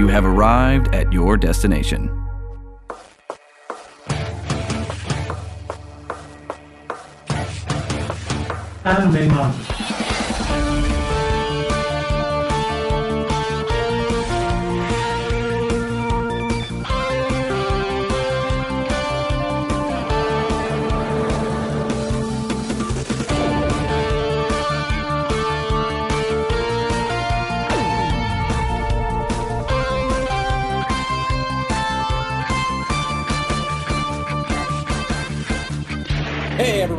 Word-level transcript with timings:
You 0.00 0.08
have 0.08 0.24
arrived 0.24 0.94
at 0.94 1.12
your 1.12 1.36
destination. 1.36 2.08
Anime 8.82 9.28
manga. 9.28 9.79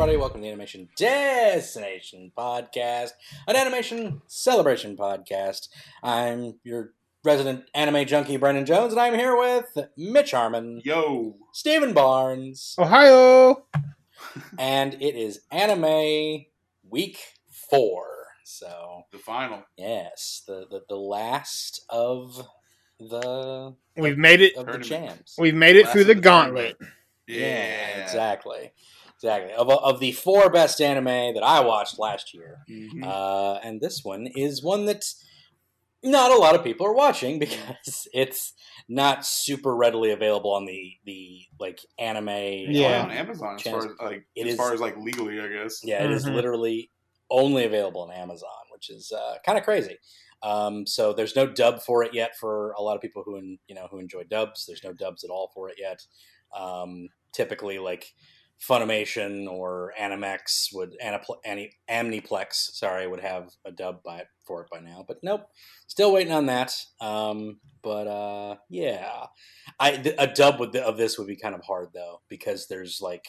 Everybody, 0.01 0.17
welcome 0.17 0.41
to 0.41 0.45
the 0.45 0.47
Animation 0.49 0.89
Destination 0.97 2.31
Podcast, 2.35 3.11
an 3.47 3.55
animation 3.55 4.23
celebration 4.25 4.97
podcast. 4.97 5.69
I'm 6.01 6.55
your 6.63 6.93
resident 7.23 7.65
anime 7.75 8.07
junkie, 8.07 8.37
Brendan 8.37 8.65
Jones, 8.65 8.93
and 8.93 8.99
I'm 8.99 9.13
here 9.13 9.37
with 9.37 9.77
Mitch 9.95 10.31
Harmon, 10.31 10.81
Yo, 10.83 11.35
Stephen 11.53 11.93
Barnes, 11.93 12.73
Ohio. 12.79 13.67
and 14.57 14.95
it 14.95 15.13
is 15.15 15.41
Anime 15.51 16.45
Week 16.89 17.19
Four. 17.69 18.07
So 18.43 19.03
the 19.11 19.19
final. 19.19 19.61
yes, 19.77 20.41
the 20.47 20.65
the, 20.67 20.81
the 20.89 20.95
last 20.95 21.85
of 21.89 22.47
the 22.99 23.75
We've 23.95 24.17
made 24.17 24.41
it. 24.41 24.55
of 24.55 24.65
the 24.65 24.79
Tournament. 24.79 24.85
jams. 25.19 25.35
We've 25.37 25.53
made 25.53 25.75
it 25.75 25.83
Last 25.83 25.93
through 25.93 26.05
the 26.05 26.15
the 26.15 26.21
gauntlet. 26.21 26.77
Yeah, 27.27 28.01
exactly. 28.01 28.71
Exactly. 29.23 29.53
Of, 29.53 29.69
of 29.69 29.99
the 29.99 30.11
four 30.13 30.49
best 30.49 30.81
anime 30.81 31.33
that 31.35 31.43
I 31.43 31.59
watched 31.61 31.99
last 31.99 32.33
year, 32.33 32.59
Mhm. 32.69 33.03
uh, 33.05 33.59
and 33.63 33.79
this 33.79 34.03
one 34.03 34.27
is 34.35 34.63
one 34.63 34.85
that 34.85 35.03
not 36.03 36.31
a 36.31 36.37
lot 36.37 36.55
of 36.55 36.63
people 36.63 36.87
are 36.87 36.93
watching 36.95 37.37
because 37.45 38.07
it's 38.13 38.53
not 38.89 39.23
super 39.25 39.75
readily 39.75 40.09
available 40.11 40.51
on 40.53 40.65
the 40.65 40.93
the 41.05 41.41
like 41.59 41.79
anime. 41.99 42.27
Yeah. 42.29 43.03
on 43.03 43.11
Amazon 43.11 43.55
as 43.55 43.61
far 43.61 43.77
as 43.79 43.91
like 44.01 44.25
It 44.35 44.47
as 44.47 44.53
is- 44.53 44.57
far 44.57 44.73
as 44.73 44.79
like 44.81 44.97
legally, 44.97 45.39
I 45.39 45.47
guess. 45.49 45.81
Yeah, 45.83 46.03
it 46.03 46.11
is 46.11 46.25
Mhm. 46.25 46.33
literally 46.35 46.89
only 47.29 47.63
available 47.65 48.01
on 48.01 48.11
Amazon, 48.11 48.49
which 48.73 48.89
is 48.89 49.11
uh, 49.11 49.37
kind 49.45 49.57
of 49.57 49.63
crazy. 49.63 49.97
Um, 50.43 50.87
so 50.87 51.13
there's 51.13 51.35
no 51.35 51.45
dub 51.45 51.81
for 51.83 52.03
it 52.03 52.15
yet 52.15 52.35
for 52.39 52.71
a 52.71 52.81
lot 52.81 52.95
of 52.95 53.01
people 53.01 53.21
who 53.23 53.37
en- 53.37 53.59
you 53.67 53.75
know 53.75 53.87
who 53.91 53.99
enjoy 53.99 54.23
dubs. 54.23 54.65
There's 54.65 54.83
no 54.83 54.91
dubs 54.93 55.23
at 55.23 55.29
all 55.29 55.51
for 55.53 55.69
it 55.69 55.75
yet. 55.77 56.01
Um, 56.53 57.09
typically, 57.31 57.77
like 57.77 58.11
Funimation 58.69 59.47
or 59.47 59.93
Animex 59.99 60.67
would 60.73 60.95
Anipl- 61.03 61.39
Ani- 61.45 61.73
Aniplex, 61.89 62.53
sorry, 62.73 63.07
would 63.07 63.21
have 63.21 63.49
a 63.65 63.71
dub 63.71 64.03
by 64.03 64.23
for 64.45 64.61
it 64.61 64.69
by 64.71 64.79
now. 64.79 65.03
But 65.07 65.17
nope, 65.23 65.41
still 65.87 66.13
waiting 66.13 66.33
on 66.33 66.45
that. 66.45 66.75
Um, 66.99 67.59
but 67.81 68.07
uh, 68.07 68.55
yeah, 68.69 69.25
I 69.79 69.97
th- 69.97 70.15
a 70.17 70.27
dub 70.27 70.59
with 70.59 70.75
of 70.75 70.97
this 70.97 71.17
would 71.17 71.27
be 71.27 71.35
kind 71.35 71.55
of 71.55 71.61
hard 71.63 71.89
though 71.93 72.21
because 72.29 72.67
there's 72.67 72.99
like. 73.01 73.25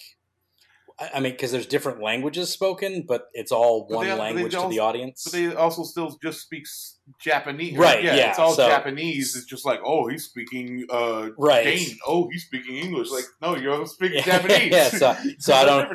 I 1.14 1.20
mean, 1.20 1.33
because 1.33 1.53
there's 1.53 1.67
different 1.67 2.00
languages 2.03 2.50
spoken, 2.50 3.05
but 3.06 3.28
it's 3.33 3.50
all 3.53 3.86
But 3.89 3.97
one 3.97 4.06
they- 4.06 4.11
but 4.12 4.17
they 4.17 4.20
language 4.20 4.53
to 4.53 4.69
the 4.69 4.78
audience. 4.81 5.25
But 5.25 5.33
they 5.33 5.55
also 5.55 5.83
still 5.84 6.17
just 6.22 6.41
speaks 6.42 6.98
Japanese, 7.20 7.77
Right, 7.77 8.03
Yeah, 8.05 8.14
yeah, 8.17 8.31
it's 8.31 8.39
all 8.39 8.55
so- 8.55 8.69
Japanese. 8.69 9.34
It's 9.36 9.47
just 9.47 9.64
like, 9.67 9.80
oh, 9.84 10.06
he's 10.08 10.25
speaking 10.25 10.84
uh, 10.91 11.30
Right. 11.36 11.64
Dane. 11.64 11.97
Oh, 12.06 12.28
he's 12.30 12.45
speaking 12.45 12.77
English. 12.77 13.11
Like, 13.11 13.25
no, 13.41 13.56
you're 13.56 13.86
speaking 13.86 14.19
Yeah, 14.27 14.39
Japanese. 14.39 14.73
yeah, 14.73 14.89
so- 14.91 15.17
so 15.39 15.55
I 15.55 15.64
don't-. 15.64 15.89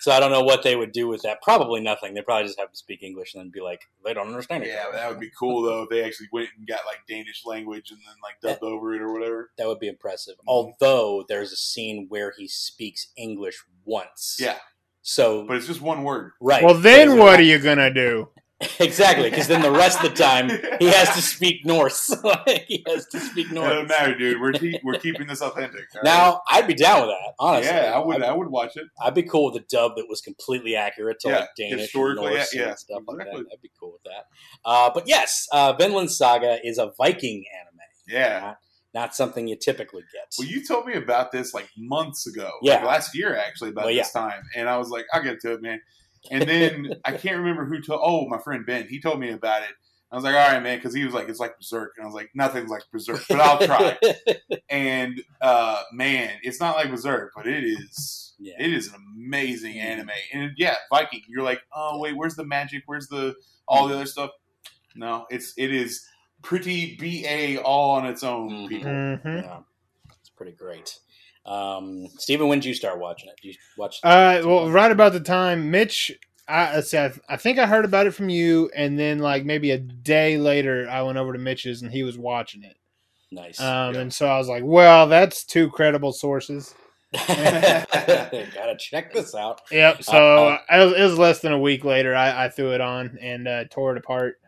So 0.00 0.10
I 0.12 0.18
don't 0.18 0.30
know 0.32 0.42
what 0.42 0.62
they 0.62 0.76
would 0.76 0.92
do 0.92 1.08
with 1.08 1.22
that. 1.22 1.42
Probably 1.42 1.80
nothing. 1.80 2.14
They 2.14 2.22
probably 2.22 2.46
just 2.46 2.58
have 2.58 2.70
to 2.70 2.76
speak 2.76 3.02
English 3.02 3.34
and 3.34 3.42
then 3.42 3.50
be 3.50 3.60
like, 3.60 3.82
they 4.04 4.14
don't 4.14 4.28
understand 4.28 4.64
it. 4.64 4.68
Yeah, 4.68 4.86
that 4.92 5.08
would 5.10 5.20
be 5.20 5.30
cool 5.38 5.62
though 5.62 5.82
if 5.82 5.90
they 5.90 6.02
actually 6.02 6.28
went 6.32 6.48
and 6.56 6.66
got 6.66 6.80
like 6.86 7.06
Danish 7.08 7.42
language 7.44 7.90
and 7.90 8.00
then 8.06 8.14
like 8.22 8.40
dubbed 8.40 8.62
over 8.62 8.94
it 8.94 9.02
or 9.02 9.12
whatever. 9.12 9.50
That 9.58 9.66
would 9.68 9.78
be 9.78 9.88
impressive. 9.88 10.36
Mm-hmm. 10.38 10.48
Although 10.48 11.24
there's 11.28 11.52
a 11.52 11.56
scene 11.56 12.06
where 12.08 12.32
he 12.36 12.48
speaks 12.48 13.08
English 13.16 13.62
once. 13.84 14.36
Yeah, 14.40 14.56
So 15.02 15.44
but 15.46 15.56
it's 15.58 15.66
just 15.66 15.80
one 15.82 16.02
word. 16.02 16.32
right. 16.40 16.62
Well, 16.64 16.74
then 16.74 17.10
what 17.18 17.32
would- 17.32 17.40
are 17.40 17.42
you 17.42 17.58
gonna 17.58 17.92
do? 17.92 18.28
Exactly? 18.78 19.30
Because 19.30 19.48
then 19.48 19.62
the 19.62 19.70
rest 19.70 20.02
of 20.02 20.10
the 20.10 20.16
time 20.16 20.48
he 20.78 20.86
has 20.86 21.14
to 21.14 21.22
speak 21.34 21.64
Norse. 21.64 22.14
Like, 22.24 22.66
he 22.68 22.84
has 22.86 23.06
to 23.06 23.20
speak 23.20 23.50
Norse. 23.50 23.66
It 23.66 23.74
doesn't 23.74 23.88
matter, 23.88 24.16
dude. 24.18 24.40
We're 24.40 24.52
keep, 24.52 24.80
we're 24.84 24.98
keeping 24.98 25.26
this 25.26 25.40
authentic. 25.40 25.86
right? 25.94 26.04
Now 26.04 26.42
I'd 26.48 26.66
be 26.66 26.74
down 26.74 27.06
with 27.06 27.10
that. 27.16 27.34
Honestly, 27.38 27.72
yeah, 27.74 27.92
I 27.94 27.98
would. 28.04 28.22
I'd, 28.22 28.28
I 28.28 28.32
would 28.32 28.48
watch 28.48 28.76
it. 28.76 28.86
I'd 29.00 29.14
be 29.14 29.22
cool 29.22 29.46
with 29.52 29.62
a 29.62 29.66
dub 29.70 29.96
that 29.96 30.06
was 30.08 30.20
completely 30.20 30.76
accurate 30.76 31.18
to 31.20 31.28
Yeah, 31.28 31.38
like 31.40 31.48
Danish, 31.56 31.80
historically, 31.80 32.34
Norse, 32.34 32.54
yeah, 32.54 32.68
and 32.68 32.78
stuff 32.78 33.02
like 33.06 33.18
exactly. 33.20 33.42
that. 33.42 33.48
I'd 33.54 33.62
be 33.62 33.70
cool 33.80 33.92
with 33.92 34.02
that. 34.04 34.24
Uh, 34.64 34.90
but 34.92 35.08
yes, 35.08 35.46
uh, 35.52 35.72
Vinland 35.72 36.10
Saga 36.10 36.58
is 36.62 36.78
a 36.78 36.92
Viking 36.98 37.44
anime. 37.60 37.78
Yeah. 38.06 38.40
not, 38.40 38.58
not 38.92 39.14
something 39.14 39.46
you 39.48 39.56
typically 39.56 40.02
get. 40.12 40.34
Well, 40.38 40.48
you 40.48 40.64
told 40.66 40.86
me 40.86 40.94
about 40.94 41.32
this 41.32 41.54
like 41.54 41.68
months 41.78 42.26
ago. 42.26 42.50
Yeah. 42.62 42.76
Like 42.76 42.84
last 42.84 43.16
year 43.16 43.36
actually 43.36 43.70
about 43.70 43.86
Well, 43.86 43.94
this 43.94 44.12
time, 44.12 44.42
and 44.56 44.68
I 44.68 44.76
was 44.76 44.90
like, 44.90 45.06
I'll 45.12 45.22
get 45.22 45.40
to 45.40 45.52
it, 45.54 45.62
man. 45.62 45.80
And 46.30 46.48
then 46.48 46.94
I 47.04 47.12
can't 47.12 47.38
remember 47.38 47.64
who 47.64 47.80
told. 47.80 48.00
Oh, 48.02 48.28
my 48.28 48.38
friend 48.38 48.66
Ben. 48.66 48.88
He 48.88 49.00
told 49.00 49.20
me 49.20 49.30
about 49.30 49.62
it. 49.62 49.70
I 50.12 50.16
was 50.16 50.24
like, 50.24 50.34
all 50.34 50.52
right, 50.52 50.62
man, 50.62 50.78
because 50.78 50.92
he 50.92 51.04
was 51.04 51.14
like, 51.14 51.28
it's 51.28 51.38
like 51.38 51.56
Berserk, 51.56 51.92
and 51.96 52.02
I 52.04 52.06
was 52.06 52.16
like, 52.16 52.30
nothing's 52.34 52.68
like 52.68 52.82
Berserk, 52.90 53.22
but 53.28 53.40
I'll 53.40 53.64
try. 53.64 53.96
and 54.68 55.22
uh, 55.40 55.82
man, 55.92 56.32
it's 56.42 56.58
not 56.58 56.74
like 56.74 56.90
Berserk, 56.90 57.30
but 57.36 57.46
it 57.46 57.62
is. 57.62 58.34
Yeah. 58.40 58.54
It 58.58 58.72
is 58.72 58.88
an 58.88 58.94
amazing 59.16 59.78
anime, 59.78 60.10
and 60.32 60.52
yeah, 60.56 60.74
Viking. 60.90 61.22
You're 61.28 61.44
like, 61.44 61.60
oh 61.74 61.98
wait, 62.00 62.16
where's 62.16 62.34
the 62.34 62.44
magic? 62.44 62.82
Where's 62.86 63.06
the 63.06 63.36
all 63.68 63.86
the 63.86 63.94
other 63.94 64.06
stuff? 64.06 64.30
No, 64.96 65.26
it's 65.30 65.52
it 65.56 65.72
is 65.72 66.04
pretty 66.42 66.96
ba 66.96 67.62
all 67.62 67.90
on 67.92 68.06
its 68.06 68.24
own. 68.24 68.50
Mhm. 68.50 68.68
People, 68.68 68.90
hmm 68.90 69.28
yeah, 69.28 69.60
it's 70.18 70.30
pretty 70.30 70.52
great. 70.52 70.98
Um, 71.46 72.06
Steven, 72.18 72.48
when 72.48 72.58
did 72.60 72.66
you 72.68 72.74
start 72.74 72.98
watching 72.98 73.28
it? 73.28 73.36
Did 73.42 73.48
you 73.48 73.54
watch? 73.78 73.98
Uh, 74.02 74.42
well, 74.44 74.70
right 74.70 74.90
about 74.92 75.12
the 75.12 75.20
time 75.20 75.70
Mitch, 75.70 76.12
I 76.48 76.82
I, 76.92 77.12
I 77.28 77.36
think 77.36 77.58
I 77.58 77.66
heard 77.66 77.84
about 77.84 78.06
it 78.06 78.12
from 78.14 78.28
you, 78.28 78.70
and 78.76 78.98
then 78.98 79.18
like 79.20 79.44
maybe 79.44 79.70
a 79.70 79.78
day 79.78 80.36
later, 80.38 80.88
I 80.90 81.02
went 81.02 81.18
over 81.18 81.32
to 81.32 81.38
Mitch's 81.38 81.82
and 81.82 81.90
he 81.90 82.02
was 82.02 82.18
watching 82.18 82.62
it. 82.64 82.76
nice. 83.32 83.58
Um, 83.60 83.94
Yeah. 83.94 84.00
and 84.02 84.12
so 84.12 84.26
I 84.28 84.38
was 84.38 84.48
like, 84.48 84.62
well, 84.64 85.06
that's 85.08 85.44
two 85.44 85.70
credible 85.70 86.12
sources. 86.12 86.74
Gotta 87.26 88.76
check 88.78 89.12
this 89.12 89.34
out. 89.34 89.62
Yep. 89.70 90.02
So 90.04 90.12
Uh-oh. 90.12 90.58
it, 90.80 90.84
was, 90.84 90.94
it 90.94 91.02
was 91.02 91.18
less 91.18 91.40
than 91.40 91.52
a 91.52 91.58
week 91.58 91.84
later, 91.84 92.14
I, 92.14 92.44
I 92.44 92.48
threw 92.48 92.72
it 92.72 92.80
on 92.80 93.18
and 93.20 93.48
uh, 93.48 93.64
tore 93.70 93.92
it 93.92 93.98
apart. 93.98 94.39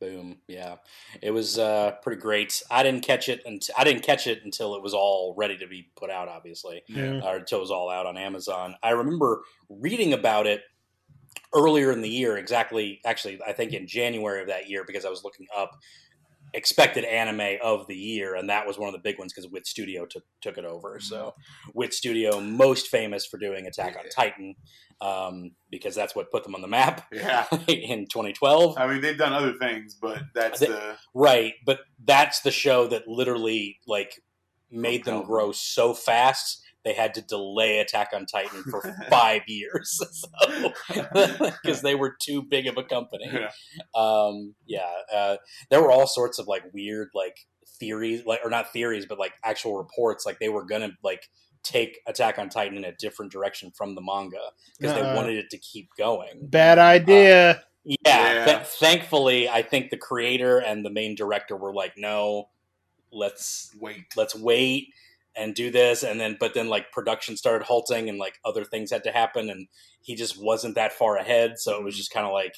Boom. 0.00 0.38
Yeah, 0.46 0.76
it 1.22 1.32
was 1.32 1.58
uh, 1.58 1.92
pretty 2.02 2.20
great. 2.20 2.62
I 2.70 2.82
didn't 2.84 3.04
catch 3.04 3.28
it 3.28 3.42
until 3.44 3.74
I 3.76 3.82
didn't 3.82 4.02
catch 4.04 4.28
it 4.28 4.44
until 4.44 4.76
it 4.76 4.82
was 4.82 4.94
all 4.94 5.34
ready 5.36 5.56
to 5.58 5.66
be 5.66 5.90
put 5.96 6.08
out. 6.08 6.28
Obviously, 6.28 6.82
Yeah. 6.88 7.20
or 7.24 7.36
until 7.36 7.58
it 7.58 7.62
was 7.62 7.70
all 7.72 7.90
out 7.90 8.06
on 8.06 8.16
Amazon. 8.16 8.76
I 8.82 8.90
remember 8.90 9.42
reading 9.68 10.12
about 10.12 10.46
it 10.46 10.62
earlier 11.52 11.90
in 11.90 12.00
the 12.00 12.08
year, 12.08 12.36
exactly. 12.36 13.00
Actually, 13.04 13.40
I 13.46 13.52
think 13.52 13.72
in 13.72 13.86
January 13.88 14.40
of 14.40 14.46
that 14.48 14.68
year, 14.68 14.84
because 14.86 15.04
I 15.04 15.10
was 15.10 15.24
looking 15.24 15.46
up 15.56 15.72
expected 16.54 17.04
anime 17.04 17.58
of 17.62 17.86
the 17.86 17.96
year, 17.96 18.34
and 18.34 18.48
that 18.50 18.66
was 18.66 18.78
one 18.78 18.88
of 18.88 18.92
the 18.92 19.00
big 19.00 19.18
ones 19.18 19.32
because 19.32 19.50
Wit 19.50 19.66
Studio 19.66 20.06
took 20.06 20.24
took 20.40 20.58
it 20.58 20.64
over. 20.64 20.98
So, 21.00 21.34
Wit 21.74 21.94
Studio, 21.94 22.40
most 22.40 22.88
famous 22.88 23.26
for 23.26 23.38
doing 23.38 23.66
Attack 23.66 23.96
on 23.96 24.08
Titan, 24.10 24.54
um, 25.00 25.52
because 25.70 25.94
that's 25.94 26.14
what 26.14 26.30
put 26.30 26.44
them 26.44 26.54
on 26.54 26.62
the 26.62 26.68
map 26.68 27.06
yeah. 27.12 27.46
in 27.66 28.06
2012. 28.06 28.78
I 28.78 28.86
mean, 28.86 29.00
they've 29.00 29.18
done 29.18 29.32
other 29.32 29.54
things, 29.54 29.96
but 30.00 30.22
that's 30.34 30.60
the 30.60 30.96
Right, 31.14 31.54
but 31.64 31.80
that's 32.04 32.40
the 32.40 32.50
show 32.50 32.86
that 32.88 33.08
literally 33.08 33.78
like 33.86 34.20
made 34.70 35.04
them. 35.04 35.24
grow 35.24 35.52
so 35.52 35.94
fast 35.94 36.62
they 36.88 36.94
had 36.94 37.12
to 37.14 37.20
delay 37.20 37.80
Attack 37.80 38.12
on 38.14 38.24
Titan 38.24 38.62
for 38.70 38.80
five 39.10 39.42
years 39.46 40.00
because 40.88 41.82
they 41.82 41.94
were 41.94 42.16
too 42.18 42.42
big 42.42 42.66
of 42.66 42.78
a 42.78 42.82
company. 42.82 43.28
yeah. 43.30 43.50
Um, 43.94 44.54
yeah, 44.66 44.90
uh, 45.12 45.36
there 45.70 45.82
were 45.82 45.90
all 45.90 46.06
sorts 46.06 46.38
of 46.38 46.46
like 46.48 46.62
weird 46.72 47.08
like 47.14 47.36
theories, 47.78 48.24
like 48.24 48.40
or 48.42 48.48
not 48.50 48.72
theories, 48.72 49.04
but 49.06 49.18
like 49.18 49.32
actual 49.44 49.76
reports. 49.76 50.24
Like 50.24 50.38
they 50.38 50.48
were 50.48 50.64
gonna 50.64 50.92
like 51.04 51.28
take 51.62 51.98
Attack 52.06 52.38
on 52.38 52.48
Titan 52.48 52.78
in 52.78 52.84
a 52.84 52.92
different 52.92 53.30
direction 53.32 53.70
from 53.76 53.94
the 53.94 54.00
manga 54.00 54.38
because 54.78 54.94
they 54.94 55.02
Uh-uh. 55.02 55.14
wanted 55.16 55.36
it 55.36 55.50
to 55.50 55.58
keep 55.58 55.90
going. 55.98 56.38
Bad 56.42 56.78
idea. 56.78 57.64
Yeah, 57.84 57.96
Yeah. 58.04 58.44
th- 58.46 58.66
thankfully, 58.66 59.48
I 59.48 59.60
think 59.62 59.90
the 59.90 59.96
creator 59.98 60.58
and 60.58 60.84
the 60.86 60.90
main 60.90 61.14
director 61.14 61.54
were 61.56 61.74
like, 61.74 61.94
"No, 61.98 62.48
let's 63.12 63.74
wait. 63.78 64.04
let's 64.16 64.34
wait 64.34 64.88
and 65.38 65.54
do 65.54 65.70
this." 65.70 66.02
And 66.02 66.18
then, 66.20 66.36
but 66.40 66.54
then, 66.54 66.68
like 66.68 66.90
production 66.92 67.36
started 67.36 67.64
halting, 67.64 68.08
and 68.08 68.18
like 68.18 68.38
other 68.44 68.64
things 68.64 68.90
had 68.90 69.04
to 69.04 69.12
happen, 69.12 69.48
and 69.50 69.68
he 70.02 70.14
just 70.14 70.42
wasn't 70.42 70.74
that 70.74 70.92
far 70.92 71.16
ahead. 71.16 71.58
So 71.58 71.76
it 71.78 71.84
was 71.84 71.96
just 71.96 72.10
kind 72.12 72.26
of 72.26 72.32
like, 72.32 72.54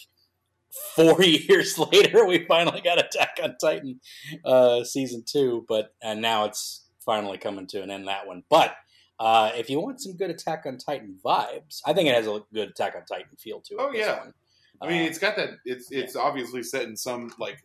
four 0.96 1.22
years 1.22 1.78
later, 1.78 2.24
we 2.26 2.44
finally 2.46 2.80
got 2.80 2.98
Attack 2.98 3.38
on 3.42 3.56
Titan 3.60 4.00
uh, 4.44 4.84
season 4.84 5.24
two, 5.26 5.64
but 5.68 5.94
and 6.02 6.20
now 6.20 6.44
it's 6.44 6.86
finally 7.04 7.38
coming 7.38 7.66
to 7.68 7.82
an 7.82 7.90
end 7.90 8.06
that 8.08 8.26
one. 8.26 8.42
But 8.50 8.74
uh, 9.18 9.50
if 9.56 9.68
you 9.68 9.80
want 9.80 10.00
some 10.00 10.16
good 10.16 10.30
Attack 10.30 10.64
on 10.66 10.78
Titan 10.78 11.18
vibes, 11.24 11.80
I 11.86 11.92
think 11.92 12.08
it 12.08 12.14
has 12.14 12.26
a 12.26 12.40
good 12.54 12.70
Attack 12.70 12.94
on 12.96 13.04
Titan 13.04 13.36
feel 13.38 13.60
to 13.62 13.74
it. 13.74 13.80
Oh, 13.80 13.92
yeah. 13.92 14.18
one. 14.18 14.34
I 14.82 14.88
mean, 14.88 15.02
Uh, 15.02 15.06
it's 15.06 15.18
got 15.18 15.36
that. 15.36 15.50
It's 15.66 15.90
it's 15.92 16.16
obviously 16.16 16.62
set 16.62 16.84
in 16.84 16.96
some 16.96 17.30
like 17.38 17.62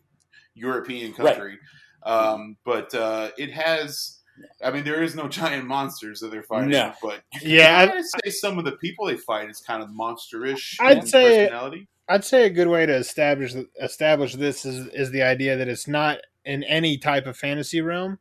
European 0.54 1.12
Right. 1.12 1.34
country, 1.34 1.58
um, 2.02 2.56
but 2.64 2.94
uh, 2.94 3.30
it 3.38 3.50
has. 3.52 4.20
I 4.64 4.70
mean, 4.70 4.84
there 4.84 5.02
is 5.02 5.14
no 5.14 5.28
giant 5.40 5.66
monsters 5.66 6.20
that 6.20 6.30
they're 6.30 6.42
fighting, 6.42 6.70
No. 6.70 6.92
but 7.02 7.22
Yeah, 7.42 7.78
I 7.78 7.84
I, 7.92 7.94
would 7.94 8.04
say 8.04 8.30
some 8.30 8.58
of 8.58 8.64
the 8.64 8.72
people 8.72 9.06
they 9.06 9.16
fight 9.16 9.48
is 9.50 9.60
kind 9.60 9.82
of 9.82 9.88
monsterish. 9.90 10.76
I'd 10.80 10.98
in 10.98 11.06
say- 11.06 11.44
personality. 11.46 11.88
I'd 12.08 12.24
say 12.24 12.46
a 12.46 12.50
good 12.50 12.68
way 12.68 12.86
to 12.86 12.94
establish 12.94 13.52
establish 13.82 14.34
this 14.36 14.64
is 14.64 14.86
is 14.94 15.10
the 15.10 15.22
idea 15.22 15.56
that 15.56 15.66
it's 15.66 15.88
not 15.88 16.18
in 16.44 16.62
any 16.62 16.98
type 16.98 17.26
of 17.26 17.36
fantasy 17.36 17.80
realm. 17.80 18.18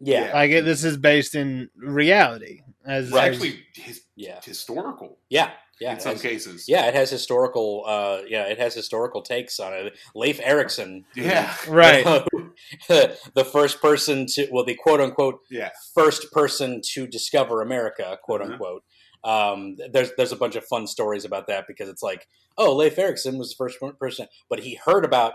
yeah, 0.00 0.26
Yeah. 0.26 0.32
Like 0.34 0.50
it, 0.50 0.64
this 0.64 0.82
is 0.82 0.96
based 0.96 1.36
in 1.36 1.70
reality. 1.76 2.62
As, 2.84 3.06
It's 3.08 3.16
as- 3.16 3.22
actually 3.22 3.60
his, 3.74 4.02
yeah, 4.16 4.40
historical 4.42 5.18
yeah, 5.28 5.50
yeah. 5.80 5.94
in 5.94 6.00
some 6.00 6.12
has- 6.12 6.22
cases. 6.22 6.64
Yeah, 6.68 6.86
it 6.86 6.94
has 6.94 7.10
historical. 7.10 7.84
Uh, 7.86 8.20
yeah, 8.28 8.44
it 8.44 8.58
has 8.58 8.74
historical 8.74 9.22
takes 9.22 9.58
on 9.58 9.72
it. 9.72 9.98
Leif 10.14 10.40
Erikson, 10.42 11.04
yeah, 11.16 11.54
right. 11.68 12.04
the 12.88 13.48
first 13.50 13.80
person 13.80 14.26
to, 14.26 14.48
well, 14.52 14.64
the 14.64 14.74
quote 14.74 15.00
unquote 15.00 15.40
yeah. 15.50 15.70
first 15.94 16.30
person 16.32 16.80
to 16.92 17.06
discover 17.06 17.62
America, 17.62 18.18
quote 18.22 18.40
Mhm. 18.42 18.52
unquote. 18.52 18.84
Um, 19.22 19.76
there's 19.92 20.10
there's 20.16 20.32
a 20.32 20.36
bunch 20.36 20.56
of 20.56 20.64
fun 20.64 20.86
stories 20.86 21.24
about 21.24 21.46
that 21.48 21.66
because 21.66 21.88
it's 21.88 22.02
like, 22.02 22.26
oh, 22.56 22.74
Leif 22.74 22.98
Erikson 22.98 23.38
was 23.38 23.50
the 23.50 23.56
first 23.56 23.78
person, 23.98 24.26
but 24.48 24.60
he 24.60 24.74
heard 24.76 25.04
about 25.04 25.34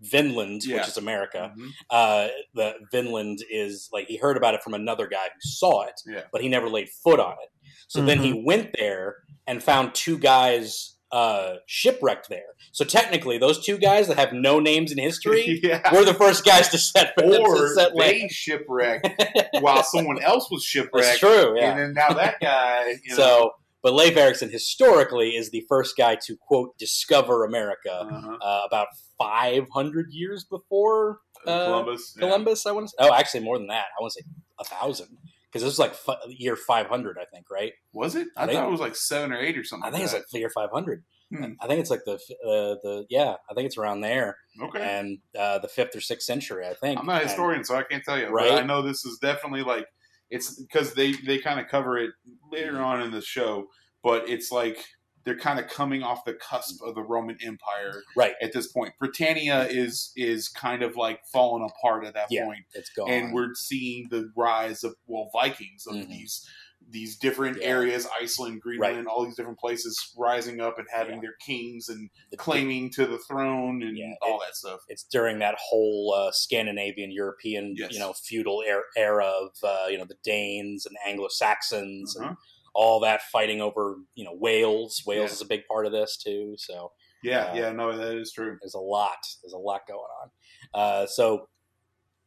Vinland, 0.00 0.64
Yeah. 0.64 0.78
which 0.78 0.88
is 0.88 0.96
America. 0.96 1.52
Mhm. 1.56 1.68
Uh, 1.90 2.28
the 2.54 2.74
Vinland 2.90 3.38
is 3.50 3.88
like 3.92 4.06
he 4.08 4.16
heard 4.16 4.36
about 4.36 4.54
it 4.54 4.62
from 4.62 4.74
another 4.74 5.06
guy 5.06 5.26
who 5.32 5.40
saw 5.40 5.82
it, 5.82 6.00
Yeah. 6.06 6.22
but 6.32 6.40
he 6.40 6.48
never 6.48 6.68
laid 6.68 6.88
foot 6.88 7.20
on 7.20 7.34
it. 7.42 7.50
So 7.88 8.00
then 8.02 8.18
he 8.20 8.32
went 8.32 8.70
there 8.78 9.16
and 9.46 9.62
found 9.62 9.94
two 9.94 10.18
guys 10.18 10.96
uh, 11.12 11.56
shipwrecked 11.66 12.28
there. 12.30 12.54
So 12.72 12.84
technically, 12.84 13.36
those 13.36 13.64
two 13.64 13.76
guys 13.76 14.08
that 14.08 14.18
have 14.18 14.32
no 14.32 14.58
names 14.58 14.90
in 14.90 14.98
history 14.98 15.60
yeah. 15.62 15.94
were 15.94 16.04
the 16.04 16.14
first 16.14 16.44
guys 16.44 16.70
to 16.70 16.78
set 16.78 17.12
to 17.18 17.38
Or 17.40 17.74
set 17.74 17.92
they 17.92 18.20
land. 18.20 18.30
shipwrecked 18.30 19.08
while 19.60 19.82
someone 19.82 20.22
else 20.22 20.50
was 20.50 20.64
shipwrecked. 20.64 21.06
That's 21.06 21.18
true. 21.18 21.58
Yeah. 21.58 21.72
And 21.72 21.80
then 21.80 21.94
now 21.94 22.14
that 22.14 22.40
guy, 22.40 22.92
you 23.04 23.10
know, 23.10 23.16
so, 23.16 23.50
but 23.82 23.92
Leif 23.92 24.16
Erikson 24.16 24.48
historically 24.48 25.36
is 25.36 25.50
the 25.50 25.64
first 25.68 25.96
guy 25.98 26.16
to 26.26 26.36
quote 26.36 26.78
discover 26.78 27.44
America 27.44 27.92
uh-huh. 27.92 28.38
uh, 28.40 28.60
about 28.66 28.86
500 29.18 30.06
years 30.10 30.44
before 30.44 31.20
uh, 31.46 31.66
Columbus. 31.66 32.16
yeah. 32.16 32.26
Columbus. 32.26 32.64
I 32.64 32.72
want 32.72 32.86
to. 32.86 32.88
Say 32.90 32.96
Oh, 33.00 33.12
actually, 33.14 33.40
more 33.44 33.58
than 33.58 33.66
that. 33.66 33.86
I 33.98 34.00
want 34.00 34.14
to 34.14 34.22
say 34.22 34.26
a 34.58 34.64
thousand 34.64 35.18
because 35.52 35.62
this 35.62 35.72
was 35.72 35.78
like 35.78 35.94
fi- 35.94 36.16
year 36.28 36.56
500. 36.56 37.18
I 37.20 37.24
think 37.26 37.50
right. 37.50 37.72
Was 37.92 38.16
it? 38.16 38.28
I, 38.36 38.44
I 38.44 38.46
think- 38.46 38.58
thought 38.58 38.68
it 38.68 38.70
was 38.70 38.80
like 38.80 38.96
seven 38.96 39.32
or 39.32 39.38
eight 39.38 39.58
or 39.58 39.64
something. 39.64 39.86
I 39.86 39.92
think 39.92 40.04
it's 40.04 40.14
like 40.14 40.24
the 40.32 40.38
year 40.38 40.50
500. 40.50 41.04
Hmm. 41.34 41.44
I 41.60 41.66
think 41.66 41.80
it's 41.80 41.88
like 41.90 42.04
the 42.04 42.14
uh, 42.14 42.76
the 42.82 43.06
yeah. 43.08 43.34
I 43.50 43.54
think 43.54 43.66
it's 43.66 43.78
around 43.78 44.00
there 44.02 44.36
okay. 44.62 44.80
and 44.82 45.18
uh, 45.38 45.58
the 45.60 45.68
fifth 45.68 45.96
or 45.96 46.00
sixth 46.00 46.26
century. 46.26 46.66
I 46.66 46.74
think. 46.74 46.98
I'm 47.00 47.06
not 47.06 47.18
a 47.18 47.20
And- 47.20 47.28
historian, 47.28 47.64
so 47.64 47.76
I 47.76 47.82
can't 47.84 48.04
tell 48.04 48.18
you. 48.18 48.28
Right. 48.28 48.50
But 48.50 48.62
I 48.62 48.66
know 48.66 48.82
this 48.82 49.04
is 49.04 49.18
definitely 49.18 49.62
like 49.62 49.86
it's 50.30 50.60
because 50.60 50.94
they 50.94 51.12
they 51.26 51.38
kind 51.38 51.60
of 51.60 51.68
cover 51.68 51.96
it 51.98 52.10
later 52.50 52.80
on 52.80 53.02
in 53.02 53.10
the 53.10 53.20
show, 53.22 53.66
but 54.02 54.28
it's 54.28 54.50
like 54.52 54.78
they're 55.24 55.38
kind 55.38 55.58
of 55.60 55.68
coming 55.68 56.02
off 56.02 56.24
the 56.24 56.34
cusp 56.34 56.82
of 56.82 56.94
the 56.94 57.02
Roman 57.02 57.36
Empire 57.42 58.02
right. 58.16 58.34
at 58.42 58.52
this 58.52 58.66
point. 58.72 58.92
Britannia 58.98 59.66
is 59.68 60.12
is 60.16 60.48
kind 60.48 60.82
of 60.82 60.96
like 60.96 61.20
falling 61.32 61.64
apart 61.68 62.04
at 62.04 62.14
that 62.14 62.26
Yeah. 62.30 62.44
point, 62.46 62.64
It's 62.74 62.90
gone. 62.90 63.10
and 63.10 63.32
we're 63.32 63.54
seeing 63.54 64.08
the 64.10 64.30
rise 64.36 64.82
of 64.84 64.94
well 65.06 65.30
Vikings 65.32 65.86
of 65.86 65.94
Mhm. 65.96 66.08
these 66.08 66.48
these 66.90 67.16
different 67.16 67.58
Yeah. 67.60 67.68
areas, 67.68 68.08
Iceland, 68.20 68.60
Greenland, 68.60 69.06
all 69.06 69.24
these 69.24 69.36
different 69.36 69.60
places 69.60 69.96
rising 70.18 70.60
up 70.60 70.80
and 70.80 70.88
having 70.90 71.14
Yeah. 71.14 71.20
their 71.22 71.36
kings 71.46 71.88
and 71.88 72.10
The- 72.32 72.36
claiming 72.36 72.90
to 72.94 73.06
the 73.06 73.18
throne 73.20 73.84
and 73.84 73.96
Yeah, 73.96 74.14
all 74.20 74.40
that 74.40 74.56
stuff. 74.56 74.80
it's 74.88 75.04
during 75.04 75.38
that 75.38 75.54
whole 75.60 76.12
uh, 76.12 76.32
Scandinavian 76.32 77.12
European 77.12 77.76
Yes. 77.76 77.92
you 77.92 78.00
know 78.00 78.12
feudal 78.12 78.64
er- 78.68 78.88
era 78.96 79.26
of 79.26 79.52
uh, 79.62 79.86
you 79.90 79.96
know 79.96 80.04
the 80.04 80.18
Danes 80.24 80.84
and 80.84 80.96
Anglo 81.06 81.28
Saxons 81.28 82.16
Uh-huh. 82.16 82.30
and 82.30 82.36
all 82.74 83.00
that 83.00 83.22
fighting 83.32 83.60
over 83.60 83.96
you 84.14 84.24
know 84.24 84.34
Wales. 84.34 85.02
Wales 85.06 85.30
Yeah. 85.30 85.34
is 85.34 85.40
a 85.40 85.46
big 85.46 85.66
part 85.66 85.86
of 85.86 85.92
this 85.92 86.16
too. 86.16 86.54
So 86.58 86.92
Yeah, 87.22 87.52
Uh, 87.52 87.54
yeah, 87.54 87.72
no, 87.72 87.96
that 87.96 88.16
is 88.16 88.32
true. 88.32 88.58
there's 88.60 88.74
a 88.74 88.80
lot. 88.80 89.18
There's 89.42 89.52
a 89.52 89.58
lot 89.58 89.82
going 89.86 90.00
on. 90.22 90.30
Uh, 90.74 91.06
so. 91.06 91.48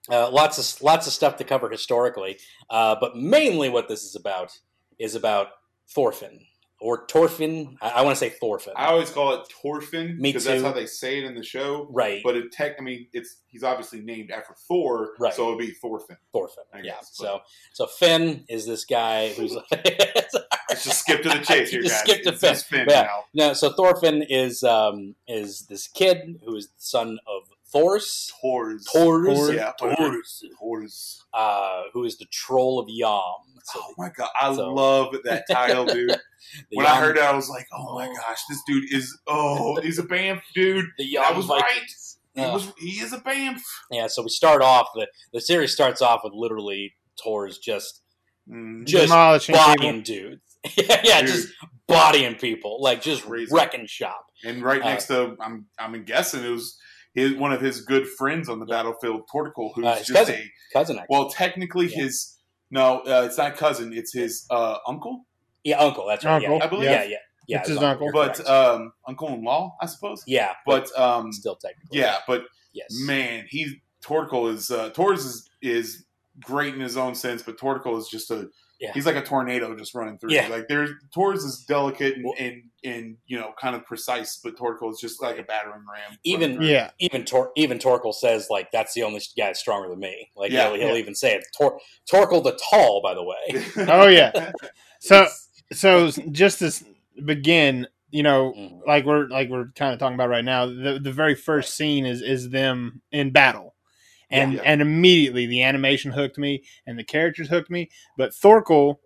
Uh, 0.08 0.30
lots 0.30 0.60
of 0.60 0.84
lots 0.84 1.08
of 1.08 1.14
stuff 1.14 1.36
to 1.36 1.44
cover 1.44 1.68
historically, 1.68 2.38
uh, 2.70 2.96
but 3.02 3.16
mainly 3.18 3.70
what 3.70 3.88
this 3.88 4.04
is 4.04 4.16
about 4.16 4.52
is 5.00 5.16
about 5.16 5.48
Thorfinn 5.96 6.46
or 6.82 7.06
Torfinn. 7.08 7.76
I, 7.82 7.90
I 7.90 8.02
want 8.02 8.16
to 8.18 8.20
say 8.20 8.30
Thorfinn, 8.30 8.74
I 8.76 8.88
always 8.88 9.10
call 9.10 9.34
it 9.34 9.48
Torfinn 9.64 10.18
Me 10.18 10.30
because 10.30 10.44
that's 10.46 10.62
how 10.62 10.72
they 10.74 10.86
say 10.86 11.20
it 11.20 11.24
in 11.26 11.36
the 11.36 11.44
show. 11.44 11.88
right? 11.92 12.22
But 12.24 12.36
it 12.36 12.52
tech, 12.52 12.76
I 12.80 12.84
mean, 12.84 13.08
it's 13.14 13.38
he's 13.48 13.64
obviously 13.64 14.02
named 14.02 14.32
after 14.32 14.54
Thor, 14.68 15.12
Right. 15.20 15.34
so 15.34 15.48
it'd 15.48 15.60
be 15.60 15.72
Thorfinn. 15.72 16.18
Thorfinn, 16.34 16.64
I 16.74 16.78
yeah. 16.80 16.92
guess, 16.96 17.12
So 17.14 17.40
so 17.74 17.88
Finn 17.88 18.44
is 18.50 18.66
this 18.66 18.86
guy 18.86 19.30
who's 19.34 19.56
Let's 20.70 20.84
just 20.84 21.00
skip 21.02 21.22
to 21.24 21.30
the 21.30 21.40
chase 21.40 21.70
here, 21.70 21.82
Just 21.84 22.06
guys. 22.06 22.14
skip 22.16 22.24
to 22.24 22.30
it's 22.50 22.64
Finn. 22.64 22.80
Finn 22.86 22.88
Yeah. 22.90 23.02
now. 23.04 23.24
No, 23.34 23.54
so 23.54 23.72
Thorfinn 23.72 24.24
is 24.24 24.64
um, 24.64 25.16
is 25.28 25.68
this 25.68 25.88
kid 25.88 26.40
who 26.44 26.56
is 26.56 26.68
the 26.68 26.74
son 26.78 27.20
of 27.28 27.44
Thors, 27.80 28.32
Tors. 28.42 28.86
Tors, 28.92 29.54
Yeah, 29.54 29.74
Tors, 29.80 30.44
Tors. 30.60 31.24
uh, 31.34 31.82
who 31.94 32.06
is 32.06 32.18
the 32.18 32.26
troll 32.32 32.80
of 32.80 32.88
Yam. 32.90 33.22
So 33.66 33.80
Oh 33.84 33.94
my 33.98 34.10
god, 34.16 34.30
I 34.40 34.56
So- 34.56 34.74
love 34.74 35.16
that 35.26 35.44
title, 35.52 35.86
dude. 35.86 36.10
the 36.12 36.20
when 36.74 36.86
I 36.86 36.96
heard 37.00 37.18
that, 37.18 37.34
I 37.34 37.36
was 37.36 37.50
like, 37.50 37.66
"Oh 37.74 37.96
my 37.96 38.06
gosh, 38.08 38.40
this 38.48 38.62
dude 38.68 38.94
is 38.94 39.18
oh, 39.28 39.80
he's 39.82 40.00
a 40.00 40.04
Bamf 40.04 40.42
dude. 40.54 40.86
the 40.98 41.18
I 41.18 41.32
was 41.32 41.46
Vikings. 41.48 42.20
He 42.36 42.42
Uh, 42.42 42.54
was 42.54 42.72
he 42.78 42.92
is 43.02 43.12
a 43.14 43.20
Bamf." 43.20 43.62
yeah, 43.92 44.08
so 44.08 44.22
we 44.24 44.30
start 44.30 44.62
off 44.62 44.88
the 44.96 45.08
the 45.34 45.42
series 45.42 45.74
starts 45.74 46.02
off 46.02 46.22
with 46.24 46.34
literally 46.34 46.96
Thors 47.22 47.58
just 47.58 48.02
Mm. 48.50 48.86
just 48.86 49.08
demolishing 49.08 49.56
people. 49.56 49.68
bodying 49.76 50.02
dudes. 50.04 50.42
yeah, 50.78 51.02
yeah, 51.04 51.22
Dude. 51.22 51.30
just 51.32 51.48
bodying 51.88 52.36
people, 52.36 52.80
like 52.80 53.02
just 53.02 53.24
Crazy. 53.24 53.50
wrecking 53.52 53.88
shop. 53.88 54.24
And 54.44 54.62
right 54.64 54.82
Uh, 54.84 54.86
next 54.86 55.08
to, 55.08 55.36
I'm 55.42 55.66
I'm 55.80 56.04
guessing 56.06 56.44
it 56.44 56.50
was 56.50 56.78
his 57.16 57.34
one 57.36 57.52
of 57.52 57.62
his 57.62 57.82
good 57.82 58.08
friends 58.08 58.50
on 58.50 58.60
the 58.60 58.66
battlefield, 58.66 59.24
Thorkel, 59.32 59.72
who's 59.74 59.86
Uh, 59.86 59.96
just 59.98 60.14
cousin. 60.14 60.36
a 60.36 60.52
Cousin, 60.74 60.98
actually. 61.00 61.08
well, 61.10 61.30
technically 61.30 61.88
Yeah. 61.88 62.04
his 62.04 62.38
no, 62.72 63.00
uh, 63.02 63.24
it's 63.26 63.38
not 63.38 63.56
cousin, 63.56 63.94
it's 63.94 64.14
his 64.14 64.46
uh, 64.52 64.78
uncle, 64.88 65.26
yeah, 65.64 65.80
uncle. 65.80 66.06
That's 66.08 66.26
right. 66.26 66.36
Uncle, 66.44 66.58
Yeah, 66.58 66.64
I 66.64 66.68
believe. 66.68 66.84
yeah, 66.90 67.04
yeah, 67.04 67.18
yeah. 67.48 67.60
It's 67.60 67.70
his 67.70 67.78
uncle. 67.78 68.06
You're 68.08 68.14
but 68.14 68.48
um, 68.50 68.92
uncle-in-law, 69.08 69.78
I 69.82 69.86
suppose. 69.86 70.24
yeah, 70.28 70.54
but 70.66 70.90
But 70.96 71.02
um, 71.02 71.32
still 71.32 71.56
technically, 71.56 72.00
yeah, 72.00 72.18
but 72.28 72.44
yes, 72.74 72.88
man, 73.06 73.46
he 73.50 73.82
Thorkel 74.04 74.48
is 74.48 74.70
uh, 74.72 74.90
Tors 74.90 75.26
is 75.26 75.50
is 75.62 76.06
great 76.44 76.74
in 76.74 76.82
his 76.82 76.98
own 76.98 77.16
sense, 77.16 77.42
but 77.44 77.60
Thorkel 77.60 77.98
is 77.98 78.08
just 78.10 78.30
a 78.32 78.50
Yeah. 78.80 78.92
he's 78.94 79.06
like 79.06 79.16
a 79.16 79.22
tornado 79.24 79.74
just 79.76 79.96
running 79.96 80.18
through. 80.18 80.32
Yeah. 80.32 80.48
Like 80.50 80.68
there's 80.68 80.90
Tors 81.14 81.44
is 81.46 81.64
delicate 81.66 82.16
and, 82.16 82.26
Well- 82.26 82.34
and 82.38 82.64
and 82.86 83.18
you 83.26 83.38
know 83.38 83.54
kind 83.60 83.76
of 83.76 83.86
precise, 83.86 84.40
but 84.44 84.58
Thorkel 84.58 84.90
is 84.92 85.00
just 85.00 85.22
like 85.22 85.38
a 85.40 85.44
battering 85.44 85.84
ram. 85.92 86.18
Even- 86.24 86.56
running. 86.58 86.70
Yeah, 86.70 86.92
even 87.00 87.26
Tor- 87.26 87.52
even 87.56 87.78
Torkel 87.80 88.14
says 88.14 88.48
like 88.50 88.72
that's 88.72 88.94
the 88.94 89.04
only 89.04 89.20
guy 89.38 89.48
that's 89.48 89.60
stronger 89.60 89.90
than 89.90 90.00
me. 90.00 90.30
Like 90.36 90.52
Yeah, 90.52 90.68
he'll, 90.70 90.76
he'll 90.80 90.88
yeah. 90.90 90.96
even 91.02 91.16
say 91.16 91.36
it. 91.36 91.46
Tor- 91.58 91.80
Torkel 92.10 92.44
the 92.44 92.58
tall, 92.70 93.02
by 93.02 93.14
the 93.14 93.24
way. 93.24 93.64
Oh, 93.90 94.08
yeah. 94.08 94.52
So 95.00 95.28
so 95.74 96.10
just 96.32 96.60
to 96.60 96.72
begin, 97.26 97.88
you 98.10 98.24
know, 98.24 98.54
Mhm. 98.58 98.86
like 98.88 99.06
we're 99.06 99.28
like 99.28 99.50
we're 99.50 99.68
kind 99.76 99.94
of 99.94 100.00
talking 100.00 100.16
about 100.16 100.30
right 100.30 100.46
now. 100.46 100.66
The 100.66 101.00
the 101.02 101.12
very 101.12 101.36
first 101.36 101.76
scene 101.76 102.06
is 102.06 102.22
is 102.22 102.50
them 102.50 103.02
in 103.12 103.32
battle. 103.32 103.76
And 104.32 104.54
Yeah. 104.54 104.62
and 104.66 104.82
immediately 104.82 105.46
the 105.46 105.62
animation 105.64 106.12
hooked 106.12 106.38
me 106.40 106.64
and 106.88 106.98
the 106.98 107.04
characters 107.04 107.48
hooked 107.50 107.70
me. 107.70 107.90
But 108.18 108.34
Thorkel 108.34 109.00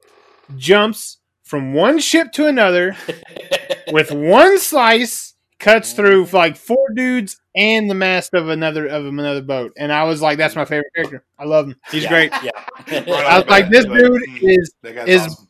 jumps 0.55 1.17
from 1.49 1.73
one 1.73 1.97
ship 1.99 2.31
to 2.33 2.45
another 2.45 2.95
with 3.91 4.11
one 4.11 4.59
slice, 4.59 5.33
cuts 5.59 5.93
through 5.93 6.25
like 6.31 6.55
four 6.55 6.87
dudes 6.95 7.41
and 7.55 7.89
the 7.89 7.95
mast 7.95 8.33
of 8.35 8.49
another 8.49 8.85
of 8.85 9.05
another 9.05 9.41
boat. 9.41 9.73
And 9.77 9.91
I 9.91 10.03
was 10.03 10.21
like, 10.21 10.37
that's 10.37 10.55
my 10.55 10.65
favorite 10.65 10.93
character. 10.95 11.25
I 11.39 11.45
love 11.45 11.65
him. 11.67 11.75
He's 11.91 12.03
Yeah, 12.03 12.09
great. 12.09 12.31
Yeah, 12.43 12.51
I 12.87 13.39
was 13.39 13.47
like, 13.49 13.69
this 13.69 13.85
you're 13.85 14.09
like, 14.11 14.21
dude 14.25 14.39
"Hmm, 14.41 14.47
is 14.49 14.73
is- 15.07 15.21
awesome. 15.23 15.45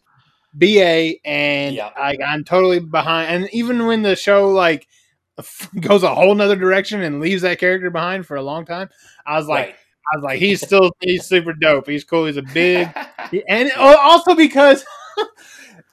BA, 0.53 1.15
and 1.25 1.75
Yeah. 1.75 1.91
I, 1.95 2.17
I'm 2.25 2.43
totally 2.43 2.79
behind. 2.79 3.29
And 3.43 3.53
even 3.53 3.85
when 3.85 4.01
the 4.01 4.15
show 4.15 4.49
like 4.49 4.87
goes 5.81 6.03
a 6.03 6.15
whole 6.15 6.33
nother 6.33 6.55
direction 6.55 7.01
and 7.01 7.19
leaves 7.19 7.43
that 7.43 7.59
character 7.59 7.89
behind 7.91 8.25
for 8.25 8.35
a 8.37 8.41
long 8.41 8.65
time, 8.65 8.89
I 9.27 9.37
was 9.37 9.47
like, 9.47 9.65
right. 9.67 9.75
I 10.11 10.17
was 10.17 10.23
like, 10.23 10.39
he's 10.39 10.61
still 10.61 10.89
he's 11.01 11.25
super 11.25 11.53
dope. 11.53 11.87
He's 11.87 12.03
cool. 12.03 12.25
He's 12.25 12.37
a 12.37 12.41
big, 12.41 12.87
and 13.47 13.71
also 13.73 14.33
because 14.33 14.83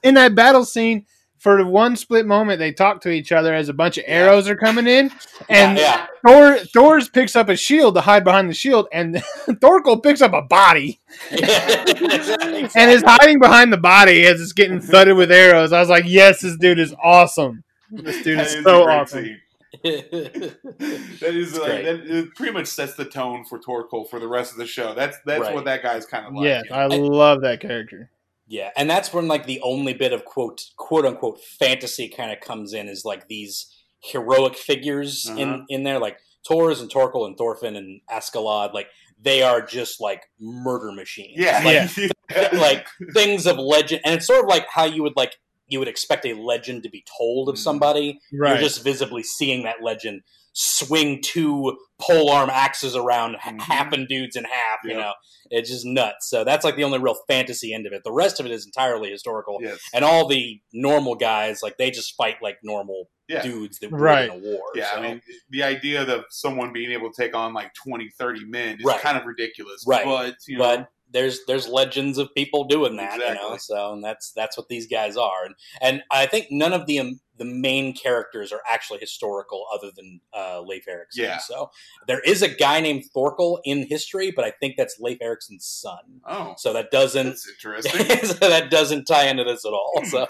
in 0.03 0.13
that 0.15 0.35
battle 0.35 0.65
scene, 0.65 1.05
for 1.37 1.63
one 1.65 1.95
split 1.95 2.25
moment 2.25 2.57
they 2.57 2.71
talk 2.71 2.99
to 3.01 3.09
each 3.09 3.31
other 3.31 3.53
as 3.53 3.69
a 3.69 3.73
bunch 3.73 3.97
of 3.99 4.03
arrows 4.07 4.49
are 4.49 4.55
coming 4.55 4.87
in, 4.87 5.11
and 5.49 5.77
yeah, 5.77 6.07
Thor 6.25 6.57
Thor's 6.57 7.09
picks 7.09 7.35
up 7.35 7.47
a 7.49 7.55
shield 7.55 7.93
to 7.95 8.01
hide 8.01 8.23
behind 8.23 8.49
the 8.49 8.53
shield, 8.55 8.87
and 8.91 9.21
Thorkel 9.61 9.99
picks 9.99 10.21
up 10.21 10.33
a 10.33 10.41
body 10.41 10.99
yeah. 11.31 11.85
and 12.75 12.91
is 12.91 13.03
hiding 13.05 13.39
behind 13.39 13.71
the 13.71 13.77
body 13.77 14.25
as 14.25 14.41
it's 14.41 14.53
getting 14.53 14.81
thudded 14.81 15.15
with 15.15 15.31
arrows. 15.31 15.71
I 15.73 15.79
was 15.79 15.89
like, 15.89 16.05
yes, 16.07 16.41
this 16.41 16.57
dude 16.57 16.79
is 16.79 16.93
awesome. 17.03 17.63
This 17.91 18.21
dude 18.23 18.39
That 18.39 18.47
is 18.47 18.55
is 18.55 18.63
so 18.63 18.89
awesome. 18.89 19.23
scene. 19.23 19.39
That 19.83 21.21
is 21.21 21.49
It's 21.49 21.57
like 21.59 21.69
great. 21.71 21.83
that 21.85 22.09
it 22.09 22.35
pretty 22.35 22.51
much 22.53 22.67
sets 22.67 22.95
the 22.95 23.05
tone 23.05 23.45
for 23.45 23.59
Torkel 23.59 24.09
for 24.09 24.19
the 24.19 24.27
rest 24.27 24.51
of 24.51 24.57
the 24.57 24.65
show. 24.65 24.93
That's 24.93 25.17
that's 25.25 25.41
Right. 25.41 25.53
what 25.53 25.65
that 25.65 25.83
guy's 25.83 26.05
kind 26.05 26.25
of 26.25 26.33
like. 26.33 26.43
yes, 26.45 26.63
you 26.65 26.71
know? 26.71 26.77
I 26.81 26.85
love 26.87 27.41
that 27.41 27.59
character. 27.61 28.09
Yeah, 28.47 28.71
and 28.77 28.89
that's 28.89 29.13
when 29.13 29.27
like 29.27 29.45
the 29.45 29.59
only 29.61 29.93
bit 29.93 30.13
of 30.13 30.23
quote 30.25 30.61
quote 30.77 31.05
unquote 31.05 31.39
fantasy 31.59 32.07
kind 32.07 32.31
of 32.31 32.39
comes 32.39 32.73
in 32.73 32.87
is 32.87 33.03
like 33.05 33.27
these 33.27 33.67
heroic 34.01 34.55
figures 34.55 35.27
Uh-huh. 35.29 35.39
in 35.39 35.65
in 35.69 35.83
there, 35.83 35.99
like 35.99 36.17
Tors 36.47 36.79
and 36.79 36.89
Torkel 36.89 37.25
and 37.25 37.37
Thorfinn 37.37 37.75
and 37.75 38.01
Askeladd. 38.09 38.73
Like 38.73 38.87
they 39.21 39.41
are 39.41 39.61
just 39.61 39.99
like 39.99 40.23
murder 40.39 40.91
machines. 40.91 41.33
yeah, 41.35 41.61
like, 41.65 41.97
yeah. 41.97 42.49
like 42.53 42.87
things 43.13 43.45
of 43.47 43.57
legend, 43.57 44.01
and 44.05 44.15
it's 44.15 44.27
sort 44.27 44.43
of 44.43 44.49
like 44.49 44.67
how 44.69 44.85
you 44.85 45.03
would 45.03 45.15
like 45.17 45.35
you 45.69 45.79
would 45.79 45.87
expect 45.89 46.25
a 46.25 46.33
legend 46.33 46.83
to 46.83 46.89
be 46.89 47.03
told 47.17 47.49
of 47.49 47.55
Mhm. 47.55 47.59
somebody. 47.59 48.19
Right. 48.31 48.51
You're 48.51 48.61
just 48.69 48.81
visibly 48.83 49.23
seeing 49.23 49.63
that 49.63 49.83
legend 49.83 50.21
swing 50.59 51.21
two 51.21 51.77
pole 52.01 52.31
arm 52.31 52.49
axes 52.49 52.95
around, 52.95 53.35
h 53.35 53.41
Mhm. 53.53 53.61
happen 53.61 54.05
dudes 54.09 54.35
in 54.35 54.43
half. 54.43 54.79
You 54.83 54.95
know, 54.95 55.13
it's 55.51 55.69
just 55.69 55.85
nuts. 55.85 56.27
So 56.29 56.43
that's 56.43 56.65
like 56.65 56.75
the 56.75 56.83
only 56.83 56.97
real 56.97 57.17
fantasy 57.27 57.73
end 57.75 57.85
of 57.85 57.93
it. 57.93 58.03
The 58.03 58.11
rest 58.11 58.39
of 58.39 58.47
it 58.47 58.51
is 58.51 58.65
entirely 58.65 59.11
historical, 59.11 59.59
yes. 59.61 59.79
and 59.93 60.03
all 60.03 60.27
the 60.27 60.59
normal 60.73 61.13
guys 61.13 61.61
like 61.61 61.77
they 61.77 61.91
just 61.91 62.15
fight 62.15 62.37
like 62.41 62.57
normal 62.63 63.09
Yeah. 63.29 63.43
dudes 63.43 63.77
that 63.79 63.91
would 63.91 64.01
Right. 64.01 64.29
in 64.31 64.31
a 64.31 64.37
war. 64.39 64.63
Yeah, 64.73 64.89
so. 64.91 64.97
I 64.97 65.01
mean, 65.01 65.21
the 65.51 65.61
idea 65.61 66.01
of 66.01 66.25
someone 66.31 66.73
being 66.73 66.91
able 66.91 67.11
to 67.13 67.21
take 67.21 67.35
on 67.35 67.53
like 67.53 67.73
20, 67.75 68.09
30 68.17 68.43
men 68.45 68.77
is 68.79 68.83
Right. 68.85 68.99
kind 68.99 69.15
of 69.17 69.25
ridiculous. 69.27 69.83
Right. 69.85 70.05
But, 70.05 70.37
you 70.47 70.57
know, 70.57 70.63
but 70.63 70.89
there's 71.11 71.45
there's 71.45 71.67
legends 71.67 72.17
of 72.17 72.33
people 72.35 72.63
doing 72.65 72.95
that, 72.97 73.13
you 73.13 73.19
know. 73.19 73.53
Exactly. 73.53 73.59
So 73.59 73.93
and 73.93 74.03
that's 74.03 74.31
that's 74.31 74.57
what 74.57 74.67
these 74.69 74.87
guys 74.87 75.15
are, 75.17 75.45
and 75.45 75.55
and 75.81 76.03
I 76.11 76.25
think 76.25 76.47
none 76.49 76.73
of 76.73 76.85
the 76.87 76.99
um, 76.99 77.19
the 77.37 77.45
main 77.45 77.93
characters 77.93 78.51
are 78.51 78.61
actually 78.69 78.99
historical, 78.99 79.65
other 79.73 79.91
than 79.95 80.21
uh, 80.35 80.61
Leif 80.61 80.87
Erikson. 80.87 81.23
Yeah. 81.23 81.37
So 81.37 81.69
there 82.07 82.19
is 82.21 82.41
a 82.41 82.47
guy 82.47 82.79
named 82.81 83.05
Thorkel 83.13 83.59
in 83.63 83.85
history, 83.87 84.31
but 84.31 84.43
I 84.45 84.51
think 84.51 84.75
that's 84.77 84.99
Leif 84.99 85.19
Erikson's 85.21 85.65
son. 85.65 86.21
oh, 86.25 86.53
So 86.57 86.73
that 86.73 86.91
doesn't 86.91 87.27
that's 87.27 87.49
interesting. 87.65 88.05
so 88.25 88.49
that 88.49 88.69
doesn't 88.71 89.05
tie 89.05 89.27
into 89.27 89.43
this 89.43 89.65
at 89.65 89.71
all. 89.73 90.01
So 90.05 90.27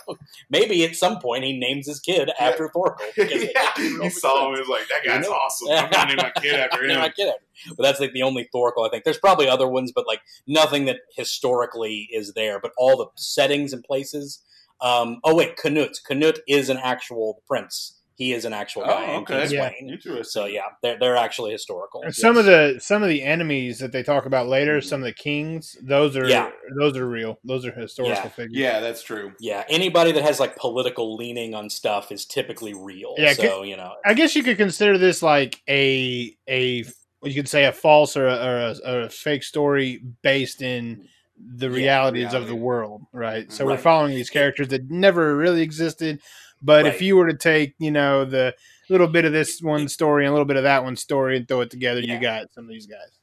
maybe 0.50 0.84
at 0.86 0.96
some 0.96 1.20
point 1.20 1.44
he 1.44 1.58
names 1.58 1.88
his 1.88 2.00
kid 2.00 2.30
after 2.40 2.70
Thorkel. 2.70 3.06
yeah, 3.18 3.26
you 3.78 4.10
saw 4.10 4.48
him 4.48 4.54
and 4.56 4.60
was 4.60 4.68
like, 4.70 4.88
that 4.90 5.04
You 5.04 5.10
guy's 5.12 5.24
know? 5.26 5.34
awesome. 5.34 5.68
I'm 5.72 5.90
to 5.90 6.06
name 6.08 6.18
my 6.18 6.32
kid 6.42 6.56
after 6.60 6.84
him. 6.84 7.00
my 7.00 7.10
kid 7.10 7.30
after. 7.30 7.42
But 7.76 7.84
that's 7.84 8.00
like 8.00 8.14
the 8.14 8.22
only 8.24 8.48
Thorkel 8.52 8.84
I 8.86 8.90
think. 8.90 9.04
There's 9.04 9.18
probably 9.18 9.48
other 9.48 9.68
ones, 9.68 9.92
but 9.96 10.06
like 10.08 10.22
nothing 10.46 10.86
that 10.86 10.98
historically 11.16 12.08
is 12.12 12.34
there. 12.34 12.60
But 12.60 12.72
all 12.78 12.98
the 12.98 13.08
settings 13.16 13.74
and 13.74 13.84
places. 13.84 14.44
Um, 14.82 15.20
oh 15.24 15.36
wait, 15.36 15.58
Canute. 15.58 15.98
Canute 16.06 16.40
is 16.48 16.70
an 16.70 16.78
actual 16.78 17.42
prince. 17.48 17.94
He 18.16 18.34
is 18.34 18.46
an 18.46 18.54
actual 18.54 18.82
guy 18.84 19.06
Oh, 19.10 19.14
in 19.18 19.22
okay. 19.22 19.48
Yeah. 19.50 19.70
Sweyn. 19.80 20.26
So 20.26 20.46
yeah, 20.46 20.62
they're 20.82 20.98
they're 21.00 21.16
actually 21.16 21.52
historical. 21.52 22.02
Some 22.10 22.36
Yes. 22.36 22.40
of 22.40 22.46
the 22.46 22.80
some 22.80 23.04
of 23.04 23.10
the 23.10 23.22
enemies 23.22 23.78
that 23.78 23.92
they 23.92 24.02
talk 24.02 24.26
about 24.26 24.48
later, 24.48 24.80
Mhm. 24.80 24.84
some 24.84 25.02
of 25.02 25.06
the 25.06 25.14
kings, 25.14 25.78
those 25.84 26.18
are 26.18 26.28
Yeah. 26.28 26.50
those 26.80 26.98
are 26.98 27.08
real. 27.08 27.38
Those 27.44 27.64
are 27.68 27.72
historical 27.72 28.16
Yeah. 28.24 28.30
figures. 28.30 28.58
Yeah, 28.58 28.80
that's 28.80 29.04
true. 29.04 29.34
yeah, 29.40 29.66
anybody 29.70 30.12
that 30.14 30.24
has 30.24 30.40
like 30.40 30.56
political 30.56 31.16
leaning 31.16 31.54
on 31.54 31.70
stuff 31.70 32.12
is 32.12 32.26
typically 32.26 32.74
real. 32.74 33.14
Yeah, 33.20 33.34
so 33.34 33.62
you 33.62 33.78
know, 33.78 33.94
I 34.04 34.16
guess 34.16 34.36
you 34.36 34.42
could 34.42 34.58
consider 34.58 34.98
this 34.98 35.22
like 35.22 35.62
a 35.70 36.36
a 36.50 36.86
you 37.24 37.34
could 37.36 37.50
say 37.50 37.66
a 37.66 37.72
false 37.72 38.16
or 38.18 38.28
a, 38.28 38.34
or 38.36 38.58
a, 38.58 38.76
or 38.94 39.02
a 39.02 39.10
fake 39.10 39.44
story 39.44 40.02
based 40.24 40.62
in 40.64 41.08
the 41.40 41.68
Yeah, 41.70 41.76
realities 41.76 42.26
of 42.28 42.32
reality. 42.34 42.50
the 42.50 42.56
world, 42.56 43.02
right? 43.14 43.52
So 43.52 43.66
we're 43.66 43.78
following 43.78 44.16
these 44.16 44.30
characters 44.30 44.70
that 44.70 44.90
never 44.90 45.36
really 45.36 45.62
existed. 45.62 46.20
But 46.62 46.88
if 46.88 47.02
you 47.02 47.16
were 47.16 47.28
to 47.28 47.38
take, 47.38 47.76
you 47.78 47.92
know, 47.92 48.26
the 48.26 48.56
little 48.90 49.08
bit 49.08 49.26
of 49.26 49.32
this 49.34 49.62
one 49.62 49.88
story 49.88 50.24
and 50.26 50.30
a 50.30 50.34
little 50.34 50.46
bit 50.46 50.58
of 50.58 50.64
that 50.64 50.84
one 50.84 50.96
story 50.96 51.38
and 51.38 51.48
throw 51.48 51.62
it 51.62 51.70
together, 51.70 52.00
Yeah. 52.02 52.16
you 52.16 52.20
got 52.22 52.52
some 52.54 52.64
of 52.64 52.70
these 52.70 52.88
guys. 52.88 53.20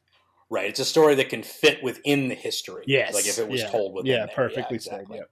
right? 0.51 0.67
It's 0.69 0.79
a 0.79 0.85
story 0.85 1.17
that 1.17 1.31
can 1.31 1.43
fit 1.43 1.83
within 1.83 2.29
the 2.29 2.35
history. 2.37 2.85
Yes, 2.87 3.13
like 3.15 3.27
if 3.27 3.39
it 3.39 3.49
was 3.49 3.63
yeah. 3.63 3.71
told 3.71 3.95
within. 3.95 4.13
Yeah, 4.13 4.27
there. 4.27 4.35
perfectly 4.37 4.77
exactly. 4.77 5.17
said. 5.17 5.27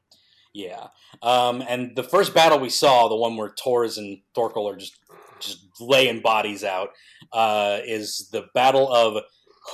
Yeah. 0.55 0.89
Um, 1.23 1.63
and 1.69 1.95
the 1.95 2.03
first 2.03 2.35
battle 2.35 2.59
we 2.59 2.71
saw, 2.71 3.09
the 3.09 3.15
one 3.17 3.37
where 3.37 3.51
Tors 3.51 3.99
and 3.99 4.19
Thorkel 4.35 4.69
are 4.69 4.75
just 4.77 4.99
just 5.39 5.65
laying 5.81 6.21
bodies 6.21 6.63
out, 6.65 6.91
uh, 7.33 7.79
is 7.85 8.29
the 8.33 8.47
battle 8.55 8.93
of 8.93 9.23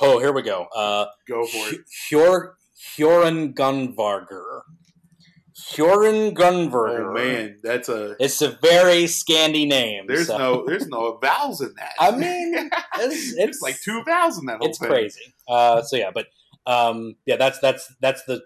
oh 0.02 0.18
here 0.18 0.32
we 0.32 0.42
go. 0.42 0.66
Uh, 0.74 1.06
Go 1.26 1.46
for 1.46 1.68
it. 1.74 1.80
Hjor 2.10 2.52
Hjorin 2.78 3.54
Gunvarger. 3.54 4.62
Hjorin 5.73 6.32
Gunvarger. 6.35 7.11
Oh 7.11 7.12
man, 7.14 7.58
that's 7.62 7.88
a. 7.88 8.16
It's 8.20 8.40
a 8.42 8.50
very 8.62 9.04
Scandi 9.04 9.68
name. 9.68 10.04
There's 10.06 10.28
so- 10.28 10.38
no, 10.38 10.64
there's 10.66 10.87
no 10.87 11.18
vowels 11.20 11.61
in 11.61 11.75
that. 11.76 11.92
I 11.99 12.12
mean, 12.12 12.54
it's, 12.99 13.35
it's 13.37 13.61
like 13.61 13.80
two 13.80 14.02
vowels 14.04 14.38
in 14.38 14.47
that 14.47 14.58
it's 14.62 14.78
thing. 14.78 14.88
crazy. 14.88 15.35
Uh, 15.49 15.82
so 15.82 15.97
yeah, 15.97 16.11
but 16.14 16.26
um, 16.66 17.16
yeah, 17.26 17.37
that's 17.37 17.58
that's 17.58 17.92
that's 18.00 18.23
the 18.26 18.42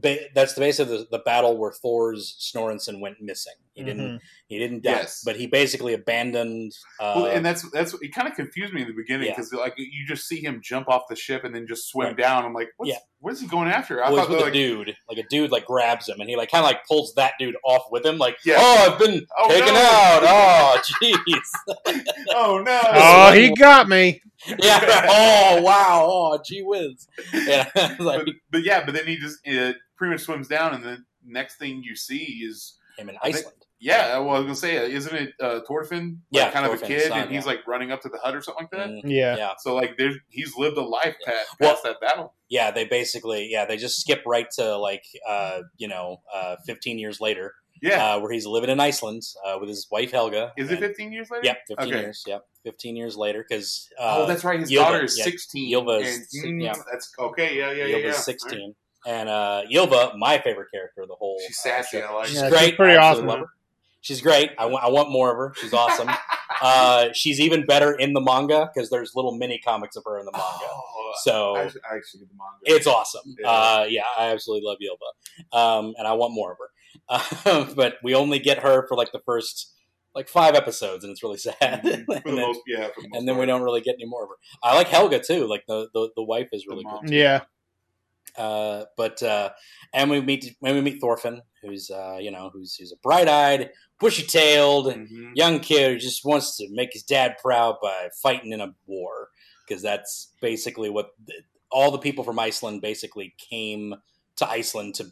ba- 0.00 0.28
that's 0.34 0.54
the 0.54 0.60
base 0.60 0.78
of 0.78 0.88
the, 0.88 1.06
the 1.10 1.18
battle 1.20 1.56
where 1.58 1.72
Thor's 1.72 2.36
Snorresson 2.40 3.00
went 3.00 3.20
missing. 3.20 3.54
He 3.74 3.84
didn't 3.84 4.16
Mhm. 4.16 4.20
he 4.48 4.58
didn't 4.58 4.82
die, 4.82 4.90
Yes. 4.90 5.22
but 5.24 5.36
he 5.36 5.46
basically 5.46 5.94
abandoned. 5.94 6.72
Uh, 6.98 7.12
Well, 7.16 7.26
and 7.26 7.46
that's 7.46 7.68
that's 7.70 7.94
it. 7.94 8.12
Kind 8.14 8.26
of 8.26 8.34
confused 8.34 8.72
me 8.74 8.82
in 8.82 8.88
the 8.88 8.94
beginning 8.94 9.26
Yeah. 9.28 9.34
because 9.36 9.52
like 9.52 9.74
you 9.76 10.04
just 10.06 10.26
see 10.26 10.40
him 10.40 10.60
jump 10.64 10.88
off 10.88 11.02
the 11.08 11.14
ship 11.14 11.44
and 11.44 11.54
then 11.54 11.66
just 11.68 11.88
swim 11.88 12.08
Right. 12.08 12.16
down. 12.16 12.44
I'm 12.44 12.54
like, 12.54 12.70
what's, 12.76 12.90
Yeah. 12.90 12.98
what 13.20 13.32
is 13.34 13.40
he 13.40 13.46
going 13.46 13.68
after? 13.68 14.02
I 14.02 14.10
well, 14.10 14.22
thought 14.22 14.30
with 14.30 14.40
a 14.40 14.44
like, 14.44 14.52
dude, 14.52 14.96
like 15.08 15.18
a 15.18 15.28
dude, 15.30 15.52
like 15.52 15.64
grabs 15.66 16.08
him, 16.08 16.18
and 16.20 16.28
he 16.28 16.34
like 16.36 16.50
kind 16.50 16.64
of 16.64 16.68
like 16.70 16.84
pulls 16.88 17.14
that 17.14 17.34
dude 17.38 17.54
off 17.64 17.84
with 17.92 18.04
him, 18.04 18.18
like, 18.18 18.36
Yeah. 18.44 18.56
"Oh, 18.58 18.92
I've 18.92 18.98
been 18.98 19.24
Oh, 19.38 19.48
taken 19.48 19.74
no. 19.74 19.80
out. 19.80 20.22
Oh, 20.24 20.80
jeez, 21.02 22.04
oh 22.30 22.58
no, 22.58 22.80
Oh, 22.84 23.32
he 23.32 23.50
got 23.54 23.88
me. 23.88 24.20
yeah. 24.58 25.06
Oh, 25.08 25.62
wow. 25.62 26.06
Oh, 26.10 26.38
gee 26.44 26.62
whiz. 26.62 27.08
Yeah, 27.32 27.68
like 27.98 28.24
but, 28.24 28.34
but 28.50 28.64
yeah, 28.64 28.84
but 28.84 28.94
then 28.94 29.06
he 29.06 29.16
just 29.16 29.46
uh, 29.46 29.72
pretty 29.96 30.12
much 30.12 30.20
swims 30.22 30.48
down, 30.48 30.74
and 30.74 30.84
the 30.84 30.98
next 31.26 31.56
thing 31.56 31.82
you 31.82 31.96
see 31.96 32.42
is 32.48 32.78
him 32.96 33.08
in 33.08 33.16
I 33.22 33.26
think- 33.32 33.36
Iceland. 33.38 33.56
yeah. 33.80 34.18
Well, 34.18 34.30
I 34.36 34.38
was 34.38 34.42
gonna 34.44 34.56
say, 34.56 34.78
uh, 34.78 34.82
isn't 34.82 35.14
it 35.14 35.32
uh, 35.40 35.60
Thorfinn? 35.66 36.22
Yeah, 36.30 36.44
like, 36.44 36.52
kind 36.52 36.66
of 36.66 36.82
a 36.82 36.86
kid, 36.86 37.08
son, 37.08 37.18
and 37.20 37.30
he's 37.30 37.44
yeah. 37.44 37.50
like 37.50 37.66
running 37.66 37.90
up 37.92 38.02
to 38.02 38.08
the 38.08 38.18
hut 38.18 38.34
or 38.34 38.42
something 38.42 38.68
like 38.72 38.80
that. 38.80 38.88
Mm, 38.88 39.00
Yeah. 39.04 39.36
yeah. 39.36 39.52
So 39.58 39.74
like, 39.74 39.96
there's 39.98 40.16
he's 40.28 40.56
lived 40.56 40.76
a 40.76 40.82
life 40.82 41.16
past, 41.24 41.48
Well- 41.60 41.70
past 41.72 41.82
that 41.84 42.00
battle. 42.00 42.34
yeah, 42.48 42.70
they 42.70 42.84
basically 42.84 43.48
yeah 43.50 43.64
they 43.66 43.76
just 43.76 44.00
skip 44.00 44.22
right 44.26 44.48
to 44.52 44.76
like 44.76 45.04
uh, 45.28 45.60
you 45.76 45.88
know 45.88 46.20
uh, 46.32 46.56
15 46.66 46.98
years 46.98 47.20
later 47.20 47.54
Yeah, 47.82 48.14
uh, 48.14 48.20
where 48.20 48.32
he's 48.32 48.46
living 48.46 48.70
in 48.70 48.80
Iceland 48.80 49.22
uh, 49.44 49.56
with 49.60 49.68
his 49.68 49.86
wife 49.90 50.10
Helga. 50.10 50.52
is 50.56 50.70
it 50.70 50.78
15 50.78 51.12
years 51.12 51.30
later? 51.30 51.44
Yep, 51.44 51.58
15 51.68 51.88
Okay. 51.88 52.00
years. 52.00 52.24
Yep, 52.26 52.44
15 52.64 52.96
years 52.96 53.16
later 53.16 53.44
because 53.48 53.88
uh, 53.98 54.16
oh, 54.18 54.26
that's 54.26 54.44
right. 54.44 54.60
His 54.60 54.70
Ylva, 54.70 54.90
daughter 54.92 55.04
is 55.04 55.18
yeah. 55.18 55.24
16. 55.24 55.72
Ylva 55.72 55.90
is 55.98 56.28
and, 56.42 56.60
mm, 56.60 56.64
yeah. 56.64 56.74
that's 56.90 57.12
okay. 57.18 57.56
Yeah, 57.56 57.72
yeah, 57.72 57.84
yeah. 57.84 57.96
Yeah. 57.98 58.12
16, 58.12 58.74
and 59.06 59.28
uh, 59.28 59.62
Ylva, 59.70 60.12
my 60.16 60.38
favorite 60.38 60.70
character 60.72 61.02
of 61.02 61.08
the 61.08 61.14
whole. 61.14 61.38
She's 61.46 61.58
uh, 61.64 61.68
sassy. 61.82 62.00
show. 62.00 62.06
I 62.06 62.12
like 62.12 62.26
She's. 62.26 62.36
Yeah, 62.36 62.50
great. 62.50 62.60
she's 62.66 62.74
pretty 62.74 62.96
I 62.96 63.10
awesome. 63.10 63.26
love 63.26 63.40
her. 63.40 63.46
She's 64.00 64.20
great. 64.20 64.50
I 64.58 64.66
want. 64.66 64.84
I 64.84 64.88
want 64.88 65.10
more 65.10 65.30
of 65.30 65.36
her. 65.36 65.52
She's 65.60 65.72
awesome. 65.72 66.08
uh, 66.62 67.08
she's 67.12 67.40
even 67.40 67.66
better 67.66 67.92
in 67.92 68.12
the 68.12 68.20
manga 68.20 68.70
because 68.72 68.90
there's 68.90 69.12
little 69.14 69.36
mini 69.36 69.58
comics 69.58 69.96
of 69.96 70.04
her 70.04 70.18
in 70.18 70.24
the 70.24 70.32
manga. 70.32 70.46
Oh, 70.70 71.12
So 71.22 71.56
I, 71.56 71.60
I 71.60 71.96
actually 71.96 72.20
the 72.20 72.36
manga. 72.36 72.76
It's 72.76 72.86
awesome. 72.86 73.36
Yeah. 73.38 73.48
Uh, 73.48 73.86
yeah, 73.88 74.02
I 74.16 74.26
absolutely 74.30 74.66
love 74.66 74.78
Ylva, 74.80 75.56
um, 75.56 75.94
and 75.98 76.06
I 76.06 76.12
want 76.12 76.32
more 76.32 76.52
of 76.52 76.58
her. 76.58 76.70
Uh, 77.08 77.72
but 77.76 77.96
we 78.02 78.14
only 78.14 78.38
get 78.38 78.58
her 78.60 78.86
for 78.88 78.96
like 78.96 79.12
the 79.12 79.20
first 79.24 79.74
like 80.14 80.28
five 80.28 80.54
episodes, 80.54 81.04
and 81.04 81.10
it's 81.12 81.22
really 81.22 81.38
sad. 81.38 81.82
Mhm. 81.84 82.04
for 82.06 82.14
the 82.14 82.22
and 82.28 82.38
then, 82.38 82.46
most, 82.46 82.60
yeah. 82.66 82.88
For 82.94 83.02
the 83.02 83.08
most 83.08 83.18
and 83.18 83.28
then 83.28 83.38
we 83.38 83.46
don't 83.46 83.62
really 83.62 83.80
get 83.80 83.94
any 83.94 84.06
more 84.06 84.24
of 84.24 84.30
her. 84.30 84.36
I 84.62 84.74
like 84.74 84.88
Helga 84.88 85.20
too. 85.22 85.46
Like 85.46 85.64
the 85.68 85.88
the, 85.94 86.10
the 86.16 86.22
wife 86.22 86.48
is 86.52 86.66
really 86.66 86.82
The 86.84 86.88
mom. 86.90 87.04
good. 87.04 87.14
Yeah. 87.14 87.40
Uh, 88.36 88.84
but 88.96 89.22
uh, 89.22 89.50
and 89.92 90.10
we 90.10 90.20
meet 90.20 90.54
when 90.60 90.74
we 90.74 90.80
meet 90.80 91.00
Thorfinn, 91.00 91.42
who's 91.62 91.90
uh, 91.90 92.18
you 92.20 92.30
know 92.30 92.50
who's 92.52 92.74
who's 92.76 92.92
a 92.92 92.96
bright 93.02 93.26
eyed, 93.28 93.70
bushy 94.00 94.22
tailed 94.24 94.86
Mhm. 94.86 95.32
young 95.34 95.60
kid 95.60 95.92
who 95.92 95.98
just 95.98 96.24
wants 96.24 96.56
to 96.58 96.68
make 96.70 96.92
his 96.92 97.02
dad 97.02 97.36
proud 97.42 97.76
by 97.82 98.08
fighting 98.22 98.52
in 98.52 98.60
a 98.60 98.74
war 98.86 99.28
because 99.66 99.82
that's 99.82 100.32
basically 100.40 100.88
what 100.88 101.10
the, 101.26 101.34
all 101.70 101.90
the 101.90 101.98
people 101.98 102.22
from 102.24 102.38
Iceland 102.38 102.80
basically 102.80 103.34
came 103.38 103.94
to 104.36 104.48
Iceland 104.48 104.94
to 104.96 105.06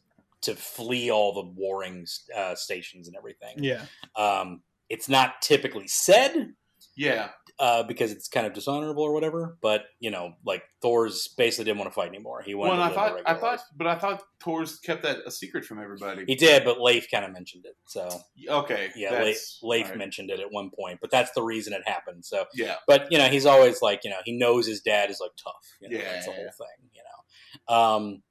to 0.46 0.56
flee 0.56 1.10
all 1.10 1.32
the 1.32 1.44
warring 1.44 2.06
uh, 2.36 2.54
stations 2.54 3.06
and 3.06 3.16
everything. 3.16 3.62
Yeah. 3.62 3.82
Um, 4.16 4.62
it's 4.88 5.08
not 5.08 5.42
typically 5.42 5.86
said. 5.88 6.54
Yeah, 6.98 7.28
uh, 7.58 7.82
because 7.82 8.10
it's 8.10 8.26
kind 8.26 8.46
of 8.46 8.54
dishonorable 8.54 9.02
or 9.02 9.12
whatever. 9.12 9.58
But 9.60 9.82
you 10.00 10.10
know, 10.10 10.32
like 10.46 10.62
Thor's 10.80 11.28
basically 11.36 11.66
didn't 11.66 11.76
want 11.78 11.90
to 11.90 11.94
fight 11.94 12.08
anymore. 12.08 12.40
He 12.42 12.54
wanted 12.54 12.78
Well, 12.78 12.88
to 12.88 12.92
I 12.92 12.94
thought, 12.94 13.20
I 13.26 13.34
thought, 13.34 13.60
but 13.76 13.86
I 13.86 13.94
thought 13.96 14.22
Thor's 14.42 14.78
kept 14.78 15.02
that 15.02 15.18
a 15.26 15.30
secret 15.30 15.66
from 15.66 15.78
everybody. 15.78 16.24
he 16.26 16.34
did, 16.36 16.64
but 16.64 16.80
Leif 16.80 17.10
kind 17.10 17.26
of 17.26 17.32
mentioned 17.32 17.66
it. 17.66 17.74
So 17.86 18.08
okay, 18.48 18.88
yeah, 18.96 19.22
Leif, 19.22 19.38
Leif 19.62 19.84
all 19.84 19.90
right. 19.90 19.98
mentioned 19.98 20.30
it 20.30 20.40
at 20.40 20.46
one 20.50 20.70
point, 20.70 20.98
but 21.02 21.10
that's 21.10 21.32
the 21.32 21.42
reason 21.42 21.74
it 21.74 21.86
happened. 21.86 22.24
So, 22.24 22.46
Yeah, 22.54 22.76
but 22.86 23.08
you 23.10 23.18
know, 23.18 23.28
he's 23.28 23.44
always 23.44 23.82
like, 23.82 24.00
you 24.04 24.08
know, 24.10 24.20
he 24.24 24.32
knows 24.32 24.66
his 24.66 24.80
dad 24.80 25.10
is 25.10 25.18
like 25.20 25.32
tough. 25.36 25.52
You 25.82 25.90
know, 25.90 25.98
Yeah, 25.98 26.12
that's 26.12 26.24
the 26.26 26.32
whole 26.32 26.44
thing. 26.56 26.90
You 26.94 27.02
know, 27.68 27.74
um, 27.76 28.22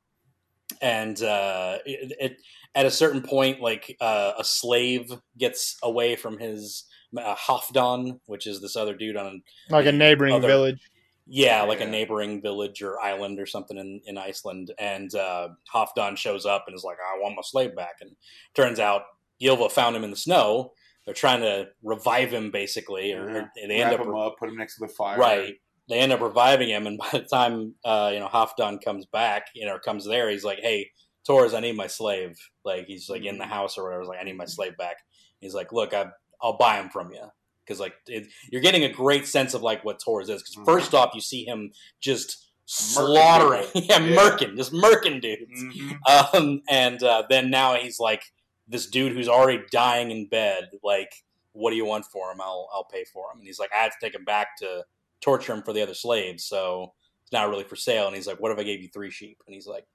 and 0.82 1.22
uh, 1.22 1.78
it, 1.86 2.14
it 2.20 2.38
at 2.74 2.86
a 2.86 2.92
certain 2.92 3.22
point, 3.22 3.62
like 3.62 3.96
uh, 4.02 4.34
a 4.38 4.44
slave 4.44 5.12
gets 5.38 5.78
away 5.84 6.16
from 6.16 6.38
his 6.40 6.86
uh, 7.18 7.36
Halfdan, 7.36 8.20
which 8.26 8.46
is 8.48 8.62
this 8.62 8.76
other 8.76 8.96
dude 8.96 9.16
on 9.18 9.42
like 9.70 9.86
a 9.86 9.92
neighboring 9.92 10.34
Other- 10.34 10.48
village. 10.48 10.80
yeah, 11.28 11.62
like 11.64 11.80
a 11.82 11.86
neighboring 11.88 12.42
village 12.42 12.82
or 12.82 13.00
island 13.00 13.40
or 13.40 13.46
something 13.46 13.78
in, 13.78 14.02
in 14.06 14.18
Iceland. 14.18 14.72
And 14.78 15.14
uh, 15.16 15.50
Halfdan 15.74 16.18
shows 16.18 16.46
up 16.46 16.66
and 16.68 16.76
is 16.76 16.84
like, 16.84 16.98
I 17.00 17.18
want 17.20 17.36
my 17.36 17.42
slave 17.44 17.76
back. 17.76 17.96
And 18.02 18.12
turns 18.56 18.80
out 18.80 19.04
Ylva 19.40 19.70
found 19.70 19.96
him 19.96 20.04
in 20.04 20.10
the 20.12 20.18
snow. 20.18 20.74
They're 21.06 21.14
trying 21.14 21.42
to 21.42 21.68
revive 21.84 22.32
him, 22.34 22.50
basically, 22.52 23.14
or, 23.14 23.30
or 23.30 23.52
they 23.56 23.76
end 23.82 23.94
up 23.94 24.02
him 24.02 24.16
up, 24.16 24.36
put 24.40 24.50
him 24.50 24.58
next 24.58 24.78
to 24.80 24.88
the 24.88 24.92
fire. 24.94 25.18
right. 25.18 25.56
They 25.88 26.00
end 26.00 26.12
up 26.12 26.22
reviving 26.22 26.70
him, 26.70 26.88
and 26.88 26.98
by 26.98 27.10
the 27.12 27.20
time 27.22 27.76
uh, 27.84 28.10
you 28.14 28.20
know 28.20 28.28
Halfdan 28.28 28.84
comes 28.84 29.06
back, 29.06 29.48
you 29.54 29.66
know, 29.66 29.78
comes 29.80 30.06
there, 30.06 30.30
he's 30.30 30.44
like, 30.44 30.60
"Hey, 30.60 30.92
Thors, 31.28 31.54
I 31.54 31.60
need 31.60 31.76
my 31.78 31.88
slave." 31.88 32.38
Like 32.64 32.88
he's 32.88 33.10
like 33.10 33.24
in 33.24 33.38
the 33.38 33.46
house 33.46 33.78
or 33.78 33.84
whatever. 33.84 34.02
He's 34.02 34.10
like, 34.10 34.20
"I 34.20 34.24
need 34.24 34.38
my 34.38 34.46
slave 34.46 34.76
back." 34.78 34.98
He's 35.42 35.54
like, 35.54 35.72
"Look, 35.72 35.94
I, 35.94 36.08
I'll 36.42 36.58
buy 36.58 36.78
him 36.80 36.90
from 36.90 37.12
you." 37.12 37.24
Because 37.66 37.80
like 37.80 37.94
it, 38.08 38.28
you're 38.52 38.62
getting 38.62 38.84
a 38.84 38.90
great 38.90 39.28
sense 39.28 39.54
of 39.54 39.62
like 39.62 39.84
what 39.86 40.02
Thors 40.02 40.30
is. 40.30 40.42
Because 40.42 40.66
first 40.66 40.94
off, 40.94 41.14
you 41.16 41.22
see 41.22 41.46
him 41.46 41.72
just 42.00 42.50
slaughtering, 42.66 43.68
yeah, 43.76 44.00
Yeah. 44.00 44.16
murking, 44.16 44.56
just 44.58 44.74
murking 44.74 45.22
dudes. 45.22 45.64
Mhm. 45.64 45.98
Um, 46.34 46.62
and 46.70 47.02
uh, 47.04 47.24
then 47.30 47.50
now 47.50 47.76
he's 47.76 48.00
like 48.00 48.24
this 48.68 48.88
dude 48.88 49.14
who's 49.14 49.28
already 49.28 49.64
dying 49.72 50.10
in 50.12 50.28
bed. 50.28 50.70
Like, 50.84 51.12
what 51.54 51.70
do 51.72 51.76
you 51.76 51.86
want 51.86 52.06
for 52.06 52.32
him? 52.32 52.42
I'll 52.42 52.68
I'll 52.74 52.86
pay 52.86 53.04
for 53.14 53.32
him. 53.32 53.40
And 53.40 53.48
he's 53.48 53.60
like, 53.60 53.72
I 53.74 53.78
had 53.84 53.92
to 53.92 53.98
take 54.02 54.16
him 54.16 54.26
back 54.26 54.58
to 54.60 54.84
torture 55.22 55.54
him 55.54 55.64
for 55.64 55.74
the 55.74 55.82
other 55.82 55.94
slaves, 55.94 56.46
so 56.46 56.94
it's 57.24 57.32
not 57.32 57.50
really 57.50 57.64
for 57.64 57.76
sale. 57.76 58.08
And 58.08 58.16
he's 58.16 58.28
like, 58.28 58.40
What 58.40 58.52
if 58.52 58.60
I 58.60 58.64
gave 58.64 58.82
you 58.82 58.90
three 58.90 59.12
sheep? 59.12 59.40
And 59.48 59.54
he's 59.54 59.68
like, 59.68 59.86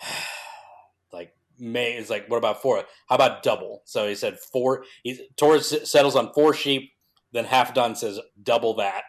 like 1.12 1.32
May 1.58 1.96
is 1.96 2.10
like, 2.10 2.28
what 2.28 2.36
about 2.36 2.62
four? 2.62 2.84
How 3.08 3.14
about 3.14 3.42
double? 3.42 3.82
So 3.84 4.08
he 4.08 4.14
said 4.14 4.38
four. 4.38 4.84
He 5.02 5.28
Thors 5.36 5.90
settles 5.90 6.16
on 6.16 6.32
four 6.32 6.54
sheep. 6.54 6.92
Then 7.32 7.44
Halfdan 7.44 7.96
says 7.96 8.20
double 8.42 8.74
that. 8.74 9.02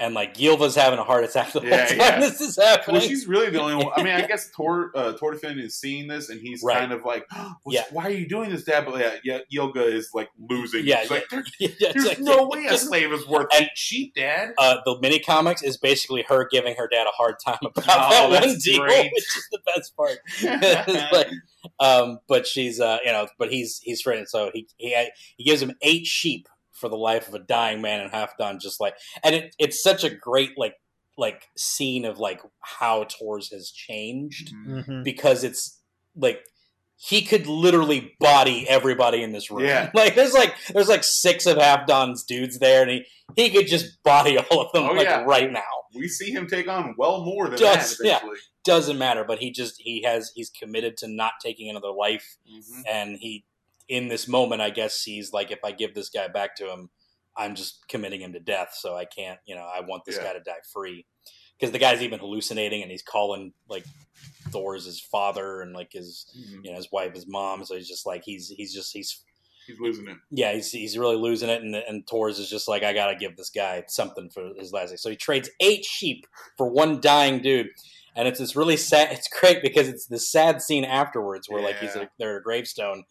And 0.00 0.12
like 0.12 0.40
Ylva's 0.40 0.74
having 0.74 0.98
a 0.98 1.04
heart 1.04 1.22
attack 1.22 1.52
the 1.52 1.60
whole 1.60 1.70
time 1.70 1.96
yeah. 1.96 2.18
this 2.18 2.40
is 2.40 2.56
happening. 2.56 2.96
Well, 3.00 3.08
she's 3.08 3.28
really 3.28 3.50
the 3.50 3.60
only 3.60 3.76
one. 3.76 3.92
I 3.96 4.02
mean, 4.02 4.12
I 4.14 4.26
guess 4.26 4.50
Tor 4.50 4.90
uh, 4.96 5.12
Thorfinn 5.12 5.58
is 5.60 5.76
seeing 5.78 6.08
this, 6.08 6.30
and 6.30 6.40
he's 6.40 6.62
Right. 6.64 6.78
kind 6.80 6.90
of 6.92 7.04
like, 7.04 7.24
What's, 7.62 7.76
Yeah. 7.76 7.84
"Why 7.92 8.06
are 8.06 8.10
you 8.10 8.26
doing 8.28 8.50
this, 8.50 8.64
Dad?" 8.64 8.86
But 8.86 8.98
yeah, 8.98 9.38
yeah 9.52 9.62
Ylva 9.62 9.84
is 9.84 10.10
like 10.12 10.30
losing. 10.50 10.84
Yeah, 10.84 11.04
like, 11.10 11.28
"There- 11.30 11.44
Yeah, 11.60 11.92
"There's 11.92 12.06
like- 12.06 12.18
no 12.18 12.48
way 12.48 12.64
a 12.66 12.76
slave 12.76 13.12
is 13.12 13.24
worth 13.28 13.46
And- 13.54 13.66
eight 13.66 13.70
sheep, 13.76 14.14
Dad." 14.16 14.50
uh, 14.58 14.78
the 14.84 14.98
mini 15.00 15.20
comics 15.20 15.62
is 15.62 15.76
basically 15.76 16.24
her 16.28 16.48
giving 16.50 16.74
her 16.76 16.88
dad 16.88 17.06
a 17.06 17.10
hard 17.10 17.36
time 17.44 17.58
about 17.62 17.84
Oh, 17.88 18.10
that 18.10 18.30
one 18.30 18.48
that's 18.48 18.64
deal, 18.64 18.80
great. 18.82 19.12
which 19.12 19.24
is 19.24 19.48
the 19.52 19.60
best 19.76 19.96
part. 19.96 20.18
Like, 21.12 21.28
um, 21.80 22.18
but 22.28 22.46
she's, 22.48 22.80
uh, 22.80 22.98
you 23.04 23.12
know, 23.12 23.28
but 23.38 23.50
he's 23.52 23.78
he's 23.78 24.00
frightened, 24.00 24.28
so 24.28 24.50
he 24.52 24.66
he 24.76 24.94
he 25.36 25.44
gives 25.44 25.62
him 25.62 25.72
eight 25.82 26.04
sheep 26.06 26.48
for 26.84 26.90
the 26.90 26.96
life 26.96 27.28
of 27.28 27.34
a 27.34 27.38
dying 27.38 27.80
man 27.80 28.00
and 28.00 28.12
Halfdan, 28.12 28.60
just 28.60 28.78
like, 28.78 28.94
and 29.22 29.34
it, 29.34 29.54
it's 29.58 29.82
such 29.82 30.04
a 30.04 30.10
great 30.14 30.58
like 30.58 30.74
like 31.16 31.44
scene 31.56 32.04
of 32.04 32.18
like 32.18 32.42
how 32.60 33.04
Tors 33.04 33.50
has 33.52 33.70
changed 33.70 34.52
Mhm. 34.52 34.84
hmm 34.84 35.02
because 35.02 35.44
it's 35.44 35.80
like 36.14 36.44
he 36.96 37.22
could 37.22 37.46
literally 37.46 38.14
body 38.20 38.66
everybody 38.68 39.22
in 39.22 39.32
this 39.32 39.50
room. 39.50 39.64
Yeah. 39.64 39.90
Like 39.94 40.14
there's 40.14 40.34
like 40.34 40.54
there's 40.74 40.88
like 40.88 41.04
six 41.04 41.46
of 41.46 41.56
Halfdan's 41.56 42.22
dudes 42.24 42.58
there, 42.58 42.82
and 42.82 42.90
he 42.90 43.06
he 43.36 43.48
could 43.50 43.66
just 43.66 44.02
body 44.02 44.36
all 44.50 44.60
of 44.60 44.72
them 44.72 44.84
Oh, 44.84 44.92
like 44.92 45.06
yeah. 45.06 45.24
right 45.24 45.50
now. 45.50 45.62
We 45.94 46.08
see 46.08 46.32
him 46.32 46.46
take 46.48 46.68
on 46.68 46.94
well 46.98 47.24
more 47.24 47.48
than 47.48 47.58
Just- 47.58 47.98
that 47.98 48.06
yeah. 48.06 48.20
Doesn't 48.64 48.98
matter, 48.98 49.24
but 49.24 49.38
he 49.38 49.50
just 49.50 49.74
he 49.78 50.02
has 50.02 50.32
he's 50.34 50.50
committed 50.50 50.96
to 50.98 51.06
not 51.08 51.32
taking 51.42 51.68
another 51.70 51.90
life, 51.92 52.36
Mhm. 52.50 52.82
and 52.88 53.16
he 53.18 53.44
in 53.88 54.08
this 54.08 54.26
moment, 54.28 54.60
I 54.62 54.70
guess 54.70 55.02
he's 55.02 55.32
like, 55.32 55.50
if 55.50 55.58
I 55.64 55.72
give 55.72 55.94
this 55.94 56.08
guy 56.10 56.28
back 56.28 56.56
to 56.56 56.70
him, 56.72 56.90
I'm 57.36 57.54
just 57.54 57.86
committing 57.88 58.20
him 58.20 58.32
to 58.32 58.40
death. 58.40 58.74
So 58.78 58.96
I 58.96 59.04
can't, 59.04 59.38
you 59.46 59.54
know, 59.54 59.64
I 59.64 59.80
want 59.80 60.04
this 60.04 60.16
Yeah. 60.16 60.24
guy 60.24 60.32
to 60.34 60.40
die 60.40 60.60
free 60.72 61.04
because 61.58 61.72
the 61.72 61.78
guy's 61.78 62.02
even 62.02 62.18
hallucinating 62.20 62.82
and 62.82 62.90
he's 62.90 63.02
calling 63.02 63.52
like 63.68 63.84
Thor's 64.50 64.84
his 64.86 65.00
father 65.00 65.60
and 65.60 65.72
like 65.74 65.92
his 65.92 66.26
Mhm. 66.36 66.64
you 66.64 66.70
know 66.70 66.76
his 66.76 66.90
wife, 66.92 67.14
his 67.14 67.26
mom. 67.26 67.64
So 67.64 67.74
he's 67.76 67.88
just 67.88 68.06
like 68.06 68.22
he's 68.24 68.48
he's 68.56 68.72
just 68.74 68.92
he's 68.92 69.22
He's 69.66 69.80
losing 69.80 70.06
it. 70.08 70.18
yeah 70.30 70.52
he's 70.52 70.70
he's 70.70 70.98
really 70.98 71.16
losing 71.16 71.48
it, 71.48 71.62
and 71.62 71.74
and 71.74 72.06
Thors 72.06 72.38
is 72.38 72.50
just 72.50 72.68
like 72.68 72.82
I 72.82 72.92
gotta 72.92 73.16
give 73.16 73.36
this 73.36 73.50
guy 73.50 73.82
something 73.88 74.28
for 74.30 74.52
his 74.58 74.72
last 74.72 74.90
day. 74.90 74.96
So 74.96 75.10
he 75.10 75.16
trades 75.16 75.48
eight 75.60 75.84
sheep 75.84 76.26
for 76.58 76.68
one 76.70 77.00
dying 77.00 77.40
dude, 77.40 77.70
and 78.14 78.28
it's 78.28 78.38
this 78.38 78.54
really 78.54 78.76
sad. 78.76 79.10
It's 79.12 79.28
great 79.28 79.62
because 79.62 79.88
it's 79.88 80.06
this 80.06 80.30
sad 80.30 80.60
scene 80.62 80.84
afterwards 80.84 81.48
where 81.48 81.62
like 81.62 81.78
he's 81.78 81.96
Yeah. 81.96 82.02
at, 82.02 82.10
they're 82.18 82.34
at 82.36 82.40
a 82.40 82.44
gravestone. 82.44 83.04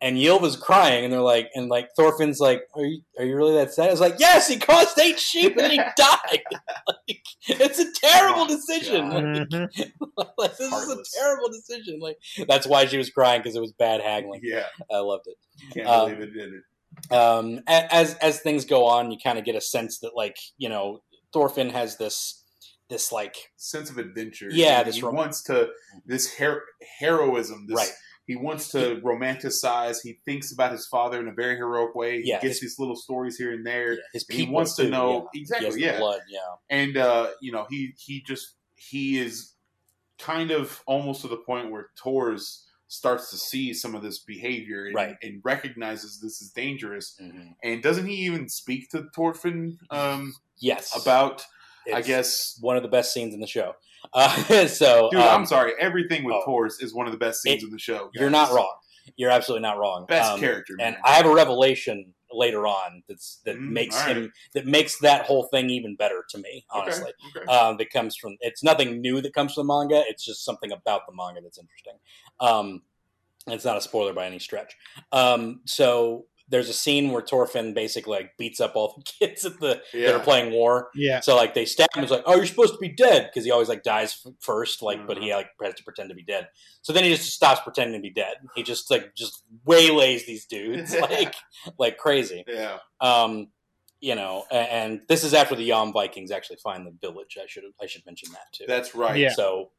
And 0.00 0.16
Yil 0.16 0.38
was 0.38 0.54
crying, 0.54 1.02
and 1.04 1.12
they're 1.12 1.20
like, 1.20 1.50
and 1.56 1.68
like 1.68 1.88
Thorfinn's 1.96 2.38
like, 2.38 2.62
"Are 2.76 2.84
you 2.84 3.00
are 3.18 3.24
you 3.24 3.34
really 3.34 3.54
that 3.54 3.74
sad?" 3.74 3.88
I 3.88 3.90
was 3.90 4.00
like, 4.00 4.14
"Yes, 4.20 4.46
he 4.46 4.56
cost 4.56 4.96
eight 4.98 5.18
sheep 5.18 5.56
and 5.58 5.72
he 5.72 5.78
died. 5.96 6.42
like, 6.86 7.20
it's 7.48 7.80
a 7.80 7.92
terrible 7.94 8.42
Oh 8.42 8.46
decision. 8.46 9.10
God. 9.10 9.52
Like, 9.52 9.72
hmm 9.74 10.22
like, 10.38 10.56
this 10.56 10.70
Heartless. 10.70 10.98
is 11.08 11.14
a 11.16 11.18
terrible 11.20 11.48
decision. 11.48 11.98
Like 12.00 12.16
that's 12.46 12.64
why 12.66 12.86
she 12.86 12.96
was 12.96 13.10
crying 13.10 13.40
because 13.40 13.56
it 13.56 13.60
was 13.60 13.72
bad 13.72 14.00
haggling. 14.00 14.40
Yeah, 14.44 14.66
I 14.88 14.98
loved 14.98 15.24
it. 15.26 15.36
can't 15.74 15.88
Um, 15.88 16.10
believe 16.10 16.22
it 16.28 16.32
did 16.32 16.52
it. 16.52 17.12
Um, 17.12 17.60
as 17.66 18.14
as 18.16 18.38
things 18.40 18.64
go 18.66 18.84
on, 18.86 19.10
you 19.10 19.18
kind 19.22 19.36
of 19.38 19.44
get 19.44 19.56
a 19.56 19.60
sense 19.60 19.98
that 19.98 20.14
like 20.14 20.36
you 20.58 20.68
know 20.68 21.00
Thorfinn 21.32 21.70
has 21.70 21.96
this 21.96 22.44
this 22.88 23.10
like 23.10 23.36
Sense 23.56 23.90
of 23.90 23.98
adventure. 23.98 24.46
Yeah, 24.50 24.78
he, 24.78 24.84
this 24.84 24.94
he 24.96 25.02
rom- 25.02 25.16
wants 25.16 25.42
to 25.44 25.70
this 26.06 26.36
her- 26.36 26.62
heroism. 27.00 27.66
This, 27.68 27.76
Right. 27.76 27.90
He 28.28 28.36
wants 28.36 28.68
to 28.72 29.00
romanticize. 29.02 29.96
He 30.02 30.20
thinks 30.24 30.52
about 30.52 30.70
his 30.70 30.86
father 30.86 31.18
in 31.18 31.26
a 31.28 31.32
very 31.32 31.56
heroic 31.56 31.94
way. 31.96 32.22
He 32.22 32.28
Yeah, 32.28 32.36
gets 32.40 32.60
his- 32.60 32.60
these 32.60 32.78
little 32.78 32.94
stories 32.94 33.36
here 33.38 33.52
and 33.52 33.66
there. 33.66 33.94
yeah, 33.94 34.00
his 34.12 34.24
He 34.28 34.36
people. 34.36 34.54
wants 34.54 34.76
to 34.76 34.88
know 34.88 35.28
yeah. 35.34 35.40
Exactly. 35.40 35.80
Yeah, 35.82 35.98
blood. 35.98 36.20
Yeah, 36.28 36.38
and 36.70 36.96
uh, 36.96 37.30
you 37.40 37.50
know 37.52 37.66
he 37.70 37.94
he 37.98 38.20
just 38.20 38.54
he 38.76 39.18
is 39.18 39.54
kind 40.18 40.50
of 40.50 40.82
almost 40.86 41.22
to 41.22 41.28
the 41.28 41.38
point 41.38 41.70
where 41.72 41.88
Tors 41.96 42.66
starts 42.88 43.30
to 43.30 43.36
see 43.38 43.72
some 43.74 43.94
of 43.94 44.02
this 44.02 44.18
behavior 44.20 44.86
and, 44.86 44.94
Right. 44.94 45.16
and 45.22 45.40
recognizes 45.44 46.20
this 46.20 46.40
is 46.42 46.50
dangerous. 46.50 47.16
Mhm. 47.20 47.54
And 47.62 47.82
doesn't 47.82 48.06
he 48.06 48.14
even 48.26 48.48
speak 48.48 48.88
to 48.90 49.08
Thorfinn 49.14 49.78
um, 49.90 50.34
yes. 50.58 50.94
about? 51.00 51.44
I 51.94 52.02
guess, 52.02 52.58
one 52.60 52.76
of 52.76 52.82
the 52.82 52.88
best 52.90 53.14
scenes 53.14 53.32
in 53.32 53.40
the 53.40 53.46
show. 53.46 53.74
Uh, 54.12 54.66
so 54.68 55.08
dude. 55.10 55.20
um, 55.20 55.28
I'm 55.40 55.46
sorry. 55.46 55.72
Everything 55.80 56.24
with 56.24 56.34
oh. 56.36 56.44
Tors 56.44 56.80
is 56.80 56.94
one 56.94 57.06
of 57.06 57.12
the 57.12 57.18
best 57.18 57.42
scenes 57.42 57.62
It- 57.62 57.66
in 57.66 57.72
the 57.72 57.78
show. 57.78 58.10
you're 58.14 58.30
not 58.30 58.52
wrong. 58.52 58.74
You're 59.16 59.30
absolutely 59.30 59.62
not 59.62 59.78
wrong. 59.78 60.04
Best 60.06 60.32
Um, 60.32 60.40
character, 60.40 60.74
man. 60.76 60.88
and 60.88 60.96
I 61.04 61.12
have 61.14 61.24
a 61.26 61.32
revelation 61.32 62.12
later 62.30 62.66
on 62.66 63.02
that's 63.08 63.40
that 63.46 63.56
Mm, 63.56 63.70
makes 63.70 63.96
right. 63.96 64.16
him 64.16 64.32
that 64.52 64.66
makes 64.66 64.98
that 64.98 65.24
whole 65.24 65.44
thing 65.44 65.70
even 65.70 65.96
better 65.96 66.24
to 66.28 66.36
me. 66.38 66.66
Honestly, 66.70 67.12
Okay. 67.30 67.40
okay. 67.40 67.50
um, 67.50 67.78
that 67.78 67.88
comes 67.90 68.16
from 68.16 68.36
it's 68.40 68.62
nothing 68.62 69.00
new 69.00 69.22
that 69.22 69.32
comes 69.32 69.54
from 69.54 69.66
the 69.66 69.72
manga. 69.72 70.02
It's 70.06 70.22
just 70.26 70.44
something 70.44 70.72
about 70.72 71.06
the 71.06 71.14
manga 71.14 71.40
that's 71.40 71.58
interesting. 71.58 71.94
Um, 72.38 72.82
it's 73.46 73.64
not 73.64 73.78
a 73.78 73.80
spoiler 73.80 74.12
by 74.12 74.26
any 74.26 74.38
stretch. 74.38 74.76
Um, 75.10 75.62
so 75.64 76.26
there's 76.50 76.68
a 76.68 76.72
scene 76.72 77.10
where 77.12 77.20
Torfinn 77.22 77.74
basically 77.74 78.12
like 78.18 78.32
beats 78.38 78.58
up 78.60 78.72
all 78.74 78.94
the 78.96 79.02
kids 79.26 79.44
at 79.44 79.60
the 79.60 79.82
that 79.92 80.14
are 80.14 80.18
playing 80.20 80.52
war. 80.52 80.88
Yeah. 80.94 81.20
So 81.20 81.36
like 81.36 81.54
they 81.54 81.64
stab 81.64 81.88
him. 81.94 82.02
It's 82.02 82.10
like, 82.12 82.22
oh, 82.26 82.36
you're 82.36 82.46
supposed 82.46 82.72
to 82.72 82.78
be 82.78 82.88
dead 82.88 83.28
because 83.30 83.44
he 83.44 83.50
always 83.50 83.68
like 83.68 83.82
dies 83.82 84.20
f- 84.26 84.32
first. 84.40 84.80
Like, 84.82 85.06
but 85.06 85.18
he 85.18 85.32
like 85.34 85.48
has 85.62 85.74
to 85.74 85.84
pretend 85.84 86.08
to 86.08 86.14
be 86.14 86.22
dead. 86.24 86.48
So 86.82 86.92
then 86.92 87.04
he 87.04 87.10
just 87.10 87.32
stops 87.32 87.60
pretending 87.60 88.00
to 88.00 88.02
be 88.02 88.12
dead. 88.14 88.36
He 88.54 88.62
just 88.62 88.90
like 88.90 89.14
just 89.14 89.42
waylays 89.66 90.24
these 90.26 90.46
dudes 90.46 90.94
like 91.00 91.34
like 91.78 91.98
crazy. 91.98 92.44
yeah. 92.48 92.78
Um, 93.00 93.48
you 94.00 94.14
know, 94.14 94.44
a- 94.50 94.54
and 94.54 95.00
this 95.08 95.24
is 95.24 95.34
after 95.34 95.54
the 95.56 95.64
Yom 95.64 95.92
Vikings 95.92 96.30
actually 96.30 96.58
find 96.62 96.86
the 96.86 96.94
village. 97.06 97.36
I 97.42 97.46
should 97.46 97.64
I 97.82 97.86
should 97.86 98.06
mention 98.06 98.30
that 98.32 98.46
too. 98.52 98.64
That's 98.66 98.94
right. 98.94 99.16
Yeah. 99.18 99.32
So 99.32 99.70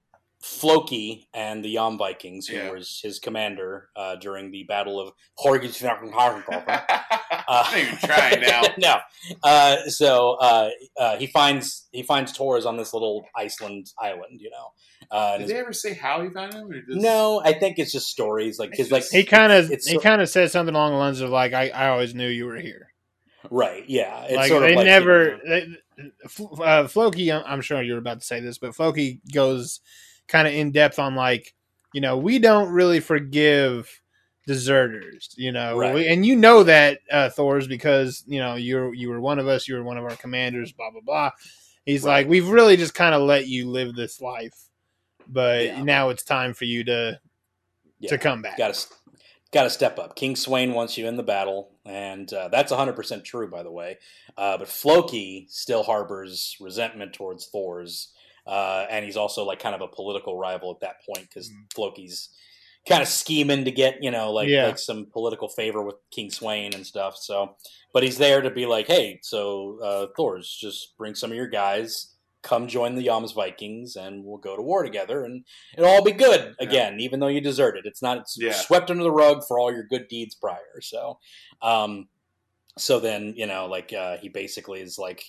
Floki 0.42 1.28
and 1.34 1.64
the 1.64 1.70
Yom 1.70 1.98
Vikings, 1.98 2.48
who 2.48 2.56
Yeah. 2.56 2.72
was 2.72 3.00
his 3.04 3.20
commander 3.20 3.90
uh, 3.96 4.16
during 4.16 4.52
the 4.52 4.64
Battle 4.64 5.00
of 5.00 5.12
Horgensnacken 5.38 6.12
I'm 7.52 7.78
even 7.78 7.98
trying 7.98 8.42
now. 8.48 8.62
no. 8.78 8.98
Uh, 9.44 9.78
so 9.88 10.38
uh, 10.40 10.70
uh, 10.98 11.18
he 11.18 11.28
finds 11.28 11.88
he 11.92 12.04
finds 12.04 12.32
Thors 12.32 12.66
on 12.66 12.78
this 12.78 12.94
little 12.94 13.26
Iceland 13.36 13.88
island, 14.00 14.40
you 14.40 14.50
know. 14.50 14.68
Uh, 15.12 15.34
Did 15.34 15.42
his- 15.42 15.50
they 15.52 15.58
ever 15.58 15.74
say 15.74 15.94
how 15.94 16.22
he 16.22 16.30
found 16.30 16.54
him? 16.54 16.70
Or 16.72 16.82
just, 16.82 17.02
no, 17.02 17.42
I 17.44 17.54
think 17.54 17.80
it's 17.80 17.92
just 17.92 18.08
stories, 18.08 18.60
like 18.60 18.72
because 18.72 18.92
like 18.92 19.04
He 19.12 19.24
kind 19.26 19.52
of 19.52 19.72
It's 19.72 19.88
he 19.88 19.96
so- 19.96 20.02
kind 20.02 20.22
of 20.22 20.30
said 20.30 20.52
something 20.52 20.76
along 20.76 20.92
the 20.94 20.98
lines 21.00 21.22
of 21.22 21.32
like 21.32 21.54
I, 21.54 21.70
I 21.70 21.90
always 21.90 22.14
knew 22.16 22.28
you 22.30 22.46
were 22.46 22.58
here. 22.58 22.94
Right. 23.50 23.84
Yeah. 23.88 24.24
It's 24.26 24.36
like 24.36 24.50
sort 24.50 24.64
of 24.64 24.70
they 24.70 24.76
like 24.76 24.86
never. 24.86 25.40
They, 25.46 25.68
uh, 26.64 26.88
Floki, 26.88 27.32
I'm 27.32 27.44
I'm 27.46 27.62
sure 27.62 27.82
you're 27.82 27.98
about 27.98 28.20
to 28.22 28.26
say 28.26 28.40
this, 28.40 28.58
but 28.58 28.76
Floki 28.76 29.20
goes 29.34 29.80
kind 30.30 30.48
of 30.48 30.54
in 30.54 30.72
depth 30.72 30.98
on 31.00 31.16
like, 31.16 31.54
you 31.94 32.00
know, 32.00 32.18
we 32.18 32.40
don't 32.40 32.70
really 32.72 33.02
forgive 33.02 33.90
deserters, 34.48 35.34
you 35.38 35.52
know, 35.52 35.78
Right. 35.78 36.08
And 36.08 36.26
you 36.26 36.36
know 36.36 36.64
that 36.64 37.00
uh, 37.12 37.30
Thor's 37.30 37.68
because 37.68 38.24
you 38.28 38.40
know 38.40 38.56
you're 38.56 38.94
you 38.94 39.10
were 39.10 39.20
one 39.20 39.38
of 39.40 39.48
us, 39.48 39.68
you 39.68 39.76
were 39.76 39.84
one 39.84 39.98
of 39.98 40.04
our 40.06 40.16
commanders, 40.16 40.72
blah 40.72 40.90
blah 40.92 41.02
blah. 41.02 41.32
He's 41.86 42.04
Right. 42.04 42.20
like, 42.22 42.28
we've 42.28 42.48
really 42.48 42.78
just 42.78 42.94
kind 42.94 43.14
of 43.14 43.22
let 43.22 43.48
you 43.48 43.70
live 43.70 43.96
this 43.96 44.22
life, 44.22 44.54
but 45.28 45.66
Yeah. 45.66 45.84
now 45.84 46.10
it's 46.10 46.24
time 46.24 46.54
for 46.54 46.66
you 46.66 46.84
to 46.86 47.20
Yeah. 48.00 48.10
to 48.10 48.18
come 48.18 48.42
back. 48.42 48.58
Got 48.58 48.74
to 48.74 48.88
got 49.52 49.64
to 49.64 49.70
step 49.70 49.98
up. 49.98 50.16
King 50.16 50.36
Sweyn 50.36 50.74
wants 50.74 50.98
you 50.98 51.08
in 51.08 51.18
the 51.18 51.24
battle, 51.24 51.72
and 51.86 52.32
uh, 52.34 52.50
that's 52.50 52.72
100% 52.72 53.24
true, 53.26 53.50
by 53.50 53.64
the 53.64 53.72
way. 53.72 53.98
Uh, 54.38 54.58
but 54.60 54.68
Floki 54.68 55.48
still 55.50 55.82
harbors 55.84 56.56
resentment 56.60 57.14
towards 57.14 57.48
Thor's, 57.48 58.14
uh, 58.50 58.86
and 58.90 59.06
he's 59.06 59.16
also 59.18 59.44
like 59.46 59.60
kind 59.60 59.76
of 59.76 59.82
a 59.82 59.88
political 59.88 60.36
rival 60.38 60.72
at 60.72 60.80
that 60.82 60.96
point 61.06 61.30
because 61.30 61.50
Mhm. 61.50 61.72
Floki's 61.76 62.30
kind 62.88 63.02
of 63.04 63.08
scheming 63.08 63.66
to 63.66 63.72
get 63.72 64.02
you 64.02 64.10
know 64.10 64.32
like 64.32 64.48
Yeah. 64.50 64.66
like 64.68 64.80
some 64.80 65.06
political 65.12 65.48
favor 65.50 65.84
with 65.84 65.96
King 66.12 66.30
Sweyn 66.32 66.74
and 66.74 66.86
stuff. 66.88 67.16
So, 67.18 67.56
but 67.94 68.04
he's 68.04 68.18
there 68.18 68.42
to 68.42 68.50
be 68.50 68.66
like, 68.66 68.88
hey, 68.88 69.20
so 69.22 69.80
uh, 69.84 70.08
Thor's 70.18 70.50
just 70.50 70.98
bring 70.98 71.14
some 71.16 71.30
of 71.32 71.38
your 71.38 71.48
guys. 71.48 72.16
Come 72.42 72.70
join 72.70 72.96
the 72.96 73.04
Yams 73.04 73.34
Vikings, 73.34 73.98
and 73.98 74.24
we'll 74.24 74.38
go 74.38 74.56
to 74.56 74.62
war 74.62 74.82
together, 74.82 75.26
and 75.26 75.44
it'll 75.78 75.90
all 75.90 76.04
be 76.04 76.14
good 76.14 76.56
again. 76.60 77.02
Even 77.02 77.20
though 77.20 77.28
you 77.28 77.42
deserted, 77.42 77.86
it's 77.86 78.02
not 78.02 78.20
it's 78.20 78.38
Yeah. 78.40 78.54
swept 78.54 78.90
under 78.90 79.04
the 79.04 79.12
rug 79.12 79.44
for 79.46 79.60
all 79.60 79.74
your 79.74 79.84
good 79.84 80.08
deeds 80.08 80.36
prior. 80.36 80.80
So, 80.82 81.20
um, 81.62 82.08
so 82.78 83.02
then 83.02 83.34
you 83.36 83.46
know, 83.46 83.66
like 83.66 83.92
uh, 83.92 84.18
he 84.20 84.30
basically 84.30 84.80
is 84.80 84.98
like, 84.98 85.22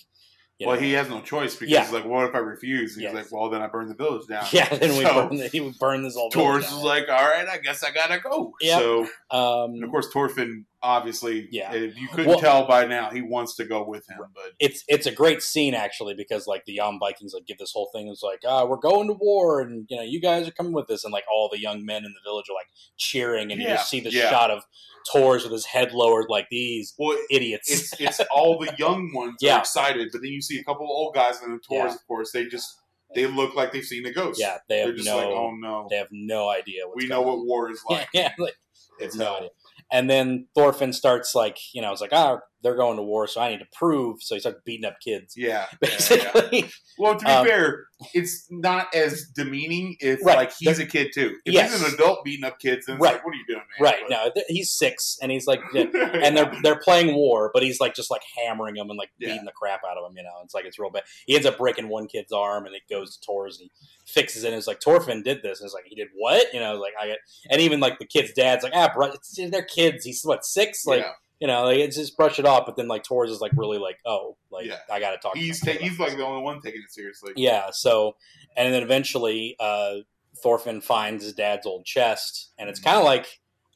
you 0.61 0.67
well, 0.67 0.75
know, 0.75 0.81
he 0.81 0.91
has 0.93 1.09
no 1.09 1.21
choice 1.21 1.55
because 1.55 1.71
Yeah. 1.71 1.83
he's 1.83 1.91
like, 1.91 2.05
what 2.05 2.29
if 2.29 2.35
I 2.35 2.37
refuse? 2.37 2.93
And 2.93 3.01
Yes. 3.03 3.11
he's 3.13 3.23
like, 3.23 3.31
well, 3.31 3.49
then 3.49 3.61
I 3.61 3.67
burn 3.67 3.87
the 3.89 3.95
village 3.95 4.27
down. 4.27 4.45
yeah. 4.51 4.69
Then 4.69 4.91
we 4.97 5.03
So, 5.03 5.27
burn 5.27 5.37
the, 5.37 5.47
he 5.47 5.59
would 5.59 5.77
burn 5.79 6.03
this 6.03 6.15
all. 6.15 6.29
Down. 6.29 6.59
is 6.61 6.71
like, 6.71 7.09
all 7.09 7.15
right, 7.27 7.47
I 7.47 7.57
guess 7.57 7.83
I 7.83 7.91
gotta 7.91 8.19
go. 8.19 8.53
Yep. 8.61 8.79
So, 8.79 9.01
um, 9.31 9.71
and 9.73 9.83
of 9.83 9.89
course, 9.89 10.09
Torfin, 10.13 10.65
obviously, 10.83 11.47
Yeah. 11.51 11.73
if 11.73 11.97
you 11.97 12.07
couldn't 12.07 12.27
Well- 12.27 12.39
tell 12.39 12.65
by 12.65 12.85
now, 12.85 13.09
he 13.09 13.21
wants 13.21 13.55
to 13.55 13.65
go 13.65 13.83
with 13.83 14.09
him. 14.09 14.17
But 14.33 14.53
it's 14.59 14.83
it's 14.87 15.05
a 15.05 15.11
great 15.11 15.41
scene 15.43 15.73
actually 15.73 16.13
because 16.13 16.47
like 16.47 16.65
the 16.65 16.73
young 16.73 16.99
Vikings 16.99 17.33
like 17.33 17.45
give 17.45 17.57
this 17.57 17.71
whole 17.71 17.89
thing 17.93 18.07
it's 18.07 18.23
like 18.23 18.41
ah 18.47 18.65
we're 18.65 18.77
going 18.77 19.07
to 19.07 19.13
war 19.13 19.61
and 19.61 19.85
you 19.89 19.97
know 19.97 20.03
you 20.03 20.19
guys 20.19 20.47
are 20.47 20.51
coming 20.51 20.73
with 20.73 20.89
us 20.89 21.03
and 21.03 21.13
like 21.13 21.25
all 21.31 21.49
the 21.51 21.59
young 21.59 21.85
men 21.85 22.03
in 22.05 22.13
the 22.13 22.29
village 22.29 22.45
are 22.49 22.53
like 22.55 22.67
cheering 22.97 23.51
and 23.51 23.61
you 23.61 23.67
just 23.67 23.89
see 23.89 23.99
the 23.99 24.11
yeah. 24.11 24.29
shot 24.29 24.49
of 24.51 24.63
Tors 25.11 25.43
with 25.43 25.51
his 25.53 25.65
head 25.65 25.93
lowered 25.93 26.27
like 26.29 26.47
these 26.51 26.93
well, 26.97 27.17
idiots. 27.29 27.71
it's 27.71 27.93
it's 28.19 28.21
all 28.33 28.59
the 28.59 28.73
young 28.77 29.11
ones 29.13 29.35
Yeah. 29.41 29.55
are 29.57 29.59
excited, 29.59 30.09
but 30.11 30.21
then 30.21 30.31
you 30.31 30.41
see 30.41 30.59
a 30.59 30.63
couple 30.63 30.85
of 30.85 30.91
old 30.91 31.15
guys 31.15 31.41
and 31.41 31.53
the 31.53 31.59
Yeah. 31.69 31.87
of 31.93 32.07
course, 32.07 32.31
they 32.31 32.45
just 32.45 32.77
they 33.13 33.25
look 33.27 33.55
like 33.55 33.71
they've 33.71 33.83
seen 33.83 34.05
a 34.05 34.11
ghost. 34.11 34.39
yeah, 34.39 34.59
they 34.69 34.77
they're 34.77 34.87
have 34.87 34.95
just 34.95 35.07
no 35.07 35.17
like, 35.17 35.27
oh 35.27 35.51
no, 35.55 35.87
they 35.89 35.97
have 35.97 36.07
no 36.11 36.49
idea. 36.49 36.87
What's 36.87 37.03
we 37.03 37.07
know 37.09 37.21
what 37.21 37.45
war 37.45 37.69
is 37.71 37.81
like. 37.89 38.07
yeah, 38.13 38.31
like, 38.37 38.55
It's 38.99 39.15
no 39.15 39.35
idea. 39.37 39.49
And 39.91 40.09
then 40.09 40.47
Thorfinn 40.55 40.93
starts 40.93 41.35
like 41.35 41.57
you 41.73 41.81
know 41.81 41.91
it's 41.91 42.01
like 42.01 42.13
ah 42.13 42.39
they're 42.63 42.75
going 42.75 42.97
to 42.97 43.03
war 43.03 43.27
so 43.27 43.41
I 43.41 43.49
need 43.49 43.59
to 43.59 43.67
prove 43.73 44.21
so 44.21 44.35
he 44.35 44.39
starts 44.41 44.59
beating 44.65 44.85
up 44.85 44.95
kids 45.03 45.33
Yeah, 45.37 45.47
yeah, 45.47 45.65
yeah. 45.71 45.77
basically. 45.81 46.65
Well, 46.97 47.17
to 47.17 47.25
be 47.25 47.31
Um, 47.31 47.45
fair, 47.45 47.85
it's 48.13 48.47
not 48.51 48.93
as 48.93 49.25
demeaning 49.35 49.95
if 49.99 50.19
Right. 50.23 50.37
like 50.37 50.53
he's 50.59 50.79
a 50.79 50.85
kid 50.85 51.11
too. 51.13 51.35
If 51.45 51.53
Yes. 51.53 51.71
he's 51.73 51.87
an 51.87 51.93
adult 51.95 52.23
beating 52.23 52.45
up 52.45 52.59
kids, 52.59 52.85
then 52.85 52.97
Right. 52.97 53.13
like, 53.13 53.25
what 53.25 53.33
are 53.33 53.37
you 53.37 53.45
doing, 53.47 53.59
man? 53.79 53.91
right? 53.91 54.03
No, 54.09 54.31
he's 54.47 54.71
six 54.71 55.17
and 55.21 55.31
he's 55.31 55.47
like 55.47 55.61
yeah, 55.73 55.85
and 55.93 56.37
they're 56.37 56.51
they're 56.63 56.79
playing 56.79 57.15
war, 57.15 57.49
but 57.53 57.63
he's 57.63 57.79
like 57.79 57.95
just 57.95 58.11
like 58.11 58.21
hammering 58.37 58.75
him 58.75 58.89
and 58.89 58.97
like 58.97 59.09
Yeah. 59.17 59.29
beating 59.29 59.45
the 59.45 59.51
crap 59.53 59.81
out 59.89 59.97
of 59.97 60.09
him. 60.09 60.15
You 60.17 60.23
know, 60.23 60.29
it's 60.43 60.53
like 60.53 60.65
it's 60.65 60.77
real 60.79 60.89
bad. 60.91 61.03
He 61.25 61.35
ends 61.35 61.47
up 61.47 61.57
breaking 61.57 61.87
one 61.89 62.07
kid's 62.07 62.31
arm, 62.31 62.65
and 62.65 62.75
it 62.75 62.83
goes 62.89 63.15
to 63.17 63.25
Tor's 63.25 63.59
and 63.59 63.69
he 63.73 64.11
fixes 64.11 64.43
it. 64.43 64.47
And 64.49 64.55
it's 64.57 64.67
like 64.67 64.79
Torfin 64.79 65.23
did 65.23 65.41
this, 65.41 65.59
and 65.59 65.65
it's 65.67 65.73
like 65.73 65.85
he 65.87 65.95
did 65.95 66.09
what? 66.15 66.53
You 66.53 66.59
know, 66.59 66.75
like 66.75 66.93
I 67.01 67.07
get, 67.07 67.17
and 67.49 67.61
even 67.61 67.79
like 67.79 67.97
the 67.99 68.05
kid's 68.05 68.33
dad's 68.33 68.63
like 68.63 68.73
ah, 68.75 68.91
bro, 68.93 69.07
it's, 69.07 69.35
they're 69.49 69.63
kids. 69.63 70.05
He's 70.05 70.21
what 70.23 70.45
six? 70.45 70.85
Like 70.85 71.01
yeah. 71.01 71.11
You 71.41 71.47
know, 71.47 71.63
like 71.65 71.79
it's 71.79 71.97
just 71.97 72.15
brush 72.15 72.39
it 72.39 72.45
off. 72.45 72.65
But 72.65 72.75
then 72.77 72.87
like 72.87 73.03
Tor's 73.03 73.31
is 73.31 73.41
like 73.41 73.51
really 73.55 73.77
like 73.79 73.97
oh, 74.05 74.37
like 74.51 74.67
Yeah. 74.67 74.77
I 74.89 74.99
got 75.01 75.11
to 75.11 75.17
talk. 75.17 75.35
he's 75.35 75.59
ta- 75.59 75.71
he's 75.79 75.99
like 75.99 76.15
the 76.15 76.23
only 76.25 76.43
one 76.43 76.61
taking 76.61 76.81
it 76.81 76.91
seriously. 76.91 77.33
yeah. 77.35 77.69
So, 77.73 78.15
and 78.55 78.73
then 78.73 78.83
eventually, 78.83 79.55
uh, 79.59 79.95
Thorfinn 80.41 80.79
finds 80.81 81.23
his 81.23 81.33
dad's 81.33 81.65
old 81.65 81.83
chest, 81.85 82.53
and 82.57 82.69
it's 82.69 82.79
kind 82.79 82.97
of 82.97 83.03
like 83.03 83.27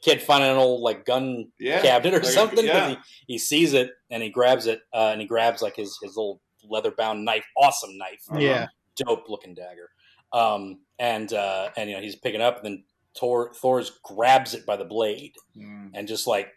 kid 0.02 0.22
finding 0.22 0.52
an 0.52 0.58
old 0.58 0.82
like 0.82 1.06
gun 1.06 1.48
Yeah, 1.60 1.82
cabinet 1.82 2.14
or 2.16 2.24
Like, 2.24 2.32
something. 2.34 2.58
'cause 2.58 2.66
Yeah, 2.66 2.90
He, 2.90 2.98
he 3.34 3.38
sees 3.40 3.74
it 3.74 3.90
and 4.12 4.22
he 4.24 4.30
grabs 4.30 4.68
it, 4.68 4.82
uh, 4.94 5.10
and 5.12 5.20
he 5.20 5.28
grabs 5.28 5.62
like 5.62 5.76
his 5.76 5.98
his 6.02 6.16
little 6.16 6.42
leather 6.64 6.92
bound 6.92 7.26
knife, 7.26 7.46
awesome 7.58 7.98
knife, 7.98 8.22
Uh-huh. 8.30 8.40
Yeah. 8.40 8.68
dope 8.96 9.28
looking 9.28 9.54
dagger. 9.56 9.90
Um, 10.34 10.82
and 11.00 11.32
uh, 11.34 11.70
and 11.76 11.90
you 11.90 11.96
know 11.96 12.02
he's 12.02 12.16
picking 12.16 12.42
up, 12.42 12.58
and 12.58 12.66
then 12.66 12.84
Thor 13.18 13.54
Thor's 13.54 13.92
grabs 14.04 14.54
it 14.54 14.66
by 14.66 14.76
the 14.76 14.86
blade 14.86 15.34
Mm. 15.58 15.92
and 15.94 16.08
just 16.08 16.28
like 16.28 16.50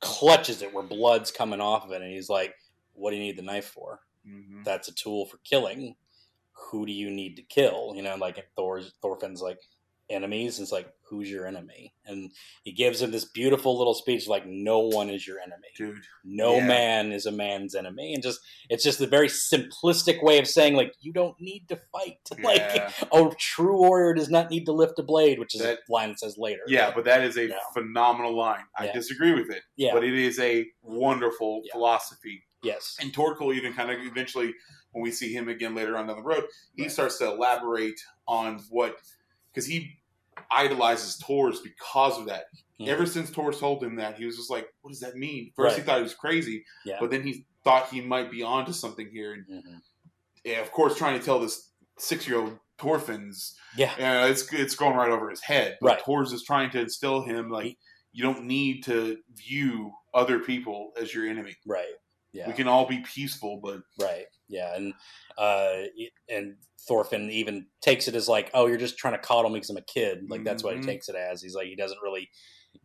clutches 0.00 0.62
it 0.62 0.72
where 0.72 0.82
blood's 0.82 1.30
coming 1.30 1.60
off 1.60 1.84
of 1.84 1.92
it, 1.92 2.02
and 2.02 2.10
he's 2.12 2.28
like, 2.28 2.54
"What 2.94 3.10
do 3.10 3.16
you 3.16 3.22
need 3.22 3.36
the 3.36 3.42
knife 3.42 3.66
for?" 3.66 4.00
Mhm. 4.26 4.64
that's 4.64 4.88
a 4.88 4.94
tool 4.94 5.26
for 5.26 5.38
killing. 5.38 5.96
Who 6.52 6.86
do 6.86 6.92
you 6.92 7.10
need 7.10 7.36
to 7.36 7.42
kill? 7.42 7.92
You 7.94 8.02
know, 8.02 8.16
like 8.16 8.44
Thor's 8.56 8.94
Thorfinn's 9.02 9.42
like 9.42 9.60
enemies. 10.08 10.60
It's 10.60 10.72
like 10.72 10.92
who's 11.08 11.30
your 11.30 11.46
enemy? 11.46 11.94
And 12.04 12.32
he 12.64 12.72
gives 12.72 13.00
him 13.00 13.12
this 13.12 13.24
beautiful 13.24 13.78
little 13.78 13.94
speech 13.94 14.26
like 14.26 14.44
no 14.44 14.80
one 14.80 15.08
is 15.08 15.24
your 15.26 15.38
enemy. 15.38 15.68
dude. 15.76 16.02
No 16.24 16.56
Yeah. 16.56 16.66
man 16.66 17.12
is 17.12 17.26
a 17.26 17.30
man's 17.32 17.74
enemy. 17.76 18.12
And 18.14 18.22
just 18.22 18.40
it's 18.68 18.82
just 18.82 19.00
a 19.00 19.06
very 19.06 19.28
simplistic 19.28 20.22
way 20.22 20.38
of 20.38 20.48
saying 20.48 20.74
like 20.74 20.92
you 21.00 21.12
don't 21.12 21.40
need 21.40 21.68
to 21.68 21.80
fight. 21.92 22.18
Like 22.42 22.92
a 23.12 23.30
true 23.38 23.76
warrior 23.78 24.14
does 24.14 24.30
not 24.30 24.50
need 24.50 24.66
to 24.66 24.72
lift 24.72 24.98
a 24.98 25.02
blade, 25.02 25.38
which 25.38 25.54
is 25.54 25.62
That- 25.62 25.78
a 25.88 25.92
line 25.92 26.08
that 26.10 26.18
says 26.20 26.36
later. 26.38 26.62
Yeah, 26.66 26.92
but 26.94 27.04
that 27.04 27.22
is 27.22 27.36
a 27.36 27.48
Yeah. 27.48 27.58
phenomenal 27.72 28.36
line. 28.36 28.64
I 28.76 28.86
Yeah. 28.86 28.92
disagree 28.92 29.32
with 29.32 29.50
it, 29.50 29.62
yeah. 29.76 29.92
but 29.92 30.02
it 30.04 30.14
is 30.14 30.38
a 30.40 30.66
wonderful 30.82 31.62
Yeah. 31.64 31.72
philosophy. 31.72 32.42
yes. 32.62 32.96
And 33.00 33.12
Torkel 33.12 33.54
even 33.54 33.72
kind 33.74 33.92
of 33.92 34.00
eventually, 34.00 34.52
when 34.90 35.02
we 35.04 35.12
see 35.12 35.32
him 35.32 35.48
again 35.48 35.74
later 35.76 35.96
on 35.96 36.08
down 36.08 36.16
the 36.16 36.22
road, 36.22 36.44
he 36.74 36.82
Right. 36.82 36.90
starts 36.90 37.18
to 37.18 37.26
elaborate 37.26 38.00
on 38.26 38.58
what 38.70 38.98
because 39.56 39.66
he 39.66 39.98
idolizes 40.50 41.16
Tors 41.16 41.60
because 41.60 42.18
of 42.18 42.26
that. 42.26 42.44
Mhm. 42.78 42.88
Ever 42.88 43.06
since 43.06 43.30
Tors 43.30 43.58
told 43.58 43.82
him 43.82 43.96
that, 43.96 44.18
he 44.18 44.26
was 44.26 44.36
just 44.36 44.50
like, 44.50 44.68
"What 44.82 44.90
does 44.90 45.00
that 45.00 45.16
mean?" 45.16 45.50
First, 45.56 45.76
he 45.78 45.82
thought 45.82 45.96
he 45.96 46.02
was 46.02 46.14
crazy, 46.14 46.62
Yeah. 46.84 46.98
but 47.00 47.10
then 47.10 47.22
he 47.26 47.46
thought 47.64 47.88
he 47.88 48.02
might 48.02 48.30
be 48.30 48.42
onto 48.42 48.72
something 48.74 49.08
here. 49.10 49.32
And 49.32 49.46
Mhm. 49.46 49.80
yeah, 50.44 50.60
of 50.60 50.70
course, 50.72 50.96
trying 50.98 51.18
to 51.18 51.24
tell 51.24 51.40
this 51.40 51.70
six-year-old 51.98 52.58
Torfin's, 52.76 53.58
Yeah. 53.78 53.94
yeah, 53.98 54.26
it's 54.26 54.52
it's 54.52 54.76
going 54.76 54.94
right 54.94 55.10
over 55.10 55.30
his 55.30 55.40
head. 55.40 55.78
But 55.80 55.86
Right. 55.86 55.98
Tors 56.00 56.32
is 56.34 56.44
trying 56.44 56.70
to 56.72 56.80
instill 56.80 57.22
him 57.22 57.48
like 57.48 57.64
He- 57.64 57.78
you 58.12 58.22
don't 58.22 58.44
need 58.44 58.84
to 58.84 59.22
view 59.32 59.94
other 60.12 60.38
people 60.40 60.92
as 61.00 61.14
your 61.14 61.26
enemy. 61.26 61.56
Right. 61.64 61.94
Yeah. 62.32 62.46
We 62.46 62.52
can 62.52 62.68
all 62.68 62.84
be 62.86 62.98
peaceful, 63.00 63.56
but 63.62 63.80
Right. 63.98 64.26
Yeah, 64.48 64.74
and 64.76 64.94
uh, 65.38 65.82
and 66.28 66.56
Thorfinn 66.86 67.30
even 67.30 67.66
takes 67.80 68.06
it 68.08 68.14
as 68.14 68.28
like, 68.28 68.50
oh, 68.54 68.66
you're 68.66 68.76
just 68.76 68.96
trying 68.98 69.14
to 69.14 69.18
coddle 69.20 69.50
me 69.50 69.56
because 69.56 69.70
I'm 69.70 69.76
a 69.76 69.82
kid. 69.82 70.20
Like 70.28 70.44
that's 70.44 70.62
what 70.62 70.74
he 70.74 70.80
Mhm. 70.80 70.86
takes 70.86 71.08
it 71.08 71.16
as. 71.16 71.42
He's 71.42 71.54
like, 71.54 71.66
he 71.66 71.76
doesn't 71.76 72.02
really 72.02 72.30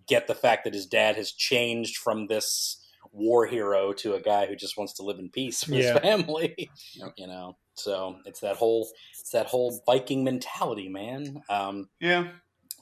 get 0.08 0.28
the 0.28 0.36
fact 0.36 0.64
that 0.64 0.74
his 0.74 0.86
dad 0.86 1.16
has 1.16 1.32
changed 1.32 1.98
from 1.98 2.28
this 2.28 2.78
war 3.12 3.46
hero 3.46 3.92
to 3.92 4.14
a 4.16 4.22
guy 4.22 4.46
who 4.46 4.56
just 4.56 4.78
wants 4.78 4.94
to 4.94 5.04
live 5.04 5.20
in 5.20 5.30
peace 5.30 5.68
with 5.68 5.80
Yeah. 5.84 5.94
his 5.94 6.02
family. 6.02 6.72
You 7.18 7.28
know, 7.28 7.58
so 7.76 8.18
it's 8.26 8.40
that 8.42 8.58
whole 8.58 8.90
it's 9.20 9.32
that 9.32 9.48
whole 9.48 9.82
Viking 9.86 10.24
mentality, 10.24 10.90
man. 10.90 11.42
Um, 11.50 11.90
yeah, 12.00 12.28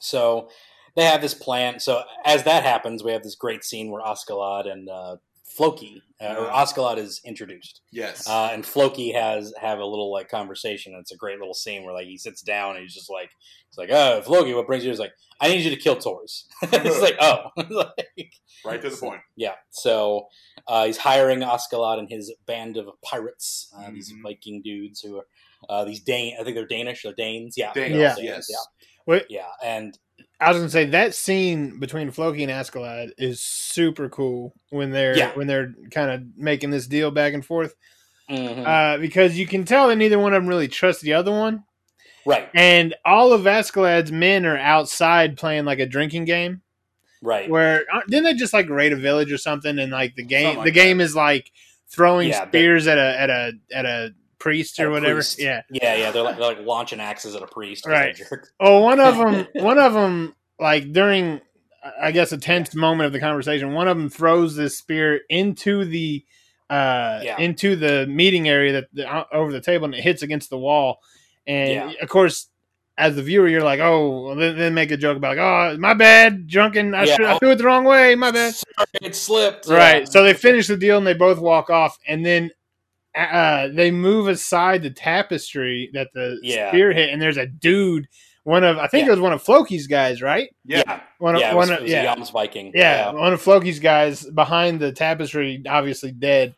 so 0.00 0.48
they 0.96 1.04
have 1.04 1.20
this 1.22 1.34
plan. 1.34 1.80
So 1.80 2.02
as 2.24 2.44
that 2.44 2.64
happens, 2.64 3.02
we 3.04 3.12
have 3.12 3.22
this 3.22 3.34
great 3.36 3.64
scene 3.64 3.90
where 3.90 4.02
Askeladd 4.02 4.70
and 4.70 4.88
uh, 4.88 5.16
Floki, 5.56 6.02
uh, 6.20 6.36
or 6.38 6.44
Yeah. 6.46 6.52
Askeladd 6.64 6.98
is 6.98 7.20
introduced. 7.24 7.80
yes, 7.90 8.28
Uh, 8.28 8.50
and 8.52 8.64
Floki 8.64 9.12
has 9.12 9.52
have 9.60 9.78
a 9.78 9.84
little 9.84 10.12
like 10.12 10.28
conversation. 10.28 10.92
And 10.92 11.00
it's 11.00 11.12
a 11.12 11.16
great 11.16 11.38
little 11.38 11.54
scene 11.54 11.84
where 11.84 11.94
like 11.94 12.06
he 12.06 12.16
sits 12.16 12.40
down 12.42 12.76
and 12.76 12.82
he's 12.82 12.94
just 12.94 13.10
like, 13.10 13.30
it's 13.68 13.78
like, 13.78 13.90
oh, 13.90 14.22
Floki, 14.22 14.54
what 14.54 14.66
brings 14.66 14.84
you? 14.84 14.90
He's 14.90 14.98
like, 15.00 15.12
I 15.40 15.48
need 15.48 15.62
you 15.64 15.70
to 15.70 15.76
kill 15.76 15.96
Tors. 15.96 16.46
it's 16.62 17.00
like, 17.00 17.16
oh, 17.20 17.50
like, 17.70 18.32
right 18.64 18.80
to 18.82 18.90
the 18.90 18.96
point. 18.96 19.22
yeah. 19.36 19.54
So 19.70 20.28
uh, 20.68 20.86
he's 20.86 20.98
hiring 20.98 21.40
Askeladd 21.40 21.98
and 21.98 22.08
his 22.08 22.32
band 22.46 22.76
of 22.76 22.88
pirates, 23.02 23.72
uh, 23.76 23.90
these 23.90 24.12
Mhm. 24.12 24.22
Viking 24.22 24.62
dudes 24.62 25.00
who 25.00 25.18
are 25.18 25.26
uh, 25.68 25.84
these 25.84 26.00
Dane. 26.00 26.36
I 26.40 26.44
think 26.44 26.54
they're 26.56 26.66
Danish. 26.66 27.02
They're 27.02 27.12
Danes. 27.12 27.54
Yeah. 27.56 27.72
Danes, 27.74 27.94
Yeah. 27.96 28.14
yes. 28.18 28.46
Yeah. 28.50 28.56
Wait, 29.06 29.24
Yeah. 29.28 29.48
And 29.62 29.98
I 30.40 30.48
was 30.48 30.58
gonna 30.58 30.70
say 30.70 30.86
that 30.86 31.14
scene 31.14 31.78
between 31.78 32.10
Floki 32.10 32.42
and 32.42 32.52
Askeladd 32.52 33.10
is 33.18 33.40
super 33.40 34.08
cool 34.08 34.54
when 34.70 34.90
they're 34.90 35.16
Yeah. 35.16 35.32
when 35.34 35.46
they're 35.46 35.74
kind 35.90 36.10
of 36.10 36.22
making 36.36 36.70
this 36.70 36.86
deal 36.86 37.10
back 37.10 37.34
and 37.34 37.44
forth 37.44 37.74
mhm. 38.30 38.66
uh, 38.66 38.98
because 38.98 39.38
you 39.38 39.46
can 39.46 39.64
tell 39.64 39.88
that 39.88 39.96
neither 39.96 40.18
one 40.18 40.32
of 40.32 40.42
them 40.42 40.48
really 40.48 40.68
trusts 40.68 41.02
the 41.02 41.12
other 41.14 41.30
one, 41.30 41.64
right. 42.24 42.48
and 42.54 42.94
all 43.04 43.32
of 43.32 43.42
Askeladd's 43.42 44.12
men 44.12 44.46
are 44.46 44.56
outside 44.58 45.36
playing 45.36 45.64
like 45.64 45.78
a 45.78 45.86
drinking 45.86 46.24
game. 46.24 46.62
right. 47.22 47.50
where 47.50 47.84
didn't 48.08 48.24
they 48.24 48.34
just 48.34 48.54
like 48.54 48.68
raid 48.70 48.92
a 48.92 48.96
village 48.96 49.30
or 49.32 49.38
something 49.38 49.78
and 49.78 49.92
like 49.92 50.14
the 50.16 50.24
game 50.24 50.56
like 50.56 50.64
the 50.64 50.70
game 50.70 51.00
is 51.02 51.14
like 51.14 51.50
throwing 51.88 52.28
Yeah, 52.30 52.46
spears 52.48 52.86
at 52.86 52.96
a 52.98 53.20
at 53.20 53.28
a 53.30 53.52
at 53.74 53.84
a 53.84 54.14
priest 54.40 54.80
or 54.80 54.88
a 54.88 54.90
whatever. 54.90 55.14
priest. 55.16 55.38
Yeah. 55.38 55.62
Yeah, 55.70 55.94
yeah, 55.94 56.10
they're 56.10 56.22
like, 56.24 56.36
they're 56.36 56.46
like 56.46 56.66
launching 56.66 56.98
axes 56.98 57.36
at 57.36 57.42
a 57.42 57.46
priest. 57.46 57.86
Right. 57.86 58.20
Oh, 58.58 58.80
one 58.80 58.98
of 58.98 59.16
them, 59.16 59.46
one 59.64 59.78
of 59.78 59.92
them, 59.92 60.34
like 60.58 60.92
during, 60.92 61.40
I 62.02 62.10
guess, 62.10 62.32
a 62.32 62.38
tense 62.38 62.74
moment 62.74 63.06
of 63.06 63.12
the 63.12 63.20
conversation, 63.20 63.72
one 63.74 63.86
of 63.86 63.96
them 63.96 64.08
throws 64.10 64.56
this 64.56 64.76
spear 64.76 65.20
into 65.28 65.84
the, 65.84 66.24
uh, 66.68 67.20
Yeah. 67.22 67.38
into 67.38 67.76
the 67.76 68.06
meeting 68.08 68.48
area 68.48 68.72
that 68.72 68.88
the, 68.92 69.08
uh, 69.08 69.24
over 69.32 69.52
the 69.52 69.60
table, 69.60 69.84
and 69.84 69.94
it 69.94 70.02
hits 70.02 70.22
against 70.22 70.50
the 70.50 70.58
wall. 70.58 71.00
And 71.46 71.70
Yeah. 71.72 71.92
of 72.02 72.08
course, 72.08 72.48
as 72.98 73.16
the 73.16 73.22
viewer, 73.22 73.48
you're 73.48 73.62
like, 73.62 73.80
oh, 73.80 74.26
well, 74.26 74.34
then, 74.36 74.58
then 74.58 74.74
make 74.74 74.90
a 74.90 74.96
joke 74.96 75.16
about, 75.16 75.36
like, 75.36 75.38
oh, 75.38 75.76
my 75.78 75.94
bad, 75.94 76.46
drunken, 76.46 76.94
I, 76.94 77.04
Yeah. 77.04 77.16
should, 77.16 77.24
I 77.24 77.38
threw 77.38 77.50
it 77.52 77.56
the 77.56 77.64
wrong 77.64 77.84
way, 77.84 78.14
my 78.14 78.30
bad. 78.30 78.54
Sorry, 78.54 78.86
it 79.00 79.14
slipped. 79.16 79.66
Right. 79.68 80.00
Yeah. 80.00 80.04
So 80.04 80.22
they 80.22 80.34
finish 80.34 80.66
the 80.66 80.76
deal 80.76 80.98
and 80.98 81.06
they 81.06 81.14
both 81.14 81.38
walk 81.38 81.70
off, 81.70 81.98
and 82.06 82.24
then 82.26 82.50
uh, 83.16 83.68
they 83.68 83.90
move 83.90 84.28
aside 84.28 84.82
the 84.82 84.90
tapestry 84.90 85.90
that 85.94 86.08
the 86.14 86.38
Yeah. 86.42 86.68
spear 86.70 86.92
hit, 86.92 87.10
and 87.10 87.20
there's 87.20 87.36
a 87.36 87.46
dude. 87.46 88.06
One 88.44 88.64
of 88.64 88.78
I 88.78 88.86
think 88.86 89.02
Yeah. 89.04 89.08
it 89.08 89.10
was 89.12 89.20
one 89.20 89.32
of 89.32 89.42
Floki's 89.42 89.86
guys, 89.86 90.22
right? 90.22 90.48
Yeah. 90.64 90.82
yeah, 90.86 91.00
One 91.18 91.34
of 91.34 91.40
yeah, 91.40 91.50
it 91.52 91.54
one 91.56 91.62
was, 91.62 91.70
of 91.70 91.76
it 91.78 91.82
was 91.82 91.90
yeah. 91.90 92.00
a 92.02 92.04
Yams 92.04 92.30
Viking. 92.30 92.72
yeah, 92.74 93.10
one 93.12 93.32
of 93.32 93.42
Floki's 93.42 93.80
guys 93.80 94.24
behind 94.24 94.80
the 94.80 94.92
tapestry, 94.92 95.62
obviously 95.68 96.12
dead. 96.12 96.54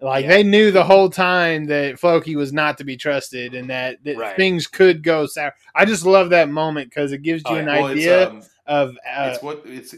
Like 0.00 0.24
Yeah. 0.24 0.30
they 0.30 0.42
knew 0.42 0.70
the 0.70 0.84
whole 0.84 1.08
time 1.08 1.66
that 1.66 1.98
Floki 1.98 2.36
was 2.36 2.52
not 2.52 2.78
to 2.78 2.84
be 2.84 2.96
trusted, 2.96 3.54
and 3.54 3.70
that, 3.70 4.02
that 4.04 4.16
Right. 4.16 4.36
things 4.36 4.66
could 4.66 5.02
go 5.02 5.24
sour. 5.26 5.54
I 5.74 5.84
just 5.86 6.04
love 6.04 6.30
that 6.30 6.50
moment 6.50 6.90
because 6.90 7.12
it 7.12 7.22
gives 7.22 7.42
you 7.48 7.56
Oh, 7.56 7.58
an. 7.58 7.66
Well, 7.66 7.86
idea 7.86 8.28
um, 8.28 8.42
of. 8.66 8.90
Uh, 9.08 9.30
it's 9.32 9.42
what 9.42 9.62
it's. 9.64 9.94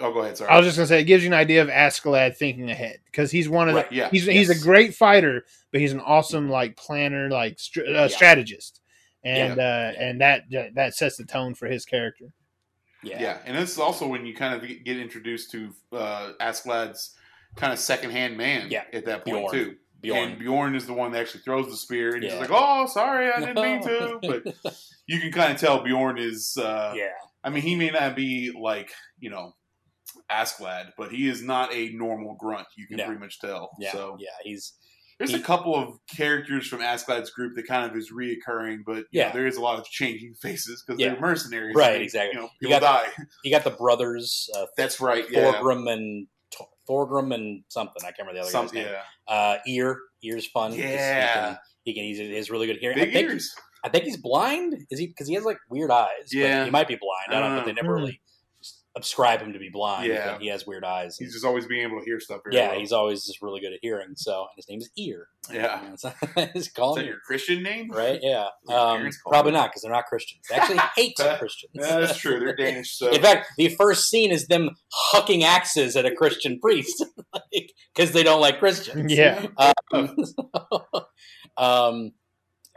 Oh, 0.00 0.12
go 0.12 0.20
ahead. 0.20 0.36
Sorry. 0.36 0.50
I 0.50 0.56
was 0.56 0.66
just 0.66 0.76
gonna 0.76 0.86
say 0.86 1.00
it 1.00 1.04
gives 1.04 1.22
you 1.22 1.28
an 1.30 1.34
idea 1.34 1.62
of 1.62 1.68
Askeladd 1.68 2.36
thinking 2.36 2.70
ahead 2.70 2.98
because 3.06 3.30
he's 3.30 3.48
one 3.48 3.68
of 3.68 3.74
the 3.74 3.86
yeah. 3.90 4.08
he's 4.10 4.26
he's 4.26 4.50
a 4.50 4.58
great 4.58 4.94
fighter, 4.94 5.44
but 5.72 5.80
he's 5.80 5.92
an 5.92 6.00
awesome 6.00 6.48
like 6.48 6.76
planner, 6.76 7.28
like 7.30 7.58
str- 7.58 7.86
uh, 7.94 8.08
strategist, 8.08 8.80
and 9.24 9.58
uh, 9.60 9.92
and 9.98 10.20
that 10.20 10.44
that 10.74 10.94
sets 10.94 11.16
the 11.16 11.24
tone 11.24 11.54
for 11.54 11.66
his 11.68 11.84
character. 11.84 12.26
yeah, 13.02 13.20
Yeah, 13.20 13.38
and 13.44 13.56
this 13.56 13.70
is 13.72 13.78
also 13.78 14.06
when 14.06 14.24
you 14.26 14.34
kind 14.34 14.54
of 14.54 14.66
get 14.66 14.84
get 14.84 14.96
introduced 14.98 15.50
to 15.52 15.70
uh, 15.92 16.32
Askeladd's 16.40 17.14
kind 17.56 17.72
of 17.72 17.78
secondhand 17.78 18.36
man 18.36 18.68
Yeah. 18.70 18.84
at 18.92 19.04
that 19.06 19.24
point 19.24 19.50
Bjorn. 19.50 19.52
too. 19.52 19.76
Bjorn. 20.00 20.28
And 20.30 20.38
Bjorn 20.38 20.74
is 20.76 20.86
the 20.86 20.94
one 20.94 21.12
that 21.12 21.20
actually 21.20 21.42
throws 21.42 21.66
the 21.68 21.76
spear, 21.76 22.14
and 22.14 22.24
he's 22.24 22.32
like, 22.34 22.48
"Oh, 22.50 22.86
sorry, 22.86 23.30
I 23.30 23.38
didn't 23.40 23.56
mean 23.62 23.82
to." 23.82 24.18
But 24.22 24.74
you 25.06 25.20
can 25.20 25.30
kind 25.30 25.52
of 25.52 25.60
tell 25.60 25.82
Bjorn 25.84 26.16
is. 26.16 26.56
Uh, 26.56 26.94
yeah, 26.96 27.08
I 27.44 27.50
mean, 27.50 27.62
he 27.62 27.76
may 27.76 27.90
not 27.90 28.16
be 28.16 28.50
like 28.58 28.90
you 29.18 29.28
know 29.28 29.54
Askeladd, 30.30 30.92
but 30.96 31.10
he 31.10 31.28
is 31.28 31.42
not 31.42 31.72
a 31.74 31.90
normal 31.92 32.36
grunt. 32.38 32.66
You 32.76 32.86
can 32.86 32.98
No. 32.98 33.06
pretty 33.06 33.20
much 33.20 33.40
tell. 33.40 33.70
yeah, 33.78 33.92
So 33.92 34.16
yeah. 34.20 34.28
He's 34.42 34.74
there's 35.18 35.30
he- 35.30 35.36
a 35.36 35.42
couple 35.42 35.74
of 35.74 35.98
characters 36.14 36.66
from 36.66 36.80
Askeladd's 36.80 37.30
group 37.30 37.54
that 37.56 37.66
kind 37.66 37.90
of 37.90 37.96
is 37.96 38.10
reoccurring, 38.12 38.78
but 38.86 38.92
you 39.10 39.20
know, 39.20 39.26
Yeah. 39.26 39.32
there 39.32 39.46
is 39.46 39.56
a 39.56 39.60
lot 39.60 39.78
of 39.78 39.84
changing 39.86 40.34
faces 40.40 40.82
because 40.86 40.98
Yeah. 41.00 41.10
they're 41.10 41.20
mercenaries. 41.20 41.74
Right, 41.76 42.00
exactly. 42.00 42.36
You 42.36 42.42
know, 42.44 42.50
You 42.60 42.68
got- 42.70 42.82
die. 42.82 43.08
you 43.44 43.50
got 43.50 43.64
the 43.64 43.70
brothers 43.70 44.48
uh, 44.56 44.66
That's 44.76 45.00
right. 45.00 45.24
Yeah. 45.30 45.52
Thorgrim 45.52 45.90
and 45.92 46.26
Thorgrim 46.88 47.32
and 47.34 47.62
something. 47.68 48.02
I 48.02 48.06
can't 48.06 48.20
remember 48.20 48.34
the 48.38 48.40
other 48.42 48.50
Some, 48.50 48.66
guy's 48.66 48.74
name. 48.74 48.86
yeah. 48.88 49.32
Uh, 49.34 49.58
Ear, 49.66 49.98
Ear's 50.24 50.46
fun. 50.48 50.72
Yeah. 50.74 50.80
he 50.84 50.94
can. 51.54 51.58
He 51.84 51.94
can. 51.94 52.04
He's, 52.04 52.18
he's 52.18 52.50
really 52.50 52.66
good 52.66 52.78
hearing. 52.78 52.96
Big 52.98 53.10
I 53.10 53.12
think. 53.12 53.30
ears. 53.30 53.54
I 53.84 53.88
think 53.88 54.04
he's 54.04 54.16
blind. 54.16 54.74
Is 54.90 54.98
he? 54.98 55.06
Because 55.06 55.28
he 55.28 55.34
has 55.34 55.44
like 55.44 55.58
weird 55.70 55.90
eyes. 55.90 56.08
but 56.32 56.38
Yeah. 56.38 56.64
he 56.64 56.70
might 56.70 56.88
be 56.88 56.96
blind. 56.96 57.28
I 57.34 57.40
don't 57.40 57.54
know. 57.54 57.60
But 57.60 57.66
they 57.66 57.72
never 57.72 57.96
hmm. 57.96 58.02
really 58.02 58.20
ascribe 58.96 59.40
him 59.40 59.52
to 59.52 59.58
be 59.58 59.68
blind. 59.68 60.08
Yeah. 60.08 60.38
he 60.38 60.48
has 60.48 60.66
weird 60.66 60.84
eyes. 60.84 61.16
He's 61.16 61.32
just 61.32 61.44
always 61.44 61.66
being 61.66 61.82
able 61.86 61.98
to 62.00 62.04
hear 62.04 62.18
stuff. 62.18 62.40
Very 62.44 62.56
yeah, 62.56 62.70
well. 62.70 62.80
he's 62.80 62.92
always 62.92 63.24
just 63.24 63.40
really 63.40 63.60
good 63.60 63.72
at 63.72 63.78
hearing. 63.82 64.14
So 64.16 64.46
his 64.56 64.68
name 64.68 64.80
is 64.80 64.90
Ear. 64.98 65.28
Yeah. 65.52 65.80
he's 65.90 66.04
Is 66.54 66.68
calling 66.68 66.96
that 66.96 67.02
me 67.02 67.08
your 67.08 67.20
Christian 67.20 67.62
name? 67.62 67.90
right. 67.90 68.18
Yeah, 68.22 68.46
um, 68.68 69.08
probably 69.26 69.52
you? 69.52 69.58
not 69.58 69.70
because 69.70 69.82
they're 69.82 69.92
not 69.92 70.06
Christians. 70.06 70.42
They 70.48 70.56
actually 70.56 70.80
hate 70.96 71.16
Christians. 71.16 71.72
Yeah, 71.74 72.00
that's 72.00 72.18
true. 72.18 72.40
They're 72.40 72.56
Danish, 72.56 72.96
so 72.96 73.10
In 73.10 73.22
fact, 73.22 73.48
the 73.56 73.68
first 73.68 74.10
scene 74.10 74.32
is 74.32 74.48
them 74.48 74.70
hucking 75.12 75.42
axes 75.42 75.96
at 75.96 76.04
a 76.04 76.14
Christian 76.14 76.58
priest 76.60 77.04
because 77.94 78.12
they 78.12 78.22
don't 78.22 78.40
like 78.40 78.58
Christians. 78.58 79.12
Yeah, 79.12 79.46
Um, 79.92 80.16
um, 81.56 82.12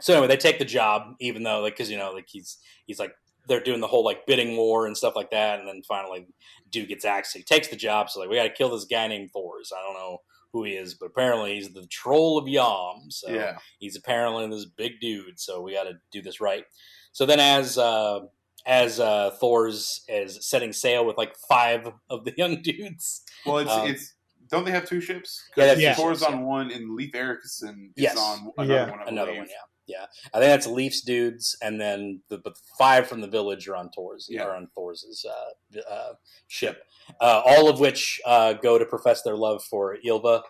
so 0.00 0.12
anyway, 0.14 0.28
they 0.28 0.36
take 0.36 0.58
the 0.58 0.64
job, 0.64 1.14
even 1.20 1.42
though 1.42 1.60
like 1.60 1.74
because 1.74 1.90
you 1.90 1.96
know 1.96 2.12
like 2.12 2.26
he's 2.28 2.58
he's 2.86 2.98
like 2.98 3.12
they're 3.48 3.60
doing 3.60 3.80
the 3.80 3.86
whole 3.86 4.04
like 4.04 4.26
bidding 4.26 4.56
war 4.56 4.86
and 4.86 4.96
stuff 4.96 5.14
like 5.16 5.30
that, 5.30 5.58
and 5.60 5.68
then 5.68 5.82
finally 5.86 6.26
dude 6.70 6.88
gets 6.88 7.04
axed. 7.04 7.36
He 7.36 7.42
takes 7.42 7.68
the 7.68 7.76
job, 7.76 8.10
so 8.10 8.20
like 8.20 8.28
we 8.28 8.36
got 8.36 8.44
to 8.44 8.50
kill 8.50 8.70
this 8.70 8.84
guy 8.84 9.06
named 9.08 9.30
Thors. 9.32 9.72
I 9.76 9.82
don't 9.82 9.94
know 9.94 10.18
who 10.52 10.64
he 10.64 10.72
is, 10.72 10.94
but 10.94 11.06
apparently 11.06 11.54
he's 11.56 11.72
the 11.72 11.86
troll 11.86 12.38
of 12.38 12.46
Yam. 12.48 13.10
So 13.10 13.30
yeah, 13.30 13.58
he's 13.78 13.96
apparently 13.96 14.46
this 14.48 14.64
big 14.66 15.00
dude, 15.00 15.38
so 15.40 15.60
we 15.60 15.74
got 15.74 15.84
to 15.84 15.94
do 16.12 16.22
this 16.22 16.40
right. 16.40 16.64
So 17.12 17.26
then, 17.26 17.40
as 17.40 17.76
uh, 17.78 18.20
as 18.66 18.98
uh, 19.00 19.30
Thor's 19.40 20.04
is 20.08 20.38
setting 20.48 20.72
sail 20.72 21.04
with 21.04 21.16
like 21.18 21.34
five 21.48 21.86
of 22.10 22.24
the 22.24 22.32
young 22.38 22.62
dudes, 22.62 23.22
well, 23.46 23.58
it's 23.58 23.70
Um, 23.70 23.88
it's 23.88 24.14
don't 24.50 24.64
they 24.64 24.70
have 24.72 24.86
two 24.86 25.00
ships? 25.00 25.42
Yeah, 25.56 25.74
that's 25.74 25.98
Thor's 25.98 26.20
ships, 26.20 26.30
on 26.30 26.44
one, 26.44 26.70
and 26.70 26.94
Leif 26.94 27.14
Erikson 27.14 27.92
is 27.96 28.02
Yes. 28.04 28.16
on 28.18 28.52
another 28.58 28.74
Yeah. 28.74 28.90
one. 28.90 29.00
I 29.00 29.04
another 29.06 29.26
believe. 29.32 29.38
one, 29.40 29.48
yeah, 29.48 29.54
yeah. 29.86 30.06
I 30.32 30.38
think 30.38 30.50
that's 30.50 30.66
Leif's 30.66 31.02
dudes, 31.02 31.56
and 31.62 31.80
then 31.80 32.20
the 32.28 32.38
but 32.38 32.54
five 32.78 33.06
from 33.06 33.20
the 33.20 33.28
village 33.28 33.68
are 33.68 33.76
on 33.76 33.90
Thor's, 33.90 34.26
Yeah. 34.30 34.44
are 34.44 34.56
on 34.56 34.68
Thor's 34.74 35.24
uh, 35.28 35.80
uh, 35.90 36.12
ship. 36.48 36.82
Uh, 37.20 37.42
all 37.44 37.68
of 37.68 37.80
which 37.80 38.20
uh, 38.24 38.54
go 38.54 38.78
to 38.78 38.86
profess 38.86 39.22
their 39.22 39.36
love 39.36 39.62
for 39.64 39.96
Ylva. 40.04 40.42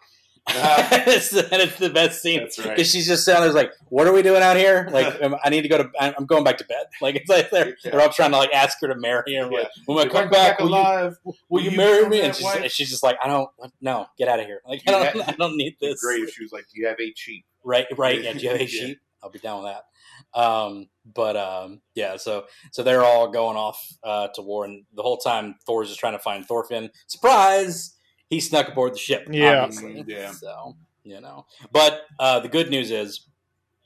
it's, 0.48 1.32
and 1.32 1.62
it's 1.62 1.78
the 1.78 1.88
best 1.88 2.20
scene 2.20 2.40
That's 2.40 2.58
right. 2.58 2.76
because 2.76 2.90
she's 2.90 3.06
just 3.06 3.24
sounding 3.24 3.54
like, 3.54 3.72
"What 3.88 4.06
are 4.06 4.12
we 4.12 4.20
doing 4.20 4.42
out 4.42 4.58
here? 4.58 4.86
Like, 4.92 5.18
I 5.44 5.48
need 5.48 5.62
to 5.62 5.68
go 5.68 5.78
to. 5.78 5.90
I'm 5.98 6.26
going 6.26 6.44
back 6.44 6.58
to 6.58 6.64
bed. 6.66 6.84
Like, 7.00 7.16
it's 7.16 7.30
like 7.30 7.50
they're, 7.50 7.68
Yeah. 7.68 7.90
they're 7.90 8.00
all 8.02 8.10
trying 8.10 8.30
to 8.32 8.36
like 8.36 8.52
ask 8.52 8.76
her 8.82 8.88
to 8.88 8.94
marry 8.94 9.34
her. 9.36 9.48
Yeah. 9.50 9.58
Like, 9.58 9.68
when 9.86 9.98
I 9.98 10.06
come 10.10 10.28
back, 10.28 10.58
will 10.58 10.68
you, 10.68 10.74
alive, 10.74 11.16
will 11.48 11.62
you 11.62 11.70
marry 11.70 12.06
me? 12.08 12.20
And 12.20 12.34
she's, 12.36 12.46
and 12.54 12.70
she's 12.70 12.90
just 12.90 13.02
like, 13.02 13.16
I 13.24 13.28
don't. 13.28 13.48
No, 13.80 14.04
get 14.18 14.28
out 14.28 14.38
of 14.38 14.44
here. 14.44 14.60
Like, 14.68 14.82
I 14.86 14.90
don't. 14.90 15.04
have- 15.16 15.28
I 15.30 15.32
don't 15.32 15.56
need 15.56 15.76
this. 15.80 16.02
great 16.04 16.20
if 16.22 16.34
she 16.34 16.42
was 16.42 16.52
like, 16.52 16.66
"Do 16.74 16.78
you 16.78 16.88
have 16.88 17.00
eight 17.00 17.16
sheep?" 17.16 17.46
Right, 17.64 17.86
right. 17.96 18.22
Yeah, 18.22 18.34
do 18.34 18.40
you 18.40 18.50
have 18.50 18.60
a 18.60 18.66
sheep? 18.66 18.98
I'll 19.24 19.30
be 19.30 19.38
down 19.38 19.62
with 19.64 19.72
that. 19.72 20.38
Um, 20.38 20.88
but 21.14 21.36
um, 21.36 21.80
yeah, 21.94 22.16
so 22.16 22.44
so 22.72 22.82
they're 22.82 23.02
all 23.04 23.28
going 23.30 23.56
off 23.56 23.82
uh, 24.04 24.28
to 24.34 24.42
war, 24.42 24.64
and 24.66 24.84
the 24.94 25.02
whole 25.02 25.16
time 25.16 25.56
Thor's 25.66 25.88
just 25.88 25.98
trying 25.98 26.12
to 26.12 26.18
find 26.20 26.44
Thorfinn. 26.46 26.90
Surprise! 27.08 27.96
He 28.28 28.38
snuck 28.40 28.68
aboard 28.68 28.92
the 28.94 28.98
ship. 28.98 29.26
Yeah. 29.30 29.62
obviously. 29.62 30.04
Yeah. 30.06 30.32
So 30.32 30.76
you 31.02 31.20
know, 31.20 31.46
but 31.72 32.02
uh, 32.20 32.40
the 32.40 32.48
good 32.48 32.70
news 32.70 32.90
is, 32.90 33.26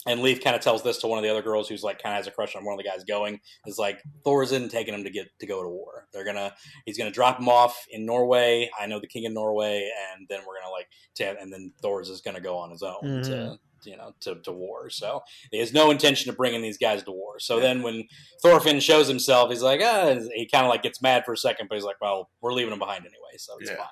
and 0.06 0.20
Leif 0.22 0.42
kind 0.42 0.54
of 0.54 0.62
tells 0.62 0.82
this 0.82 0.98
to 0.98 1.06
one 1.08 1.18
of 1.18 1.24
the 1.24 1.30
other 1.30 1.42
girls 1.42 1.68
who's 1.68 1.82
like 1.82 2.00
kind 2.02 2.14
of 2.14 2.18
has 2.18 2.26
a 2.26 2.30
crush 2.30 2.54
on 2.56 2.64
one 2.64 2.74
of 2.74 2.78
the 2.78 2.88
guys 2.88 3.04
going. 3.04 3.40
Is 3.66 3.78
like 3.78 4.00
Thor's 4.24 4.52
in 4.52 4.68
taking 4.68 4.94
him 4.94 5.04
to 5.04 5.10
get 5.10 5.26
to 5.40 5.46
go 5.46 5.62
to 5.62 5.68
war. 5.68 6.06
They're 6.12 6.24
gonna 6.24 6.52
he's 6.84 6.98
gonna 6.98 7.10
drop 7.10 7.38
him 7.40 7.48
off 7.48 7.86
in 7.90 8.04
Norway. 8.06 8.70
I 8.78 8.86
know 8.86 9.00
the 9.00 9.06
king 9.08 9.26
of 9.26 9.32
Norway, 9.32 9.90
and 10.16 10.26
then 10.28 10.40
we're 10.46 10.60
gonna 10.60 10.72
like 10.72 10.88
to, 11.16 11.40
and 11.40 11.52
then 11.52 11.72
Thor's 11.82 12.08
is 12.10 12.20
gonna 12.20 12.40
go 12.40 12.56
on 12.56 12.70
his 12.70 12.82
own 12.82 13.00
to 13.24 13.30
Mhm. 13.30 13.58
You 13.84 13.96
know 13.96 14.14
to, 14.20 14.36
to 14.36 14.52
war. 14.52 14.90
So 14.90 15.22
he 15.50 15.58
has 15.58 15.72
no 15.72 15.90
intention 15.90 16.30
of 16.30 16.36
bringing 16.36 16.62
these 16.62 16.78
guys 16.78 17.02
to 17.04 17.10
war. 17.10 17.38
So 17.38 17.60
then 17.60 17.82
when 17.82 18.08
Thorfinn 18.42 18.80
shows 18.80 19.08
himself, 19.08 19.50
he's 19.50 19.62
like, 19.62 19.80
ah, 19.82 20.14
he 20.34 20.46
kind 20.46 20.64
of 20.66 20.70
like 20.70 20.82
gets 20.82 21.00
mad 21.02 21.24
for 21.24 21.32
a 21.32 21.36
second, 21.36 21.68
but 21.68 21.76
he's 21.76 21.84
like, 21.84 22.00
well, 22.00 22.30
we're 22.40 22.52
leaving 22.52 22.72
him 22.72 22.78
behind 22.78 23.00
anyway, 23.04 23.36
so 23.36 23.54
it's 23.60 23.70
Yeah. 23.70 23.76
fine. 23.76 23.86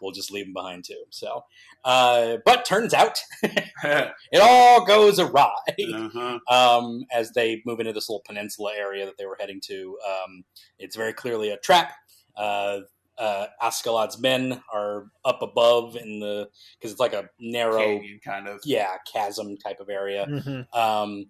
We'll 0.00 0.12
just 0.12 0.30
leave 0.32 0.46
him 0.46 0.52
behind 0.54 0.84
too. 0.84 1.04
So, 1.10 1.44
uh, 1.84 2.38
but 2.44 2.64
turns 2.64 2.94
out 2.94 3.18
it 3.42 4.40
all 4.40 4.84
goes 4.84 5.18
awry 5.18 5.52
Uh-huh. 5.78 6.38
um, 6.50 7.04
as 7.12 7.32
they 7.32 7.62
move 7.64 7.80
into 7.80 7.92
this 7.92 8.08
little 8.08 8.22
peninsula 8.26 8.72
area 8.76 9.06
that 9.06 9.16
they 9.18 9.26
were 9.26 9.36
heading 9.38 9.60
to. 9.66 9.98
Um, 10.06 10.44
it's 10.78 10.96
very 10.96 11.12
clearly 11.12 11.50
a 11.50 11.56
trap. 11.58 11.92
Uh, 12.36 12.80
uh, 13.18 13.46
Askeladd's 13.62 14.18
men 14.18 14.62
are 14.72 15.06
up 15.24 15.42
above 15.42 15.96
in 15.96 16.20
the 16.20 16.48
because 16.78 16.92
it's 16.92 17.00
like 17.00 17.12
a 17.14 17.28
narrow, 17.40 17.78
Canyon 17.78 18.20
kind 18.24 18.48
of. 18.48 18.60
yeah, 18.64 18.96
chasm 19.12 19.56
type 19.56 19.80
of 19.80 19.88
area. 19.88 20.26
Mhm. 20.28 20.74
Um, 20.76 21.26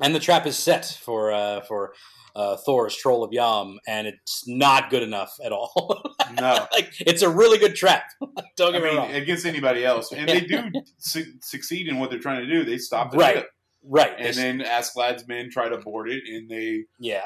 and 0.00 0.14
the 0.14 0.20
trap 0.20 0.46
is 0.46 0.56
set 0.56 0.84
for 1.02 1.32
uh, 1.32 1.60
for 1.62 1.92
uh, 2.36 2.56
Thor's 2.58 2.94
Troll 2.94 3.24
of 3.24 3.32
Yam, 3.32 3.78
and 3.88 4.06
it's 4.06 4.46
not 4.46 4.90
good 4.90 5.02
enough 5.02 5.34
at 5.42 5.52
all. 5.52 6.02
No, 6.38 6.66
like 6.72 6.92
it's 7.00 7.22
a 7.22 7.28
really 7.28 7.56
good 7.56 7.74
trap. 7.74 8.04
Don't 8.56 8.74
I 8.74 8.78
get 8.78 8.82
me 8.82 8.88
mean 8.90 8.98
wrong. 8.98 9.10
against 9.12 9.46
anybody 9.46 9.82
else, 9.84 10.12
and 10.12 10.28
they 10.28 10.40
do 10.42 10.64
su- 10.98 11.32
succeed 11.40 11.88
in 11.88 11.98
what 11.98 12.10
they're 12.10 12.18
trying 12.18 12.46
to 12.46 12.52
do. 12.52 12.64
They 12.64 12.76
stop 12.76 13.10
the 13.12 13.16
Right. 13.16 13.36
ship, 13.36 13.50
right? 13.88 14.12
and 14.18 14.36
then 14.36 14.60
Askeladd's 14.60 15.26
men 15.26 15.50
try 15.50 15.68
to 15.68 15.78
board 15.78 16.08
it, 16.10 16.22
and 16.28 16.48
they 16.48 16.84
yeah. 17.00 17.22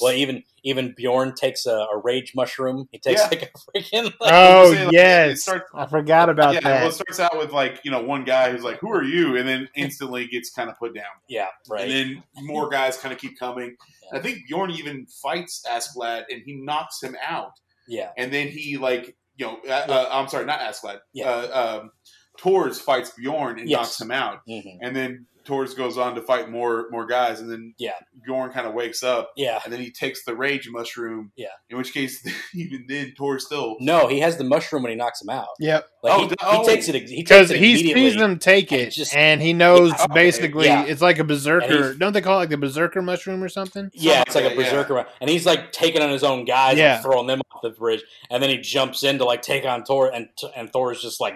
Well, 0.00 0.12
even 0.12 0.42
even 0.64 0.94
Bjorn 0.96 1.34
takes 1.34 1.66
a, 1.66 1.70
a 1.94 2.00
rage 2.02 2.32
mushroom. 2.34 2.88
He 2.90 2.98
takes 2.98 3.20
Yeah. 3.20 3.28
like 3.28 3.42
a 3.42 3.78
freaking. 3.78 4.04
Like, 4.20 4.32
Oh 4.32 4.72
say, 4.72 4.84
like, 4.86 4.92
yes, 4.92 5.42
starts- 5.42 5.70
I 5.74 5.86
forgot 5.86 6.28
about 6.28 6.54
yeah. 6.54 6.60
that. 6.60 6.80
Well, 6.80 6.88
it 6.88 6.92
starts 6.92 7.20
out 7.20 7.38
with 7.38 7.52
like 7.52 7.80
you 7.84 7.90
know 7.90 8.02
one 8.02 8.24
guy 8.24 8.50
who's 8.50 8.64
like, 8.64 8.78
"Who 8.80 8.90
are 8.90 9.04
you?" 9.04 9.36
and 9.36 9.46
then 9.46 9.68
instantly 9.76 10.26
gets 10.26 10.50
kind 10.50 10.68
of 10.70 10.78
put 10.78 10.94
down. 10.94 11.04
yeah, 11.28 11.48
right. 11.68 11.82
And 11.90 11.92
then 11.92 12.22
more 12.46 12.68
guys 12.68 12.96
kind 12.96 13.12
of 13.14 13.20
keep 13.20 13.38
coming. 13.38 13.76
I 14.12 14.18
think 14.18 14.38
Bjorn 14.48 14.70
even 14.72 15.06
fights 15.22 15.64
Askeladd 15.70 16.24
and 16.30 16.42
he 16.44 16.54
knocks 16.56 17.02
him 17.02 17.16
out. 17.26 17.52
Yeah. 17.88 18.10
and 18.16 18.32
then 18.32 18.48
he 18.48 18.76
like 18.78 19.16
you 19.36 19.44
know, 19.46 19.58
uh, 19.68 19.72
uh, 19.88 20.08
I'm 20.10 20.28
sorry, 20.28 20.46
not 20.46 20.60
Askeladd. 20.60 20.98
Yeah. 21.12 21.28
Uh, 21.30 21.78
um, 21.82 21.90
Tors 22.38 22.80
fights 22.80 23.10
Bjorn 23.10 23.58
and 23.58 23.68
Yes. 23.68 23.78
knocks 23.78 24.00
him 24.00 24.10
out, 24.10 24.40
Mhm. 24.48 24.78
and 24.82 24.94
then 24.96 25.26
Tors 25.46 25.74
goes 25.74 25.96
on 25.96 26.14
to 26.16 26.20
fight 26.22 26.50
more 26.50 26.86
more 26.90 27.06
guys, 27.06 27.40
and 27.40 27.50
then 27.50 27.74
Yeah. 27.78 27.92
Bjorn 28.24 28.50
kind 28.50 28.66
of 28.66 28.74
wakes 28.74 29.02
up, 29.02 29.30
Yeah. 29.36 29.60
and 29.64 29.72
then 29.72 29.80
he 29.80 29.90
takes 29.90 30.24
the 30.24 30.34
rage 30.34 30.68
mushroom. 30.68 31.32
Yeah. 31.36 31.48
In 31.70 31.78
which 31.78 31.94
case, 31.94 32.26
even 32.54 32.84
then, 32.88 33.14
Tors 33.16 33.46
still. 33.46 33.76
No, 33.80 34.08
he 34.08 34.20
has 34.20 34.36
the 34.36 34.44
mushroom 34.44 34.82
when 34.82 34.90
he 34.90 34.96
knocks 34.96 35.22
him 35.22 35.30
out. 35.30 35.46
Yep. 35.60 35.86
Like 36.02 36.12
Oh, 36.12 36.20
he, 36.22 36.26
d- 36.28 36.34
he 36.40 36.46
oh. 36.46 36.66
takes 36.66 36.88
oh. 36.88 36.92
it. 36.92 37.08
He 37.08 37.16
Because 37.16 37.48
takes 37.48 37.58
it 37.60 37.64
he 37.64 37.72
immediately. 37.72 38.10
sees 38.10 38.18
them 38.18 38.38
take 38.38 38.72
and 38.72 38.80
it, 38.82 38.90
just- 38.90 39.14
and 39.14 39.40
he 39.40 39.52
knows 39.52 39.92
Yeah, 39.98 40.06
basically 40.08 40.66
Yeah. 40.66 40.84
it's 40.84 41.00
like 41.02 41.18
a 41.18 41.24
berserker. 41.24 41.94
Don't 41.94 42.12
they 42.12 42.20
call 42.20 42.34
it 42.36 42.42
like 42.42 42.48
the 42.50 42.56
berserker 42.58 43.00
mushroom 43.02 43.42
or 43.42 43.48
something? 43.48 43.90
Yeah, 43.94 44.22
it's 44.26 44.34
like 44.34 44.44
a 44.44 44.48
Something 44.48 44.56
like 44.64 44.70
that, 44.70 44.86
berserker, 44.88 45.06
and 45.20 45.30
he's 45.30 45.46
like 45.46 45.72
taking 45.72 46.02
on 46.02 46.10
his 46.10 46.24
own 46.24 46.44
guys 46.44 46.76
Yeah. 46.78 46.94
and 46.96 47.02
throwing 47.04 47.26
them 47.26 47.40
off 47.52 47.62
the 47.62 47.70
bridge, 47.70 48.02
and 48.30 48.42
then 48.42 48.50
he 48.50 48.58
jumps 48.58 49.02
in 49.02 49.18
to 49.18 49.24
like 49.24 49.42
take 49.42 49.64
on 49.64 49.84
Thor, 49.84 50.10
and 50.12 50.28
and 50.56 50.72
Thor's 50.72 51.00
just 51.00 51.20
like 51.20 51.34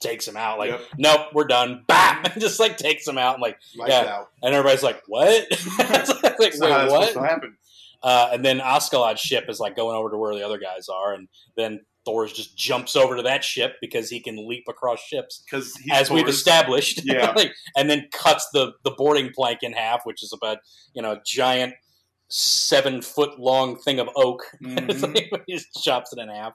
takes 0.00 0.26
him 0.26 0.36
out, 0.36 0.58
like 0.58 0.70
Yep. 0.70 0.80
nope, 0.98 1.20
we're 1.34 1.44
done, 1.46 1.84
bam, 1.88 2.24
and 2.24 2.34
just 2.40 2.58
like 2.60 2.76
takes 2.76 3.06
him 3.06 3.18
out, 3.18 3.34
and 3.34 3.42
like, 3.42 3.58
Lights 3.76 3.90
Yeah. 3.92 4.14
out. 4.16 4.28
and 4.42 4.54
everybody's 4.54 4.82
like, 4.82 5.02
what? 5.06 5.46
like, 5.78 5.88
That's 5.88 6.58
not 6.58 6.70
how 6.70 6.82
wait, 6.84 6.90
what? 6.90 7.08
supposed 7.08 7.14
to 7.14 7.20
happen. 7.22 7.56
Uh, 8.02 8.30
and 8.32 8.44
then 8.44 8.58
Askeladd's 8.58 9.20
ship 9.20 9.44
is 9.48 9.60
like 9.60 9.76
going 9.76 9.96
over 9.96 10.10
to 10.10 10.16
where 10.16 10.34
the 10.34 10.44
other 10.44 10.58
guys 10.58 10.88
are, 10.88 11.14
and 11.14 11.28
then 11.56 11.80
Thors 12.04 12.32
just 12.32 12.56
jumps 12.56 12.96
over 12.96 13.14
to 13.16 13.22
that 13.22 13.44
ship 13.44 13.76
because 13.80 14.10
he 14.10 14.18
can 14.18 14.48
leap 14.48 14.64
across 14.68 14.98
ships, 15.00 15.40
Because 15.46 15.72
as 15.92 16.10
we've 16.10 16.26
established. 16.26 17.02
Yeah. 17.04 17.30
Like, 17.30 17.52
and 17.76 17.88
then 17.88 18.08
cuts 18.12 18.48
the 18.52 18.72
the 18.82 18.90
boarding 18.90 19.30
plank 19.32 19.60
in 19.62 19.72
half, 19.72 20.00
which 20.04 20.20
is 20.24 20.32
about 20.32 20.58
you 20.94 21.02
know 21.02 21.12
a 21.12 21.20
giant 21.24 21.74
seven 22.28 23.02
foot 23.02 23.38
long 23.38 23.76
thing 23.78 24.00
of 24.00 24.08
oak. 24.16 24.42
Mhm. 24.62 25.14
like, 25.32 25.42
he 25.46 25.54
just 25.54 25.68
chops 25.84 26.12
it 26.12 26.18
in 26.18 26.28
half. 26.28 26.54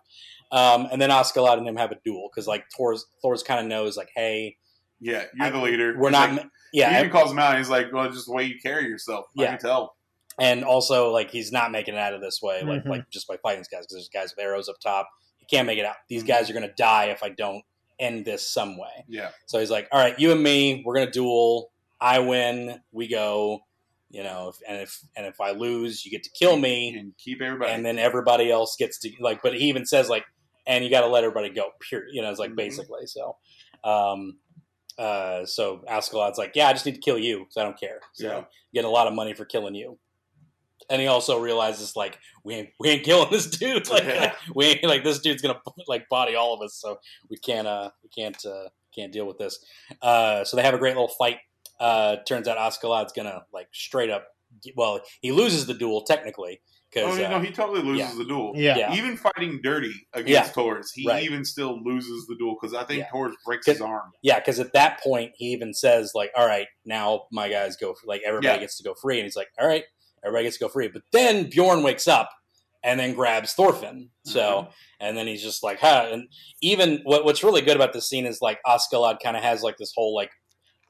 Um, 0.52 0.88
and 0.92 1.02
then 1.02 1.10
Askeladd 1.10 1.58
and 1.58 1.68
him 1.68 1.76
have 1.76 1.92
a 1.92 1.98
duel 2.06 2.30
because 2.32 2.48
like 2.48 2.66
Thors 2.78 3.06
Thors 3.22 3.44
kind 3.44 3.60
of 3.60 3.66
knows 3.66 3.98
like, 3.98 4.10
hey, 4.16 4.58
Yeah, 5.00 5.26
you're 5.36 5.48
I- 5.48 5.50
the 5.50 5.60
leader. 5.62 5.96
we're 5.98 6.10
He's 6.10 6.12
not, 6.14 6.32
like- 6.34 6.46
yeah, 6.74 6.92
he 6.94 7.00
even 7.00 7.12
calls 7.12 7.32
him 7.32 7.40
out. 7.40 7.52
and 7.52 7.58
He's 7.60 7.70
like, 7.70 7.92
"Well, 7.94 8.10
just 8.10 8.26
the 8.28 8.34
way 8.34 8.44
you 8.46 8.56
carry 8.62 8.86
yourself. 8.86 9.26
I 9.38 9.44
Yeah. 9.44 9.50
can 9.52 9.60
tell." 9.60 9.96
and 10.40 10.64
also 10.64 11.10
like 11.12 11.32
he's 11.32 11.52
not 11.52 11.72
making 11.72 11.96
it 11.96 12.00
out 12.00 12.14
of 12.14 12.22
this 12.22 12.42
way, 12.44 12.62
like 12.62 12.84
Mhm. 12.84 12.90
like 12.90 13.10
just 13.10 13.28
by 13.28 13.38
fighting 13.38 13.60
these 13.60 13.68
guys 13.70 13.82
because 13.88 13.94
there's 13.96 14.10
guys 14.10 14.36
with 14.36 14.44
arrows 14.46 14.70
up 14.70 14.76
top. 14.80 15.10
He 15.38 15.46
can't 15.48 15.66
make 15.66 15.80
it 15.80 15.86
out. 15.86 15.96
These 16.10 16.24
Mhm. 16.24 16.28
guys 16.28 16.50
are 16.50 16.54
gonna 16.54 16.72
die 16.78 17.06
if 17.06 17.24
I 17.24 17.30
don't 17.30 17.64
end 18.00 18.24
this 18.26 18.48
some 18.48 18.78
way. 18.78 19.04
Yeah, 19.08 19.32
So 19.48 19.58
he's 19.60 19.72
like, 19.72 19.88
all 19.92 20.00
right, 20.00 20.18
you 20.20 20.32
and 20.32 20.44
me, 20.44 20.84
we're 20.86 20.94
gonna 20.94 21.10
duel. 21.10 21.72
I 22.00 22.20
win, 22.20 22.82
we 22.92 23.08
go. 23.08 23.62
You 24.12 24.22
know, 24.24 24.50
if, 24.50 24.58
and 24.68 24.78
if 24.80 25.00
and 25.16 25.26
if 25.26 25.42
I 25.42 25.52
lose, 25.52 26.06
you 26.06 26.12
get 26.12 26.22
to 26.24 26.30
kill 26.30 26.56
me, 26.56 26.96
and 26.96 27.18
keep 27.18 27.42
everybody. 27.42 27.72
and 27.72 27.84
then 27.84 27.98
everybody 27.98 28.52
else 28.52 28.76
gets 28.78 29.00
to 29.00 29.12
like. 29.20 29.42
But 29.42 29.56
he 29.56 29.66
even 29.70 29.86
says 29.88 30.08
like, 30.08 30.24
and 30.68 30.84
you 30.84 30.90
got 30.90 31.02
to 31.02 31.08
let 31.08 31.24
everybody 31.24 31.50
go. 31.50 31.70
Period. 31.90 32.10
You 32.14 32.22
know, 32.22 32.30
it's 32.30 32.40
like 32.40 32.52
Mhm. 32.52 32.58
basically 32.58 33.06
so. 33.08 33.38
Um, 33.84 34.40
uh, 34.98 35.46
so 35.46 35.84
Askeladd's 35.88 36.38
like, 36.38 36.52
yeah, 36.56 36.68
I 36.68 36.74
just 36.74 36.86
need 36.86 36.96
to 36.96 37.02
kill 37.02 37.18
you 37.20 37.40
because 37.40 37.58
I 37.58 37.64
don't 37.64 37.80
care. 37.80 38.00
So 38.14 38.28
Yeah. 38.28 38.44
getting 38.74 38.88
a 38.90 38.92
lot 38.94 39.08
of 39.08 39.14
money 39.14 39.34
for 39.34 39.46
killing 39.46 39.76
you. 39.76 40.00
And 40.90 41.02
he 41.02 41.08
also 41.08 41.38
realizes 41.40 41.96
like 41.96 42.18
we 42.44 42.56
ain't 42.56 42.70
we 42.80 42.90
ain't 42.90 43.04
killing 43.04 43.30
this 43.30 43.46
dude. 43.48 43.88
Like 43.92 44.04
Yeah. 44.06 44.36
we 44.56 44.66
ain't 44.66 44.84
like 44.84 45.04
this 45.04 45.20
dude's 45.20 45.42
gonna 45.42 45.60
like 45.88 46.08
body 46.10 46.36
all 46.36 46.54
of 46.54 46.62
us. 46.62 46.76
So 46.76 47.00
we 47.30 47.38
can't 47.38 47.68
uh 47.68 47.92
we 48.04 48.10
can't 48.10 48.44
uh 48.46 48.70
can't 48.96 49.12
deal 49.14 49.26
with 49.26 49.38
this. 49.38 49.64
Uh, 50.02 50.44
so 50.44 50.56
they 50.58 50.64
have 50.64 50.74
a 50.74 50.78
great 50.80 50.94
little 50.96 51.10
fight. 51.20 51.38
Uh, 51.80 52.16
turns 52.28 52.48
out 52.48 52.58
Askeladd's 52.58 53.14
gonna 53.14 53.46
like 53.54 53.68
straight 53.74 54.10
up. 54.10 54.28
Well, 54.76 55.02
he 55.22 55.32
loses 55.32 55.68
the 55.68 55.74
duel 55.76 56.04
technically 56.04 56.62
oh 56.96 57.16
because 57.16 57.18
no, 57.20 57.40
he 57.40 57.52
totally 57.52 57.82
loses 57.82 58.00
yeah. 58.12 58.18
the 58.18 58.24
duel. 58.26 58.54
Yeah. 58.56 58.78
Yeah. 58.78 58.94
Even 58.96 59.18
fighting 59.18 59.60
dirty 59.62 59.94
against 60.14 60.30
Yeah. 60.32 60.44
Thors, 60.44 60.92
he 60.94 61.08
Right. 61.08 61.24
even 61.24 61.44
still 61.46 61.82
loses 61.84 62.26
the 62.28 62.36
duel 62.38 62.56
because 62.60 62.74
I 62.74 62.84
think 62.86 63.00
Yeah. 63.00 63.12
Thors 63.12 63.36
breaks 63.46 63.66
his 63.66 63.82
arm. 63.82 64.12
Yeah, 64.24 64.40
because 64.40 64.60
at 64.60 64.74
that 64.74 65.02
point 65.02 65.34
he 65.36 65.48
even 65.48 65.74
says 65.74 66.12
like, 66.16 66.32
"All 66.36 66.48
right, 66.48 66.68
now 66.86 67.24
my 67.32 67.50
guys 67.50 67.76
go 67.78 67.96
like 68.06 68.22
everybody 68.26 68.48
Yeah. 68.56 68.60
gets 68.60 68.78
to 68.78 68.84
go 68.84 68.94
free," 68.96 69.18
and 69.20 69.26
he's 69.26 69.36
like, 69.36 69.50
"All 69.60 69.68
right, 69.68 69.84
everybody 70.24 70.46
gets 70.46 70.58
to 70.58 70.64
go 70.64 70.70
free." 70.70 70.88
But 70.88 71.02
then 71.12 71.50
Bjorn 71.50 71.84
wakes 71.84 72.08
up 72.08 72.30
and 72.84 73.00
then 73.00 73.14
grabs 73.14 73.54
Thorfinn. 73.54 74.10
So 74.24 74.40
Mm-hmm. 74.40 74.72
and 75.02 75.18
then 75.18 75.28
he's 75.28 75.44
just 75.44 75.64
like, 75.64 75.80
"Huh." 75.80 76.08
And 76.12 76.30
even 76.62 77.02
what, 77.04 77.26
what's 77.26 77.44
really 77.44 77.62
good 77.62 77.76
about 77.76 77.92
this 77.94 78.08
scene 78.08 78.26
is 78.26 78.42
like 78.42 78.60
Askeladd 78.66 79.18
kind 79.22 79.36
of 79.36 79.44
has 79.44 79.62
like 79.62 79.78
this 79.78 79.92
whole 79.94 80.16
like 80.16 80.32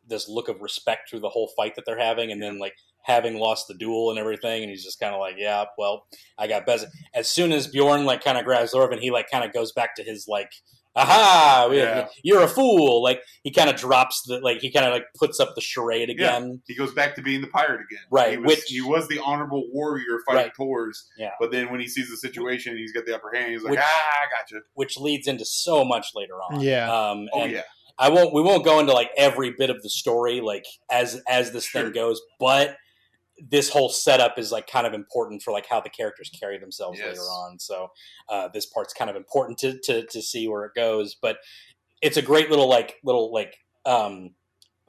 this 0.10 0.30
look 0.30 0.48
of 0.48 0.62
respect 0.62 1.10
through 1.10 1.20
the 1.20 1.28
whole 1.30 1.50
fight 1.58 1.76
that 1.76 1.86
they're 1.86 2.00
having, 2.00 2.32
and 2.32 2.42
then 2.42 2.60
like 2.60 2.76
having 3.08 3.40
lost 3.40 3.68
the 3.68 3.74
duel 3.74 4.12
and 4.12 4.20
everything, 4.20 4.62
and 4.62 4.70
he's 4.70 4.84
just 4.84 5.00
kind 5.00 5.16
of 5.16 5.20
like, 5.20 5.36
"Yeah, 5.40 5.64
well, 5.78 6.06
I 6.38 6.46
got 6.48 6.66
best." 6.68 6.86
As 7.16 7.28
soon 7.30 7.52
as 7.52 7.66
Bjorn 7.68 8.06
like 8.06 8.24
kind 8.24 8.38
of 8.38 8.46
grabs 8.46 8.72
Thorfinn, 8.72 9.00
he 9.02 9.10
like 9.10 9.32
kind 9.32 9.44
of 9.44 9.52
goes 9.54 9.72
back 9.72 9.96
to 9.96 10.04
his 10.04 10.28
like. 10.28 10.52
Aha! 11.00 11.68
we- 11.70 11.78
Yeah. 11.78 12.08
You're 12.24 12.42
a 12.42 12.48
fool. 12.48 13.04
Like 13.04 13.22
he 13.44 13.52
kind 13.52 13.70
of 13.70 13.76
drops 13.76 14.24
the 14.24 14.40
like 14.40 14.62
he 14.62 14.72
kind 14.72 14.84
of 14.84 14.92
like 14.92 15.04
puts 15.16 15.40
up 15.40 15.54
the 15.54 15.62
charade 15.62 16.10
again. 16.10 16.60
He 16.66 16.74
goes 16.76 16.92
back 16.92 17.14
to 17.18 17.22
being 17.22 17.42
the 17.42 17.48
pirate 17.48 17.82
again. 17.82 18.04
Right, 18.10 18.32
He 18.32 18.38
was, 18.38 18.48
which- 18.48 18.64
he 18.68 18.82
was 18.82 19.08
the 19.08 19.20
honorable 19.20 19.64
warrior 19.72 20.20
fighting 20.26 20.44
Right. 20.46 20.56
Thors. 20.58 21.08
Yeah. 21.20 21.32
But 21.40 21.52
then 21.52 21.70
when 21.72 21.80
he 21.82 21.88
sees 21.88 22.10
the 22.10 22.18
situation, 22.18 22.76
he's 22.78 22.94
got 22.94 23.06
the 23.06 23.14
upper 23.14 23.32
hand. 23.32 23.52
He's 23.52 23.62
like, 23.62 23.72
Which- 23.74 23.80
ah, 23.84 24.12
I 24.24 24.26
got 24.36 24.50
you. 24.50 24.62
which 24.74 24.98
leads 24.98 25.28
into 25.28 25.46
so 25.46 25.86
much 25.86 26.08
later 26.16 26.34
on. 26.42 26.62
Yeah. 26.62 26.86
Um, 26.92 27.28
Oh 27.32 27.42
and 27.44 27.52
yeah. 27.52 27.62
I 28.00 28.10
won't. 28.10 28.34
We 28.34 28.42
won't 28.42 28.66
go 28.66 28.80
into 28.80 28.94
like 28.94 29.12
every 29.18 29.52
bit 29.56 29.70
of 29.70 29.84
the 29.84 29.90
story, 29.92 30.42
like 30.42 30.66
as 30.90 31.22
as 31.30 31.52
this 31.52 31.66
Sure. 31.66 31.84
thing 31.84 31.92
goes, 31.92 32.20
but 32.40 32.76
this 33.40 33.70
whole 33.70 33.90
setup 33.90 34.38
is 34.40 34.52
like 34.52 34.68
kind 34.68 34.88
of 34.88 34.94
important 34.94 35.44
for 35.44 35.52
like 35.52 35.68
how 35.70 35.80
the 35.80 35.90
characters 35.90 36.30
carry 36.40 36.58
themselves 36.58 37.00
Yes. 37.00 37.10
later 37.10 37.22
on. 37.22 37.60
So 37.60 37.90
uh, 38.30 38.50
this 38.54 38.66
part's 38.66 38.94
kind 38.94 39.10
of 39.10 39.16
important 39.16 39.58
to, 39.60 39.80
to 39.86 40.06
to 40.08 40.22
see 40.22 40.48
where 40.48 40.66
it 40.66 40.74
goes, 40.76 41.16
but 41.22 41.38
it's 42.02 42.18
a 42.18 42.22
great 42.22 42.50
little 42.50 42.68
like 42.70 42.96
little 43.04 43.32
like 43.34 43.56
um, 43.86 44.32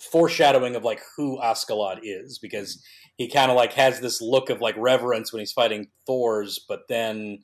foreshadowing 0.00 0.76
of 0.76 0.84
like 0.84 1.00
who 1.16 1.38
Askeladd 1.40 2.00
is 2.02 2.38
because 2.38 2.82
he 3.16 3.28
kind 3.28 3.50
of 3.50 3.56
like 3.56 3.72
has 3.72 4.00
this 4.00 4.20
look 4.20 4.48
of 4.50 4.60
like 4.60 4.76
reverence 4.78 5.32
when 5.32 5.40
he's 5.40 5.52
fighting 5.52 5.88
Thors, 6.06 6.58
but 6.68 6.80
then 6.88 7.38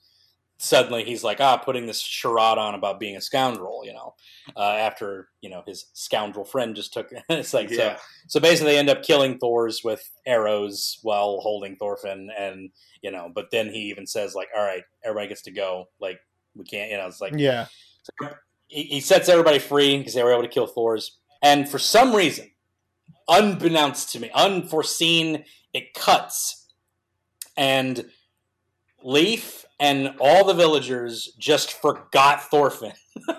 suddenly 0.56 1.04
he's 1.04 1.24
like 1.24 1.40
ah 1.40 1.56
putting 1.56 1.86
this 1.86 2.00
charade 2.00 2.58
on 2.58 2.74
about 2.74 3.00
being 3.00 3.16
a 3.16 3.20
scoundrel, 3.20 3.82
you 3.84 3.92
know, 3.92 4.14
uh, 4.56 4.60
after 4.72 5.28
you 5.40 5.50
know 5.50 5.62
his 5.66 5.86
scoundrel 5.92 6.44
friend 6.44 6.76
just 6.76 6.92
took 6.92 7.10
it's 7.28 7.54
like 7.54 7.68
so 7.68 7.74
yeah. 7.74 7.96
so 8.28 8.40
basically, 8.40 8.72
they 8.72 8.78
end 8.78 8.88
up 8.88 9.02
killing 9.02 9.38
Thors 9.38 9.82
with 9.84 10.08
arrows 10.26 10.98
while 11.02 11.40
holding 11.40 11.76
Thorfinn, 11.76 12.30
and 12.38 12.70
you 13.02 13.10
know. 13.10 13.30
But 13.34 13.50
then 13.50 13.68
he 13.68 13.80
even 13.90 14.06
says 14.06 14.34
like, 14.34 14.48
"All 14.56 14.62
right, 14.62 14.82
everybody 15.04 15.28
gets 15.28 15.42
to 15.42 15.50
go. 15.50 15.88
Like, 16.00 16.20
we 16.54 16.64
can't." 16.64 16.90
You 16.90 16.98
know, 16.98 17.06
it's 17.06 17.20
like 17.20 17.34
Yeah. 17.36 17.66
he, 18.68 18.82
he 18.84 19.00
sets 19.00 19.28
everybody 19.28 19.58
free 19.58 19.98
because 19.98 20.14
they 20.14 20.22
were 20.22 20.32
able 20.32 20.42
to 20.42 20.48
kill 20.48 20.66
Thors, 20.66 21.18
and 21.42 21.68
for 21.68 21.78
some 21.78 22.14
reason, 22.14 22.50
unbeknownst 23.28 24.12
to 24.12 24.20
me, 24.20 24.30
unforeseen, 24.34 25.44
it 25.72 25.94
cuts, 25.94 26.68
and 27.56 28.08
Leif 29.02 29.63
and 29.80 30.14
all 30.20 30.44
the 30.44 30.54
villagers 30.54 31.32
just 31.38 31.72
forgot 31.72 32.42
Thorfinn. 32.50 32.92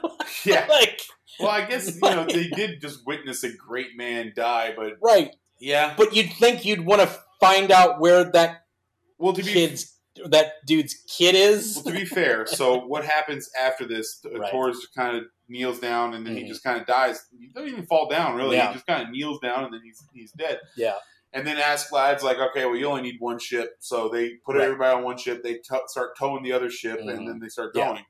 Yeah. 0.43 0.65
like, 0.67 1.01
Well, 1.39 1.49
I 1.49 1.65
guess 1.65 1.93
you 1.95 2.01
know 2.01 2.25
they 2.25 2.47
did 2.47 2.81
just 2.81 3.05
witness 3.05 3.43
a 3.43 3.51
great 3.55 3.95
man 3.95 4.33
die, 4.35 4.73
but 4.75 4.93
right? 5.01 5.35
yeah. 5.59 5.93
But 5.97 6.15
you'd 6.15 6.31
think 6.33 6.65
you'd 6.65 6.85
want 6.85 7.01
to 7.01 7.19
find 7.39 7.71
out 7.71 7.99
where 7.99 8.23
that 8.31 8.65
Well, 9.19 9.33
to 9.33 9.43
be 9.43 9.51
kid's 9.53 9.93
that 10.29 10.65
dude's 10.65 10.95
kid 11.07 11.35
is. 11.35 11.75
well, 11.75 11.93
to 11.93 11.99
be 11.99 12.05
fair, 12.05 12.45
so 12.47 12.79
what 12.87 13.05
happens 13.05 13.49
after 13.59 13.85
this? 13.87 14.23
Right. 14.25 14.49
Thors 14.51 14.87
kind 14.95 15.15
of 15.17 15.23
kneels 15.49 15.79
down, 15.79 16.13
and 16.15 16.25
then 16.25 16.35
he 16.35 16.43
Mhm. 16.43 16.47
just 16.47 16.63
kind 16.63 16.79
of 16.79 16.87
dies. 16.87 17.23
He 17.37 17.47
doesn't 17.53 17.69
even 17.69 17.85
fall 17.85 18.07
down, 18.09 18.35
really. 18.35 18.55
Yeah. 18.57 18.69
He 18.69 18.73
just 18.73 18.87
kind 18.87 19.03
of 19.03 19.09
kneels 19.09 19.39
down, 19.41 19.65
and 19.65 19.73
then 19.73 19.81
he's 19.83 20.03
he's 20.13 20.31
dead. 20.31 20.59
Yeah. 20.75 20.95
And 21.35 21.45
then 21.45 21.57
Askeladd's 21.57 22.23
like, 22.23 22.37
okay, 22.39 22.65
well, 22.65 22.75
you 22.77 22.87
only 22.87 23.01
need 23.03 23.17
one 23.19 23.37
ship, 23.39 23.75
so 23.79 24.09
they 24.09 24.35
put 24.45 24.55
Right. 24.55 24.63
everybody 24.65 24.95
on 24.95 25.03
one 25.03 25.17
ship. 25.17 25.43
They 25.43 25.55
t- 25.55 25.75
start 25.87 26.17
towing 26.17 26.41
the 26.43 26.53
other 26.53 26.69
ship, 26.71 26.99
Mhm. 27.01 27.09
and 27.13 27.27
then 27.27 27.39
they 27.39 27.49
start 27.49 27.73
Yeah. 27.75 27.85
going. 27.89 28.05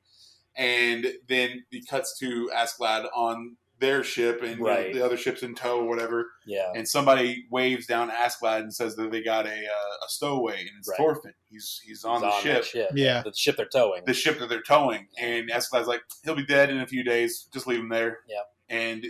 And 0.54 1.12
then 1.28 1.64
it 1.70 1.86
cuts 1.88 2.18
to 2.20 2.48
Askeladd 2.54 3.08
on 3.14 3.56
their 3.78 4.02
ship, 4.02 4.40
and 4.42 4.52
you 4.52 4.64
know, 4.64 4.70
Right. 4.70 4.94
the 4.94 5.04
other 5.04 5.18
ship's 5.18 5.42
in 5.42 5.54
tow, 5.54 5.80
or 5.80 5.88
whatever. 5.88 6.30
Yeah, 6.46 6.72
and 6.74 6.88
somebody 6.88 7.44
waves 7.50 7.86
down 7.86 8.08
Askeladd 8.10 8.60
and 8.60 8.74
says 8.74 8.96
that 8.96 9.10
they 9.10 9.22
got 9.22 9.44
a 9.46 9.50
uh, 9.50 9.96
a 10.04 10.08
stowaway, 10.08 10.60
and 10.60 10.70
it's 10.78 10.88
Right. 10.88 10.96
Thorfinn. 10.96 11.34
He's 11.50 11.82
he's 11.84 12.02
on 12.04 12.22
He's 12.22 12.32
the 12.32 12.40
ship, 12.40 12.64
ship. 12.64 12.90
Yeah. 12.94 13.20
the 13.22 13.34
ship 13.34 13.56
they're 13.58 13.68
towing. 13.68 14.04
the 14.06 14.14
ship 14.14 14.38
that 14.38 14.48
they're 14.48 14.62
towing, 14.62 15.08
and 15.18 15.50
Askeladd's 15.50 15.88
like, 15.88 16.00
he'll 16.24 16.34
be 16.36 16.46
dead 16.46 16.70
in 16.70 16.80
a 16.80 16.86
few 16.86 17.02
days. 17.04 17.48
Just 17.52 17.66
leave 17.66 17.80
him 17.80 17.88
there. 17.90 18.20
Yeah. 18.28 18.40
and 18.68 19.06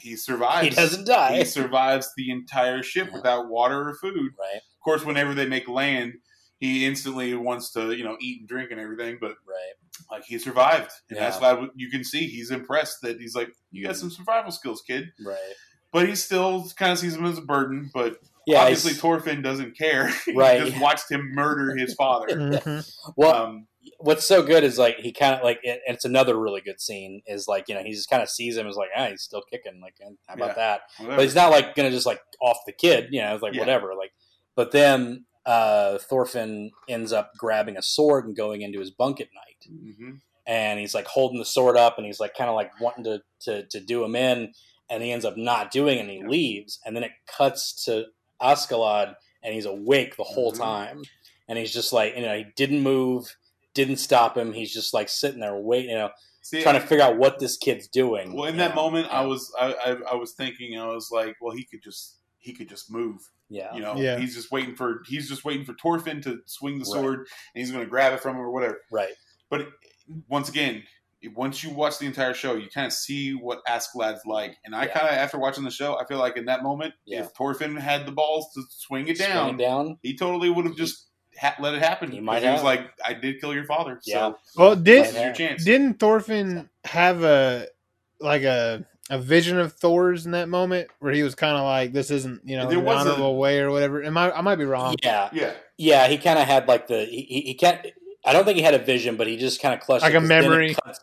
he 0.00 0.16
survives. 0.16 0.68
he 0.68 0.74
doesn't 0.74 1.06
die, 1.06 1.38
He 1.38 1.44
survives 1.44 2.12
the 2.16 2.30
entire 2.30 2.82
ship 2.82 3.08
Yeah. 3.10 3.16
without 3.16 3.48
water 3.48 3.88
or 3.88 3.94
food. 3.94 4.32
right? 4.38 4.56
Of 4.56 4.80
course, 4.84 5.04
whenever 5.04 5.34
they 5.34 5.46
make 5.46 5.68
land, 5.68 6.14
he 6.58 6.84
instantly 6.86 7.34
wants 7.34 7.70
to 7.72 7.92
you 7.92 8.04
know 8.04 8.16
eat 8.20 8.40
and 8.40 8.48
drink 8.48 8.70
and 8.70 8.80
everything, 8.80 9.18
but 9.20 9.36
Right. 9.46 9.72
like 10.10 10.24
he 10.24 10.38
survived, 10.38 10.90
and 11.10 11.18
Yeah. 11.18 11.30
Askeladd, 11.30 11.70
you 11.74 11.90
can 11.90 12.04
see 12.04 12.26
he's 12.28 12.50
impressed 12.50 13.00
that 13.02 13.20
he's 13.20 13.34
like, 13.34 13.52
you 13.70 13.84
got 13.84 13.96
some 13.96 14.10
survival 14.10 14.50
skills, 14.52 14.82
kid. 14.86 15.12
Right. 15.24 15.38
But 15.92 16.08
he 16.08 16.14
still 16.14 16.68
kind 16.76 16.92
of 16.92 16.98
sees 16.98 17.14
him 17.16 17.26
as 17.26 17.38
a 17.38 17.42
burden, 17.42 17.90
but 17.92 18.18
Yeah. 18.46 18.62
obviously 18.62 18.92
Thorfinn 18.94 19.42
doesn't 19.42 19.76
care. 19.76 20.10
Right. 20.34 20.62
he 20.62 20.70
just 20.70 20.80
watched 20.82 21.10
him 21.10 21.32
murder 21.34 21.76
his 21.76 21.94
father. 21.94 22.28
Mhm. 22.28 22.92
well, 23.16 23.34
um, 23.46 23.66
what's 23.98 24.26
so 24.26 24.42
good 24.42 24.62
is 24.64 24.78
like 24.78 24.96
he 24.98 25.12
kind 25.12 25.34
of 25.34 25.42
like 25.42 25.58
it, 25.62 25.80
it's 25.86 26.04
another 26.04 26.38
really 26.38 26.60
good 26.60 26.80
scene 26.80 27.20
is 27.26 27.48
like 27.48 27.68
you 27.68 27.74
know 27.74 27.82
he 27.82 27.92
just 27.92 28.08
kind 28.10 28.22
of 28.22 28.28
sees 28.30 28.56
him 28.56 28.66
as 28.66 28.76
like 28.76 28.90
ah 28.96 29.08
he's 29.08 29.22
still 29.22 29.42
kicking 29.50 29.80
like 29.80 29.94
how 30.28 30.34
about 30.34 30.48
Yeah. 30.50 30.54
that 30.54 30.80
Whatever. 30.98 31.16
but 31.16 31.22
he's 31.24 31.34
not 31.34 31.50
like 31.50 31.74
gonna 31.74 31.90
just 31.90 32.06
like 32.06 32.20
off 32.40 32.58
the 32.66 32.72
kid 32.72 33.08
you 33.10 33.20
know 33.20 33.34
it's 33.34 33.42
like 33.42 33.54
Yeah. 33.54 33.60
whatever 33.60 33.94
like 33.96 34.12
but 34.54 34.70
then 34.72 35.24
uh 35.46 35.98
Thorfinn 35.98 36.70
ends 36.88 37.12
up 37.12 37.32
grabbing 37.36 37.76
a 37.76 37.82
sword 37.82 38.24
and 38.26 38.36
going 38.36 38.62
into 38.62 38.78
his 38.78 38.90
bunk 38.92 39.20
at 39.20 39.28
night 39.34 39.72
Mhm. 39.72 40.20
and 40.46 40.78
he's 40.78 40.94
like 40.94 41.06
holding 41.06 41.38
the 41.38 41.44
sword 41.44 41.76
up 41.76 41.96
and 41.98 42.06
he's 42.06 42.20
like 42.20 42.34
kind 42.36 42.50
of 42.50 42.54
like 42.56 42.70
wanting 42.80 43.04
to, 43.04 43.22
to 43.40 43.66
to 43.66 43.80
do 43.80 44.04
him 44.04 44.14
in 44.14 44.52
and 44.90 45.02
he 45.02 45.10
ends 45.10 45.24
up 45.24 45.36
not 45.36 45.70
doing 45.72 45.98
it 45.98 46.02
and 46.02 46.10
he 46.10 46.18
Yeah. 46.18 46.28
leaves 46.28 46.78
and 46.84 46.94
then 46.94 47.02
it 47.02 47.12
cuts 47.26 47.84
to 47.86 48.06
Askeladd 48.40 49.14
and 49.42 49.54
he's 49.54 49.64
awake 49.66 50.16
the 50.16 50.24
whole 50.24 50.52
Mhm. 50.52 50.58
time 50.58 51.02
and 51.48 51.58
he's 51.58 51.72
just 51.72 51.92
like 51.92 52.14
you 52.14 52.22
know 52.22 52.36
he 52.36 52.44
didn't 52.56 52.80
move 52.82 53.36
didn't 53.74 53.96
stop 53.96 54.36
him 54.36 54.52
he's 54.52 54.72
just 54.72 54.92
like 54.94 55.08
sitting 55.08 55.40
there 55.40 55.56
waiting 55.56 55.90
you 55.90 55.96
know 55.96 56.10
See, 56.44 56.62
trying 56.62 56.80
to 56.80 56.86
figure 56.86 57.04
out 57.04 57.18
what 57.18 57.38
this 57.38 57.56
kid's 57.56 57.86
doing 57.86 58.34
Well, 58.34 58.46
in 58.46 58.56
that 58.56 58.70
know? 58.74 58.82
moment, 58.82 59.06
I 59.12 59.24
was 59.24 59.52
I, 59.60 59.74
I 59.74 59.90
I 60.12 60.14
was 60.16 60.32
thinking 60.32 60.76
I 60.78 60.86
was 60.88 61.08
like, 61.12 61.36
well, 61.40 61.54
he 61.54 61.64
could 61.64 61.82
just 61.84 62.18
he 62.38 62.52
could 62.52 62.68
just 62.68 62.90
move. 62.90 63.20
yeah 63.48 63.72
You 63.72 63.80
know, 63.80 63.94
Yeah. 63.96 64.18
he's 64.18 64.34
just 64.34 64.50
waiting 64.50 64.74
for 64.74 65.02
he's 65.06 65.28
just 65.28 65.44
waiting 65.44 65.64
for 65.64 65.74
Thorfinn 65.80 66.20
to 66.22 66.40
swing 66.46 66.78
the 66.80 66.84
Right. 66.84 67.00
sword, 67.00 67.18
and 67.20 67.26
he's 67.60 67.70
going 67.70 67.84
to 67.84 67.88
grab 67.88 68.12
it 68.12 68.20
from 68.20 68.34
him 68.34 68.42
or 68.42 68.50
whatever. 68.50 68.80
right 68.90 69.12
But 69.50 69.68
once 70.28 70.48
again, 70.48 70.82
once 71.36 71.62
you 71.62 71.70
watch 71.70 72.00
the 72.00 72.06
entire 72.06 72.34
show, 72.34 72.56
you 72.56 72.68
kind 72.68 72.88
of 72.88 72.92
see 72.92 73.30
what 73.34 73.60
Askeladd's 73.68 74.26
like. 74.26 74.56
And 74.64 74.74
I 74.74 74.86
Yeah. 74.86 74.92
kind 74.98 75.06
of, 75.06 75.14
after 75.14 75.38
watching 75.38 75.62
the 75.62 75.70
show, 75.70 75.96
I 75.96 76.04
feel 76.06 76.18
like 76.18 76.36
in 76.36 76.46
that 76.46 76.64
moment, 76.64 76.94
Yeah. 77.06 77.20
if 77.20 77.28
Thorfinn 77.38 77.76
had 77.76 78.04
the 78.04 78.10
balls 78.12 78.52
to 78.54 78.62
swing 78.68 79.06
it 79.06 79.16
Swing 79.18 79.28
down, 79.28 79.54
it 79.54 79.58
down 79.58 79.98
he 80.02 80.16
totally 80.16 80.50
would 80.50 80.64
have 80.64 80.74
just 80.76 81.11
ha- 81.42 81.56
let 81.60 81.74
it 81.74 81.82
happen. 81.82 82.10
He 82.10 82.16
'Cause 82.18 82.24
might 82.24 82.42
he 82.42 82.48
was 82.48 82.62
like, 82.62 82.90
"I 83.04 83.12
did 83.12 83.40
kill 83.40 83.52
your 83.52 83.64
father." 83.66 84.00
Yeah. 84.04 84.32
So 84.32 84.38
Well, 84.56 84.76
this 84.76 85.08
is 85.08 85.14
did 85.14 85.24
your 85.24 85.34
chance. 85.34 85.64
didn't 85.64 85.94
Thorfinn 86.00 86.70
have 86.84 87.22
a 87.22 87.66
like 88.20 88.42
a 88.44 88.84
a 89.10 89.18
vision 89.18 89.58
of 89.58 89.72
Thors 89.74 90.24
in 90.24 90.32
that 90.32 90.48
moment 90.48 90.88
where 91.00 91.12
he 91.12 91.22
was 91.22 91.34
kind 91.34 91.56
of 91.56 91.64
like, 91.64 91.92
"This 91.92 92.10
isn't 92.10 92.40
you 92.48 92.56
know 92.56 92.68
There 92.68 92.78
an 92.78 92.84
was 92.84 92.96
a- 93.04 93.10
honorable 93.10 93.36
way 93.36 93.58
or 93.58 93.70
whatever." 93.70 94.02
Am 94.02 94.16
I? 94.16 94.30
I 94.32 94.40
might 94.40 94.56
be 94.56 94.64
wrong. 94.64 94.94
yeah 95.02 95.28
yeah, 95.32 95.52
yeah 95.76 96.06
he 96.08 96.16
kind 96.18 96.38
of 96.38 96.46
had 96.46 96.66
like 96.68 96.86
the 96.86 97.04
he, 97.04 97.22
he, 97.22 97.40
he 97.42 97.54
can't 97.54 97.84
I 98.24 98.32
don't 98.32 98.44
think 98.44 98.56
he 98.56 98.62
had 98.62 98.74
a 98.74 98.78
vision 98.78 99.16
but 99.16 99.26
he 99.26 99.36
just 99.36 99.60
kind 99.60 99.74
of 99.74 99.80
clutched 99.80 100.02
Like 100.04 100.14
it 100.14 100.18
a 100.18 100.20
'cause 100.20 100.28
memory. 100.28 100.74
cuts- 100.74 101.00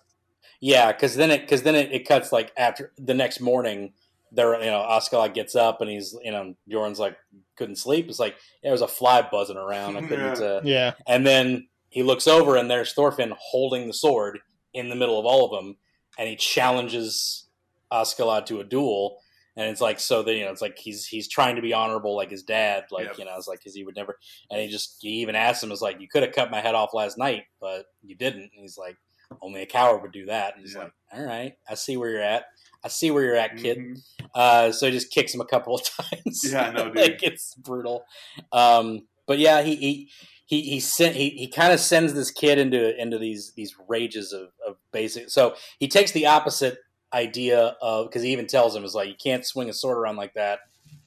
yeah 0.61 0.91
because 0.93 1.15
then 1.15 1.29
it 1.31 1.41
because 1.41 1.63
then 1.63 1.75
it, 1.75 1.91
it 1.91 2.07
cuts 2.07 2.31
like 2.31 2.51
after 2.57 2.91
the 2.97 3.13
next 3.13 3.41
morning 3.41 3.93
there 4.31 4.53
you 4.63 4.69
know 4.71 4.79
Askeladd 4.89 5.33
gets 5.33 5.55
up 5.55 5.81
and 5.81 5.89
he's 5.89 6.15
you 6.23 6.31
know 6.31 6.55
Bjorn's 6.67 6.99
like 6.99 7.17
couldn't 7.59 7.75
sleep 7.75 8.07
it's 8.09 8.17
like 8.19 8.35
there 8.63 8.71
was 8.71 8.81
a 8.81 8.87
fly 8.87 9.21
buzzing 9.31 9.57
around 9.57 9.97
I 9.97 10.01
couldn't 10.07 10.39
Yeah. 10.41 10.45
uh, 10.47 10.61
Yeah, 10.63 10.93
and 11.07 11.27
then 11.27 11.67
he 11.89 12.01
looks 12.01 12.27
over 12.27 12.55
and 12.55 12.69
there's 12.71 12.93
Thorfinn 12.93 13.33
holding 13.39 13.85
the 13.87 13.93
sword 13.93 14.39
in 14.73 14.89
the 14.89 14.95
middle 14.95 15.19
of 15.19 15.25
all 15.27 15.45
of 15.45 15.51
them 15.51 15.77
and 16.17 16.27
he 16.27 16.35
challenges 16.35 17.47
Askeladd 17.91 18.45
to 18.47 18.59
a 18.59 18.63
duel 18.63 19.19
and 19.55 19.67
it's 19.67 19.81
like 19.81 19.99
so 19.99 20.21
that 20.23 20.35
you 20.35 20.45
know 20.45 20.51
it's 20.51 20.61
like 20.61 20.77
he's 20.77 21.05
he's 21.07 21.27
trying 21.27 21.55
to 21.55 21.61
be 21.61 21.73
honorable 21.73 22.15
like 22.15 22.29
his 22.29 22.43
dad 22.43 22.83
like 22.91 23.07
Yep. 23.07 23.17
you 23.17 23.25
know 23.25 23.33
it's 23.35 23.47
like 23.47 23.59
because 23.59 23.73
he 23.75 23.83
would 23.83 23.95
never 23.95 24.17
and 24.51 24.61
he 24.61 24.67
just 24.67 24.97
he 25.01 25.09
even 25.21 25.35
asked 25.35 25.63
him 25.63 25.71
it's 25.71 25.81
like 25.81 25.99
you 25.99 26.07
could 26.07 26.23
have 26.23 26.33
cut 26.33 26.51
my 26.51 26.61
head 26.61 26.75
off 26.75 26.93
last 26.93 27.17
night 27.17 27.43
but 27.59 27.85
you 28.03 28.15
didn't 28.15 28.43
and 28.43 28.51
he's 28.61 28.77
like 28.77 28.95
only 29.41 29.61
a 29.61 29.65
coward 29.65 30.01
would 30.03 30.11
do 30.11 30.25
that 30.27 30.53
and 30.55 30.63
he's 30.63 30.75
Yeah. 30.75 30.83
like 30.83 30.93
all 31.13 31.23
right 31.25 31.53
I 31.67 31.73
see 31.73 31.97
where 31.97 32.09
you're 32.11 32.21
at 32.21 32.45
I 32.83 32.87
see 32.87 33.11
where 33.11 33.23
you're 33.23 33.35
at 33.35 33.57
kid 33.57 33.77
Mhm. 33.77 34.01
uh, 34.35 34.71
so 34.71 34.85
he 34.85 34.91
just 34.91 35.11
kicks 35.11 35.33
him 35.33 35.41
a 35.41 35.45
couple 35.45 35.75
of 35.75 35.81
times. 35.97 36.49
Yeah, 36.51 36.69
I 36.69 36.71
know, 36.71 36.85
dude. 36.93 36.95
like 36.95 37.23
it's 37.23 37.55
brutal. 37.55 38.05
Um, 38.51 39.07
but 39.27 39.37
yeah, 39.39 39.61
he 39.61 39.75
he 39.75 40.09
he 40.45 40.61
he 40.61 40.79
sent 40.79 41.15
he, 41.15 41.29
he 41.31 41.47
kind 41.47 41.73
of 41.73 41.79
sends 41.79 42.13
this 42.13 42.31
kid 42.31 42.57
into 42.57 42.99
into 42.99 43.17
these 43.17 43.51
these 43.55 43.75
rages 43.87 44.33
of, 44.33 44.49
of 44.67 44.77
basic. 44.91 45.29
So 45.29 45.55
he 45.79 45.87
takes 45.87 46.11
the 46.11 46.25
opposite 46.27 46.77
idea 47.13 47.75
of 47.81 48.07
because 48.07 48.21
he 48.23 48.31
even 48.31 48.47
tells 48.47 48.75
him 48.75 48.83
is 48.83 48.95
like 48.95 49.09
you 49.09 49.15
can't 49.21 49.45
swing 49.45 49.69
a 49.69 49.73
sword 49.73 49.97
around 49.97 50.15
like 50.15 50.33
that. 50.35 50.59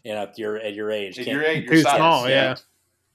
You 0.04 0.14
know, 0.14 0.22
at 0.22 0.38
your 0.38 0.56
at 0.58 0.74
your 0.74 0.90
age, 0.90 1.18
At 1.18 1.24
Can't- 1.26 1.36
your 1.36 1.44
age, 1.44 1.64
your 1.64 1.74
Too 1.74 1.82
size, 1.82 1.96
small, 1.96 2.28
yeah. 2.28 2.56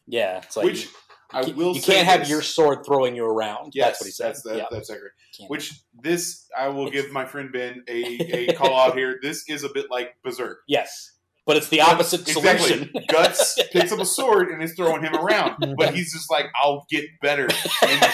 yeah, 0.08 0.38
it's 0.38 0.56
like 0.56 0.66
Which 0.66 0.86
you, 0.86 0.90
I 1.32 1.42
you 1.42 1.54
will. 1.56 1.76
you 1.76 1.82
say 1.82 1.96
can't 1.96 2.08
have 2.08 2.20
this. 2.22 2.30
your 2.30 2.42
sword 2.42 2.86
throwing 2.86 3.16
you 3.16 3.26
around. 3.26 3.74
Yes, 3.76 3.86
that's 3.88 4.02
what 4.02 4.06
he 4.06 4.12
said. 4.12 4.28
That's, 4.30 4.42
that, 4.44 4.58
yeah, 4.58 4.66
that's 4.72 4.90
accurate. 4.90 5.12
Can't. 5.38 5.50
Which 5.50 5.74
this 6.02 6.48
I 6.58 6.70
will 6.70 6.90
give 6.90 7.12
my 7.12 7.26
friend 7.26 7.52
Ben 7.52 7.84
a, 7.88 8.50
a 8.50 8.54
call 8.58 8.76
out 8.76 8.96
here. 8.98 9.20
This 9.22 9.44
is 9.50 9.64
a 9.64 9.70
bit 9.74 9.88
like 9.92 10.16
Berserk. 10.24 10.58
yes, 10.68 11.14
but 11.46 11.58
it's 11.58 11.68
the 11.70 11.82
opposite 11.82 12.22
Exactly. 12.28 12.68
solution. 12.68 12.94
Guts 13.10 13.60
picks 13.72 13.92
up 13.92 14.00
a 14.00 14.06
sword 14.06 14.50
and 14.50 14.62
is 14.64 14.74
throwing 14.76 15.04
him 15.04 15.16
around, 15.16 15.76
but 15.78 15.94
he's 15.94 16.14
just 16.14 16.32
like, 16.32 16.46
"I'll 16.62 16.86
get 16.90 17.06
better." 17.22 17.48
And 17.86 18.14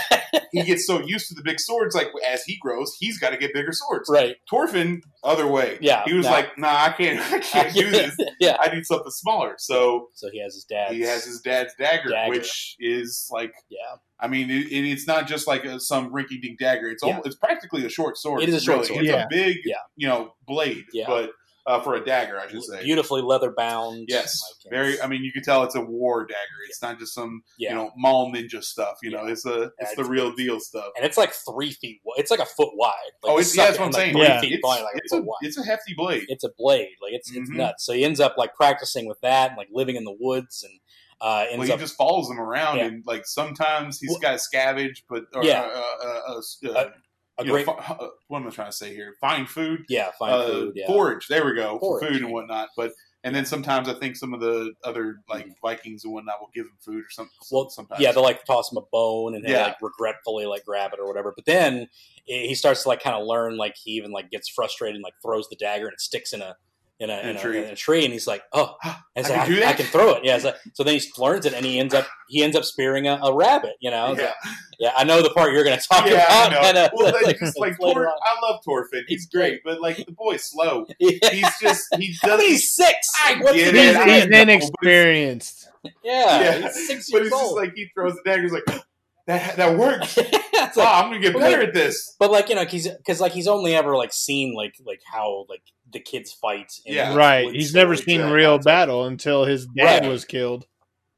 he 0.51 0.63
gets 0.63 0.85
so 0.87 0.99
used 1.01 1.27
to 1.29 1.35
the 1.35 1.43
big 1.43 1.59
swords, 1.59 1.95
like 1.95 2.07
as 2.27 2.43
he 2.43 2.57
grows, 2.59 2.95
he's 2.99 3.19
got 3.19 3.29
to 3.31 3.37
get 3.37 3.53
bigger 3.53 3.71
swords. 3.71 4.09
right? 4.11 4.35
Thorfinn, 4.49 5.01
other 5.23 5.47
way. 5.47 5.77
Yeah, 5.81 6.03
he 6.05 6.13
was 6.13 6.25
no. 6.25 6.31
like, 6.31 6.57
"Nah, 6.57 6.67
I 6.85 6.91
can't. 6.91 7.19
I 7.33 7.39
can't 7.39 7.73
do 7.73 7.89
this. 7.91 8.15
yeah. 8.39 8.57
I 8.59 8.73
need 8.73 8.85
something 8.85 9.11
smaller." 9.11 9.55
So 9.57 10.07
So 10.13 10.29
he 10.31 10.41
has 10.41 10.53
his 10.55 10.65
dad. 10.65 10.93
he 10.93 11.01
has 11.01 11.23
his 11.25 11.41
dad's 11.41 11.73
dagger, 11.79 12.09
Dagger. 12.09 12.29
which 12.31 12.75
is 12.79 13.27
like, 13.31 13.53
yeah. 13.69 13.77
I 14.19 14.27
mean, 14.27 14.49
it, 14.49 14.67
it- 14.71 14.89
it's 14.91 15.05
not 15.07 15.27
just 15.27 15.47
like 15.47 15.65
a, 15.65 15.79
some 15.79 16.11
rinky-dink 16.13 16.57
dagger. 16.59 16.89
It's 16.89 17.03
Yeah. 17.03 17.09
almost, 17.09 17.27
it's 17.27 17.35
practically 17.35 17.85
a 17.85 17.89
short 17.89 18.17
sword. 18.17 18.41
It 18.43 18.49
is 18.49 18.55
a 18.55 18.61
short 18.61 18.77
really. 18.77 18.87
sword. 18.87 19.05
It's 19.05 19.09
Yeah. 19.13 19.23
a 19.25 19.27
big, 19.29 19.57
Yeah. 19.65 19.75
you 19.97 20.07
know, 20.07 20.33
blade, 20.47 20.85
Yeah. 20.93 21.05
but 21.07 21.31
uh, 21.65 21.79
for 21.81 21.95
a 21.95 22.03
dagger, 22.03 22.39
I 22.39 22.47
should 22.49 22.63
say. 22.63 22.83
beautifully 22.83 23.21
leather 23.21 23.51
bound. 23.55 24.05
Yes, 24.09 24.41
Like, 24.65 24.71
very. 24.73 25.01
I 25.01 25.07
mean, 25.07 25.23
you 25.23 25.31
can 25.31 25.43
tell 25.43 25.63
it's 25.63 25.75
a 25.75 25.81
war 25.81 26.25
dagger. 26.25 26.37
It's 26.69 26.81
not 26.81 26.99
just 26.99 27.13
some 27.13 27.41
yeah. 27.57 27.69
you 27.69 27.75
know 27.75 27.91
mall 27.97 28.33
ninja 28.33 28.61
stuff. 28.63 28.97
You 29.01 29.11
know, 29.11 29.25
it's 29.27 29.45
a 29.45 29.63
it's 29.63 29.73
Yeah, 29.79 29.85
the 29.87 29.91
it's- 30.01 30.07
real 30.09 30.33
deal 30.35 30.59
stuff. 30.59 30.91
and 30.97 31.05
it's 31.05 31.17
like 31.17 31.33
three 31.33 31.71
feet. 31.71 32.01
It's 32.17 32.31
like 32.31 32.41
a 32.41 32.45
foot 32.45 32.69
wide. 32.75 32.91
Like 33.23 33.31
oh, 33.33 33.37
it's 33.37 33.55
yeah, 33.55 33.65
that's 33.67 33.79
what 33.79 33.85
I'm 33.85 33.93
saying. 33.93 34.17
Yeah. 34.17 34.39
Three 34.39 34.49
feet 34.49 34.55
It's, 34.55 34.63
wide, 34.67 34.81
like 34.83 34.95
a 34.95 34.97
it's 34.97 35.13
a 35.13 35.23
it's 35.41 35.57
a 35.57 35.63
hefty 35.63 35.93
blade. 35.95 36.25
It's 36.27 36.43
a 36.43 36.49
blade. 36.57 36.89
Like 37.01 37.13
it's 37.13 37.31
it's 37.31 37.49
Mhm. 37.49 37.55
nuts. 37.55 37.85
So 37.85 37.93
he 37.93 38.03
ends 38.03 38.19
up 38.19 38.35
like 38.37 38.53
practicing 38.55 39.07
with 39.07 39.21
that, 39.21 39.49
and 39.51 39.57
like 39.57 39.69
living 39.71 39.95
in 39.95 40.03
the 40.03 40.15
woods, 40.19 40.63
and 40.63 40.79
uh, 41.21 41.45
ends 41.49 41.59
Well, 41.59 41.67
he 41.67 41.73
up 41.73 41.79
just 41.79 41.95
follows 41.95 42.27
them 42.27 42.39
around, 42.41 42.77
Yeah. 42.79 42.85
and 42.87 43.03
like 43.05 43.25
sometimes 43.25 43.99
he's 44.01 44.09
Well- 44.09 44.19
got 44.19 44.33
a 44.33 44.37
scavenge, 44.37 45.03
but 45.09 45.23
or, 45.33 45.45
Yeah. 45.45 45.61
uh, 45.61 46.05
uh, 46.05 46.21
uh, 46.67 46.69
uh, 46.71 46.89
a 47.37 47.43
know, 47.43 47.51
great 47.53 47.65
fi- 47.65 47.73
uh, 47.73 48.07
what 48.27 48.41
am 48.41 48.47
I 48.47 48.51
trying 48.51 48.69
to 48.71 48.75
say 48.77 48.93
here? 48.93 49.15
Find 49.19 49.47
food, 49.49 49.85
yeah, 49.89 50.11
find 50.19 50.33
uh, 50.33 50.47
food. 50.47 50.73
Yeah, 50.75 50.87
forage. 50.87 51.27
There 51.27 51.45
we 51.45 51.53
go, 51.55 51.79
Forage. 51.79 52.03
for 52.05 52.07
food 52.13 52.21
and 52.23 52.31
whatnot. 52.31 52.69
But 52.77 52.91
and 53.25 53.33
then 53.33 53.45
sometimes 53.45 53.87
I 53.87 53.93
think 53.93 54.17
some 54.17 54.33
of 54.33 54.41
the 54.41 54.73
other 54.83 55.17
like 55.29 55.47
Mhm. 55.47 55.53
Vikings 55.61 56.03
and 56.03 56.13
whatnot 56.13 56.41
will 56.41 56.49
give 56.53 56.65
him 56.65 56.77
food 56.81 57.03
or 57.05 57.09
something. 57.09 57.31
Well, 57.51 57.69
sometimes 57.69 58.01
yeah, 58.01 58.11
they'll 58.11 58.21
like 58.23 58.43
toss 58.45 58.71
him 58.71 58.77
a 58.77 58.81
bone 58.91 59.35
and 59.35 59.45
he'll 59.45 59.55
Yeah. 59.55 59.63
like 59.67 59.81
regretfully 59.81 60.45
like 60.45 60.65
grab 60.65 60.91
it 60.93 60.99
or 60.99 61.07
whatever. 61.07 61.31
But 61.35 61.45
then 61.45 61.87
he 62.25 62.47
he 62.47 62.55
starts 62.55 62.83
to 62.83 62.89
like 62.89 63.01
kind 63.01 63.15
of 63.15 63.25
learn. 63.25 63.55
Like 63.57 63.75
he 63.81 63.91
even 63.91 64.11
like 64.11 64.29
gets 64.29 64.49
frustrated 64.49 64.95
and 64.95 65.03
like 65.03 65.13
throws 65.21 65.47
the 65.49 65.55
dagger 65.55 65.85
and 65.85 65.93
it 65.93 66.01
sticks 66.01 66.33
in 66.33 66.41
a 66.41 66.55
in 66.99 67.09
a, 67.09 67.13
In 67.19 67.25
a 67.27 67.29
in 67.31 67.35
a, 67.35 67.39
tree. 67.41 67.57
in 67.57 67.63
a 67.65 67.75
tree. 67.75 68.03
And 68.05 68.13
he's 68.13 68.27
like, 68.27 68.43
oh, 68.53 68.75
and 68.83 68.95
it's 69.15 69.29
I 69.31 69.37
like, 69.37 69.47
can 69.47 69.55
do 69.55 69.63
I, 69.63 69.73
can 69.73 69.85
throw 69.87 70.11
it. 70.13 70.23
Yeah, 70.23 70.37
like- 70.43 70.55
so 70.73 70.83
then 70.83 70.93
he 70.99 71.01
learns 71.17 71.45
it 71.45 71.53
and 71.53 71.65
he 71.65 71.79
ends 71.79 71.93
up 71.93 72.07
he 72.29 72.43
ends 72.43 72.55
up 72.55 72.63
spearing 72.63 73.07
a, 73.07 73.19
a 73.23 73.33
rabbit. 73.35 73.73
You 73.81 73.91
know, 73.91 74.15
yeah. 74.15 74.23
like, 74.25 74.33
yeah, 74.79 74.91
I 74.95 75.03
know 75.03 75.21
the 75.21 75.29
part 75.31 75.51
you're 75.53 75.63
going 75.63 75.77
to 75.77 75.87
talk 75.87 76.05
Yeah, 76.05 76.25
I 76.29 76.47
about. 76.47 76.51
know. 76.51 76.67
and, 76.69 76.77
uh, 76.77 76.89
well, 76.93 77.11
they 77.11 77.21
like, 77.27 77.39
just 77.39 77.59
like 77.59 77.79
later 77.79 78.05
Tor. 78.05 78.07
I 78.09 78.47
love 78.49 78.59
Thorfinn. 78.63 79.03
He's 79.07 79.21
He's 79.23 79.29
great, 79.29 79.61
but 79.65 79.81
like 79.81 79.97
the 79.97 80.11
boy's 80.11 80.43
slow. 80.43 80.85
Yeah. 80.99 81.29
He's 81.31 81.59
just 81.61 81.83
he 81.97 82.15
I 82.23 82.27
doesn't. 82.27 82.45
he's 82.47 82.73
six. 82.73 83.07
I 83.25 83.35
What's 83.41 83.53
get 83.55 83.73
he 83.73 83.79
it. 83.81 83.87
he's. 83.87 83.95
I 83.95 84.09
he's 84.19 84.27
know, 84.27 84.41
inexperienced. 84.41 85.69
Yeah, 85.83 85.91
Yeah. 86.41 86.61
he's 86.61 86.87
six 86.87 87.11
but 87.11 87.23
he's 87.23 87.31
it's 87.31 87.41
just 87.41 87.55
like 87.55 87.73
he 87.75 87.87
throws 87.93 88.13
the 88.15 88.21
dagger. 88.23 88.43
He's 88.43 88.51
like, 88.53 88.63
that 89.27 89.55
that 89.57 89.77
works. 89.77 90.17
It's 90.55 90.77
oh, 90.77 90.81
I'm 90.85 91.09
gonna 91.09 91.19
get 91.19 91.33
better 91.33 91.57
like- 91.59 91.67
at 91.67 91.73
this. 91.73 92.15
But 92.19 92.31
like 92.31 92.47
you 92.49 92.55
know, 92.55 92.65
he's 92.65 92.87
because 92.87 93.19
like 93.19 93.31
he's 93.33 93.47
only 93.47 93.75
ever 93.75 93.95
like 93.97 94.13
seen 94.13 94.55
like 94.55 94.73
like 94.85 95.01
how 95.05 95.45
like 95.49 95.61
the 95.91 95.99
kids 95.99 96.31
fight. 96.31 96.71
in 96.85 96.95
Yeah. 96.95 97.11
the 97.11 97.17
Right. 97.17 97.53
He's 97.53 97.73
never 97.75 97.95
seen 97.95 98.21
and 98.21 98.31
real 98.31 98.33
that 98.33 98.41
kind 98.43 98.55
of 98.57 98.61
stuff. 98.63 98.71
battle 98.71 99.05
until 99.05 99.45
his 99.45 99.67
dad 99.75 100.01
Right. 100.03 100.09
was 100.09 100.25
killed. 100.25 100.65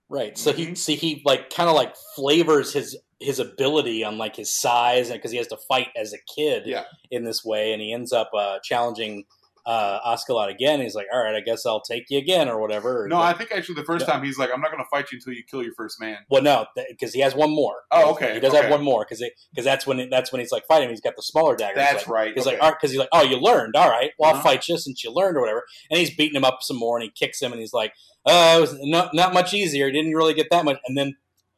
Right. 0.09 0.37
So 0.37 0.51
he 0.51 0.67
Mhm. 0.67 0.77
see 0.77 0.95
he 0.95 1.21
like 1.25 1.51
kind 1.51 1.69
of 1.69 1.75
like 1.75 1.93
flavors 2.15 2.73
his 2.73 2.97
his 3.19 3.39
ability 3.39 4.03
on 4.03 4.17
like 4.17 4.35
his 4.35 4.53
size 4.59 5.09
and 5.09 5.19
because 5.19 5.31
he 5.31 5.37
has 5.37 5.47
to 5.47 5.57
fight 5.69 5.87
as 5.95 6.11
a 6.11 6.17
kid 6.35 6.63
Yeah. 6.65 6.83
in 7.11 7.23
this 7.23 7.45
way, 7.45 7.71
and 7.71 7.81
he 7.81 7.93
ends 7.93 8.11
up 8.11 8.31
uh, 8.35 8.57
challenging 8.63 9.23
uh, 9.65 9.99
Askeladd 10.15 10.49
again. 10.51 10.79
He's 10.79 10.93
like, 10.95 11.07
"All 11.11 11.23
right, 11.23 11.35
I 11.35 11.39
guess 11.41 11.65
I'll 11.65 11.81
take 11.81 12.05
you 12.09 12.17
again 12.19 12.47
or 12.47 12.59
whatever." 12.59 13.07
No, 13.09 13.17
I 13.19 13.33
think 13.33 13.51
actually 13.51 13.75
the 13.75 13.83
first 13.85 14.05
Yeah. 14.07 14.13
time 14.13 14.23
he's 14.23 14.37
like, 14.37 14.49
I'm 14.53 14.61
not 14.61 14.71
gonna 14.71 14.83
fight 14.91 15.11
you 15.11 15.17
until 15.17 15.33
you 15.33 15.43
kill 15.49 15.63
your 15.63 15.73
first 15.75 15.99
man. 15.99 16.17
Well, 16.29 16.41
no, 16.43 16.65
because 16.89 17.13
he 17.13 17.21
has 17.21 17.33
one 17.33 17.49
more. 17.49 17.83
Oh, 17.91 18.11
okay, 18.11 18.35
He 18.35 18.39
does 18.39 18.53
okay. 18.53 18.61
have 18.63 18.71
one 18.71 18.83
more 18.83 19.05
because 19.07 19.23
because 19.51 19.65
that's 19.65 19.87
when 19.87 20.09
that's 20.09 20.31
when 20.31 20.39
he's 20.39 20.51
like 20.51 20.65
fighting. 20.67 20.89
He's 20.89 21.01
got 21.01 21.15
the 21.15 21.21
smaller 21.23 21.55
dagger. 21.55 21.79
He's 21.79 21.89
That's 21.89 22.07
like, 22.07 22.13
right. 22.15 22.33
He's 22.35 22.45
okay. 22.45 22.55
like, 22.55 22.63
all 22.63 22.69
right, 22.69 22.77
because 22.79 22.91
he's 22.91 22.99
like, 22.99 23.09
oh, 23.11 23.23
you 23.23 23.37
learned. 23.37 23.75
All 23.75 23.89
right, 23.89 24.11
well, 24.19 24.29
I'll 24.29 24.35
Uh-huh. 24.35 24.43
fight 24.49 24.67
you 24.67 24.77
since 24.77 25.03
you 25.03 25.11
learned 25.11 25.37
or 25.37 25.41
whatever. 25.41 25.63
And 25.89 25.99
he's 25.99 26.15
beating 26.15 26.35
him 26.35 26.45
up 26.45 26.59
some 26.61 26.77
more, 26.77 26.97
and 26.97 27.03
he 27.03 27.09
kicks 27.09 27.41
him, 27.41 27.51
and 27.51 27.59
he's 27.59 27.73
like, 27.73 27.93
uh, 28.25 28.55
it 28.57 28.61
was 28.61 28.75
not, 28.81 29.13
not 29.13 29.33
much 29.33 29.53
easier. 29.53 29.87
He 29.87 29.91
didn't 29.93 30.13
really 30.13 30.33
get 30.33 30.47
that 30.51 30.65
much. 30.65 30.77
And 30.87 30.97
then 30.97 31.15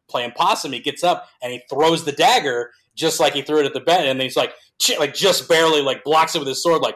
playing 0.10 0.32
possum, 0.32 0.72
he 0.72 0.80
gets 0.80 1.04
up 1.04 1.28
and 1.42 1.52
he 1.52 1.62
throws 1.70 2.06
the 2.06 2.14
dagger 2.14 2.72
just 2.96 3.20
like 3.20 3.34
he 3.34 3.42
threw 3.42 3.60
it 3.60 3.66
at 3.66 3.74
the 3.74 3.80
bed, 3.82 4.06
and 4.08 4.22
he's 4.22 4.38
like, 4.38 4.54
like 5.00 5.14
just 5.14 5.50
barely 5.50 5.82
like 5.82 6.04
blocks 6.04 6.34
it 6.36 6.40
with 6.40 6.48
his 6.48 6.64
sword, 6.64 6.82
like. 6.82 6.96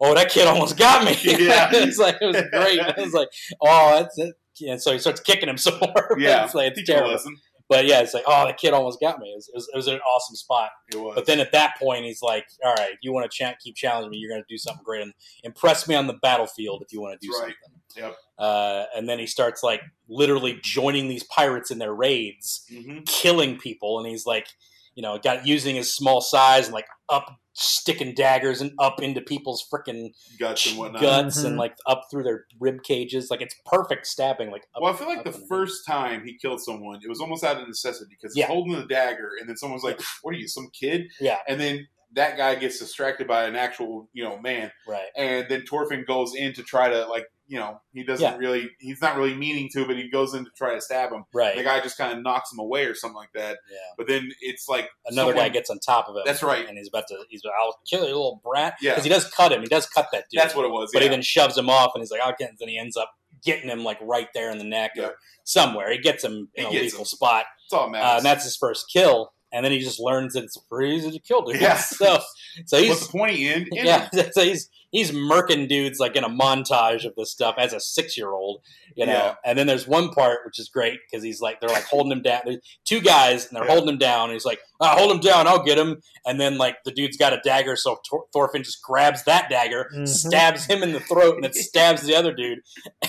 Oh, 0.00 0.14
that 0.14 0.30
kid 0.30 0.46
almost 0.46 0.76
got 0.76 1.04
me! 1.04 1.16
Yeah. 1.46 1.70
it's 1.72 1.98
like 1.98 2.16
it 2.20 2.26
was 2.26 2.42
great. 2.52 2.78
It 2.78 2.96
was 2.96 3.12
like, 3.12 3.28
oh, 3.60 3.98
that's 4.00 4.18
it. 4.18 4.34
And 4.66 4.80
so 4.80 4.92
he 4.92 4.98
starts 4.98 5.20
kicking 5.20 5.48
him 5.48 5.58
some 5.58 5.78
more. 5.80 6.16
yeah, 6.18 6.44
it's 6.44 6.54
like 6.54 6.68
it's 6.68 6.78
teach 6.78 6.88
him 6.88 7.04
a 7.04 7.08
terrible. 7.08 7.32
but 7.68 7.84
yeah, 7.86 8.00
it's 8.00 8.14
like, 8.14 8.24
oh, 8.26 8.46
the 8.46 8.54
kid 8.54 8.72
almost 8.72 9.00
got 9.00 9.18
me. 9.18 9.28
It 9.28 9.36
was, 9.36 9.48
it 9.48 9.54
was, 9.54 9.68
it 9.72 9.76
was 9.76 9.86
an 9.88 10.00
awesome 10.00 10.36
spot. 10.36 10.70
It 10.92 10.96
was. 10.96 11.14
But 11.14 11.26
then 11.26 11.40
at 11.40 11.52
that 11.52 11.78
point, 11.78 12.04
he's 12.04 12.22
like, 12.22 12.46
all 12.64 12.74
right, 12.74 12.94
you 13.02 13.12
want 13.12 13.30
to 13.30 13.36
cha- 13.36 13.54
keep 13.62 13.76
challenging 13.76 14.10
me, 14.10 14.18
you're 14.18 14.30
going 14.30 14.42
to 14.42 14.46
do 14.48 14.58
something 14.58 14.82
great 14.84 15.02
and 15.02 15.12
impress 15.44 15.86
me 15.86 15.94
on 15.94 16.06
the 16.06 16.14
battlefield 16.14 16.82
if 16.82 16.92
you 16.92 17.00
want 17.00 17.20
to 17.20 17.26
do 17.26 17.32
right. 17.32 17.40
something. 17.40 17.80
Yep. 17.96 18.16
Uh, 18.38 18.84
and 18.94 19.08
then 19.08 19.18
he 19.18 19.26
starts 19.26 19.62
like 19.62 19.80
literally 20.08 20.58
joining 20.62 21.08
these 21.08 21.24
pirates 21.24 21.70
in 21.70 21.78
their 21.78 21.94
raids, 21.94 22.64
hmm 22.70 22.98
killing 23.06 23.58
people, 23.58 23.98
and 23.98 24.08
he's 24.08 24.26
like, 24.26 24.46
you 24.94 25.02
know, 25.02 25.18
got 25.18 25.46
using 25.46 25.76
his 25.76 25.94
small 25.94 26.20
size 26.20 26.66
and 26.66 26.74
like 26.74 26.86
up 27.08 27.38
sticking 27.58 28.14
daggers 28.14 28.60
and 28.60 28.70
up 28.78 29.00
into 29.02 29.20
people's 29.22 29.66
freaking 29.72 30.10
guts 30.38 30.66
and 30.68 30.78
whatnot. 30.78 31.00
guts 31.00 31.42
and 31.42 31.54
Mhm. 31.56 31.58
like 31.58 31.74
up 31.86 32.02
through 32.10 32.22
their 32.22 32.44
rib 32.60 32.82
cages. 32.82 33.30
Like 33.30 33.40
it's 33.40 33.54
perfect 33.64 34.06
stabbing. 34.06 34.50
Like 34.50 34.64
up, 34.74 34.82
Well, 34.82 34.92
I 34.92 34.96
feel 34.96 35.08
like 35.08 35.24
the 35.24 35.32
in 35.34 35.46
first 35.48 35.86
time 35.86 36.24
he 36.26 36.36
killed 36.36 36.60
someone, 36.62 37.00
it 37.02 37.08
was 37.08 37.20
almost 37.20 37.42
out 37.44 37.58
of 37.60 37.66
necessity 37.66 38.10
because 38.10 38.34
he's 38.34 38.42
Yeah. 38.42 38.48
holding 38.48 38.74
the 38.74 38.84
dagger, 38.86 39.30
and 39.40 39.48
then 39.48 39.56
someone's 39.56 39.82
like, 39.84 39.98
"What 40.22 40.34
are 40.34 40.38
you, 40.38 40.48
some 40.48 40.68
kid?" 40.78 41.06
Yeah. 41.18 41.38
And 41.48 41.58
then 41.58 41.88
that 42.12 42.36
guy 42.36 42.54
gets 42.56 42.78
distracted 42.78 43.26
by 43.26 43.44
an 43.44 43.56
actual, 43.56 44.08
you 44.12 44.22
know, 44.22 44.38
man, 44.38 44.70
right. 44.86 45.08
and 45.16 45.48
then 45.48 45.64
Thorfinn 45.66 46.04
goes 46.06 46.34
in 46.34 46.52
to 46.54 46.62
try 46.62 46.88
to, 46.90 47.06
like, 47.06 47.26
you 47.48 47.58
know, 47.58 47.80
he 47.92 48.02
doesn't 48.04 48.22
Yeah. 48.24 48.36
really, 48.36 48.70
he's 48.80 49.00
not 49.00 49.16
really 49.16 49.34
meaning 49.34 49.68
to, 49.72 49.86
but 49.86 49.96
he 49.96 50.08
goes 50.10 50.34
in 50.34 50.44
to 50.44 50.50
try 50.56 50.74
to 50.74 50.80
stab 50.80 51.12
him. 51.12 51.24
Right. 51.32 51.56
The 51.56 51.62
guy 51.62 51.80
just 51.80 51.96
kind 51.96 52.12
of 52.16 52.22
knocks 52.22 52.52
him 52.52 52.58
away 52.58 52.84
or 52.86 52.94
something 52.94 53.16
like 53.16 53.30
that. 53.34 53.58
yeah. 53.70 53.78
But 53.96 54.08
then 54.08 54.30
it's 54.40 54.68
like 54.68 54.88
Another 55.06 55.32
guy 55.34 55.48
gets 55.48 55.70
on 55.70 55.78
top 55.78 56.08
of 56.08 56.16
him. 56.16 56.22
That's 56.26 56.42
right. 56.42 56.66
And 56.68 56.76
he's 56.76 56.88
about 56.88 57.06
to. 57.08 57.24
He's. 57.28 57.42
I'll 57.60 57.78
kill 57.88 58.00
you, 58.00 58.06
little 58.06 58.40
brat. 58.44 58.74
Yeah. 58.80 58.92
Because 58.92 59.04
he 59.04 59.10
does 59.10 59.30
cut 59.30 59.52
him. 59.52 59.60
He 59.60 59.68
does 59.68 59.86
cut 59.86 60.08
that 60.12 60.24
dude. 60.30 60.40
That's 60.40 60.54
what 60.54 60.64
it 60.64 60.70
was. 60.72 60.90
but 60.92 61.02
yeah. 61.02 61.08
he 61.08 61.10
then 61.10 61.22
shoves 61.22 61.56
him 61.56 61.70
off, 61.70 61.92
and 61.94 62.02
he's 62.02 62.10
like, 62.10 62.20
"I'll 62.20 62.34
get." 62.38 62.50
Then 62.58 62.68
he 62.68 62.78
ends 62.78 62.96
up 62.96 63.12
getting 63.44 63.68
him 63.70 63.84
like 63.84 63.98
right 64.02 64.28
there 64.34 64.50
in 64.50 64.58
the 64.58 64.64
neck 64.64 64.92
Yeah. 64.96 65.06
or 65.06 65.14
somewhere. 65.44 65.92
He 65.92 65.98
gets 65.98 66.24
him 66.24 66.48
He 66.54 66.62
in 66.62 66.68
a 66.68 66.70
gets 66.72 66.82
lethal 66.82 67.00
him. 67.00 67.04
spot, 67.04 67.44
That's 67.70 67.80
all 67.80 67.90
that 67.92 68.02
uh, 68.02 68.16
and 68.16 68.24
that's 68.24 68.44
his 68.44 68.56
first 68.56 68.90
kill. 68.92 69.32
And 69.52 69.64
then 69.64 69.72
he 69.72 69.78
just 69.78 70.00
learns 70.00 70.34
that 70.34 70.44
it's 70.44 70.56
pretty 70.56 70.94
easy 70.96 71.10
to 71.12 71.18
kill 71.20 71.42
dudes. 71.42 71.60
Yeah. 71.60 71.76
So, 71.82 72.18
so 72.66 72.76
What's 72.78 72.88
he's 72.88 73.06
the 73.08 73.12
pointy 73.18 73.48
end? 73.48 73.68
in 73.72 73.86
yeah. 73.86 74.08
it. 74.12 74.32
So 74.34 74.42
he's 74.42 74.68
he's 74.92 75.10
murking 75.12 75.68
dudes 75.68 75.98
like 75.98 76.16
in 76.16 76.24
a 76.24 76.28
montage 76.28 77.04
of 77.04 77.14
this 77.16 77.30
stuff 77.30 77.56
as 77.58 77.72
a 77.72 77.80
six 77.80 78.16
year 78.16 78.30
old, 78.30 78.62
you 78.94 79.04
know. 79.06 79.12
Yeah. 79.12 79.34
And 79.44 79.58
then 79.58 79.66
there's 79.66 79.86
one 79.86 80.10
part 80.10 80.40
which 80.46 80.58
is 80.58 80.68
great 80.68 80.98
because 81.10 81.22
he's 81.24 81.40
like 81.40 81.60
they're 81.60 81.68
like 81.70 81.84
holding 81.84 82.12
him 82.12 82.22
down. 82.22 82.42
There's 82.44 82.58
two 82.84 83.00
guys 83.00 83.46
and 83.46 83.56
they're 83.56 83.64
Yeah. 83.66 83.72
holding 83.72 83.88
him 83.90 83.98
down. 83.98 84.24
And 84.24 84.32
he's 84.32 84.44
like, 84.44 84.60
oh, 84.80 84.88
hold 84.96 85.10
him 85.12 85.20
down, 85.20 85.46
I'll 85.46 85.62
get 85.62 85.78
him. 85.78 86.00
And 86.26 86.40
then 86.40 86.56
like 86.58 86.76
the 86.84 86.92
dude's 86.92 87.16
got 87.16 87.32
a 87.32 87.40
dagger, 87.44 87.76
so 87.76 87.98
Tor- 88.08 88.26
Thorfinn 88.32 88.62
just 88.62 88.82
grabs 88.82 89.22
that 89.24 89.48
dagger, 89.50 89.90
Mhm. 89.94 90.08
stabs 90.08 90.66
him 90.66 90.82
in 90.82 90.92
the 90.92 91.00
throat, 91.00 91.34
and 91.36 91.44
then 91.44 91.52
stabs 91.52 92.02
the 92.02 92.14
other 92.16 92.32
dude. 92.34 92.60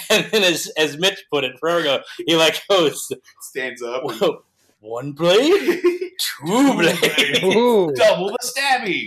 And 0.09 0.25
then 0.31 0.43
as 0.43 0.67
as 0.77 0.97
Mitch 0.97 1.19
put 1.31 1.43
it 1.43 1.57
forever 1.59 1.79
ago, 1.79 1.99
he 2.25 2.35
like 2.35 2.61
goes 2.69 3.07
Stands 3.41 3.81
up. 3.81 4.03
Whoa, 4.03 4.43
one 4.79 5.11
blade, 5.13 5.81
two 6.19 6.73
blades. 6.73 7.43
Ooh. 7.43 7.91
double 7.95 8.29
the 8.29 8.37
stabby. 8.41 9.05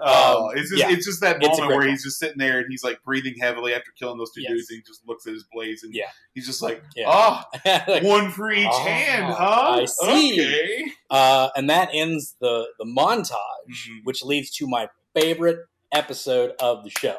Oh, 0.00 0.48
Um, 0.50 0.56
it's 0.56 0.70
just 0.70 0.82
yeah. 0.82 0.90
it's 0.90 1.06
just 1.06 1.20
that 1.20 1.40
moment 1.40 1.60
great 1.68 1.76
where 1.76 1.86
he's 1.86 2.02
just 2.02 2.18
sitting 2.18 2.38
there 2.38 2.58
and 2.58 2.66
he's 2.68 2.82
like 2.82 3.00
breathing 3.04 3.34
heavily 3.38 3.74
after 3.74 3.92
killing 3.98 4.18
those 4.18 4.32
two 4.32 4.40
Yes. 4.40 4.50
dudes. 4.52 4.70
And 4.70 4.76
he 4.78 4.82
just 4.82 5.06
looks 5.06 5.26
at 5.26 5.34
his 5.34 5.44
blades 5.52 5.84
and 5.84 5.94
Yeah. 5.94 6.06
he's 6.34 6.46
just 6.46 6.62
like, 6.62 6.82
Yeah. 6.96 7.04
oh, 7.08 7.42
Like, 7.86 8.02
one 8.02 8.30
for 8.30 8.50
each 8.50 8.66
Ah, 8.66 8.84
hand, 8.84 9.24
huh? 9.34 9.80
I 9.80 9.84
see. 9.84 10.32
Okay. 10.40 10.84
Uh, 11.10 11.50
and 11.54 11.68
that 11.70 11.90
ends 11.92 12.34
the 12.40 12.66
the 12.78 12.86
montage, 12.86 13.36
Mhm. 13.70 14.00
which 14.04 14.24
leads 14.24 14.50
to 14.56 14.66
my 14.66 14.88
favorite 15.14 15.58
episode 15.92 16.52
of 16.60 16.82
the 16.82 16.90
show. 16.90 17.18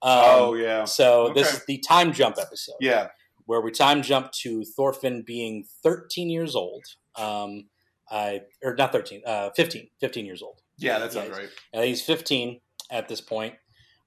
Um, 0.00 0.12
oh 0.24 0.54
yeah, 0.54 0.84
So 0.84 1.32
this 1.34 1.52
is 1.52 1.64
the 1.66 1.78
time 1.78 2.12
jump 2.12 2.36
episode, 2.40 2.76
yeah. 2.80 3.08
Where 3.46 3.60
we 3.60 3.70
time 3.70 4.02
jump 4.02 4.30
to 4.32 4.64
Thorfinn 4.64 5.22
being 5.26 5.64
13 5.82 6.28
years 6.28 6.54
old. 6.54 6.84
Um, 7.16 7.64
I 8.10 8.42
or 8.62 8.74
not 8.76 8.92
13, 8.92 9.22
uh, 9.26 9.50
15, 9.56 9.88
15 10.00 10.26
years 10.26 10.42
old. 10.42 10.60
Yeah, 10.78 10.98
that 10.98 11.12
sounds 11.12 11.30
Yeah, 11.30 11.36
right. 11.38 11.48
And 11.72 11.84
he's 11.84 12.02
15 12.02 12.60
at 12.90 13.08
this 13.08 13.20
point. 13.20 13.54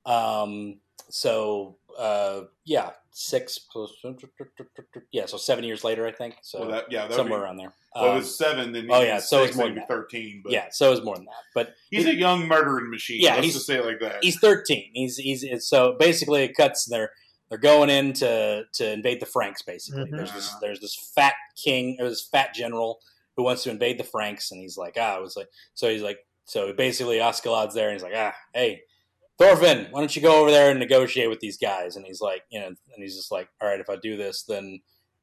Um, 0.06 0.80
so 1.10 1.78
uh, 1.98 2.42
yeah, 2.66 2.92
six 3.12 3.60
plus 3.60 3.92
yeah, 5.12 5.26
so 5.26 5.38
seven 5.38 5.64
years 5.64 5.84
later, 5.84 6.06
I 6.08 6.12
think. 6.12 6.36
So 6.44 6.62
Well, 6.62 6.70
that, 6.72 6.86
yeah, 6.92 7.08
that 7.08 7.16
somewhere 7.16 7.40
be, 7.40 7.44
around 7.44 7.58
there. 7.58 7.74
well, 7.96 8.06
it 8.06 8.10
Um, 8.10 8.16
was 8.18 8.38
seven. 8.38 8.72
Then 8.72 8.88
oh, 8.90 9.02
yeah, 9.02 9.20
so 9.20 9.44
it's 9.44 9.58
more 9.58 9.66
than 9.68 9.76
that. 9.76 9.88
thirteen. 9.88 10.42
But 10.44 10.54
yeah, 10.54 10.68
so 10.72 10.92
it's 10.94 11.04
more 11.04 11.16
than 11.16 11.26
that. 11.26 11.34
But 11.54 11.74
he's 11.90 12.06
a 12.06 12.14
young 12.16 12.48
murdering 12.48 12.90
machine. 12.90 13.20
Yeah, 13.22 13.32
let's 13.36 13.44
he's- 13.46 13.54
just 13.56 13.68
say 13.68 13.76
it 13.78 13.86
like 13.86 14.00
that. 14.00 14.20
he's 14.24 14.40
13. 14.40 14.92
He's 14.94 15.18
he's 15.18 15.46
so 15.68 15.96
basically 16.00 16.44
it 16.44 16.56
cuts. 16.56 16.86
They're 16.86 17.12
they're 17.50 17.58
going 17.58 17.90
in 17.90 18.14
to 18.14 18.64
to 18.74 18.92
invade 18.92 19.20
the 19.20 19.26
Franks. 19.26 19.62
Basically, 19.62 20.06
Mhm. 20.06 20.18
there's 20.18 20.32
this 20.34 20.54
there's 20.62 20.80
this 20.80 20.96
fat 21.16 21.34
king 21.56 21.98
or 22.00 22.08
this 22.10 22.22
fat 22.28 22.54
general 22.54 23.00
who 23.36 23.44
wants 23.44 23.64
to 23.64 23.70
invade 23.72 23.98
the 24.00 24.04
Franks, 24.04 24.52
and 24.52 24.60
he's 24.62 24.78
like, 24.78 24.98
ah, 25.00 25.18
it 25.18 25.22
was 25.22 25.36
like 25.36 25.48
so 25.74 25.90
he's 25.90 26.02
like 26.02 26.20
so 26.46 26.72
basically 26.74 27.18
Askeladd's 27.18 27.74
there, 27.76 27.90
and 27.90 27.94
he's 27.96 28.04
like, 28.04 28.14
ah, 28.16 28.36
hey. 28.54 28.82
Thorfinn, 29.38 29.88
why 29.92 30.02
don't 30.02 30.14
you 30.14 30.22
go 30.22 30.42
over 30.42 30.52
there 30.52 30.70
and 30.70 30.80
negotiate 30.80 31.30
with 31.30 31.40
these 31.40 31.58
guys? 31.58 31.96
And 31.96 32.06
he's 32.06 32.20
like, 32.20 32.44
you 32.50 32.60
know, 32.60 32.68
and 32.68 32.78
he's 32.98 33.16
just 33.16 33.32
like, 33.32 33.48
all 33.62 33.70
right, 33.70 33.80
if 33.80 33.90
I 33.90 33.96
do 33.96 34.18
this, 34.18 34.44
then 34.44 34.82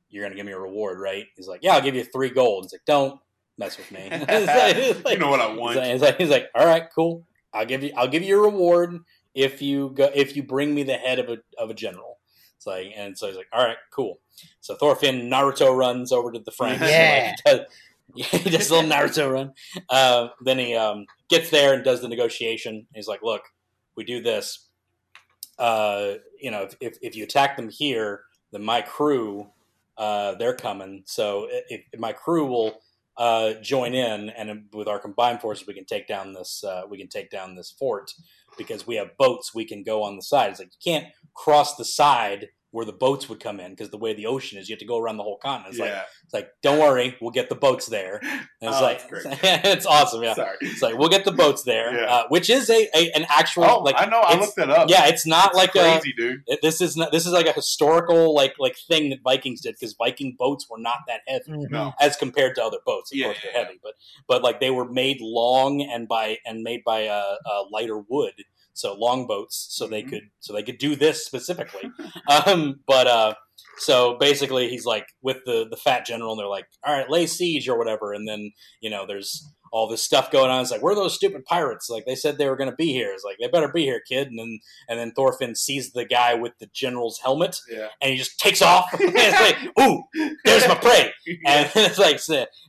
you're 0.09 0.25
gonna 0.25 0.35
give 0.35 0.47
me 0.47 0.53
a 0.53 0.59
reward, 0.59 0.99
right? 0.99 1.27
He's 1.37 1.47
like, 1.49 1.61
yeah, 1.63 1.75
I'll 1.75 1.83
give 1.83 1.95
you 1.95 2.03
three 2.03 2.31
gold. 2.31 2.65
He's 2.65 2.73
like, 2.73 2.87
don't 2.87 3.21
mess 3.59 3.77
with 3.77 3.93
me. 3.93 4.09
Like- 4.11 4.29
like- 5.05 5.13
you 5.13 5.19
know 5.19 5.29
what 5.29 5.41
I 5.43 5.53
want. 5.53 5.83
he's 5.85 6.01
like, 6.01 6.17
he's 6.17 6.31
like, 6.31 6.49
all 6.55 6.65
right, 6.65 6.85
cool. 6.95 7.27
I'll 7.53 7.67
give 7.67 7.83
you, 7.83 7.93
I'll 7.95 8.09
give 8.09 8.23
you 8.23 8.39
a 8.39 8.43
reward 8.43 9.01
if 9.35 9.61
you 9.61 9.91
go, 9.91 10.11
if 10.15 10.35
you 10.35 10.43
bring 10.43 10.75
me 10.75 10.83
the 10.83 10.95
head 10.97 11.19
of 11.19 11.29
a 11.29 11.39
of 11.59 11.69
a 11.69 11.75
general. 11.75 12.16
It's 12.57 12.67
like, 12.67 12.93
and 12.97 13.17
so 13.17 13.27
he's 13.27 13.37
like, 13.37 13.49
all 13.53 13.65
right, 13.65 13.77
cool. 13.91 14.19
So 14.61 14.75
Thorfinn 14.75 15.31
Naruto 15.31 15.77
runs 15.77 16.13
over 16.13 16.33
to 16.33 16.39
the 16.39 16.51
Franks. 16.51 16.83
Yeah. 16.83 17.35
Like, 17.47 17.67
he 18.15 18.23
does, 18.23 18.31
he 18.43 18.51
does 18.51 18.71
a 18.71 18.75
little 18.75 18.91
Naruto 18.91 19.31
run. 19.31 19.53
Uh, 19.91 20.29
then 20.43 20.59
he 20.59 20.75
um, 20.75 21.07
gets 21.29 21.51
there 21.51 21.75
and 21.75 21.85
does 21.85 22.01
the 22.01 22.09
negotiation. 22.09 22.87
He's 22.95 23.09
like, 23.09 23.23
look, 23.23 23.43
we 23.97 24.05
do 24.05 24.23
this. 24.23 24.69
Uh, 25.59 26.15
you 26.41 26.51
know, 26.51 26.63
if, 26.63 26.77
if, 26.81 26.99
if 27.03 27.17
you 27.17 27.25
attack 27.25 27.57
them 27.57 27.69
here, 27.69 28.23
then 28.53 28.63
my 28.63 28.81
crew, 28.81 29.49
uh, 29.99 30.35
they're 30.37 30.55
coming. 30.55 31.03
So 31.07 31.49
if, 31.51 31.83
if 31.93 32.01
my 32.01 32.13
crew 32.13 32.47
will 32.47 32.81
uh, 33.17 33.55
join 33.55 33.95
in, 33.95 34.31
and 34.31 34.65
with 34.73 34.89
our 34.89 34.99
combined 34.99 35.41
forces, 35.41 35.67
we 35.67 35.75
can 35.75 35.87
take 35.87 36.07
down 36.07 36.33
this. 36.33 36.63
Uh, 36.63 36.83
we 36.89 36.99
can 36.99 37.09
take 37.09 37.31
down 37.31 37.55
this 37.55 37.71
fort 37.71 38.13
because 38.57 38.87
we 38.87 38.97
have 38.97 39.17
boats. 39.19 39.55
We 39.55 39.65
can 39.65 39.83
go 39.83 40.03
on 40.03 40.17
the 40.17 40.23
side. 40.23 40.51
It's 40.51 40.61
like 40.61 40.71
you 40.81 40.93
can't 40.93 41.13
cross 41.35 41.77
the 41.77 41.85
side 41.85 42.49
where 42.77 42.85
the 42.85 42.93
boats 42.93 43.29
would 43.29 43.41
come 43.41 43.59
in 43.59 43.71
because 43.73 43.91
the 43.91 43.97
way 43.99 44.13
the 44.15 44.27
ocean 44.27 44.59
is, 44.59 44.69
you 44.69 44.75
have 44.75 44.79
to 44.81 44.87
go 44.87 44.99
around 44.99 45.17
the 45.17 45.23
whole 45.23 45.39
continent. 45.39 45.71
It's 45.73 45.81
like 45.81 45.91
yeah, 45.91 46.03
it's 46.25 46.35
like 46.35 46.51
don't 46.63 46.79
worry, 46.79 47.17
we'll 47.21 47.31
get 47.31 47.49
the 47.49 47.55
boats 47.67 47.87
there. 47.87 48.21
And 48.63 48.71
it's 48.71 48.79
Oh, 48.81 48.83
like 48.83 48.99
that's 49.09 49.25
great. 49.25 49.39
it's 49.75 49.87
awesome. 49.87 50.23
Yeah, 50.23 50.35
sorry. 50.35 50.57
it's 50.63 50.81
like 50.83 50.97
we'll 50.99 51.09
get 51.11 51.25
the 51.25 51.33
boats 51.33 51.63
there, 51.63 51.89
Yeah. 51.95 52.07
uh, 52.15 52.25
which 52.29 52.49
is 52.51 52.71
a, 52.71 52.89
a 52.97 53.11
an 53.13 53.27
actual 53.29 53.65
Oh, 53.65 53.83
like 53.83 53.97
I 53.99 54.07
know. 54.07 54.21
I 54.21 54.39
looked 54.39 54.57
that 54.57 54.71
up. 54.71 54.89
yeah, 54.89 55.07
it's 55.09 55.27
not 55.27 55.49
It's 55.49 55.57
like 55.57 55.75
a 55.77 56.01
crazy, 56.01 56.15
dude. 56.17 56.41
it- 56.47 56.61
this 56.63 56.81
is 56.81 56.97
not 56.97 57.13
this 57.13 57.27
is 57.27 57.33
like 57.33 57.47
a 57.47 57.53
historical 57.53 58.35
like 58.35 58.55
like 58.59 58.77
thing 58.89 59.11
that 59.11 59.21
Vikings 59.23 59.61
did 59.63 59.75
because 59.79 59.95
Viking 59.99 60.37
boats 60.39 60.67
were 60.71 60.79
not 60.79 60.99
that 61.09 61.21
heavy 61.29 61.51
Mhm. 61.53 61.71
No, 61.71 61.93
as 62.01 62.17
compared 62.17 62.55
to 62.57 62.65
other 62.65 62.79
boats. 62.87 63.13
Of 63.13 63.19
Yeah, 63.19 63.27
course, 63.27 63.39
yeah, 63.39 63.51
they're 63.53 63.61
yeah. 63.61 63.67
heavy, 63.69 63.81
but 63.83 63.95
but 64.27 64.43
like 64.43 64.59
they 64.61 64.71
were 64.71 64.89
made 64.89 65.19
long 65.21 65.83
and 65.83 66.09
by 66.09 66.39
and 66.47 66.63
made 66.63 66.83
by 66.85 67.07
uh, 67.09 67.37
uh, 67.51 67.63
lighter 67.71 67.99
wood, 67.99 68.35
so 68.77 68.95
long 68.95 69.27
boats, 69.27 69.67
so 69.71 69.87
they 69.87 70.03
Mhm. 70.03 70.11
could 70.11 70.23
so 70.41 70.53
they 70.53 70.63
could 70.63 70.79
do 70.79 70.95
this 70.97 71.25
specifically. 71.27 71.91
um, 72.47 72.81
but 72.87 73.07
uh, 73.07 73.35
so 73.79 74.17
basically, 74.19 74.69
he's 74.69 74.85
like 74.87 75.07
with 75.23 75.39
the 75.47 75.67
the 75.69 75.77
fat 75.77 76.07
general, 76.07 76.33
and 76.33 76.39
they're 76.41 76.47
like, 76.47 76.67
all 76.87 76.95
right, 76.97 77.11
lay 77.11 77.27
siege 77.27 77.69
or 77.69 77.77
whatever, 77.79 78.13
and 78.13 78.29
then 78.29 78.53
you 78.81 78.91
know 78.91 79.07
there's 79.07 79.45
all 79.73 79.89
this 79.89 80.03
stuff 80.03 80.31
going 80.31 80.49
on. 80.51 80.63
It's 80.63 80.71
like, 80.71 80.81
where 80.83 80.93
are 80.93 80.97
those 80.97 81.15
stupid 81.17 81.45
pirates? 81.45 81.91
Like 81.91 82.05
they 82.07 82.15
said 82.15 82.39
they 82.39 82.49
were 82.49 82.57
going 82.57 82.71
to 82.71 82.77
be 82.77 82.93
here. 82.93 83.11
It's 83.13 83.25
like 83.25 83.37
they 83.41 83.49
better 83.49 83.69
be 83.71 83.83
here, 83.83 84.01
kid. 84.09 84.29
And 84.29 84.39
then 84.39 84.61
and 84.89 84.99
then 84.99 85.13
Thorfinn 85.13 85.55
sees 85.57 85.93
the 85.93 86.05
guy 86.05 86.35
with 86.35 86.53
the 86.61 86.69
general's 86.73 87.19
helmet, 87.19 87.59
Yeah. 87.71 87.89
and 88.01 88.13
he 88.13 88.17
just 88.17 88.39
takes 88.39 88.63
off. 88.63 88.93
and 89.01 89.13
it's 89.15 89.41
like, 89.41 89.79
ooh, 89.81 90.05
there's 90.45 90.67
my 90.69 90.77
prey. 90.77 91.13
And 91.47 91.69
it's 91.75 91.99
like, 91.99 92.21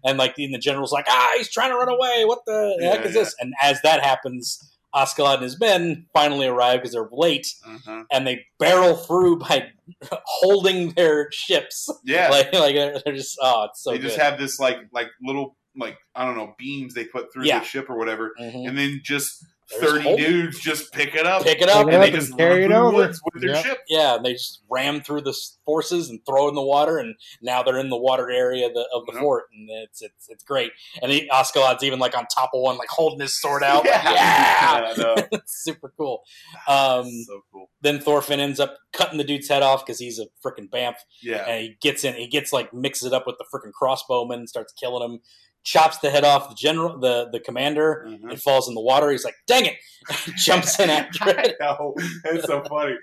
and 0.04 0.18
like, 0.18 0.34
and 0.40 0.54
the 0.54 0.58
general's 0.60 0.92
like, 0.92 1.06
ah, 1.08 1.34
he's 1.38 1.50
trying 1.50 1.70
to 1.72 1.78
run 1.78 1.90
away. 1.90 2.24
What 2.26 2.40
the 2.46 2.78
Yeah, 2.82 2.96
heck 2.96 3.06
is 3.06 3.14
yeah. 3.16 3.22
this? 3.22 3.36
And 3.40 3.54
as 3.62 3.80
that 3.84 4.04
happens, 4.04 4.60
Askeladd 5.04 5.36
and 5.36 5.44
his 5.44 5.60
men 5.60 6.06
finally 6.14 6.48
arrive 6.48 6.80
because 6.80 6.94
they're 6.94 7.10
late, 7.12 7.48
Uh-huh. 7.66 8.04
and 8.12 8.26
they 8.28 8.46
barrel 8.60 8.96
through 8.96 9.40
by 9.40 9.70
holding 10.26 10.92
their 10.92 11.30
ships. 11.32 11.88
Yeah. 12.04 12.30
Like, 12.30 12.54
like 12.54 12.76
they're 12.76 13.14
just, 13.16 13.38
oh, 13.42 13.66
it's 13.70 13.84
so 13.84 13.92
they 13.92 14.00
just 14.00 14.16
good. 14.18 14.24
have 14.24 14.40
this 14.40 14.60
like 14.60 14.78
like 14.92 15.08
little 15.22 15.58
like 15.76 15.98
I 16.16 16.26
don't 16.26 16.36
know 16.38 16.56
beams 16.58 16.94
they 16.94 17.06
put 17.06 17.32
through 17.32 17.46
Yeah. 17.46 17.60
the 17.60 17.66
ship 17.66 17.90
or 17.90 17.98
whatever, 17.98 18.34
Mhm. 18.40 18.68
and 18.68 18.78
then 18.78 19.00
just 19.04 19.46
There's 19.70 19.82
thirty 19.92 20.04
whole- 20.04 20.18
dudes 20.18 20.60
just 20.60 20.94
pick 20.94 21.14
it 21.14 21.26
up, 21.26 21.44
pick 21.44 21.62
it 21.62 21.68
up, 21.70 21.86
Pick 21.88 21.94
it 21.94 21.94
and 21.94 21.94
and 21.94 21.96
up 21.96 22.02
they 22.02 22.10
they 22.12 22.16
just 22.16 22.28
just 22.28 22.38
carry 22.38 22.64
it 22.64 22.72
over. 22.72 22.96
with 22.98 23.20
their 23.42 23.50
Yep. 23.56 23.66
ship. 23.66 23.78
yeah, 23.90 24.16
and 24.16 24.26
they 24.26 24.34
just 24.34 24.62
ram 24.70 25.02
through 25.02 25.22
the 25.22 25.36
forces 25.66 26.10
and 26.10 26.20
throw 26.26 26.46
it 26.46 26.50
in 26.50 26.56
the 26.56 26.62
water, 26.64 26.98
and 27.00 27.16
now 27.42 27.64
they're 27.64 27.78
in 27.78 27.90
the 27.90 27.98
water 27.98 28.32
area 28.32 28.68
of 28.68 28.74
the, 28.74 28.88
of 28.94 29.06
the 29.06 29.12
Yep. 29.14 29.22
fort, 29.22 29.44
and 29.54 29.70
it's 29.70 30.02
it's 30.02 30.30
it's 30.30 30.44
great. 30.44 30.72
And 31.02 31.12
he, 31.12 31.28
Askeladd's 31.30 31.84
even 31.84 32.00
like 32.00 32.16
on 32.18 32.26
top 32.28 32.52
of 32.54 32.62
one, 32.62 32.78
like 32.78 32.88
holding 32.90 33.20
his 33.20 33.40
sword 33.42 33.62
out. 33.64 33.84
like, 33.84 33.94
Yeah. 33.94 34.04
yeah, 34.14 34.94
Yeah, 34.98 35.04
no. 35.32 35.40
super 35.46 35.94
cool. 35.98 36.24
Um, 36.68 37.10
so 37.26 37.42
cool. 37.52 37.70
then 37.82 38.00
Thorfinn 38.00 38.40
ends 38.40 38.60
up 38.62 38.78
cutting 38.94 39.18
the 39.18 39.24
dude's 39.24 39.50
head 39.50 39.64
off 39.64 39.86
because 39.86 40.00
he's 40.00 40.18
a 40.20 40.28
freaking 40.46 40.70
bamf, 40.70 40.96
Yeah, 41.22 41.46
and 41.48 41.62
he 41.64 41.78
gets 41.82 42.04
in, 42.04 42.14
he 42.16 42.28
gets 42.28 42.54
like 42.54 42.74
mixes 42.74 43.08
it 43.08 43.14
up 43.14 43.28
with 43.28 43.36
the 43.38 43.46
freaking 43.54 43.72
crossbowman, 43.80 44.36
and 44.36 44.50
starts 44.50 44.72
killing 44.74 45.04
him, 45.12 45.20
chops 45.68 45.98
the 45.98 46.10
head 46.10 46.24
off 46.24 46.48
the 46.48 46.56
general, 46.56 46.98
the 46.98 47.28
the 47.32 47.40
commander. 47.42 48.06
Mhm. 48.08 48.32
It 48.32 48.40
falls 48.40 48.70
in 48.70 48.74
the 48.74 48.82
water. 48.82 49.12
He's 49.12 49.26
like, 49.26 49.36
"Dang 49.48 49.66
it!" 49.66 49.76
Jumps 50.38 50.80
in 50.80 50.90
after 50.90 51.30
it. 51.40 51.58
That's 51.60 52.46
so 52.48 52.64
funny. 52.70 52.96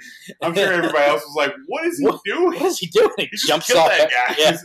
I'm 0.43 0.55
sure 0.55 0.73
everybody 0.73 1.05
else 1.05 1.23
was 1.27 1.35
like, 1.37 1.53
"What 1.67 1.85
is 1.85 1.99
he 1.99 2.07
What- 2.07 2.21
doing?" 2.25 2.59
What 2.59 2.63
is 2.63 2.79
he 2.79 2.87
doing? 2.87 3.11
He, 3.19 3.29
He 3.31 3.37
jumps 3.47 3.71
off. 3.75 3.91
that 3.91 4.11
guy. 4.11 4.35
Yeah, 4.39 4.57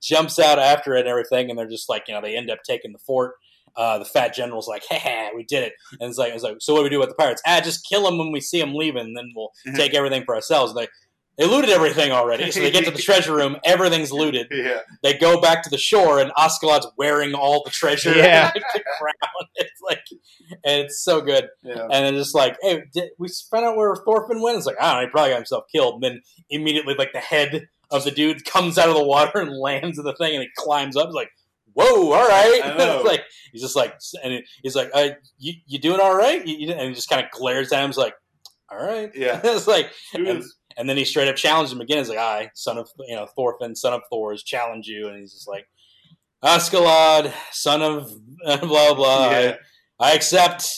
jumps 0.00 0.38
out 0.38 0.58
after 0.58 0.94
it 0.96 1.00
and 1.00 1.08
everything, 1.08 1.50
and 1.50 1.58
they're 1.58 1.68
just 1.68 1.88
like, 1.90 2.04
you 2.08 2.14
know, 2.14 2.22
they 2.22 2.36
end 2.36 2.50
up 2.50 2.60
taking 2.64 2.92
the 2.92 2.98
fort. 2.98 3.34
Uh, 3.76 3.98
the 3.98 4.04
fat 4.04 4.34
general's 4.34 4.68
like, 4.68 4.84
"Hey, 4.88 5.30
we 5.36 5.44
did 5.44 5.62
it!" 5.64 5.74
And 6.00 6.08
it's 6.08 6.18
like, 6.18 6.32
it's 6.32 6.42
like, 6.42 6.56
so 6.60 6.72
what 6.72 6.80
do 6.80 6.84
we 6.84 6.90
do 6.90 7.00
with 7.00 7.08
the 7.10 7.14
pirates? 7.14 7.42
Ah, 7.46 7.60
just 7.62 7.86
kill 7.86 8.04
them 8.04 8.16
when 8.18 8.32
we 8.32 8.40
see 8.40 8.60
them 8.60 8.74
leaving, 8.74 9.02
and 9.06 9.16
then 9.16 9.30
we'll 9.36 9.50
take 9.76 9.94
everything 9.94 10.24
for 10.24 10.34
ourselves. 10.34 10.72
And 10.72 10.78
they 10.80 10.88
they 11.38 11.46
looted 11.46 11.70
everything 11.70 12.12
already, 12.12 12.50
so 12.50 12.60
they 12.60 12.70
get 12.70 12.84
to 12.84 12.90
the 12.90 12.98
treasure 13.02 13.34
room. 13.34 13.56
Everything's 13.64 14.12
looted. 14.12 14.48
Yeah, 14.50 14.80
They 15.02 15.16
go 15.18 15.40
back 15.40 15.62
to 15.64 15.70
the 15.70 15.78
shore, 15.78 16.18
and 16.20 16.30
Askeladd's 16.38 16.86
wearing 16.98 17.34
all 17.34 17.62
the 17.64 17.70
treasure. 17.70 18.14
Yeah. 18.14 18.50
the 18.54 18.60
crown. 18.98 19.48
It's 19.56 19.80
like, 19.82 20.02
and 20.64 20.82
it's 20.82 21.02
so 21.02 21.20
good. 21.22 21.48
yeah. 21.62 21.82
And 21.84 21.90
then 22.04 22.14
just 22.14 22.34
like, 22.34 22.56
hey, 22.62 22.82
did 22.92 23.10
we 23.18 23.28
found 23.50 23.64
out 23.64 23.76
where 23.76 23.94
Thorfinn 23.96 24.42
went? 24.42 24.58
It's 24.58 24.66
like, 24.66 24.76
I 24.80 24.92
don't 24.92 25.00
know, 25.02 25.06
he 25.06 25.10
probably 25.10 25.30
got 25.30 25.36
himself 25.36 25.64
killed. 25.72 25.94
And 25.94 26.02
then 26.02 26.22
immediately, 26.50 26.94
like, 26.98 27.12
the 27.12 27.20
head 27.20 27.66
of 27.90 28.04
the 28.04 28.10
dude 28.10 28.44
comes 28.44 28.76
out 28.78 28.88
of 28.88 28.94
the 28.94 29.04
water 29.04 29.38
and 29.40 29.56
lands 29.58 29.98
in 29.98 30.04
the 30.04 30.14
thing, 30.14 30.34
and 30.34 30.42
he 30.42 30.48
climbs 30.56 30.96
up. 30.96 31.06
He's 31.08 31.14
like, 31.14 31.30
whoa, 31.74 32.12
all 32.12 32.28
right. 32.28 32.60
It's 32.78 33.04
like, 33.06 33.24
he's 33.52 33.62
just 33.62 33.76
like, 33.76 33.94
and 34.22 34.42
he's 34.62 34.76
like, 34.76 34.90
uh, 34.92 35.08
you, 35.38 35.54
you 35.66 35.78
doing 35.78 36.00
all 36.00 36.14
right? 36.14 36.46
You, 36.46 36.56
you- 36.58 36.72
and 36.72 36.88
he 36.90 36.94
just 36.94 37.08
kind 37.08 37.24
of 37.24 37.30
glares 37.30 37.72
at 37.72 37.82
him. 37.82 37.88
He's 37.88 37.96
like, 37.96 38.14
all 38.70 38.78
right. 38.82 39.10
Yeah. 39.14 39.40
it's 39.44 39.66
like, 39.66 39.90
and, 40.14 40.42
and 40.76 40.88
then 40.88 40.96
he 40.96 41.04
straight 41.04 41.28
up 41.28 41.36
challenged 41.36 41.72
him 41.72 41.80
again. 41.80 41.98
He's 41.98 42.08
like, 42.08 42.18
I, 42.18 42.50
son 42.54 42.78
of, 42.78 42.88
you 43.06 43.14
know, 43.16 43.26
Thorfinn, 43.26 43.74
son 43.76 43.92
of 43.94 44.02
Thors, 44.10 44.42
challenge 44.42 44.86
you. 44.86 45.08
And 45.08 45.18
he's 45.18 45.32
just 45.32 45.48
like, 45.48 45.66
Askeladd, 46.42 47.32
son 47.52 47.82
of 47.82 48.10
blah, 48.44 48.56
blah, 48.58 48.94
blah. 48.94 49.28
I- 49.28 49.40
Yeah. 49.42 49.56
I 50.00 50.14
accept. 50.14 50.68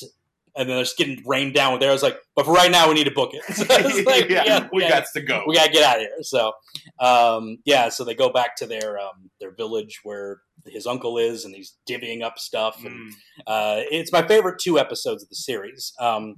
And 0.57 0.69
then 0.69 0.77
they're 0.77 0.85
just 0.85 0.97
getting 0.99 1.21
rained 1.27 1.53
down 1.55 1.73
with 1.73 1.83
arrows. 1.83 2.03
Like, 2.03 2.17
but 2.37 2.45
for 2.45 2.53
right 2.53 2.71
now, 2.71 2.87
we 2.87 2.95
need 2.95 3.05
to 3.05 3.11
book 3.11 3.31
it. 3.33 3.43
So 3.55 3.65
like, 4.11 4.29
yeah, 4.29 4.45
yeah, 4.45 4.69
we 4.73 4.83
yeah, 4.83 4.89
got 4.91 5.05
to 5.15 5.21
go. 5.23 5.43
we 5.49 5.55
gotta 5.57 5.73
get 5.73 5.83
out 5.83 5.97
of 5.97 6.03
here. 6.03 6.11
So, 6.23 6.53
um, 7.01 7.57
yeah, 7.65 7.89
so 7.89 8.05
they 8.05 8.15
go 8.15 8.29
back 8.31 8.55
to 8.57 8.67
their 8.67 8.97
um, 8.99 9.31
their 9.41 9.51
village 9.53 9.99
where 10.05 10.43
his 10.67 10.87
uncle 10.87 11.19
is, 11.19 11.45
and 11.45 11.55
he's 11.57 11.75
divvying 11.89 12.23
up 12.23 12.39
stuff. 12.39 12.85
And 12.85 12.95
Mm. 12.95 13.11
uh, 13.49 13.83
it's 13.91 14.13
my 14.13 14.25
favorite 14.27 14.61
two 14.63 14.79
episodes 14.79 15.25
of 15.25 15.29
the 15.29 15.35
series 15.35 15.93
um, 15.99 16.37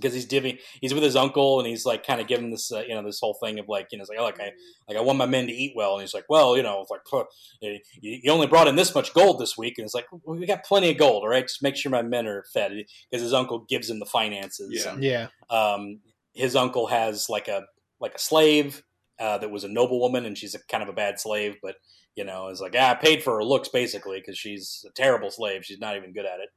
because 0.00 0.14
he's 0.14 0.26
divvying. 0.26 0.58
He's 0.80 0.94
with 0.94 1.02
his 1.02 1.16
uncle, 1.16 1.58
and 1.60 1.68
he's 1.68 1.84
like 1.84 2.06
kind 2.06 2.20
of 2.20 2.26
giving 2.26 2.50
this, 2.50 2.72
uh, 2.72 2.82
you 2.86 2.94
know, 2.94 3.02
this 3.02 3.20
whole 3.20 3.34
thing 3.34 3.58
of 3.58 3.68
like, 3.68 3.88
you 3.92 3.98
know, 3.98 4.02
it's 4.02 4.10
like, 4.10 4.18
oh, 4.18 4.24
like 4.24 4.40
I 4.40 4.52
like 4.88 4.96
I 4.96 5.00
want 5.00 5.18
my 5.18 5.26
men 5.26 5.46
to 5.46 5.52
eat 5.52 5.74
well, 5.76 5.94
and 5.94 6.00
he's 6.02 6.14
like, 6.14 6.24
well, 6.28 6.56
you 6.56 6.62
know, 6.62 6.80
it's 6.80 6.90
like 6.90 7.00
huh, 7.10 7.24
you, 7.60 7.80
you 8.00 8.30
only 8.32 8.46
brought 8.46 8.68
in 8.68 8.76
this 8.76 8.94
much 8.94 9.12
gold 9.14 9.38
this 9.40 9.56
week, 9.58 9.74
and 9.78 9.84
it's 9.84 9.94
like 9.94 10.06
well, 10.10 10.38
we 10.38 10.46
got 10.46 10.64
plenty 10.64 10.90
of 10.90 10.98
gold, 10.98 11.22
all 11.22 11.28
right, 11.28 11.46
just 11.46 11.62
make 11.62 11.76
sure 11.76 11.90
my 11.90 12.02
men 12.02 12.26
are 12.26 12.44
fed 12.52 12.72
because 13.10 13.22
his 13.22 13.32
uncle 13.34 13.60
gives 13.68 13.90
him 13.90 13.98
the 13.98 14.06
finances. 14.06 14.84
Yeah. 14.84 14.92
and, 14.92 15.02
Yeah. 15.04 15.26
um, 15.50 16.00
his 16.34 16.56
uncle 16.56 16.86
has 16.86 17.28
like 17.28 17.48
a 17.48 17.64
like 18.00 18.14
a 18.14 18.18
slave 18.18 18.82
uh, 19.18 19.36
that 19.38 19.50
was 19.50 19.64
a 19.64 19.68
noblewoman, 19.68 20.24
and 20.24 20.38
she's 20.38 20.54
a 20.54 20.58
kind 20.70 20.82
of 20.82 20.88
a 20.88 20.94
bad 20.94 21.20
slave, 21.20 21.56
but 21.62 21.76
you 22.16 22.24
know, 22.24 22.48
is 22.48 22.60
like 22.60 22.74
ah, 22.76 22.90
I 22.90 22.94
paid 22.94 23.22
for 23.22 23.36
her 23.36 23.44
looks 23.44 23.68
basically 23.68 24.18
because 24.20 24.36
she's 24.38 24.84
a 24.88 24.92
terrible 24.92 25.30
slave. 25.30 25.64
She's 25.64 25.78
not 25.78 25.96
even 25.96 26.12
good 26.12 26.26
at 26.26 26.40
it, 26.40 26.48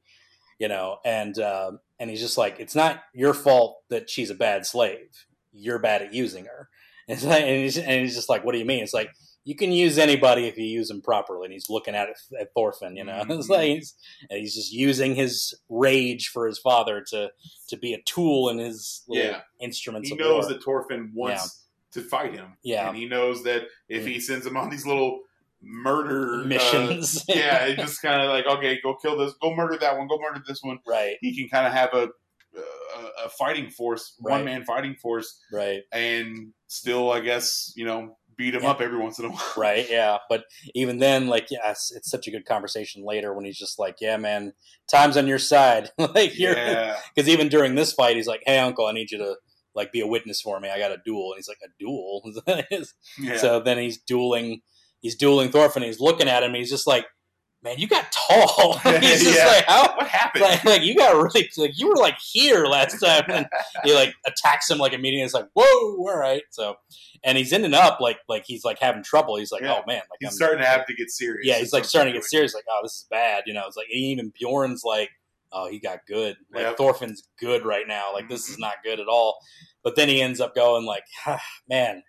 you 0.60 0.68
know. 0.68 0.98
And 1.06 1.38
uh, 1.40 1.72
and 2.00 2.10
he's 2.10 2.22
just 2.22 2.38
like, 2.38 2.60
it's 2.60 2.76
not 2.76 3.04
your 3.14 3.34
fault 3.34 3.78
that 3.90 4.10
she's 4.10 4.30
a 4.30 4.36
bad 4.36 4.66
slave. 4.66 5.26
You're 5.52 5.80
bad 5.80 6.02
at 6.02 6.14
using 6.14 6.46
her. 6.46 6.70
And, 7.08 7.18
it's 7.18 7.26
like, 7.26 7.44
and, 7.44 7.50
he's, 7.64 7.78
and 7.78 8.02
he's 8.02 8.16
just 8.16 8.30
like, 8.30 8.44
what 8.46 8.54
do 8.54 8.60
you 8.60 8.66
mean? 8.66 8.82
It's 8.84 8.94
like 8.94 9.10
you 9.46 9.56
can 9.56 9.72
use 9.74 9.98
anybody 9.98 10.48
if 10.48 10.58
you 10.58 10.64
use 10.66 10.88
them 10.88 11.02
properly. 11.02 11.46
And 11.46 11.54
he's 11.54 11.70
looking 11.70 11.96
at 11.96 12.08
it 12.10 12.18
at 12.40 12.54
Thorfinn, 12.54 12.96
you 12.96 13.04
know. 13.04 13.24
It's 13.30 13.48
Mhm. 13.48 13.50
like 13.50 13.68
he's, 13.68 13.94
and 14.30 14.40
he's 14.40 14.56
just 14.56 14.72
using 14.72 15.16
his 15.16 15.54
rage 15.70 16.30
for 16.30 16.48
his 16.48 16.60
father 16.60 17.04
to 17.10 17.30
to 17.70 17.78
be 17.78 17.94
a 17.94 18.02
tool 18.04 18.50
in 18.50 18.58
his 18.58 19.04
little 19.08 19.32
Yeah. 19.32 19.42
instruments. 19.60 20.10
He 20.10 20.16
knows 20.16 20.46
war. 20.46 20.54
that 20.54 20.64
Thorfinn 20.64 21.12
wants 21.14 21.66
to 21.92 22.02
fight 22.02 22.34
him. 22.34 22.58
Yeah. 22.64 22.88
and 22.88 22.98
he 22.98 23.06
knows 23.06 23.44
that 23.44 23.64
if 23.90 24.06
he 24.08 24.20
sends 24.20 24.46
him 24.48 24.58
on 24.58 24.70
these 24.70 24.86
little 24.88 25.20
murder 25.64 26.42
uh, 26.42 26.46
missions. 26.46 27.24
yeah, 27.30 27.66
it 27.66 27.78
just 27.78 28.02
kind 28.02 28.22
of 28.22 28.30
like 28.30 28.46
okay, 28.46 28.80
go 28.84 28.96
kill 28.96 29.18
this, 29.18 29.34
go 29.42 29.56
murder 29.56 29.78
that 29.78 29.98
one, 29.98 30.08
go 30.08 30.18
murder 30.20 30.44
this 30.48 30.60
one. 30.62 30.80
right, 30.86 31.16
He 31.22 31.36
can 31.36 31.50
kind 31.50 31.66
of 31.68 31.74
have 31.74 31.94
a 31.94 32.10
a, 32.56 33.26
a 33.26 33.30
fighting 33.30 33.70
force, 33.72 34.16
Right. 34.22 34.34
one 34.36 34.46
man 34.46 34.64
fighting 34.66 34.96
force, 34.96 35.40
right, 35.52 35.82
and 35.92 36.54
still, 36.68 37.12
I 37.12 37.20
guess 37.22 37.74
you 37.76 37.86
know, 37.86 38.18
beat 38.38 38.54
him 38.54 38.62
Yeah. 38.64 38.72
up 38.72 38.82
every 38.82 39.00
once 39.00 39.18
in 39.20 39.26
a 39.26 39.30
while. 39.32 39.54
right. 39.58 39.88
Yeah, 39.90 40.18
but 40.30 40.44
even 40.76 41.00
then, 41.00 41.28
like, 41.28 41.48
yeah, 41.50 41.72
it's, 41.72 41.92
it's 41.96 42.12
such 42.12 42.28
a 42.28 42.32
good 42.32 42.46
conversation 42.46 43.04
later 43.04 43.34
when 43.34 43.46
he's 43.46 43.58
just 43.58 43.80
like, 43.80 43.96
"Yeah, 44.02 44.18
man, 44.18 44.54
time's 44.92 45.18
on 45.18 45.26
your 45.28 45.40
side." 45.40 45.90
like, 45.98 46.38
you're 46.38 46.56
Yeah, 46.56 46.98
because 47.16 47.28
even 47.30 47.50
during 47.50 47.74
this 47.76 47.94
fight, 47.94 48.16
he's 48.18 48.28
like, 48.28 48.44
"Hey, 48.46 48.60
uncle, 48.60 48.86
I 48.86 48.92
need 48.92 49.12
you 49.12 49.18
to." 49.20 49.36
Like 49.76 49.92
be 49.92 50.02
a 50.02 50.06
witness 50.08 50.40
for 50.40 50.60
me. 50.60 50.70
I 50.70 50.78
got 50.78 50.92
a 50.92 51.00
duel, 51.04 51.32
and 51.34 51.38
he's 51.40 51.48
like 51.48 51.58
a 51.66 51.70
duel. 51.80 52.22
yeah. 53.18 53.38
So 53.38 53.60
then 53.60 53.80
he's 53.80 53.98
dueling, 53.98 54.62
he's 55.04 55.16
dueling 55.16 55.52
Thorfinn. 55.52 55.84
And 55.84 55.88
he's 55.92 56.00
looking 56.00 56.28
at 56.28 56.42
him. 56.42 56.48
And 56.50 56.56
he's 56.58 56.72
just 56.72 56.88
like, 56.88 57.06
"Man, 57.62 57.78
you 57.78 57.88
got 57.88 58.12
tall." 58.12 58.78
he's 59.00 59.22
just 59.24 59.38
Yeah. 59.38 59.46
like, 59.46 59.66
"How?" 59.66 59.96
what 59.96 60.08
happened? 60.08 60.44
Like, 60.44 60.64
like 60.66 60.82
you 60.82 60.96
got 60.96 61.16
really 61.16 61.48
like 61.58 61.78
you 61.80 61.90
were 61.90 61.96
like 61.98 62.18
here 62.20 62.66
last 62.66 63.00
time, 63.00 63.26
and 63.30 63.46
he 63.84 63.94
like 63.94 64.16
attacks 64.26 64.72
him 64.72 64.80
like 64.80 64.94
immediately. 64.94 65.24
It's 65.26 65.34
like 65.36 65.50
whoa, 65.54 65.64
all 65.98 66.18
right. 66.18 66.42
So, 66.50 66.76
and 67.24 67.38
he's 67.38 67.54
ending 67.54 67.74
up 67.76 68.00
like 68.02 68.18
like 68.28 68.46
he's 68.48 68.66
like 68.66 68.80
having 68.80 69.04
trouble. 69.04 69.36
He's 69.38 69.52
like, 69.52 69.62
Yeah. 69.62 69.76
oh 69.76 69.84
man, 69.88 70.02
like 70.10 70.20
he's 70.20 70.30
I'm- 70.30 70.36
starting 70.36 70.60
to 70.60 70.66
have 70.68 70.86
to 70.88 70.94
get 70.96 71.10
serious. 71.12 71.46
yeah, 71.46 71.60
he's 71.60 71.72
like 71.74 71.86
starting 71.86 72.12
to 72.14 72.20
get 72.20 72.26
serious. 72.26 72.54
Like, 72.56 72.66
oh, 72.70 72.80
this 72.84 72.94
is 72.94 73.06
bad. 73.12 73.44
You 73.46 73.54
know, 73.54 73.64
it's 73.68 73.78
like 73.78 73.88
even 73.92 74.32
Bjorn's 74.40 74.84
like, 74.84 75.10
oh, 75.52 75.70
he 75.70 75.80
got 75.80 76.00
good. 76.08 76.36
Like 76.54 76.64
Yep. 76.64 76.78
Thorfinn's 76.78 77.24
good 77.40 77.64
right 77.66 77.88
now. 77.88 78.12
Like 78.14 78.28
this 78.30 78.50
is 78.50 78.58
Mhm. 78.58 78.62
not 78.62 78.74
good 78.84 79.00
at 79.00 79.08
all. 79.08 79.38
But 79.84 79.96
then 79.96 80.08
he 80.10 80.22
ends 80.22 80.40
up 80.40 80.56
going 80.56 80.86
like, 80.86 81.04
ah, 81.28 81.42
man. 81.70 82.04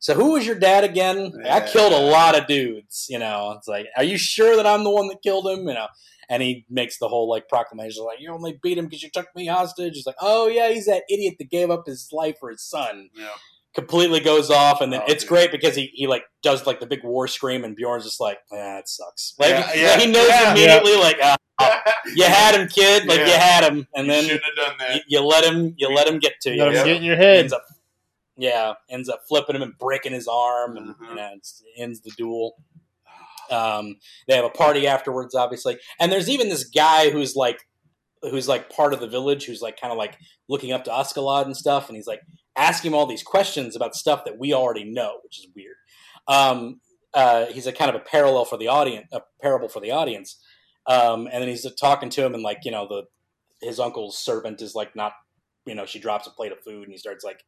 So 0.00 0.14
who 0.14 0.32
was 0.32 0.46
your 0.46 0.58
dad 0.58 0.82
again? 0.82 1.32
I 1.48 1.60
killed 1.60 1.92
a 1.92 1.98
lot 2.10 2.36
of 2.38 2.46
dudes. 2.46 3.06
You 3.08 3.18
know, 3.18 3.54
it's 3.56 3.68
like, 3.68 3.86
are 3.96 4.02
you 4.04 4.18
sure 4.18 4.56
that 4.56 4.66
I'm 4.66 4.82
the 4.82 4.90
one 4.90 5.08
that 5.08 5.22
killed 5.22 5.46
him? 5.46 5.68
You 5.68 5.74
know, 5.74 5.86
and 6.28 6.42
he 6.42 6.64
makes 6.70 6.98
the 6.98 7.06
whole 7.08 7.28
like 7.28 7.48
proclamation 7.48 8.04
like, 8.04 8.18
you 8.20 8.32
only 8.32 8.58
beat 8.62 8.78
him 8.78 8.86
because 8.86 9.02
you 9.02 9.10
took 9.10 9.28
me 9.36 9.46
hostage. 9.46 9.94
He's 9.94 10.06
like, 10.06 10.16
oh 10.20 10.48
yeah, 10.48 10.70
he's 10.70 10.86
that 10.86 11.02
idiot 11.10 11.34
that 11.38 11.50
gave 11.50 11.70
up 11.70 11.86
his 11.86 12.08
life 12.12 12.36
for 12.40 12.50
his 12.50 12.62
son 12.62 13.10
Yeah. 13.14 13.28
completely 13.74 14.20
goes 14.20 14.50
off, 14.50 14.80
and 14.80 14.90
then 14.92 15.00
Oh, 15.02 15.10
it's 15.12 15.22
dude. 15.22 15.28
great 15.28 15.52
because 15.52 15.76
he, 15.76 15.90
he 15.92 16.06
like 16.06 16.24
does 16.42 16.66
like 16.66 16.80
the 16.80 16.86
big 16.86 17.04
war 17.04 17.28
scream, 17.28 17.62
and 17.64 17.76
Bjorn's 17.76 18.04
just 18.04 18.20
like, 18.20 18.38
ah, 18.52 18.78
it 18.78 18.88
sucks. 18.88 19.34
Like, 19.38 19.50
Yeah, 19.50 19.72
yeah, 19.74 19.98
he 20.00 20.06
knows 20.10 20.28
yeah. 20.28 20.50
immediately, 20.52 20.96
like, 20.96 21.18
ah, 21.22 21.36
you 22.16 22.24
had 22.24 22.58
him, 22.58 22.68
kid, 22.68 23.04
like 23.06 23.18
you 23.20 23.32
had 23.34 23.70
him, 23.70 23.86
and 23.94 24.06
You 24.06 24.12
then 24.14 24.24
have 24.30 24.40
done 24.56 24.76
that. 24.78 24.94
you, 24.94 25.00
you 25.08 25.20
let 25.20 25.44
him, 25.44 25.74
you 25.76 25.88
let 25.90 26.08
him 26.08 26.18
get 26.18 26.40
to 26.40 26.50
you. 26.50 26.58
Let 26.64 26.68
him 26.68 26.74
Yeah. 26.74 26.84
get 26.84 26.96
in 26.96 27.02
your 27.02 27.16
He 27.16 27.22
head. 27.22 27.36
ends 27.36 27.52
up, 27.52 27.64
yeah, 28.40 28.74
ends 28.88 29.08
up 29.08 29.20
flipping 29.28 29.54
him 29.56 29.62
and 29.62 29.76
breaking 29.78 30.12
his 30.12 30.26
arm, 30.26 30.76
and 30.76 30.96
Mhm. 30.96 31.08
you 31.08 31.14
know, 31.14 31.30
ends 31.76 32.00
the 32.00 32.10
duel. 32.16 32.56
Um, 33.50 33.96
they 34.28 34.36
have 34.36 34.44
a 34.44 34.50
party 34.50 34.86
afterwards, 34.86 35.34
obviously, 35.34 35.78
and 35.98 36.10
there's 36.12 36.28
even 36.30 36.48
this 36.48 36.64
guy 36.64 37.10
who's 37.10 37.34
like, 37.34 37.58
who's 38.22 38.46
like 38.48 38.70
part 38.70 38.92
of 38.92 39.00
the 39.00 39.08
village, 39.08 39.44
who's 39.46 39.60
like 39.60 39.80
kind 39.80 39.92
of 39.92 39.98
like 39.98 40.16
looking 40.48 40.72
up 40.72 40.84
to 40.84 40.90
Askeladd 40.90 41.46
and 41.46 41.56
stuff, 41.56 41.88
and 41.88 41.96
he's 41.96 42.06
like 42.06 42.20
asking 42.56 42.90
him 42.90 42.94
all 42.94 43.06
these 43.06 43.22
questions 43.22 43.74
about 43.76 43.94
stuff 43.94 44.24
that 44.24 44.38
we 44.38 44.52
already 44.54 44.84
know, 44.84 45.18
which 45.24 45.38
is 45.38 45.48
weird. 45.54 45.76
Um, 46.28 46.80
uh, 47.12 47.46
he's 47.46 47.66
a 47.66 47.72
kind 47.72 47.88
of 47.88 47.96
a 47.96 48.04
parallel 48.04 48.44
for 48.44 48.56
the 48.56 48.68
audience, 48.68 49.08
a 49.12 49.22
parable 49.42 49.68
for 49.68 49.80
the 49.80 49.90
audience, 49.90 50.38
um, 50.86 51.26
and 51.26 51.42
then 51.42 51.48
he's 51.48 51.66
talking 51.74 52.08
to 52.10 52.24
him, 52.24 52.34
and 52.34 52.42
like 52.42 52.58
you 52.64 52.70
know 52.70 52.86
the 52.86 53.02
his 53.66 53.80
uncle's 53.80 54.16
servant 54.16 54.62
is 54.62 54.74
like 54.74 54.94
not, 54.96 55.12
you 55.66 55.74
know, 55.74 55.84
she 55.84 55.98
drops 55.98 56.26
a 56.26 56.30
plate 56.30 56.52
of 56.52 56.60
food, 56.62 56.84
and 56.84 56.92
he 56.92 56.98
starts 56.98 57.24
like 57.24 57.44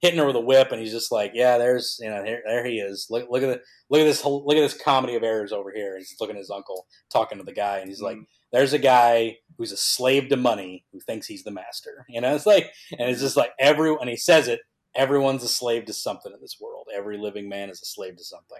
hitting 0.00 0.18
her 0.18 0.26
with 0.26 0.36
a 0.36 0.40
whip, 0.40 0.72
and 0.72 0.80
he's 0.80 0.92
just 0.92 1.10
like, 1.10 1.32
yeah, 1.34 1.58
there's 1.58 1.98
you 2.00 2.10
know 2.10 2.22
here, 2.24 2.42
there 2.46 2.64
he 2.66 2.78
is. 2.78 3.06
Look 3.10 3.28
look 3.30 3.42
at 3.42 3.46
the 3.48 3.60
look 3.90 4.00
at 4.00 4.04
this 4.04 4.24
look 4.24 4.56
at 4.56 4.60
this 4.60 4.80
comedy 4.80 5.14
of 5.14 5.22
errors 5.22 5.52
over 5.52 5.72
here. 5.72 5.96
He's 5.98 6.16
looking 6.20 6.36
at 6.36 6.40
his 6.40 6.50
uncle 6.50 6.86
talking 7.12 7.38
to 7.38 7.44
the 7.44 7.52
guy, 7.52 7.78
and 7.78 7.88
he's 7.88 8.02
like, 8.02 8.16
mm. 8.16 8.26
there's 8.52 8.72
a 8.72 8.78
guy 8.78 9.38
who's 9.58 9.72
a 9.72 9.76
slave 9.76 10.28
to 10.28 10.36
money 10.36 10.84
who 10.92 11.00
thinks 11.00 11.26
he's 11.26 11.44
the 11.44 11.50
master. 11.50 12.04
You 12.08 12.20
know, 12.20 12.34
it's 12.34 12.46
like, 12.46 12.70
and 12.98 13.10
it's 13.10 13.20
just 13.20 13.36
like 13.36 13.50
every, 13.58 13.94
and 14.00 14.08
he 14.08 14.16
says 14.16 14.48
it, 14.48 14.60
everyone's 14.94 15.42
a 15.42 15.48
slave 15.48 15.84
to 15.86 15.92
something 15.92 16.32
in 16.32 16.40
this 16.40 16.56
world. 16.60 16.86
Every 16.94 17.18
living 17.18 17.48
man 17.48 17.68
is 17.68 17.82
a 17.82 17.84
slave 17.86 18.16
to 18.16 18.24
something. 18.24 18.58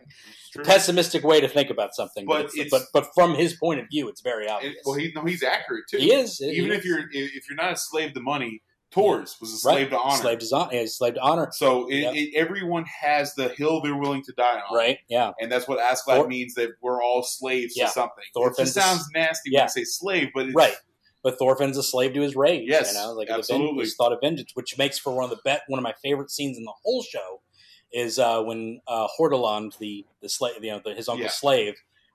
Pessimistic 0.64 1.24
way 1.24 1.40
to 1.40 1.48
think 1.48 1.70
about 1.70 1.94
something, 1.94 2.26
but 2.26 2.50
But 2.56 2.66
but, 2.70 2.82
but 2.92 3.08
from 3.14 3.34
his 3.34 3.54
point 3.54 3.80
of 3.80 3.86
view, 3.90 4.08
it's 4.08 4.20
very 4.20 4.46
It- 4.46 4.50
obvious. 4.50 4.74
well, 4.84 4.96
he, 4.96 5.12
no, 5.14 5.24
he's 5.24 5.42
accurate 5.42 5.84
too. 5.90 5.98
he 5.98 6.12
is 6.12 6.38
he 6.38 6.50
Even 6.50 6.72
is. 6.72 6.78
if 6.78 6.84
you're 6.84 7.04
if 7.12 7.48
you're 7.48 7.56
not 7.56 7.72
a 7.72 7.76
slave 7.76 8.12
to 8.14 8.20
money, 8.20 8.62
Thors 8.96 9.36
was 9.40 9.52
a 9.52 9.56
slave 9.58 9.90
right. 9.92 9.96
to 9.96 9.98
honor. 10.00 10.16
slave 10.22 10.38
to 10.40 10.56
honor, 10.56 10.74
yeah, 10.74 10.86
slave 10.86 11.14
to 11.14 11.20
honor, 11.20 11.48
So 11.52 11.86
it, 11.88 11.98
Yep. 11.98 12.14
it, 12.14 12.34
everyone 12.34 12.84
has 13.02 13.34
the 13.34 13.50
hill 13.50 13.80
they're 13.80 13.96
willing 13.96 14.22
to 14.24 14.32
die 14.32 14.60
on, 14.68 14.76
right? 14.76 14.98
Yeah, 15.08 15.32
And 15.40 15.52
that's 15.52 15.68
what 15.68 15.78
Askeladd 15.78 16.16
Thor- 16.16 16.26
means 16.28 16.54
that 16.54 16.70
we're 16.82 17.02
all 17.02 17.22
slaves 17.22 17.74
Yeah. 17.76 17.86
to 17.86 17.92
something. 17.92 18.24
Just 18.56 18.74
sounds 18.74 19.06
nasty 19.14 19.50
yeah. 19.52 19.60
when 19.60 19.64
you 19.64 19.68
say 19.68 19.84
slave, 19.84 20.30
but 20.34 20.46
it's, 20.46 20.54
right. 20.54 20.74
But 21.22 21.38
Thorfinn's 21.38 21.76
a 21.76 21.82
slave 21.82 22.14
to 22.14 22.20
his 22.20 22.36
rage. 22.36 22.68
Yes, 22.68 22.92
you 22.94 22.98
know, 23.00 23.12
like 23.12 23.28
absolutely. 23.28 23.80
his 23.84 23.94
thought 23.96 24.12
of 24.12 24.20
vengeance, 24.20 24.52
which 24.54 24.78
makes 24.78 24.98
for 24.98 25.12
one 25.14 25.24
of 25.24 25.30
the 25.30 25.40
bet 25.44 25.62
one 25.68 25.78
of 25.78 25.82
my 25.82 25.94
favorite 26.02 26.30
scenes 26.30 26.56
in 26.56 26.64
the 26.64 26.72
whole 26.84 27.02
show, 27.02 27.40
is 27.92 28.18
uh, 28.18 28.40
when 28.42 28.80
uh, 28.86 29.08
Hordaland, 29.18 29.76
the 29.78 30.06
the 30.22 30.28
slave, 30.28 30.62
you 30.62 30.70
know, 30.70 30.80
the, 30.84 30.94
his 30.94 31.08
uncle's 31.08 31.24
Yeah. 31.24 31.30
slave, 31.32 31.74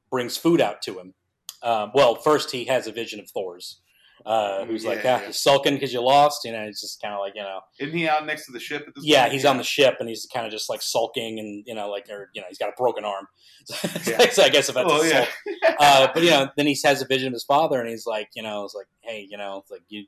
brings 0.09 0.37
food 0.37 0.61
out 0.61 0.81
to 0.83 0.97
him. 0.99 1.13
Um, 1.61 1.91
well, 1.93 2.15
first 2.15 2.51
he 2.51 2.65
has 2.65 2.87
a 2.87 2.91
vision 2.91 3.19
of 3.19 3.29
Thors, 3.29 3.81
uh, 4.25 4.65
who's 4.65 4.85
like, 4.85 5.03
Yeah, 5.03 5.19
ah, 5.21 5.25
yeah. 5.25 5.31
sulking 5.31 5.73
because 5.73 5.91
you 5.93 6.01
lost. 6.01 6.43
You 6.45 6.51
know, 6.51 6.61
it's 6.63 6.81
just 6.81 7.01
kind 7.01 7.13
of 7.13 7.19
like 7.19 7.33
you 7.35 7.41
know, 7.41 7.59
Isn't 7.79 7.97
he 7.97 8.07
out 8.07 8.25
next 8.25 8.45
to 8.45 8.51
the 8.51 8.59
ship 8.59 8.85
at 8.87 8.95
this 8.95 9.03
yeah, 9.05 9.21
point? 9.23 9.33
he's 9.33 9.45
on 9.45 9.57
the 9.57 9.63
ship 9.63 9.95
and 9.99 10.07
he's 10.09 10.27
kind 10.33 10.45
of 10.45 10.51
just 10.51 10.69
like 10.69 10.81
sulking 10.81 11.39
and 11.39 11.63
you 11.67 11.73
know, 11.75 11.89
like 11.89 12.07
or 12.09 12.29
you 12.33 12.41
know, 12.41 12.47
he's 12.49 12.57
got 12.57 12.69
a 12.69 12.73
broken 12.77 13.03
arm. 13.05 13.27
Yeah. 14.07 14.29
so 14.31 14.43
I 14.43 14.49
guess 14.49 14.69
if 14.69 14.75
that's 14.75 14.91
a 14.91 15.07
yeah. 15.07 15.25
sulk. 15.25 15.75
uh, 15.79 16.07
but 16.13 16.23
you 16.23 16.29
know, 16.31 16.49
then 16.57 16.67
he 16.67 16.77
has 16.85 17.01
a 17.01 17.05
vision 17.05 17.27
of 17.27 17.33
his 17.33 17.43
father, 17.43 17.79
and 17.79 17.89
he's 17.89 18.05
like, 18.05 18.29
you 18.35 18.41
know, 18.43 18.63
it's 18.65 18.73
like, 18.75 18.87
hey, 19.01 19.27
you 19.29 19.37
know, 19.37 19.57
it's 19.59 19.69
like 19.71 19.83
you, 19.89 20.05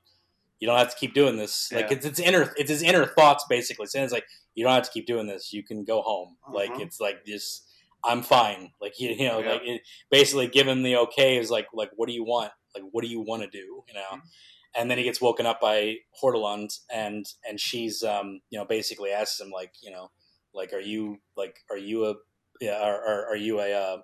you 0.59 0.67
don't 0.67 0.77
have 0.77 0.89
to 0.89 0.95
keep 0.97 1.13
doing 1.13 1.37
this. 1.37 1.71
Like 1.71 1.91
it's 1.91 2.05
it's 2.05 2.19
inner, 2.19 2.53
it's 2.57 2.69
his 2.69 2.81
inner 2.81 3.05
thoughts 3.05 3.45
basically. 3.49 3.85
Saying 3.87 4.05
it's 4.05 4.13
like, 4.13 4.25
you 4.55 4.63
don't 4.63 4.73
have 4.73 4.83
to 4.83 4.91
keep 4.91 5.05
doing 5.05 5.27
this. 5.27 5.51
You 5.53 5.63
can 5.63 5.83
go 5.83 6.01
home. 6.01 6.37
Like 6.51 6.71
Uh-huh. 6.71 6.81
it's 6.81 6.99
like 6.99 7.25
just, 7.25 7.67
I'm 8.03 8.21
fine. 8.21 8.71
Like 8.81 8.99
you, 8.99 9.09
you 9.09 9.27
know, 9.27 9.39
Yeah. 9.39 9.51
like 9.51 9.61
it, 9.65 9.81
basically 10.09 10.47
give 10.47 10.67
him 10.67 10.83
the 10.83 10.95
okay. 10.97 11.37
Is 11.37 11.49
like, 11.51 11.67
like 11.73 11.91
what 11.95 12.07
do 12.07 12.13
you 12.13 12.23
want? 12.23 12.51
Like 12.75 12.83
what 12.91 13.03
do 13.03 13.09
you 13.09 13.21
want 13.21 13.43
to 13.43 13.49
do? 13.49 13.83
You 13.87 13.93
know. 13.93 14.07
Mhm. 14.13 14.21
And 14.75 14.89
then 14.89 14.97
he 14.97 15.03
gets 15.03 15.21
woken 15.21 15.45
up 15.45 15.61
by 15.61 15.97
Hordaland, 16.21 16.79
and 16.91 17.25
and 17.47 17.59
she's, 17.59 18.03
um, 18.03 18.41
you 18.49 18.57
know, 18.57 18.65
basically 18.65 19.11
asks 19.11 19.39
him 19.39 19.51
like, 19.51 19.71
you 19.83 19.91
know, 19.91 20.09
like, 20.53 20.73
are 20.73 20.79
you 20.79 21.17
like, 21.37 21.59
are 21.69 21.77
you 21.77 22.05
a, 22.05 22.15
yeah, 22.59 22.79
are, 22.81 22.95
are, 23.05 23.25
are 23.27 23.35
you 23.35 23.59
a 23.59 23.71
uh, 23.71 23.97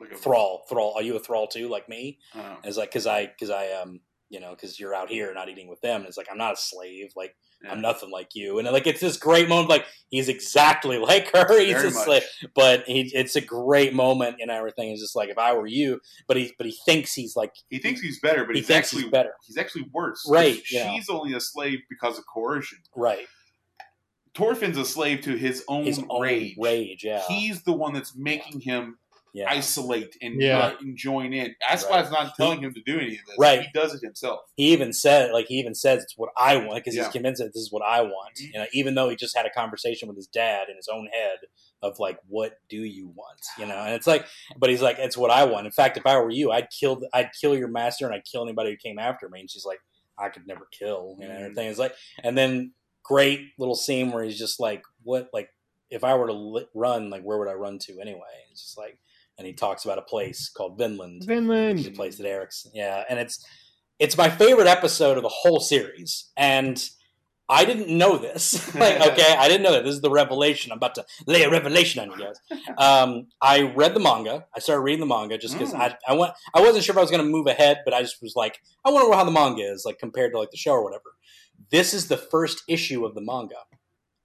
Like 0.00 0.12
a- 0.12 0.16
thrall? 0.16 0.64
Thrall? 0.70 0.94
Are 0.96 1.02
you 1.02 1.16
a 1.16 1.20
thrall 1.20 1.46
too, 1.46 1.68
like 1.68 1.86
me? 1.88 2.18
Oh. 2.34 2.40
And 2.40 2.64
it's 2.64 2.78
like, 2.78 2.90
cause 2.92 3.06
I, 3.06 3.26
cause 3.38 3.50
I, 3.50 3.72
um, 3.72 4.00
you 4.28 4.40
know, 4.40 4.54
cause 4.56 4.78
you're 4.80 4.94
out 4.94 5.08
here 5.08 5.32
not 5.34 5.48
eating 5.48 5.68
with 5.68 5.80
them. 5.82 6.00
And 6.00 6.08
it's 6.08 6.16
like, 6.16 6.26
I'm 6.30 6.38
not 6.38 6.54
a 6.54 6.56
slave. 6.56 7.10
Like, 7.16 7.36
Yeah. 7.62 7.70
I'm 7.72 7.80
nothing 7.80 8.10
like 8.10 8.30
you. 8.34 8.58
And 8.58 8.66
like, 8.70 8.86
it's 8.86 9.00
this 9.00 9.16
great 9.16 9.48
moment. 9.48 9.68
Like, 9.70 9.86
he's 10.10 10.28
exactly 10.28 10.98
like 11.10 11.30
her. 11.32 11.58
He's 11.60 11.72
Very 11.74 11.88
a 11.88 11.90
much. 11.92 12.04
slave, 12.04 12.22
but 12.54 12.84
he, 12.86 13.10
it's 13.14 13.36
a 13.36 13.40
great 13.40 13.94
moment 13.94 14.36
and 14.40 14.50
everything. 14.50 14.90
It's 14.90 15.00
just 15.00 15.14
like, 15.16 15.28
if 15.28 15.38
I 15.38 15.54
were 15.54 15.66
you, 15.68 16.00
but 16.26 16.36
he, 16.36 16.52
but 16.58 16.66
he 16.66 16.76
thinks 16.84 17.12
he's 17.14 17.36
like, 17.36 17.52
He 17.70 17.78
thinks 17.78 18.00
he's 18.00 18.18
better, 18.20 18.44
but 18.44 18.56
he 18.56 18.62
he's 18.62 18.70
actually 18.70 19.02
he's 19.02 19.10
better. 19.12 19.32
he's 19.46 19.58
actually 19.58 19.86
worse. 19.92 20.26
Right. 20.28 20.60
She's 20.64 21.08
only 21.08 21.34
a 21.34 21.40
slave 21.40 21.78
because 21.88 22.18
of 22.18 22.24
coercion. 22.26 22.78
Right. 22.96 23.26
Thorfinn's 24.34 24.76
a 24.76 24.84
slave 24.84 25.22
to 25.22 25.36
his 25.36 25.64
own 25.68 25.84
His 25.84 26.00
own 26.10 26.20
rage. 26.20 26.56
rage. 26.58 27.04
Yeah. 27.04 27.22
He's 27.26 27.62
the 27.62 27.72
one 27.72 27.94
that's 27.94 28.14
making 28.16 28.60
him 28.60 28.98
yeah. 29.36 29.50
isolate 29.50 30.16
and, 30.22 30.40
Yeah. 30.40 30.58
uh, 30.58 30.76
and 30.80 30.96
join 30.96 31.32
in. 31.32 31.54
Askeladd's 31.70 32.10
not 32.10 32.34
telling 32.36 32.60
him 32.62 32.72
to 32.74 32.80
do 32.80 32.98
any 32.98 33.18
of 33.18 33.26
this. 33.26 33.36
Right. 33.38 33.60
He 33.62 33.68
does 33.74 33.94
it 33.94 34.00
himself. 34.02 34.40
he 34.56 34.72
even 34.72 34.92
said 34.92 35.32
like 35.32 35.46
he 35.46 35.54
even 35.58 35.74
says 35.74 36.02
it's 36.02 36.14
what 36.16 36.30
I 36.38 36.56
want 36.56 36.76
because 36.76 36.94
Yeah. 36.96 37.04
he's 37.04 37.12
convinced 37.12 37.42
that 37.42 37.52
this 37.52 37.62
is 37.62 37.70
what 37.72 37.82
I 37.86 38.00
want. 38.02 38.36
Mhm. 38.36 38.46
You 38.52 38.58
know, 38.60 38.66
even 38.72 38.94
though 38.94 39.08
he 39.08 39.16
just 39.16 39.36
had 39.36 39.46
a 39.46 39.50
conversation 39.50 40.08
with 40.08 40.16
his 40.16 40.26
dad 40.26 40.68
in 40.68 40.76
his 40.76 40.88
own 40.88 41.06
head 41.08 41.38
of 41.82 41.98
like, 41.98 42.18
what 42.28 42.58
do 42.68 42.78
you 42.78 43.08
want? 43.08 43.40
You 43.58 43.66
know, 43.66 43.76
and 43.76 43.94
it's 43.94 44.06
like, 44.06 44.26
but 44.56 44.70
he's 44.70 44.80
like, 44.82 44.98
it's 44.98 45.16
what 45.16 45.30
I 45.30 45.44
want. 45.44 45.66
In 45.66 45.72
fact, 45.72 45.96
if 45.98 46.06
I 46.06 46.18
were 46.18 46.30
you, 46.30 46.50
I'd 46.50 46.68
kill, 46.70 47.02
I'd 47.12 47.30
kill 47.38 47.56
your 47.56 47.68
master 47.68 48.06
and 48.06 48.14
I'd 48.14 48.24
kill 48.24 48.42
anybody 48.42 48.70
who 48.70 48.76
came 48.76 48.98
after 48.98 49.28
me. 49.28 49.40
And 49.40 49.50
she's 49.50 49.66
like, 49.66 49.80
I 50.18 50.30
could 50.30 50.46
never 50.46 50.66
kill. 50.72 51.16
You 51.20 51.28
know, 51.28 51.34
Mhm. 51.34 51.40
everything 51.42 51.66
is 51.68 51.78
like, 51.78 51.94
and 52.24 52.36
then 52.38 52.72
great 53.02 53.50
little 53.58 53.74
scene 53.76 54.10
where 54.10 54.24
he's 54.24 54.38
just 54.38 54.58
like, 54.58 54.82
what, 55.02 55.28
like, 55.32 55.50
if 55.90 56.02
I 56.02 56.14
were 56.14 56.26
to 56.26 56.32
li- 56.32 56.66
run, 56.74 57.10
like, 57.10 57.22
where 57.22 57.38
would 57.38 57.46
I 57.48 57.52
run 57.52 57.78
to 57.80 58.00
anyway? 58.00 58.20
It's 58.50 58.62
just 58.62 58.78
like, 58.78 58.98
and 59.38 59.46
he 59.46 59.52
talks 59.52 59.84
about 59.84 59.98
a 59.98 60.02
place 60.02 60.48
called 60.48 60.78
Vinland. 60.78 61.24
Vinland, 61.24 61.80
the 61.80 61.90
place 61.90 62.16
that 62.16 62.26
Eric's 62.26 62.66
yeah, 62.74 63.04
and 63.08 63.18
it's 63.18 63.44
it's 63.98 64.16
my 64.16 64.28
favorite 64.28 64.66
episode 64.66 65.16
of 65.16 65.22
the 65.22 65.28
whole 65.28 65.60
series, 65.60 66.30
and 66.36 66.82
I 67.48 67.64
didn't 67.64 67.88
know 67.96 68.18
this. 68.18 68.74
like, 68.74 69.00
okay, 69.12 69.34
I 69.38 69.48
didn't 69.48 69.62
know 69.62 69.72
that. 69.72 69.84
This 69.84 69.94
is 69.94 70.00
the 70.00 70.10
revelation. 70.10 70.72
I'm 70.72 70.78
about 70.78 70.96
to 70.96 71.04
lay 71.26 71.44
a 71.44 71.50
revelation 71.50 72.00
on 72.00 72.18
you 72.18 72.24
guys. 72.26 72.40
Um, 72.76 73.28
I 73.40 73.62
read 73.62 73.94
the 73.94 74.00
manga. 74.00 74.46
I 74.54 74.58
started 74.58 74.80
reading 74.82 75.00
the 75.00 75.06
manga 75.06 75.38
just 75.38 75.54
because 75.54 75.72
Mm. 75.72 75.80
I 75.80 75.96
I 76.08 76.14
went. 76.14 76.32
I 76.54 76.60
wasn't 76.60 76.84
sure 76.84 76.92
if 76.92 76.98
I 76.98 77.02
was 77.02 77.10
going 77.10 77.24
to 77.24 77.30
move 77.30 77.46
ahead, 77.46 77.82
but 77.84 77.94
I 77.94 78.02
just 78.02 78.20
was 78.20 78.34
like, 78.36 78.58
I 78.84 78.90
wonder 78.90 79.14
how 79.14 79.24
the 79.24 79.30
manga 79.30 79.62
is 79.62 79.84
like 79.86 79.98
compared 79.98 80.32
to 80.32 80.38
like 80.38 80.50
the 80.50 80.56
show 80.56 80.72
or 80.72 80.82
whatever. 80.84 81.14
This 81.70 81.94
is 81.94 82.08
the 82.08 82.16
first 82.18 82.62
issue 82.68 83.04
of 83.06 83.14
the 83.14 83.20
manga. 83.22 83.56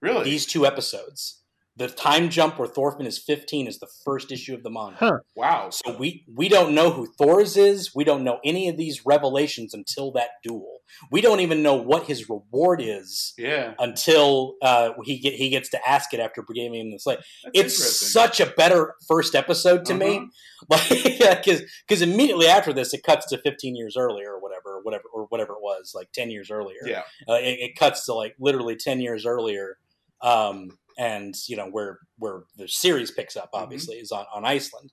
Really? 0.02 0.24
These 0.24 0.48
two 0.48 0.66
episodes. 0.66 1.41
The 1.78 1.88
time 1.88 2.30
jump 2.30 2.60
where 2.60 2.68
Thorfinn 2.68 3.06
is 3.06 3.18
15 3.18 3.66
is 3.66 3.80
the 3.80 3.88
first 4.04 4.32
issue 4.32 4.54
of 4.54 4.62
the 4.62 4.70
manga. 4.70 4.98
Huh. 5.00 5.20
wow. 5.36 5.70
So 5.72 5.96
we 5.98 6.26
we 6.34 6.50
don't 6.50 6.76
know 6.76 6.92
who 6.92 7.08
Thors 7.18 7.56
is. 7.56 7.96
We 7.96 8.04
don't 8.04 8.26
know 8.26 8.40
any 8.44 8.68
of 8.68 8.76
these 8.76 9.06
revelations 9.06 9.74
until 9.74 10.12
that 10.12 10.32
duel. 10.44 10.80
We 11.10 11.22
don't 11.22 11.40
even 11.40 11.64
know 11.64 11.76
what 11.76 12.04
his 12.04 12.30
reward 12.30 12.82
is 12.84 13.34
Yeah. 13.38 13.74
until 13.80 14.56
uh, 14.62 14.92
he 15.06 15.18
get 15.20 15.34
he 15.36 15.50
gets 15.50 15.70
to 15.70 15.90
ask 15.90 16.14
it 16.14 16.20
after 16.20 16.44
giving 16.54 16.76
him 16.76 16.92
the 16.92 17.00
slate. 17.00 17.20
That's 17.46 17.58
It's 17.80 18.12
such 18.12 18.42
a 18.42 18.48
better 18.48 18.96
first 19.08 19.34
episode 19.34 19.86
to 19.86 19.94
me, 19.94 20.28
like 20.70 20.90
because 20.90 21.62
because 21.88 22.02
immediately 22.02 22.48
after 22.48 22.74
this 22.74 22.94
it 22.94 23.04
cuts 23.04 23.28
to 23.28 23.38
15 23.38 23.78
years 23.78 23.96
earlier 23.98 24.34
or 24.34 24.42
whatever, 24.42 24.76
or 24.76 24.82
whatever 24.84 25.06
or 25.14 25.26
whatever 25.30 25.54
it 25.54 25.62
was, 25.62 25.94
like 25.96 26.12
10 26.12 26.32
years 26.32 26.52
earlier. 26.52 26.82
Yeah. 26.86 27.04
Uh, 27.30 27.36
it, 27.36 27.60
it 27.62 27.76
cuts 27.78 28.06
to 28.08 28.14
like 28.14 28.36
literally 28.40 28.76
10 28.76 29.00
years 29.00 29.26
earlier 29.26 29.78
um, 30.22 30.78
and 31.08 31.34
you 31.48 31.56
know 31.60 31.68
where 31.76 31.94
where 32.22 32.38
the 32.58 32.68
series 32.68 33.12
picks 33.12 33.36
up 33.36 33.50
Mm-hmm. 33.52 33.64
obviously 33.64 33.96
is 34.04 34.12
on, 34.12 34.26
on 34.36 34.44
iceland 34.46 34.90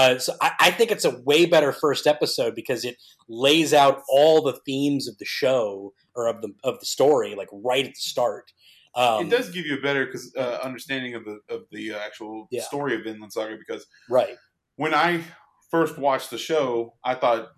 uh, 0.00 0.18
so 0.18 0.32
I, 0.40 0.52
I 0.66 0.70
think 0.70 0.90
it's 0.92 1.04
a 1.04 1.18
way 1.30 1.46
better 1.46 1.72
first 1.72 2.06
episode 2.06 2.54
because 2.54 2.84
it 2.84 2.96
lays 3.28 3.74
out 3.74 3.96
all 4.08 4.40
the 4.42 4.58
themes 4.64 5.08
of 5.08 5.18
the 5.18 5.24
show 5.40 5.92
or 6.14 6.28
of 6.28 6.40
the 6.42 6.50
of 6.64 6.78
the 6.80 6.86
story 6.86 7.34
like 7.34 7.48
right 7.52 7.84
at 7.90 7.94
the 7.98 8.00
start 8.14 8.46
um, 8.94 9.26
it 9.26 9.30
does 9.30 9.50
give 9.50 9.66
you 9.66 9.76
a 9.78 9.80
better 9.80 10.04
'cause, 10.06 10.32
uh, 10.36 10.58
understanding 10.68 11.14
of 11.14 11.24
the 11.24 11.36
of 11.48 11.60
the 11.70 11.84
uh, 11.92 11.98
actual 11.98 12.48
Yeah. 12.50 12.62
story 12.62 12.92
of 12.96 13.02
Vinland 13.04 13.32
Saga 13.32 13.56
because 13.56 13.86
right 14.08 14.36
when 14.76 14.94
I 14.94 15.22
first 15.70 15.98
watched 15.98 16.30
the 16.30 16.38
show, 16.38 16.94
I 17.04 17.14
thought 17.14 17.50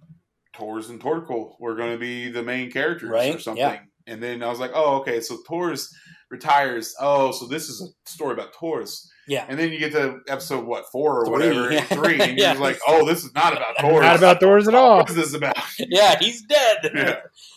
Thors 0.56 0.90
and 0.90 1.00
Thorkel 1.02 1.56
were 1.60 1.74
going 1.74 1.92
to 1.92 1.98
be 1.98 2.30
the 2.30 2.42
main 2.42 2.70
characters 2.70 3.08
Right, 3.08 3.34
or 3.34 3.38
something. 3.38 3.62
yeah. 3.62 3.80
And 4.06 4.22
then 4.22 4.42
I 4.42 4.48
was 4.48 4.58
like, 4.60 4.72
oh, 4.74 4.96
okay, 5.00 5.20
so 5.22 5.38
Thors 5.48 5.88
retires. 6.32 6.94
Oh, 6.98 7.30
so 7.30 7.46
this 7.46 7.68
is 7.68 7.80
a 7.82 8.10
story 8.10 8.32
about 8.32 8.52
Thors. 8.54 9.08
yeah 9.28 9.44
And 9.48 9.56
then 9.58 9.70
you 9.70 9.78
get 9.78 9.92
to 9.92 10.18
episode, 10.26 10.64
what, 10.66 10.86
four 10.90 11.20
or 11.20 11.26
Three, 11.26 11.32
whatever, 11.32 11.72
yeah. 11.72 11.82
three, 11.82 12.18
and 12.20 12.30
you're 12.38 12.38
Yeah. 12.46 12.52
just 12.54 12.60
like, 12.60 12.80
oh, 12.88 13.06
this 13.06 13.22
is 13.22 13.32
not 13.34 13.52
about 13.56 13.78
Thors. 13.80 14.02
Not 14.08 14.16
about 14.16 14.40
doors 14.40 14.66
at 14.66 14.74
all. 14.74 14.98
What 14.98 15.10
is 15.10 15.16
this 15.16 15.34
about? 15.34 15.56
yeah 15.78 16.16
he's 16.18 16.42
dead 16.42 16.90
Yeah. 16.94 17.16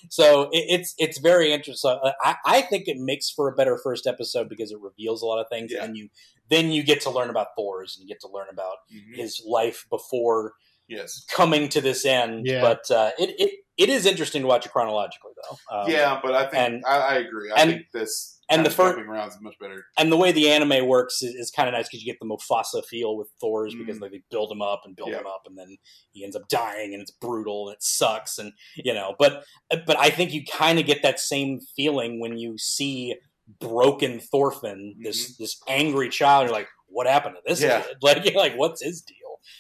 so 0.10 0.44
it, 0.52 0.66
it's 0.70 0.94
it's 1.00 1.18
very 1.20 1.52
interesting 1.54 1.98
uh, 2.04 2.12
I, 2.22 2.36
I 2.46 2.62
think 2.62 2.88
it 2.88 2.98
makes 2.98 3.30
for 3.32 3.48
a 3.48 3.56
better 3.56 3.80
first 3.84 4.06
episode 4.06 4.50
because 4.50 4.72
it 4.72 4.80
reveals 4.82 5.22
a 5.22 5.26
lot 5.26 5.40
of 5.40 5.48
things 5.50 5.72
Yeah. 5.74 5.84
and 5.86 5.96
you 5.98 6.10
then 6.50 6.72
you 6.72 6.84
get 6.84 7.02
to 7.02 7.10
learn 7.10 7.30
about 7.32 7.48
Thors 7.58 7.96
and 7.98 8.08
you 8.08 8.14
get 8.14 8.22
to 8.22 8.28
learn 8.32 8.48
about 8.52 8.76
his 9.16 9.42
life 9.48 9.86
before 9.90 10.54
Yes. 10.88 11.26
coming 11.34 11.68
to 11.70 11.82
this 11.82 12.06
end. 12.06 12.46
Yeah. 12.46 12.62
But 12.62 12.92
uh, 12.92 13.10
it, 13.18 13.32
it 13.40 13.52
it 13.78 13.90
is 13.90 14.06
interesting 14.06 14.42
to 14.44 14.48
watch 14.48 14.66
it 14.66 14.72
chronologically, 14.72 15.32
though. 15.50 15.78
Um, 15.78 15.90
yeah, 15.90 16.20
but 16.24 16.34
I 16.34 16.44
think 16.50 16.56
and- 16.56 16.84
I, 16.86 16.98
I 16.98 17.16
agree. 17.16 17.52
I 17.56 17.62
and- 17.62 17.72
think 17.72 17.86
this 17.94 18.32
and 18.48 18.64
the 18.64 18.70
first 18.70 19.00
around 19.00 19.28
is 19.30 19.38
much 19.42 19.56
better. 19.60 19.86
And 19.98 20.12
the 20.12 20.18
way 20.18 20.32
the 20.32 20.52
anime 20.52 20.86
works 20.88 21.24
is, 21.24 21.34
is 21.34 21.50
kind 21.50 21.68
of 21.68 21.74
nice 21.74 21.88
because 21.88 22.04
you 22.04 22.12
get 22.14 22.20
the 22.22 22.28
Mufasa 22.28 22.86
feel 22.86 23.18
with 23.18 23.28
Thors 23.42 23.74
because 23.74 23.98
Mm. 23.98 24.02
like, 24.02 24.12
they 24.12 24.22
build 24.30 24.52
him 24.52 24.62
up 24.62 24.82
and 24.86 24.96
build 24.96 25.10
him 25.10 25.26
up, 25.26 25.42
and 25.48 25.58
then 25.58 25.78
he 26.12 26.24
ends 26.24 26.36
up 26.36 26.48
dying, 26.48 26.94
and 26.94 27.02
it's 27.02 27.10
brutal 27.10 27.70
and 27.70 27.74
it 27.76 27.82
sucks, 27.82 28.38
and 28.38 28.54
you 28.76 28.94
know. 28.94 29.16
But 29.18 29.44
but 29.88 29.98
I 29.98 30.12
think 30.12 30.32
you 30.32 30.44
kind 30.46 30.78
of 30.78 30.86
get 30.86 31.02
that 31.02 31.20
same 31.20 31.60
feeling 31.76 32.20
when 32.20 32.38
you 32.38 32.56
see 32.60 33.16
broken 33.60 34.20
Thorfinn, 34.20 34.96
this 35.02 35.38
this 35.38 35.60
angry 35.68 36.10
child. 36.10 36.46
You're 36.48 36.54
like, 36.56 36.68
what 36.88 37.08
happened 37.08 37.36
to 37.38 37.42
this 37.46 37.62
Mm-hmm. 37.62 37.70
Yeah. 37.70 37.82
kid? 37.82 37.98
Like 38.02 38.26
you're 38.26 38.36
like, 38.36 38.56
what's 38.58 38.84
his 38.84 39.02
deal? 39.02 39.16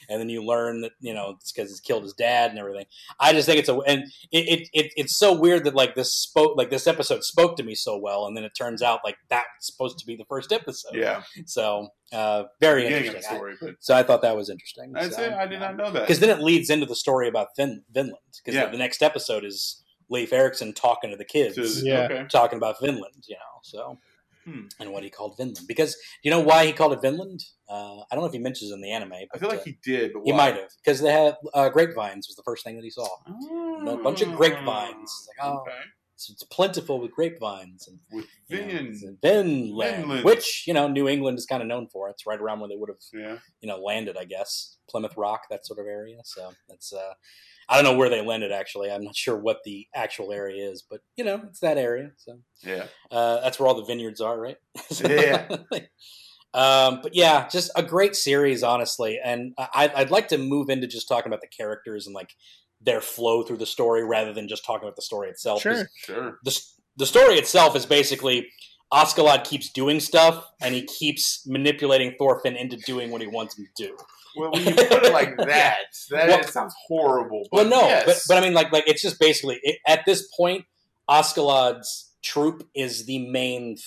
And 0.10 0.20
then 0.20 0.30
you 0.30 0.44
learn 0.44 0.82
that 0.82 0.92
you 1.00 1.14
know 1.14 1.36
it's 1.40 1.52
because 1.52 1.70
he's 1.70 1.80
killed 1.80 2.04
his 2.04 2.14
dad 2.14 2.50
and 2.52 2.60
everything. 2.60 2.86
I 3.20 3.34
just 3.34 3.46
think 3.46 3.60
it's 3.60 3.70
a 3.70 3.76
and 3.80 4.04
it, 4.32 4.60
it, 4.62 4.70
it 4.74 4.92
it's 4.96 5.18
so 5.18 5.34
weird 5.34 5.64
that 5.66 5.76
like 5.76 5.96
this 5.96 6.14
spoke 6.14 6.58
like 6.58 6.70
this 6.70 6.88
episode 6.88 7.24
spoke 7.24 7.58
to 7.58 7.64
me 7.64 7.76
so 7.76 7.98
well, 7.98 8.26
and 8.28 8.36
then 8.36 8.44
it 8.44 8.54
turns 8.58 8.82
out 8.82 9.00
like 9.04 9.18
that's 9.30 9.46
supposed 9.62 9.98
to 10.00 10.06
be 10.06 10.16
the 10.16 10.26
first 10.26 10.52
episode. 10.52 10.94
Yeah, 10.96 11.24
So 11.46 11.88
uh, 12.14 12.44
very 12.62 12.84
beginning 12.84 13.00
of 13.10 13.16
interesting. 13.16 13.34
I- 13.34 13.38
story, 13.38 13.56
but 13.62 13.76
so 13.80 13.96
I 13.96 14.04
thought 14.04 14.22
that 14.22 14.36
was 14.36 14.50
interesting. 14.50 14.92
that's 14.94 15.16
so, 15.16 15.24
it. 15.24 15.34
I 15.34 15.48
did 15.48 15.60
not 15.60 15.76
know 15.76 15.92
that. 15.92 16.02
because 16.02 16.20
then 16.20 16.30
it 16.30 16.40
leads 16.44 16.70
into 16.70 16.86
the 16.86 16.96
story 16.96 17.28
about 17.28 17.48
fin- 17.56 17.84
Vinland. 17.92 18.18
Because 18.44 18.56
Yeah. 18.56 18.66
the, 18.66 18.72
the 18.74 18.78
next 18.78 19.02
episode 19.02 19.44
is 19.44 19.84
Leif 20.10 20.32
Erikson 20.32 20.74
talking 20.74 21.10
to 21.10 21.18
the 21.18 21.26
kids, 21.26 21.56
To- 21.56 21.86
Yeah. 21.86 22.02
Okay. 22.04 22.26
talking 22.32 22.58
about 22.58 22.76
Vinland. 22.80 23.24
You 23.28 23.36
know, 23.36 23.60
so 23.64 23.98
Hmm. 24.46 24.68
and 24.80 24.92
what 24.92 25.04
he 25.04 25.10
called 25.10 25.36
Vinland. 25.38 25.66
Because 25.68 25.96
you 26.24 26.30
know 26.32 26.40
why 26.40 26.66
he 26.68 26.72
called 26.74 26.94
it 26.94 27.02
Vinland? 27.02 27.42
Uh, 27.70 28.02
I 28.02 28.06
don't 28.12 28.20
know 28.22 28.26
if 28.28 28.34
he 28.34 28.40
mentions 28.40 28.72
it 28.72 28.76
in 28.76 28.82
the 28.82 28.92
anime. 28.92 29.14
I 29.34 29.38
feel 29.40 29.50
like 29.50 29.60
uh, 29.60 29.64
he 29.64 29.78
did, 29.84 30.14
but 30.14 30.22
he 30.26 30.32
why? 30.32 30.38
might 30.38 30.56
have 30.56 30.70
because 30.84 31.02
they 31.02 31.12
have 31.12 31.36
uh, 31.54 31.70
grapevines 31.70 32.28
was 32.28 32.36
the 32.36 32.44
first 32.44 32.64
thing 32.64 32.76
that 32.76 32.84
he 32.84 32.92
saw. 32.92 33.08
a 33.28 33.98
bunch 33.98 34.22
of 34.22 34.30
Oh, 34.30 34.36
grapevines. 34.36 35.02
It's 35.04 35.30
like, 35.40 35.48
oh. 35.52 35.62
okay. 35.62 35.72
So 36.18 36.32
it's 36.32 36.44
plentiful 36.44 37.02
with 37.02 37.12
grapevines 37.12 37.90
and 37.90 38.00
With 38.10 38.26
you 38.48 38.62
know, 38.62 38.68
Vinland. 38.68 39.18
Vinland, 39.22 39.98
Vinland. 39.98 40.24
which 40.24 40.64
you 40.66 40.74
know 40.74 40.88
New 40.88 41.10
England 41.10 41.38
is 41.38 41.46
kind 41.46 41.62
of 41.62 41.68
known 41.68 41.88
for. 41.92 42.10
It's 42.10 42.26
right 42.26 42.40
around 42.40 42.60
where 42.62 42.70
they 42.70 42.78
would 42.78 42.90
have 42.90 43.00
Yeah. 43.14 43.38
you 43.62 43.68
know 43.68 43.78
landed, 43.78 44.16
I 44.16 44.24
guess 44.26 44.78
Plymouth 44.90 45.18
Rock, 45.18 45.42
that 45.50 45.66
sort 45.66 45.80
of 45.80 45.88
area. 45.88 46.20
So 46.24 46.54
that's 46.70 46.94
uh, 46.94 47.14
I 47.70 47.76
don't 47.76 47.84
know 47.84 47.98
where 47.98 48.10
they 48.10 48.22
landed 48.22 48.52
actually. 48.52 48.92
I'm 48.92 49.04
not 49.04 49.16
sure 49.16 49.36
what 49.36 49.58
the 49.66 49.88
actual 49.96 50.32
area 50.32 50.70
is, 50.70 50.84
but 50.90 51.02
you 51.16 51.24
know 51.26 51.42
it's 51.48 51.60
that 51.62 51.78
area. 51.78 52.12
So 52.18 52.40
Yeah. 52.64 52.86
uh, 53.12 53.42
that's 53.42 53.60
where 53.60 53.68
all 53.68 53.76
the 53.76 53.86
vineyards 53.86 54.22
are, 54.22 54.40
right? 54.40 54.58
So- 54.90 55.10
Yeah. 55.10 55.48
um, 56.54 57.00
but 57.02 57.14
yeah, 57.16 57.48
just 57.50 57.72
a 57.76 57.84
great 57.84 58.16
series, 58.16 58.64
honestly. 58.64 59.20
And 59.24 59.54
I, 59.58 59.92
I'd 59.96 60.12
like 60.12 60.28
to 60.30 60.38
move 60.38 60.70
into 60.70 60.88
just 60.88 61.08
talking 61.08 61.28
about 61.30 61.42
the 61.42 61.48
characters 61.48 62.06
and 62.08 62.16
like 62.16 62.34
their 62.82 63.02
flow 63.02 63.44
through 63.44 63.58
the 63.58 63.66
story 63.66 64.04
rather 64.06 64.32
than 64.34 64.48
just 64.48 64.64
talking 64.66 64.88
about 64.88 64.96
the 64.96 65.02
story 65.02 65.30
itself. 65.30 65.62
Sure. 65.62 65.90
Sure. 65.98 66.40
The, 66.44 66.58
the 66.98 67.06
story 67.06 67.36
itself 67.36 67.76
is 67.76 67.86
basically 67.86 68.48
Askeladd 68.94 69.44
keeps 69.44 69.70
doing 69.72 70.00
stuff 70.00 70.46
and 70.62 70.74
he 70.76 70.84
keeps 70.84 71.46
manipulating 71.48 72.16
Thorfinn 72.18 72.56
into 72.56 72.78
doing 72.78 73.12
what 73.12 73.22
he 73.22 73.28
wants 73.28 73.58
him 73.58 73.66
to 73.76 73.88
do. 73.88 73.98
Well, 74.38 74.52
when 74.52 74.66
you 74.66 74.74
put 74.76 74.92
it 75.04 75.14
like 75.14 75.38
that, 75.38 75.78
that 76.12 76.28
Well- 76.30 76.44
sounds 76.44 76.74
horrible. 76.88 77.48
But 77.52 77.70
well, 77.70 77.82
no, 77.82 77.88
yes. 77.88 78.06
but, 78.06 78.18
but 78.36 78.38
I 78.38 78.46
mean, 78.46 78.54
like, 78.54 78.72
like 78.72 78.88
it's 78.88 79.02
just 79.02 79.20
basically 79.20 79.60
it, 79.64 79.78
at 79.88 80.06
this 80.06 80.28
point, 80.38 80.66
Askeladd's 81.10 82.14
troop 82.24 82.68
is 82.76 83.06
the 83.06 83.28
main 83.30 83.78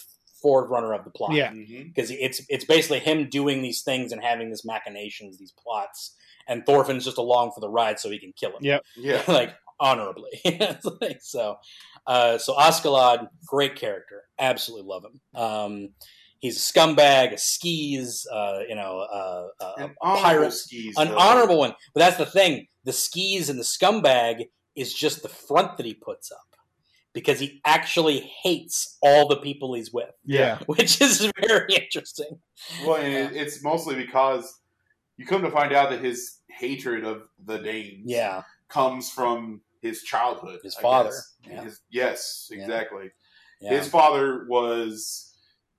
forerunner 0.42 0.92
of 0.94 1.04
the 1.04 1.10
plot. 1.10 1.32
Yeah. 1.32 1.52
Because 1.52 2.10
it's 2.10 2.40
it's 2.48 2.64
basically 2.64 3.00
him 3.00 3.28
doing 3.28 3.62
these 3.62 3.82
things 3.82 4.12
and 4.12 4.22
having 4.22 4.48
these 4.48 4.64
machinations, 4.64 5.38
these 5.38 5.52
plots, 5.52 6.14
and 6.46 6.64
Thorfinn's 6.64 7.04
just 7.04 7.18
along 7.18 7.52
for 7.54 7.60
the 7.60 7.68
ride 7.68 7.98
so 7.98 8.10
he 8.10 8.18
can 8.18 8.32
kill 8.32 8.50
him, 8.50 8.58
Yep. 8.62 8.84
Yeah. 8.96 9.22
like 9.28 9.54
honorably. 9.80 10.30
So, 11.20 11.56
uh, 12.06 12.38
so 12.38 12.54
Askeladd, 12.56 13.28
great 13.46 13.76
character, 13.76 14.22
absolutely 14.38 14.88
love 14.88 15.04
him. 15.04 15.20
Um, 15.40 15.88
he's 16.40 16.56
a 16.56 16.72
scumbag, 16.72 17.32
a 17.32 17.38
skis, 17.38 18.26
uh, 18.32 18.60
you 18.68 18.74
know, 18.74 18.98
uh, 19.00 19.48
uh, 19.60 19.72
An 19.78 19.94
a 20.02 20.16
pirate, 20.16 20.52
skis, 20.52 20.94
an 20.96 21.08
though. 21.08 21.18
honorable 21.18 21.58
one. 21.58 21.74
But 21.94 22.00
that's 22.00 22.16
the 22.16 22.26
thing: 22.26 22.66
the 22.84 22.92
skis 22.92 23.48
and 23.48 23.58
the 23.58 23.64
scumbag 23.64 24.46
is 24.76 24.92
just 24.94 25.22
the 25.22 25.28
front 25.28 25.76
that 25.76 25.86
he 25.86 25.94
puts 25.94 26.30
up. 26.32 26.38
Because 27.14 27.40
he 27.40 27.60
actually 27.64 28.30
hates 28.44 28.96
all 29.02 29.26
the 29.26 29.38
people 29.38 29.74
he's 29.74 29.92
with, 29.92 30.10
Yeah. 30.24 30.58
which 30.66 31.00
is 31.00 31.28
very 31.48 31.74
interesting. 31.74 32.38
Well, 32.86 32.96
and 32.96 33.12
it, 33.34 33.40
it's 33.40 33.62
mostly 33.64 33.96
because 33.96 34.52
you 35.16 35.26
come 35.26 35.42
to 35.42 35.50
find 35.50 35.72
out 35.72 35.90
that 35.90 36.04
his 36.04 36.36
hatred 36.50 37.04
of 37.04 37.22
the 37.44 37.58
Danes 37.58 38.02
Yeah, 38.04 38.42
comes 38.68 39.10
from 39.10 39.62
his 39.82 40.02
childhood. 40.02 40.60
His 40.62 40.76
I 40.76 40.82
father. 40.82 41.12
Yeah. 41.44 41.64
His- 41.64 41.80
yes, 41.90 42.48
Yeah. 42.52 42.62
exactly. 42.62 43.10
yeah. 43.62 43.70
His 43.70 43.88
father 43.88 44.46
was 44.48 45.27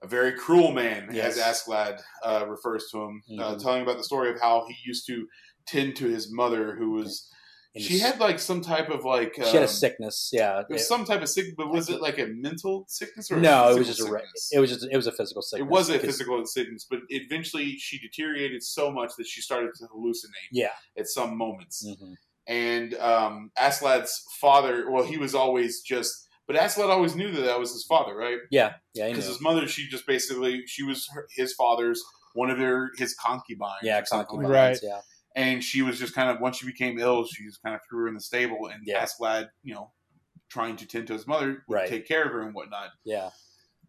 a 0.02 0.08
very 0.08 0.32
cruel 0.34 0.72
man, 0.72 1.10
Yes. 1.12 1.38
as 1.38 1.64
Askeladd 1.64 2.02
uh, 2.24 2.46
refers 2.48 2.88
to 2.92 3.02
him, 3.02 3.22
uh, 3.40 3.56
Mhm. 3.56 3.62
telling 3.62 3.82
about 3.84 3.98
the 3.98 4.04
story 4.04 4.30
of 4.32 4.40
how 4.40 4.66
he 4.68 4.76
used 4.86 5.06
to 5.08 5.28
tend 5.68 5.96
to 5.98 6.08
his 6.08 6.32
mother, 6.32 6.76
who 6.76 6.92
was 6.92 7.30
And 7.76 7.84
she 7.84 8.00
had 8.00 8.20
like 8.20 8.40
some 8.40 8.62
type 8.62 8.90
of 8.90 9.06
like 9.06 9.36
she 9.36 9.42
had 9.42 9.56
a 9.58 9.62
um, 9.62 9.68
sickness. 9.68 10.32
Yeah, 10.34 10.62
It 10.62 10.70
was 10.74 10.82
It- 10.82 10.86
some 10.86 11.06
type 11.06 11.22
of 11.22 11.30
sickness, 11.30 11.54
but 11.56 11.70
was 11.70 11.88
it 11.90 12.02
like 12.02 12.18
a 12.18 12.26
mental 12.26 12.86
sickness 12.88 13.30
or 13.30 13.36
a 13.38 13.42
no, 13.42 13.70
it 13.70 13.78
was 13.78 13.88
just 13.88 14.00
a 14.02 14.22
it 14.52 14.60
was 14.60 14.72
just 14.72 14.88
it 14.92 14.96
was 14.96 15.06
a 15.06 15.12
physical 15.12 15.44
sickness. 15.44 15.68
It 15.68 15.70
was 15.72 15.90
a 15.90 16.00
physical 16.00 16.44
sickness, 16.48 16.88
but 16.90 17.02
eventually 17.10 17.78
she 17.78 18.00
deteriorated 18.00 18.64
so 18.64 18.92
much 18.92 19.12
that 19.18 19.28
she 19.28 19.42
started 19.42 19.76
to 19.76 19.86
hallucinate 19.86 20.50
Yeah, 20.52 20.72
at 20.98 21.08
some 21.08 21.38
moments. 21.38 21.86
mhm. 21.86 22.16
And 22.48 22.96
um, 22.96 23.52
Askeladd's 23.56 24.26
father, 24.42 24.90
well, 24.90 25.04
he 25.04 25.18
was 25.18 25.36
always 25.36 25.82
just, 25.82 26.28
but 26.50 26.58
Askeladd 26.58 26.90
always 26.90 27.16
knew 27.16 27.32
that 27.32 27.42
that 27.42 27.60
was 27.60 27.72
his 27.72 27.84
father, 27.86 28.16
right? 28.16 28.40
yeah, 28.50 28.74
yeah. 28.96 29.08
Because 29.08 29.28
his 29.28 29.40
mother, 29.40 29.68
she 29.68 29.88
just 29.88 30.08
basically, 30.08 30.64
she 30.66 30.82
was 30.82 31.08
her, 31.14 31.28
his 31.30 31.54
father's 31.54 32.04
one 32.34 32.50
of 32.50 32.58
their 32.58 32.90
his 32.98 33.14
concubines, 33.14 33.78
Yeah, 33.84 34.02
concubines. 34.02 34.50
Right. 34.50 34.80
Yeah, 34.82 35.02
And 35.36 35.64
she 35.64 35.84
was 35.84 36.00
just 36.00 36.16
kind 36.16 36.30
of 36.32 36.42
once 36.42 36.58
she 36.58 36.66
became 36.66 36.98
ill, 36.98 37.24
she 37.26 37.44
just 37.46 37.62
kind 37.62 37.76
of 37.76 37.82
threw 37.88 38.00
her 38.02 38.08
in 38.08 38.16
the 38.16 38.20
stable, 38.22 38.66
and 38.66 38.82
Yeah. 38.84 39.06
Askeladd, 39.06 39.50
you 39.62 39.76
know, 39.76 39.92
trying 40.50 40.76
to 40.78 40.88
tend 40.88 41.06
to 41.08 41.14
his 41.14 41.28
mother, 41.28 41.64
would 41.68 41.76
Right. 41.76 41.88
take 41.90 42.08
care 42.08 42.24
of 42.26 42.32
her 42.32 42.42
and 42.42 42.56
whatnot. 42.56 42.90
yeah, 43.04 43.30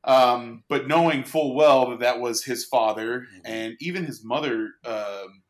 Um, 0.05 0.65
but 0.69 0.87
knowing 0.87 1.25
full 1.25 1.55
well 1.55 1.91
that 1.91 2.01
that 2.01 2.21
was 2.21 2.45
his 2.45 2.67
father 2.67 3.21
Mhm. 3.35 3.41
and 3.47 3.77
even 3.81 4.05
his 4.05 4.23
mother, 4.25 4.73
um, 4.85 5.43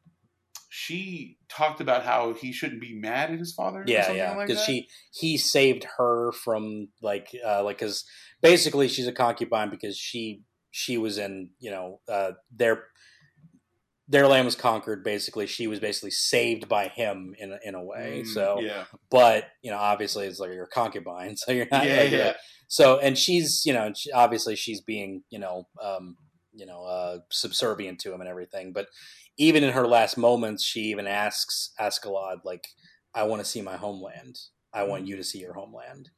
she 0.72 1.36
talked 1.48 1.80
about 1.80 2.04
how 2.04 2.32
he 2.32 2.52
shouldn't 2.52 2.80
be 2.80 2.94
mad 2.94 3.32
at 3.32 3.38
his 3.40 3.52
father. 3.52 3.80
or 3.80 3.84
yeah, 3.88 4.12
yeah. 4.12 4.38
Because 4.38 4.58
that. 4.58 4.64
she 4.64 4.88
he 5.12 5.36
saved 5.36 5.84
her 5.98 6.30
from 6.30 6.88
like 7.02 7.28
uh 7.44 7.62
like 7.64 7.78
because 7.78 8.04
basically 8.40 8.86
she's 8.86 9.08
a 9.08 9.12
concubine 9.12 9.68
because 9.68 9.98
she 9.98 10.42
she 10.70 10.96
was 10.96 11.18
in 11.18 11.50
you 11.58 11.72
know 11.72 11.98
uh 12.08 12.30
their 12.54 12.84
their 14.06 14.28
land 14.28 14.44
was 14.44 14.54
conquered 14.54 15.02
basically 15.02 15.48
she 15.48 15.66
was 15.66 15.80
basically 15.80 16.12
saved 16.12 16.68
by 16.68 16.86
him 16.86 17.34
in 17.38 17.52
a, 17.52 17.58
in 17.64 17.74
a 17.74 17.84
way 17.84 18.22
Mm, 18.22 18.26
so 18.28 18.60
yeah, 18.60 18.84
but 19.10 19.48
you 19.62 19.72
know 19.72 19.78
obviously 19.78 20.26
it's 20.26 20.38
like 20.38 20.52
you're 20.52 20.64
a 20.64 20.68
concubine 20.68 21.36
so 21.36 21.50
you're 21.50 21.66
not 21.72 21.84
yeah, 21.84 21.96
like, 21.96 22.10
yeah. 22.12 22.32
so 22.68 22.96
and 23.00 23.18
she's 23.18 23.62
you 23.66 23.72
know 23.72 23.92
obviously 24.14 24.54
she's 24.54 24.80
being 24.80 25.24
you 25.30 25.40
know 25.40 25.66
um 25.82 26.16
you 26.52 26.64
know 26.66 26.84
uh 26.84 27.18
subservient 27.30 27.98
to 28.00 28.12
him 28.14 28.20
and 28.20 28.30
everything 28.30 28.72
but 28.72 28.86
even 29.38 29.64
in 29.64 29.72
her 29.72 29.86
last 29.86 30.16
moments 30.16 30.64
she 30.64 30.80
even 30.82 31.06
asks 31.06 31.72
Askeladd 31.80 32.38
like 32.44 32.66
i 33.14 33.22
want 33.22 33.40
to 33.40 33.48
see 33.48 33.62
my 33.62 33.76
homeland. 33.76 34.38
I 34.72 34.84
want 34.84 35.06
you 35.06 35.16
to 35.16 35.24
see 35.24 35.40
your 35.40 35.54
homeland. 35.54 36.10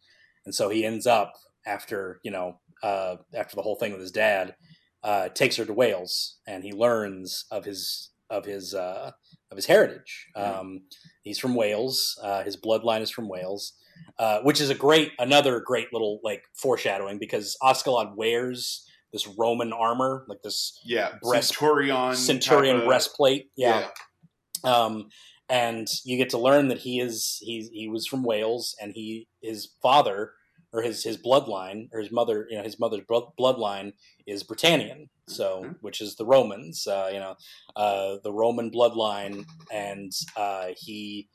And 0.45 0.55
so 0.55 0.69
he 0.69 0.85
ends 0.85 1.07
up 1.07 1.33
after 1.67 2.21
you 2.23 2.31
know 2.31 2.61
uh 2.83 3.17
after 3.35 3.57
the 3.57 3.63
whole 3.63 3.77
thing 3.77 3.93
with 3.93 4.01
his 4.01 4.11
dad 4.11 4.57
uh 5.05 5.29
takes 5.29 5.57
her 5.57 5.65
to 5.65 5.73
wales 5.73 6.39
and 6.47 6.65
he 6.65 6.73
learns 6.73 7.45
of 7.51 7.65
his 7.65 8.11
of 8.31 8.45
his 8.45 8.75
uh 8.75 9.13
of 9.51 9.57
his 9.57 9.67
heritage. 9.67 10.27
Um 10.37 10.83
he's 11.23 11.39
from 11.39 11.55
wales. 11.55 12.19
Uh 12.23 12.43
his 12.43 12.57
bloodline 12.57 13.01
is 13.01 13.11
from 13.11 13.29
wales 13.29 13.75
uh, 14.19 14.41
which 14.41 14.61
is 14.61 14.71
a 14.71 14.75
great 14.75 15.13
another 15.19 15.61
great 15.61 15.93
little 15.93 16.21
like 16.23 16.43
foreshadowing 16.55 17.19
because 17.19 17.57
Askeladd 17.63 18.17
wears 18.17 18.87
this 19.13 19.27
Roman 19.27 19.73
armor, 19.73 20.25
like 20.29 20.43
this 20.43 20.81
yeah. 20.85 21.13
Breast- 21.23 21.49
Centurion, 21.49 22.15
centurion 22.17 22.77
of- 22.79 22.85
breastplate. 22.87 23.51
Yeah. 23.57 23.89
yeah, 24.65 24.75
Um, 24.75 25.09
and 25.49 25.87
you 26.05 26.17
get 26.17 26.31
to 26.31 26.39
learn 26.39 26.69
that 26.69 26.79
he 26.79 27.01
is 27.01 27.39
he 27.43 27.69
he 27.73 27.89
was 27.89 28.07
from 28.07 28.23
Wales, 28.25 28.75
and 28.81 28.93
he 28.95 29.29
his 29.43 29.69
father 29.83 30.33
or 30.73 30.81
his 30.83 31.05
his 31.05 31.19
bloodline 31.19 31.89
or 31.93 32.01
his 32.01 32.11
mother, 32.11 32.47
you 32.49 32.57
know, 32.57 32.63
his 32.63 32.79
mother's 32.81 33.05
bloodline 33.39 33.93
is 34.27 34.43
Britannian, 34.43 35.11
so 35.29 35.63
Mhm. 35.65 35.77
which 35.83 36.01
is 36.01 36.17
the 36.17 36.25
Romans, 36.25 36.87
uh, 36.87 37.11
you 37.13 37.19
know, 37.21 37.37
uh, 37.77 38.17
the 38.25 38.33
Roman 38.33 38.71
bloodline, 38.71 39.45
and 39.71 40.11
uh, 40.37 40.69
he 40.77 41.29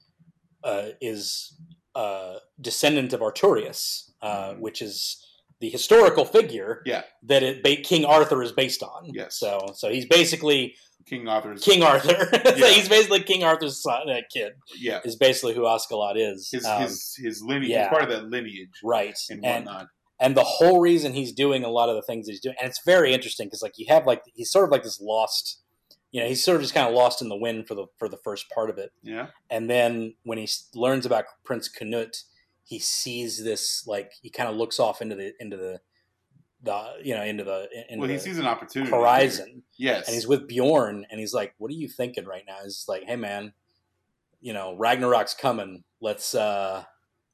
uh, 0.64 0.90
is 1.00 1.56
uh, 1.94 2.40
descendant 2.60 3.14
of 3.14 3.20
Artorius, 3.22 4.12
uh, 4.22 4.52
Mhm. 4.54 4.60
which 4.60 4.82
is 4.82 5.24
the 5.60 5.70
historical 5.70 6.24
figure 6.26 6.82
Yeah. 6.86 7.04
that 7.24 7.44
it, 7.44 7.64
ba- 7.64 7.78
King 7.84 8.06
Arthur 8.06 8.42
is 8.44 8.52
based 8.52 8.84
on. 8.84 9.10
Yes. 9.14 9.38
So 9.40 9.68
so 9.76 9.90
he's 9.90 10.06
basically 10.06 10.76
King 11.06 11.28
Arthur's 11.28 11.64
King 11.64 11.84
Arthur. 11.84 12.30
so 12.46 12.56
Yeah. 12.56 12.68
he's 12.68 12.90
basically 12.90 13.24
King 13.24 13.44
Arthur's 13.44 13.82
son, 13.82 14.10
uh, 14.10 14.22
kid. 14.32 14.54
Yeah, 14.80 15.00
Is 15.06 15.16
basically 15.16 15.54
who 15.56 15.62
Askeladd 15.62 16.16
is. 16.18 16.50
his 16.52 16.66
Um, 16.66 16.82
his 16.84 17.16
his 17.18 17.42
lineage. 17.42 17.70
yeah. 17.72 17.84
He's 17.84 17.90
part 17.90 18.04
of 18.04 18.10
that 18.10 18.26
lineage 18.30 18.80
right. 18.84 19.18
and 19.30 19.44
And 19.46 19.66
whatnot. 19.66 19.88
and 20.20 20.36
the 20.38 20.44
whole 20.44 20.80
reason 20.80 21.14
he's 21.14 21.32
doing 21.32 21.64
a 21.64 21.70
lot 21.70 21.90
of 21.90 21.96
the 21.96 22.02
things 22.02 22.28
he's 22.28 22.40
doing, 22.42 22.56
and 22.60 22.70
it's 22.70 22.82
very 22.86 23.14
interesting 23.14 23.48
because 23.48 23.62
like 23.62 23.74
you 23.78 23.86
have 23.90 24.06
like 24.06 24.22
he's 24.36 24.52
sort 24.52 24.66
of 24.66 24.72
like 24.72 24.84
this 24.84 25.00
lost, 25.02 25.62
you 26.12 26.22
know, 26.22 26.28
he's 26.28 26.44
sort 26.44 26.56
of 26.58 26.62
just 26.62 26.74
kind 26.74 26.88
of 26.88 26.94
lost 26.94 27.22
in 27.22 27.30
the 27.30 27.36
wind 27.38 27.68
for 27.68 27.76
the 27.76 27.86
for 27.98 28.08
the 28.10 28.18
first 28.18 28.46
part 28.54 28.70
of 28.70 28.78
it, 28.78 28.92
yeah, 29.04 29.28
and 29.50 29.70
then 29.70 30.14
when 30.24 30.38
he 30.38 30.48
learns 30.76 31.06
about 31.06 31.26
Prince 31.46 31.68
Canute, 31.68 32.18
he 32.68 32.80
sees 32.80 33.42
this 33.46 33.88
like 33.88 34.12
he 34.22 34.30
kind 34.30 34.50
of 34.50 34.58
looks 34.58 34.78
off 34.78 35.02
into 35.02 35.16
the 35.16 35.32
into 35.40 35.56
the 35.56 35.80
the 36.62 36.96
you 37.02 37.16
know 37.16 37.24
into 37.24 37.46
the 37.46 37.70
into 37.90 38.02
well, 38.02 38.10
he 38.10 38.18
the 38.18 38.22
sees 38.22 38.38
an 38.38 38.46
opportunity. 38.46 38.92
horizon. 38.92 39.64
Yes, 39.78 40.06
and 40.06 40.14
he's 40.14 40.28
with 40.28 40.50
Bjorn, 40.50 41.06
and 41.10 41.18
he's 41.18 41.34
like, 41.34 41.56
"What 41.60 41.72
are 41.72 41.76
you 41.76 41.88
thinking 41.88 42.26
right 42.26 42.44
now?" 42.46 42.58
He's 42.64 42.84
like, 42.90 43.04
"Hey, 43.06 43.16
man, 43.16 43.54
you 44.42 44.52
know, 44.52 44.76
Ragnarok's 44.78 45.34
coming. 45.34 45.86
Let's 46.02 46.36
uh, 46.36 46.84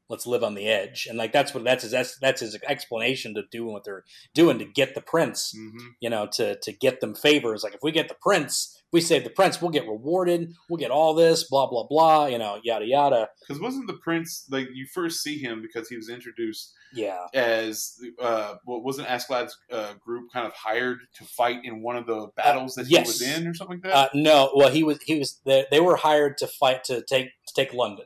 let's 0.08 0.28
live 0.28 0.44
on 0.44 0.54
the 0.54 0.68
edge." 0.68 1.08
And 1.10 1.18
like 1.18 1.32
that's 1.32 1.52
what 1.52 1.64
that's 1.64 1.82
his 1.82 1.94
that's, 1.94 2.20
that's 2.20 2.42
his 2.42 2.56
explanation 2.68 3.34
to 3.34 3.42
doing 3.50 3.74
what 3.74 3.86
they're 3.86 4.04
doing 4.36 4.60
to 4.60 4.66
get 4.66 4.94
the 4.94 5.02
prince. 5.02 5.52
hmm 5.56 5.88
You 6.00 6.12
know, 6.12 6.28
to 6.34 6.60
to 6.60 6.72
get 6.72 7.02
them 7.02 7.16
favors. 7.16 7.64
Like 7.64 7.74
if 7.74 7.82
we 7.82 7.92
get 7.92 8.08
the 8.08 8.18
prince, 8.22 8.83
we 8.94 9.02
save 9.02 9.24
the 9.24 9.30
prince, 9.32 9.62
we'll 9.62 9.72
get 9.72 9.88
rewarded, 9.88 10.54
we'll 10.70 10.78
get 10.78 10.92
all 10.92 11.14
this, 11.14 11.44
blah 11.50 11.68
blah 11.68 11.84
blah, 11.84 12.28
you 12.28 12.38
know, 12.38 12.60
yada 12.64 12.86
yada. 12.86 13.28
Because 13.42 13.62
wasn't 13.62 13.88
the 13.88 13.98
prince 13.98 14.46
like 14.50 14.68
you 14.74 14.86
first 14.86 15.22
see 15.22 15.38
him 15.40 15.62
because 15.62 15.90
he 15.90 15.98
was 15.98 16.10
introduced 16.10 16.74
Yeah, 16.94 17.26
as 17.34 18.00
uh, 18.22 18.56
what 18.64 18.84
wasn't 18.84 19.08
Askeladd's 19.08 19.58
uh, 19.72 19.96
group 19.96 20.32
kind 20.32 20.46
of 20.46 20.54
hired 20.54 21.00
to 21.16 21.24
fight 21.26 21.66
in 21.66 21.82
one 21.82 21.98
of 21.98 22.06
the 22.06 22.28
battles 22.38 22.76
that 22.76 22.86
he 22.88 22.94
yes. 22.94 23.08
was 23.08 23.22
in 23.22 23.48
or 23.48 23.54
something 23.54 23.82
like 23.84 23.92
that? 23.92 23.96
uh, 23.96 24.10
no, 24.14 24.52
well 24.56 24.70
he 24.70 24.84
was 24.84 25.02
he 25.02 25.18
was 25.20 25.42
they, 25.44 25.66
they 25.72 25.80
were 25.80 25.96
hired 25.96 26.38
to 26.38 26.48
fight 26.48 26.84
to 26.86 27.02
take 27.02 27.32
to 27.48 27.54
take 27.56 27.74
London, 27.74 28.06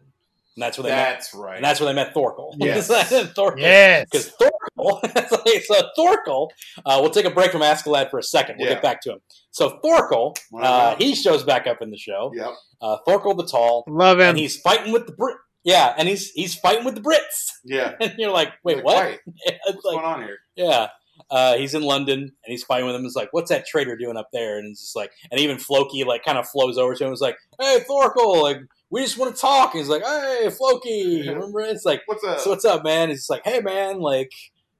and 0.57 0.63
that's 0.63 0.75
where 0.79 0.83
they 0.85 0.89
met, 0.89 1.23
right. 1.35 1.55
and 1.57 1.63
that's 1.63 1.79
where 1.79 1.85
they 1.87 1.93
met 1.93 2.15
Thorkel. 2.15 2.55
Yes. 2.59 2.87
Thorkel. 3.35 3.59
Yes. 3.61 4.07
because 4.11 4.29
Thorkel. 4.31 5.01
so 5.65 5.89
Thorkel, 5.95 6.51
uh, 6.83 6.97
we'll 6.99 7.11
take 7.11 7.25
a 7.25 7.29
break 7.29 7.51
from 7.51 7.61
Askeladd 7.61 8.09
for 8.09 8.17
a 8.17 8.23
second. 8.23 8.55
We'll 8.57 8.67
Yeah. 8.67 8.73
get 8.73 8.81
back 8.81 9.01
to 9.03 9.11
him. 9.11 9.19
So 9.51 9.77
Thorkel, 9.83 10.35
uh, 10.59 10.95
he 10.97 11.13
shows 11.13 11.43
back 11.43 11.67
up 11.67 11.83
in 11.83 11.91
the 11.91 11.97
show. 11.97 12.31
Yep. 12.35 12.49
Uh, 12.81 12.97
Thorkel 13.05 13.35
the 13.35 13.45
Tall, 13.45 13.83
Love 13.87 14.19
him. 14.19 14.29
and 14.29 14.37
he's 14.39 14.59
fighting 14.59 14.91
with 14.91 15.05
the 15.05 15.13
Brit. 15.13 15.37
Yeah, 15.63 15.93
and 15.95 16.07
he's 16.07 16.31
he's 16.31 16.55
fighting 16.55 16.85
with 16.85 16.95
the 16.95 17.01
Brits, 17.01 17.51
Yeah. 17.63 17.93
and 18.01 18.13
you're 18.17 18.31
like, 18.31 18.53
wait, 18.63 18.77
Like, 18.77 18.85
what? 18.85 19.05
wait, 19.05 19.19
What's 19.67 19.85
like, 19.85 19.95
going 19.95 20.05
on 20.05 20.23
here? 20.23 20.39
yeah. 20.55 20.87
Uh, 21.31 21.55
he's 21.57 21.73
in 21.73 21.81
London 21.81 22.19
and 22.19 22.31
he's 22.45 22.63
fighting 22.63 22.85
with 22.85 22.95
him. 22.95 23.03
It's 23.03 23.15
like, 23.15 23.29
what's 23.31 23.49
that 23.49 23.65
traitor 23.65 23.97
doing 23.97 24.17
up 24.17 24.29
there? 24.31 24.59
And 24.59 24.71
it's 24.71 24.81
just 24.81 24.95
like, 24.95 25.11
and 25.31 25.41
even 25.41 25.57
Floki 25.57 26.03
like 26.03 26.23
kind 26.23 26.37
of 26.37 26.47
flows 26.47 26.77
over 26.77 26.93
to 26.93 27.05
him. 27.05 27.11
It's 27.11 27.21
like, 27.21 27.35
hey, 27.59 27.79
Thorkel, 27.87 28.41
like 28.43 28.57
we 28.89 29.01
just 29.01 29.17
want 29.17 29.35
to 29.35 29.41
talk. 29.41 29.73
And 29.73 29.79
he's 29.81 29.89
like, 29.89 30.03
hey, 30.03 30.49
Floki, 30.49 31.27
remember? 31.29 31.61
It's 31.61 31.85
like, 31.85 32.01
What's 32.05 32.23
up? 32.23 32.39
so 32.39 32.49
what's 32.51 32.65
up, 32.65 32.83
man? 32.83 33.09
He's 33.09 33.29
like, 33.29 33.43
hey, 33.45 33.59
man, 33.61 33.99
like, 33.99 34.31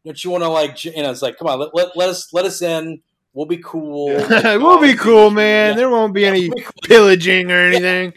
don't 0.06 0.24
you 0.24 0.32
want 0.32 0.44
to 0.44 0.50
like, 0.50 0.76
j-" 0.76 0.96
you 0.96 1.04
know? 1.04 1.12
It's 1.12 1.22
like, 1.22 1.38
come 1.38 1.48
on, 1.48 1.60
let, 1.60 1.70
let, 1.74 1.98
let 1.98 2.10
us 2.10 2.32
let 2.34 2.46
us 2.46 2.62
in. 2.62 3.02
We'll 3.34 3.46
be 3.46 3.58
cool. 3.64 4.12
Yeah. 4.12 4.56
we'll 4.58 4.82
be 4.82 4.96
cool, 4.96 5.30
man. 5.30 5.72
Yeah. 5.72 5.76
There 5.78 5.90
won't 5.90 6.14
be 6.14 6.26
any 6.26 6.48
We'll 6.50 6.56
be 6.58 6.62
cool. 6.64 6.72
pillaging 6.86 7.52
or 7.52 7.60
anything. 7.62 8.14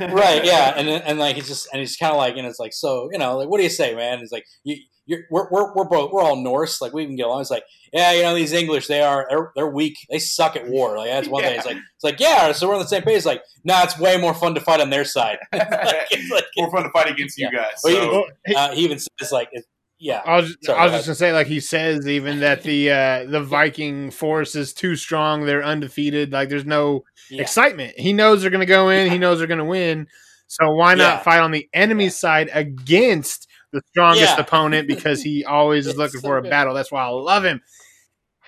right 0.00 0.44
yeah 0.44 0.74
and 0.76 0.88
and 0.88 1.18
like 1.20 1.36
he's 1.36 1.46
just 1.46 1.68
and 1.72 1.78
he's 1.78 1.96
kind 1.96 2.10
of 2.10 2.18
like 2.18 2.36
and 2.36 2.44
it's 2.46 2.58
like 2.58 2.72
so 2.72 3.08
you 3.12 3.18
know 3.18 3.38
like 3.38 3.48
what 3.48 3.56
do 3.58 3.62
you 3.62 3.70
say 3.70 3.94
man 3.94 4.18
he's 4.18 4.32
like 4.32 4.44
you 4.64 4.76
you're 5.10 5.24
we're, 5.30 5.48
we're, 5.50 5.74
we're 5.74 5.84
both 5.84 6.12
we're 6.12 6.22
all 6.22 6.36
norse 6.36 6.80
like 6.80 6.92
we 6.92 7.04
can 7.04 7.16
get 7.16 7.26
along 7.26 7.40
it's 7.40 7.50
like 7.50 7.64
yeah 7.92 8.12
you 8.12 8.22
know 8.22 8.34
these 8.34 8.52
english 8.52 8.86
they 8.86 9.00
are 9.02 9.26
they're, 9.28 9.50
they're 9.56 9.70
weak 9.70 9.96
they 10.08 10.18
suck 10.18 10.54
at 10.56 10.66
war 10.68 10.96
like 10.96 11.10
that's 11.10 11.28
one 11.28 11.42
thing 11.42 11.56
it's 11.56 11.66
like 11.66 11.76
it's 11.76 12.04
like 12.04 12.20
yeah 12.20 12.52
so 12.52 12.68
we're 12.68 12.74
on 12.74 12.80
the 12.80 12.86
same 12.88 13.02
page 13.02 13.16
it's 13.16 13.26
like 13.26 13.42
nah 13.64 13.82
it's 13.82 13.98
way 13.98 14.16
more 14.16 14.32
fun 14.34 14.54
to 14.54 14.60
fight 14.60 14.80
on 14.80 14.88
their 14.90 15.04
side 15.04 15.38
like, 15.52 15.66
it's 16.10 16.30
like, 16.30 16.44
More 16.56 16.70
fun 16.70 16.84
to 16.84 16.90
fight 16.90 17.10
against 17.10 17.36
you 17.38 17.50
guys. 17.50 17.72
So, 17.78 17.88
Well, 18.12 18.24
he- 18.46 18.54
uh, 18.54 18.72
he 18.74 18.84
even 18.84 18.98
says 18.98 19.32
like 19.32 19.48
it, 19.52 19.64
yeah 19.98 20.22
I 20.24 20.36
was, 20.36 20.56
Sorry, 20.62 20.78
I 20.78 20.84
was 20.84 20.92
just 20.92 21.06
gonna 21.06 21.14
say, 21.16 21.32
like 21.32 21.46
he 21.48 21.60
says, 21.60 22.06
even 22.08 22.40
that 22.40 22.62
the 22.62 22.90
uh, 22.90 23.24
the 23.26 23.42
Viking 23.42 24.10
force 24.10 24.54
is 24.54 24.72
too 24.72 24.96
strong. 24.96 25.44
They're 25.44 25.62
undefeated. 25.64 26.32
Like 26.32 26.48
there's 26.48 26.64
no 26.64 27.04
yeah 27.30 27.42
excitement. 27.42 27.98
He 27.98 28.12
knows 28.14 28.40
they're 28.40 28.50
gonna 28.50 28.64
go 28.64 28.88
in. 28.88 29.10
He 29.10 29.18
knows 29.18 29.38
they're 29.38 29.46
gonna 29.46 29.64
win. 29.64 30.06
So 30.46 30.70
why 30.72 30.94
not 30.94 31.16
Yeah. 31.16 31.18
fight 31.20 31.40
on 31.40 31.50
the 31.50 31.68
enemy's 31.74 32.16
side 32.16 32.48
against 32.52 33.46
the 33.72 33.82
strongest 33.90 34.22
Yeah. 34.36 34.40
opponent? 34.40 34.88
Because 34.94 35.22
he 35.22 35.44
always 35.44 35.86
is 35.86 35.96
looking 35.96 36.20
so 36.20 36.28
for 36.28 36.38
a 36.38 36.42
good. 36.42 36.50
battle. 36.50 36.74
That's 36.74 36.90
why 36.92 37.02
I 37.04 37.08
love 37.08 37.44
him. 37.44 37.60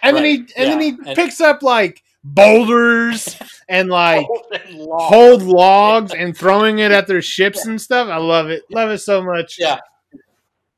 And 0.03 0.17
then 0.17 0.25
he 0.25 0.39
Right, 0.41 0.53
and 0.57 0.71
then 0.73 0.81
he 0.81 0.89
And- 1.07 1.17
picks 1.17 1.41
up 1.41 1.63
like 1.63 2.03
boulders 2.25 3.37
and 3.69 3.89
like 3.89 4.27
Golden 4.27 4.79
Law. 4.87 5.09
hold 5.09 5.43
logs 5.43 6.13
and 6.19 6.37
throwing 6.37 6.79
it 6.81 6.91
at 6.91 7.07
their 7.07 7.23
ships 7.23 7.67
and 7.67 7.81
stuff. 7.81 8.09
I 8.09 8.17
love 8.17 8.51
it. 8.51 8.63
Love 8.71 8.91
it 8.91 8.99
so 8.99 9.23
much. 9.23 9.57
Yeah. 9.59 9.79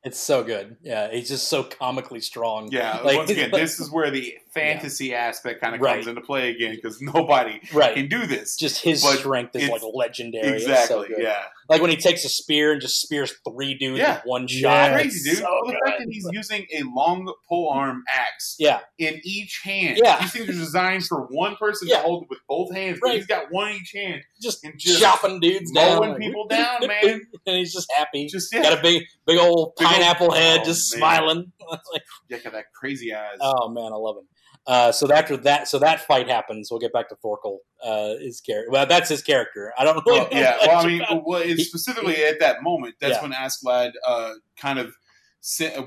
It's 0.03 0.19
so 0.19 0.43
good. 0.43 0.77
Yeah, 0.83 1.09
he's 1.11 1.29
just 1.29 1.47
so 1.47 1.63
comically 1.63 2.19
strong. 2.21 2.69
yeah, 2.71 2.99
Like- 2.99 3.17
once 3.17 3.31
again, 3.31 3.49
this 3.51 3.79
is 3.79 3.89
where 3.89 4.11
the 4.11 4.37
fantasy 4.55 5.13
aspect 5.13 5.61
kind 5.61 5.75
of 5.75 5.81
Right. 5.81 5.95
comes 5.95 6.07
into 6.07 6.21
play 6.21 6.49
again 6.49 6.75
because 6.75 7.01
nobody 7.01 7.59
right. 7.73 7.93
can 7.95 8.07
do 8.07 8.25
this. 8.25 8.55
Just 8.57 8.81
his 8.83 9.03
But 9.03 9.19
strength 9.19 9.55
is 9.55 9.69
like 9.69 9.81
legendary. 9.93 10.57
It's 10.57 10.65
so 10.65 10.71
Exactly. 10.71 11.07
good. 11.09 11.17
yeah. 11.23 11.43
Like 11.67 11.81
when 11.81 11.89
he 11.89 11.97
takes 11.97 12.23
a 12.25 12.29
spear 12.29 12.71
and 12.73 12.79
just 12.81 13.01
spears 13.01 13.33
three 13.47 13.73
dudes 13.73 13.99
Yeah. 13.99 14.15
with 14.17 14.25
one 14.25 14.45
Yeah. 14.49 14.59
shot. 14.89 14.93
Crazy, 14.93 15.29
dude. 15.29 15.39
so 15.39 15.43
Well, 15.45 15.65
the 15.65 15.79
fact 15.85 15.99
that 15.99 16.07
he's 16.09 16.27
using 16.31 16.65
a 16.73 16.83
long 16.95 17.31
pole 17.49 17.69
arm 17.73 18.03
axe 18.13 18.55
Yeah, 18.59 18.79
in 18.99 19.19
each 19.23 19.61
hand. 19.63 19.99
Yeah. 20.01 20.19
These 20.21 20.31
things 20.33 20.49
are 20.49 20.53
designed 20.53 21.05
for 21.05 21.21
one 21.31 21.55
person 21.57 21.87
Yeah. 21.87 21.97
to 21.97 22.03
hold 22.03 22.23
it 22.23 22.29
with 22.29 22.39
both 22.47 22.73
hands, 22.73 22.99
but 23.01 23.07
Right. 23.07 23.17
he's 23.17 23.25
got 23.27 23.51
one 23.51 23.69
in 23.71 23.77
each 23.77 23.91
hand. 23.93 24.21
just, 24.41 24.63
And 24.63 24.77
just 24.77 25.01
chopping 25.01 25.39
dudes 25.39 25.71
down, 25.71 25.95
mowing 25.97 26.09
like, 26.11 26.19
people 26.21 26.47
down, 26.47 26.79
man. 26.87 27.21
and 27.47 27.55
he's 27.55 27.73
just 27.73 27.91
happy. 27.97 28.27
Just 28.27 28.53
yeah, 28.53 28.61
Got 28.61 28.79
a 28.79 28.81
big, 28.81 29.03
big 29.25 29.39
old 29.39 29.73
Big 29.75 29.87
old- 29.87 29.93
pineapple 29.95 30.31
head, 30.31 30.59
oh, 30.61 30.65
just 30.65 30.93
man. 30.93 30.99
smiling. 30.99 31.51
like, 31.91 32.03
yeah, 32.29 32.37
got 32.39 32.53
that 32.53 32.65
crazy 32.73 33.11
eyes. 33.13 33.37
oh 33.41 33.69
man, 33.69 33.91
I 33.91 33.95
love 33.95 34.17
him. 34.17 34.27
Uh, 34.67 34.91
so 34.91 35.11
after 35.11 35.37
that, 35.37 35.67
so 35.67 35.77
that 35.79 35.99
fight 36.01 36.27
happens. 36.27 36.69
We'll 36.71 36.79
get 36.79 36.91
back 36.91 37.07
to 37.09 37.15
Thorkel. 37.15 37.59
Uh, 37.83 38.15
his 38.17 38.41
character. 38.41 38.71
Well, 38.71 38.85
that's 38.87 39.09
his 39.09 39.21
character. 39.21 39.71
I 39.77 39.83
don't 39.83 40.03
really 40.05 40.19
Well, 40.21 40.29
know 40.31 40.39
yeah, 40.39 40.57
well, 40.65 40.83
I 40.83 40.87
mean, 40.87 41.01
about- 41.01 41.23
well, 41.27 41.41
it's 41.41 41.59
He- 41.59 41.63
specifically 41.65 42.23
at 42.25 42.39
that 42.39 42.63
moment. 42.63 42.95
That's 42.99 43.17
Yeah. 43.17 43.21
when 43.21 43.31
Askeladd 43.31 43.91
uh, 44.05 44.33
kind 44.57 44.79
of 44.79 44.95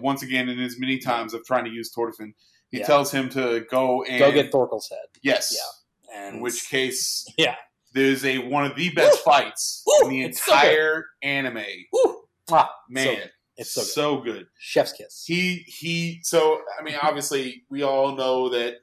once 0.00 0.22
again 0.22 0.48
in 0.48 0.58
his 0.58 0.78
many 0.78 0.98
times 0.98 1.34
of 1.34 1.44
trying 1.44 1.64
to 1.64 1.70
use 1.70 1.90
Thorfinn. 1.92 2.34
He 2.70 2.78
Yeah. 2.78 2.86
tells 2.86 3.10
him 3.10 3.28
to 3.30 3.66
go 3.70 4.04
and 4.04 4.18
go 4.20 4.30
get 4.30 4.52
Thorkel's 4.52 4.88
head. 4.88 5.06
yes. 5.22 5.52
Yeah, 5.56 6.16
and 6.16 6.36
In 6.36 6.42
which 6.42 6.68
case, 6.70 7.26
yeah, 7.36 7.56
there's 7.94 8.24
a 8.24 8.38
one 8.38 8.64
of 8.64 8.76
the 8.76 8.90
best 8.90 9.18
fights 9.24 9.82
Woo! 9.86 10.04
in 10.04 10.10
the 10.10 10.22
It's 10.24 10.44
so 10.44 10.52
entire 10.54 11.06
anime. 11.22 11.64
Woo! 11.92 12.22
Ah, 12.52 12.70
Man, 12.88 13.16
so- 13.16 13.28
it's 13.58 13.70
so 13.72 13.82
good. 13.82 13.88
so 13.88 14.16
good. 14.20 14.46
Chef's 14.58 14.92
kiss. 14.92 15.24
He 15.26 15.64
he. 15.66 16.20
So 16.22 16.60
I 16.78 16.82
mean, 16.82 16.94
obviously, 17.02 17.64
we 17.68 17.82
all 17.82 18.14
know 18.16 18.48
that 18.50 18.76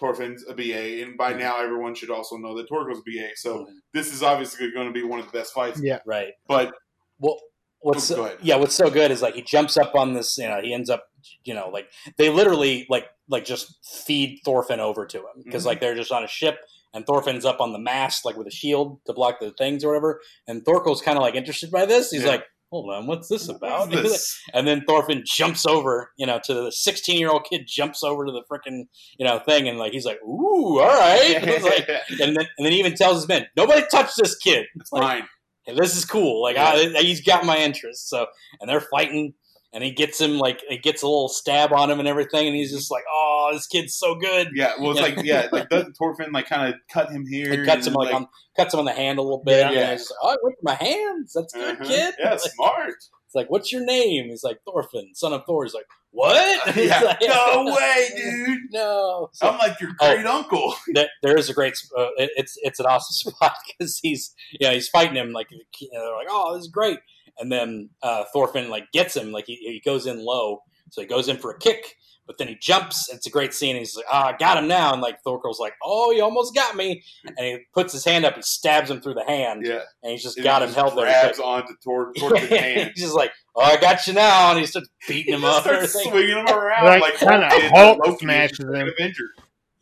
Thorfinn's 0.00 0.44
a 0.48 0.54
BA, 0.54 1.02
and 1.04 1.16
by 1.16 1.32
now 1.32 1.60
everyone 1.62 1.94
should 1.94 2.10
also 2.10 2.36
know 2.36 2.56
that 2.56 2.68
Thorkel's 2.68 2.98
a 2.98 3.02
BA. 3.02 3.28
So 3.36 3.66
this 3.94 4.12
is 4.12 4.22
obviously 4.22 4.70
going 4.72 4.86
to 4.88 4.92
be 4.92 5.04
one 5.04 5.20
of 5.20 5.26
the 5.26 5.32
best 5.38 5.52
fights. 5.52 5.80
Yeah. 5.82 6.00
right. 6.06 6.32
But 6.48 6.72
Well, 7.18 7.38
what's 7.80 8.10
Oh, 8.10 8.16
go 8.16 8.24
ahead. 8.24 8.38
yeah, 8.42 8.56
what's 8.56 8.74
so 8.74 8.90
good 8.90 9.10
is 9.12 9.22
like 9.22 9.34
he 9.34 9.42
jumps 9.42 9.76
up 9.76 9.94
on 9.94 10.12
this. 10.14 10.36
You 10.38 10.48
know, 10.48 10.60
he 10.62 10.72
ends 10.74 10.90
up. 10.90 11.04
You 11.44 11.54
know, 11.54 11.68
like 11.68 11.88
they 12.18 12.30
literally 12.30 12.84
like 12.90 13.06
like 13.28 13.44
just 13.44 13.78
feed 14.04 14.40
Thorfinn 14.44 14.80
over 14.80 15.06
to 15.06 15.18
him 15.18 15.42
because 15.44 15.62
Mhm. 15.62 15.66
like 15.66 15.80
they're 15.80 15.94
just 15.94 16.10
on 16.10 16.24
a 16.24 16.28
ship 16.28 16.58
and 16.92 17.06
Thorfinn's 17.06 17.44
up 17.44 17.60
on 17.60 17.72
the 17.72 17.78
mast 17.78 18.24
like 18.24 18.36
with 18.36 18.48
a 18.48 18.50
shield 18.50 18.98
to 19.06 19.12
block 19.12 19.38
the 19.38 19.52
things 19.52 19.84
or 19.84 19.88
whatever. 19.90 20.20
And 20.48 20.64
Thorkel's 20.64 21.00
kind 21.00 21.16
of 21.16 21.22
like 21.22 21.36
interested 21.36 21.70
by 21.70 21.86
this. 21.86 22.10
He's 22.10 22.22
Yeah. 22.24 22.30
like, 22.30 22.44
"Hold 22.72 22.92
on, 22.92 23.06
what's 23.06 23.28
this 23.28 23.48
about?" 23.48 23.90
what 23.90 23.98
is 23.98 24.02
this? 24.12 24.40
And 24.54 24.66
then 24.66 24.82
Thorfinn 24.86 25.24
jumps 25.26 25.66
over, 25.66 26.10
you 26.16 26.26
know, 26.26 26.40
to 26.44 26.54
the 26.54 26.72
16 26.72 27.18
year 27.18 27.28
old 27.28 27.46
kid 27.48 27.66
jumps 27.68 28.02
over 28.02 28.24
to 28.24 28.32
the 28.32 28.42
freaking, 28.50 28.84
you 29.18 29.26
know, 29.26 29.38
thing, 29.38 29.68
and 29.68 29.78
like 29.78 29.92
he's 29.92 30.06
like, 30.06 30.18
"Ooh, 30.24 30.80
all 30.80 30.88
right." 30.88 31.38
It's 31.52 31.64
like, 31.64 31.88
and 32.08 32.36
then 32.36 32.46
and 32.56 32.64
then 32.66 32.72
he 32.72 32.78
even 32.78 32.94
tells 32.94 33.16
his 33.16 33.28
men, 33.28 33.46
"Nobody 33.56 33.82
touch 33.90 34.16
this 34.16 34.36
kid. 34.36 34.64
it's 34.74 34.90
like, 34.90 35.02
fine. 35.02 35.28
Hey, 35.66 35.74
this 35.74 35.94
is 35.94 36.06
cool. 36.06 36.42
Like 36.42 36.56
I, 36.56 36.86
he's 37.02 37.20
got 37.20 37.44
my 37.44 37.58
interest." 37.58 38.08
So 38.08 38.26
and 38.60 38.68
they're 38.68 38.80
fighting, 38.80 39.34
and 39.72 39.82
he 39.82 39.90
gets 39.90 40.20
him 40.20 40.38
like 40.38 40.62
he 40.68 40.78
gets 40.78 41.02
a 41.02 41.06
little 41.06 41.28
stab 41.28 41.72
on 41.72 41.90
him 41.90 41.98
and 41.98 42.08
everything, 42.08 42.46
and 42.46 42.54
he's 42.56 42.72
just 42.72 42.90
like, 42.90 43.04
"Oh, 43.12 43.50
this 43.52 43.66
kid's 43.66 43.94
so 43.96 44.14
good." 44.14 44.48
Yeah, 44.54 44.72
well, 44.80 44.90
it's 44.92 45.00
Yeah. 45.00 45.06
like 45.16 45.24
yeah, 45.24 45.48
like 45.52 45.68
doesn't 45.68 45.94
Thorfinn 45.96 46.32
like 46.32 46.46
kind 46.48 46.72
of 46.74 46.80
cut 46.90 47.10
him 47.10 47.26
here? 47.26 47.52
It 47.52 47.66
cuts 47.66 47.86
him 47.86 47.94
then, 47.94 48.04
like, 48.06 48.14
on 48.14 48.28
cuts 48.56 48.74
him 48.74 48.80
on 48.80 48.86
the 48.86 48.92
hand 48.92 49.18
a 49.18 49.22
little 49.22 49.42
bit. 49.44 49.60
Yeah. 49.60 49.80
and 49.80 49.90
he's 49.92 50.00
just 50.00 50.10
like, 50.12 50.18
"Oh, 50.22 50.32
it 50.34 50.40
went 50.42 50.56
to 50.58 50.64
my 50.64 50.74
hands. 50.74 51.32
That's 51.34 51.52
good, 51.54 51.74
uh-huh. 51.76 51.84
kid." 51.84 52.14
Yeah, 52.18 52.30
Like, 52.30 52.40
smart. 52.54 52.94
It's 53.26 53.34
like, 53.34 53.48
what's 53.50 53.72
your 53.72 53.82
name? 53.86 54.28
He's 54.28 54.44
like, 54.44 54.58
Thorfinn, 54.66 55.12
son 55.14 55.32
of 55.32 55.46
Thor. 55.46 55.64
He's 55.64 55.72
like, 55.72 55.86
what? 56.10 56.68
He's 56.74 56.90
Yeah. 56.90 57.00
like, 57.00 57.16
No 57.22 57.64
way, 57.74 58.08
dude. 58.14 58.58
No. 58.72 59.30
So 59.32 59.48
I'm 59.48 59.56
like 59.56 59.80
your 59.80 59.92
Oh. 60.02 60.14
great 60.14 60.26
uncle. 60.26 60.74
there, 60.92 61.08
there 61.22 61.38
is 61.38 61.48
a 61.48 61.54
great. 61.54 61.72
Uh, 61.96 62.08
it- 62.18 62.30
it's 62.36 62.58
it's 62.62 62.78
an 62.78 62.84
awesome 62.84 63.32
spot 63.32 63.54
because 63.78 63.98
he's 64.02 64.34
yeah 64.60 64.72
he's 64.72 64.90
fighting 64.90 65.16
him 65.16 65.32
like 65.32 65.46
you 65.50 65.58
know, 65.92 66.04
they're 66.04 66.14
like 66.16 66.26
oh 66.30 66.52
this 66.54 66.64
is 66.64 66.68
great, 66.70 66.98
and 67.38 67.50
then 67.50 67.90
uh, 68.02 68.24
Thorfinn 68.32 68.70
like 68.70 68.90
gets 68.92 69.16
him 69.16 69.32
like 69.32 69.46
he, 69.46 69.56
he 69.56 69.80
goes 69.84 70.06
in 70.06 70.24
low, 70.24 70.60
so 70.90 71.00
he 71.00 71.06
goes 71.06 71.28
in 71.28 71.36
for 71.36 71.50
a 71.50 71.58
kick. 71.58 71.94
But 72.24 72.38
then 72.38 72.46
he 72.46 72.54
jumps. 72.60 73.08
It's 73.12 73.26
a 73.26 73.30
great 73.30 73.52
scene. 73.52 73.74
He's 73.74 73.96
like, 73.96 74.06
"Ah, 74.10 74.26
I 74.28 74.36
got 74.36 74.56
him 74.56 74.68
now!" 74.68 74.92
And 74.92 75.02
like 75.02 75.18
Thorkel's 75.24 75.58
like, 75.58 75.74
"Oh, 75.82 76.12
you 76.12 76.22
almost 76.22 76.54
got 76.54 76.76
me!" 76.76 77.02
And 77.24 77.36
he 77.40 77.58
puts 77.74 77.92
his 77.92 78.04
hand 78.04 78.24
up. 78.24 78.36
He 78.36 78.42
stabs 78.42 78.88
him 78.92 79.00
through 79.00 79.14
the 79.14 79.24
hand, 79.24 79.66
Yeah, 79.66 79.80
and 80.04 80.12
he's 80.12 80.22
just 80.22 80.36
And 80.36 80.44
got 80.44 80.62
he 80.62 80.68
him 80.68 80.74
just 80.74 80.78
held 80.78 80.96
there. 80.96 81.06
He's 81.06 81.36
Grabs 81.36 81.40
onto 81.40 81.74
Tor- 81.82 82.12
Thorfinn's 82.18 82.48
hand. 82.48 82.92
he's 82.94 83.02
just 83.04 83.16
like, 83.16 83.32
"Oh, 83.56 83.62
I 83.62 83.76
got 83.76 84.06
you 84.06 84.12
now!" 84.12 84.50
And 84.52 84.60
he 84.60 84.66
starts 84.66 84.88
beating 85.08 85.34
him 85.34 85.40
He 85.40 85.46
up. 85.46 85.62
starts 85.62 85.96
everything. 85.96 86.12
swinging 86.12 86.38
him 86.38 86.46
around 86.54 86.84
Like, 86.86 87.00
like, 87.02 87.16
kinda 87.18 87.48
Hulk 87.74 88.20
smashes 88.20 88.60
is 88.60 88.64
him. 88.66 88.88
Avenger. 88.96 89.24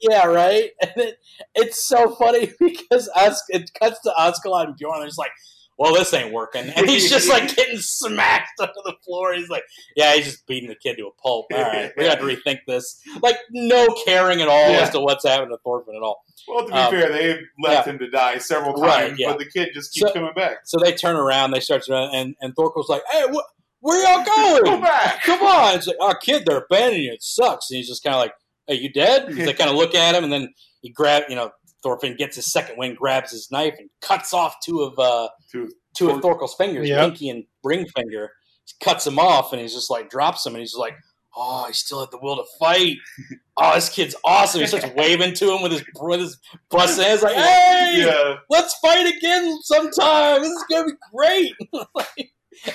Yeah, 0.00 0.24
right. 0.24 0.70
And 0.82 0.92
it, 0.96 1.16
it's 1.54 1.86
so 1.86 2.14
funny 2.14 2.52
because 2.58 3.10
Os- 3.14 3.42
it 3.50 3.70
cuts 3.78 4.00
to 4.04 4.14
Oscar 4.16 4.48
and 4.66 4.74
Bjorn. 4.78 5.00
They're 5.00 5.08
just 5.08 5.18
like, 5.18 5.32
"Well, 5.80 5.94
this 5.94 6.12
ain't 6.14 6.32
working," 6.32 6.68
and 6.68 6.88
he's 6.88 7.08
just 7.10 7.28
like 7.28 7.56
getting 7.56 7.78
smacked 7.78 8.60
onto 8.60 8.72
the 8.84 8.94
floor. 9.04 9.32
He's 9.34 9.48
like, 9.48 9.64
"Yeah, 9.96 10.14
he's 10.14 10.26
just 10.26 10.46
beating 10.46 10.68
the 10.68 10.74
kid 10.76 10.96
to 10.98 11.06
a 11.06 11.10
pulp." 11.22 11.46
All 11.52 11.60
right, 11.62 11.90
we 11.96 12.04
got 12.04 12.18
to 12.20 12.24
rethink 12.36 12.58
this. 12.68 13.00
Like, 13.22 13.38
no 13.50 13.88
caring 14.06 14.42
at 14.42 14.48
all 14.48 14.70
Yeah. 14.70 14.80
as 14.82 14.90
to 14.90 15.00
what's 15.00 15.26
happening 15.26 15.50
to 15.50 15.58
Thorfinn 15.64 15.96
at 15.96 16.02
all. 16.02 16.22
Well, 16.46 16.66
to 16.66 16.72
be 16.72 16.78
Um, 16.78 16.90
fair, 16.92 17.08
they've 17.10 17.40
left 17.62 17.88
him 17.88 17.98
to 17.98 18.10
die 18.10 18.38
several 18.38 18.74
times, 18.74 18.82
Right, 18.86 19.18
yeah. 19.18 19.28
but 19.30 19.38
the 19.38 19.50
kid 19.50 19.70
just 19.74 19.92
keeps 19.94 20.06
So- 20.08 20.12
coming 20.12 20.34
back. 20.36 20.58
So 20.66 20.78
they 20.78 20.92
turn 20.92 21.16
around, 21.16 21.50
they 21.52 21.60
start 21.60 21.82
to 21.84 21.92
run, 21.92 22.14
and 22.14 22.34
and 22.42 22.54
Thorkel's 22.54 22.88
like, 22.90 23.02
"Hey, 23.10 23.24
wh- 23.32 23.82
where 23.82 24.02
y'all 24.02 24.24
going? 24.24 24.64
Go 24.64 24.80
back. 24.82 25.22
Come 25.24 25.42
on!" 25.42 25.76
It's 25.76 25.86
like, 25.86 25.96
"Oh, 26.00 26.12
kid, 26.20 26.44
they're 26.46 26.58
abandoning 26.58 27.04
you. 27.04 27.12
It 27.14 27.22
sucks." 27.22 27.70
And 27.70 27.78
he's 27.78 27.88
just 27.88 28.02
kind 28.04 28.14
of 28.14 28.20
like, 28.20 28.34
"Hey, 28.66 28.74
you 28.74 28.92
dead?" 28.92 29.28
He's 29.32 29.46
like, 29.46 29.56
kind 29.58 29.70
of 29.70 29.76
look 29.76 29.94
at 29.94 30.14
him, 30.14 30.24
and 30.24 30.32
then 30.32 30.52
he 30.82 30.90
grab, 30.90 31.24
you 31.28 31.36
know, 31.36 31.50
Thorfinn 31.82 32.16
gets 32.16 32.36
his 32.36 32.52
second 32.52 32.76
wing, 32.78 32.94
grabs 32.94 33.32
his 33.32 33.50
knife, 33.50 33.74
and 33.78 33.88
cuts 34.02 34.32
off 34.34 34.56
two 34.64 34.80
of 34.80 34.98
uh, 34.98 35.28
Two. 35.50 35.70
two 35.94 36.10
of 36.10 36.20
Thorkel's 36.22 36.54
fingers, 36.54 36.88
Yep. 36.88 37.00
pinky 37.00 37.28
and 37.30 37.44
ring 37.64 37.86
finger. 37.96 38.30
He 38.66 38.84
cuts 38.84 39.06
him 39.06 39.18
off, 39.18 39.52
and 39.52 39.60
he's 39.62 39.74
just 39.74 39.90
like 39.90 40.10
drops 40.10 40.44
him, 40.46 40.54
and 40.54 40.60
he's 40.60 40.76
like, 40.76 40.94
"Oh, 41.36 41.64
he 41.66 41.72
still 41.72 42.00
had 42.00 42.10
the 42.10 42.18
will 42.22 42.36
to 42.36 42.44
fight. 42.58 42.96
Oh, 43.62 43.74
this 43.74 43.90
kid's 43.90 44.16
awesome." 44.24 44.62
He 44.62 44.66
starts 44.66 44.86
waving 44.96 45.34
to 45.34 45.54
him 45.54 45.62
with 45.62 45.72
his 45.72 45.84
with 46.00 46.20
his 46.20 46.38
busted 46.70 47.04
hands, 47.04 47.22
like, 47.22 47.34
"Hey, 47.34 48.04
Yeah. 48.06 48.36
let's 48.48 48.74
fight 48.78 49.06
again 49.14 49.58
sometime. 49.62 50.40
This 50.40 50.50
is 50.52 50.64
gonna 50.70 50.86
be 50.86 50.92
great." 51.14 51.52
Like, 51.94 52.32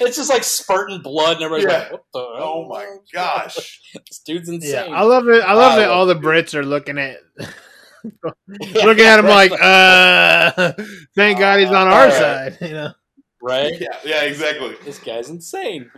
it's 0.07 0.15
just 0.17 0.29
like 0.31 0.43
spurting 0.43 1.01
blood, 1.01 1.35
and 1.37 1.43
everybody's 1.45 1.65
Yeah. 1.71 1.79
like, 1.79 1.91
"What 1.91 2.03
the? 2.13 2.19
Oh 2.19 2.67
my 2.69 2.85
gosh. 3.13 3.81
this 4.07 4.19
dude's 4.25 4.47
Yeah, 4.49 4.55
insane." 4.83 4.93
I 4.93 5.01
love 5.03 5.27
it. 5.27 5.43
I 5.43 5.53
love 5.53 5.73
I 5.73 5.75
that 5.79 5.89
all 5.89 6.05
the. 6.05 6.15
Brits 6.15 6.53
are 6.53 6.63
looking 6.65 6.97
at 6.97 7.17
looking 8.83 9.05
at 9.05 9.19
him 9.19 9.25
like, 9.27 9.51
uh, 9.61 10.73
thank 11.15 11.39
God 11.39 11.59
he's 11.59 11.69
on 11.69 11.87
our 11.87 11.93
All 11.93 12.07
right. 12.07 12.13
side. 12.13 12.57
You 12.61 12.69
know, 12.73 12.91
right? 13.41 13.73
Yeah, 13.79 13.97
yeah, 14.03 14.21
exactly. 14.23 14.75
This 14.83 14.99
guy's 14.99 15.29
insane. 15.29 15.89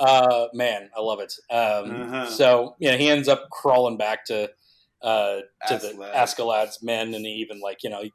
uh, 0.00 0.46
man, 0.54 0.90
I 0.96 1.00
love 1.00 1.20
it. 1.20 1.32
Um, 1.50 2.02
Uh-huh. 2.02 2.26
So 2.30 2.76
you 2.78 2.90
know, 2.90 2.96
he 2.96 3.08
ends 3.08 3.28
up 3.28 3.48
crawling 3.50 3.96
back 3.96 4.24
to 4.26 4.50
uh, 5.02 5.36
to 5.68 5.76
the 5.78 5.92
Askeladd. 5.94 6.14
Askeladd's 6.14 6.82
men, 6.82 7.14
and 7.14 7.24
he 7.24 7.32
even 7.32 7.60
like 7.60 7.82
you 7.82 7.90
know 7.90 8.02
he 8.02 8.12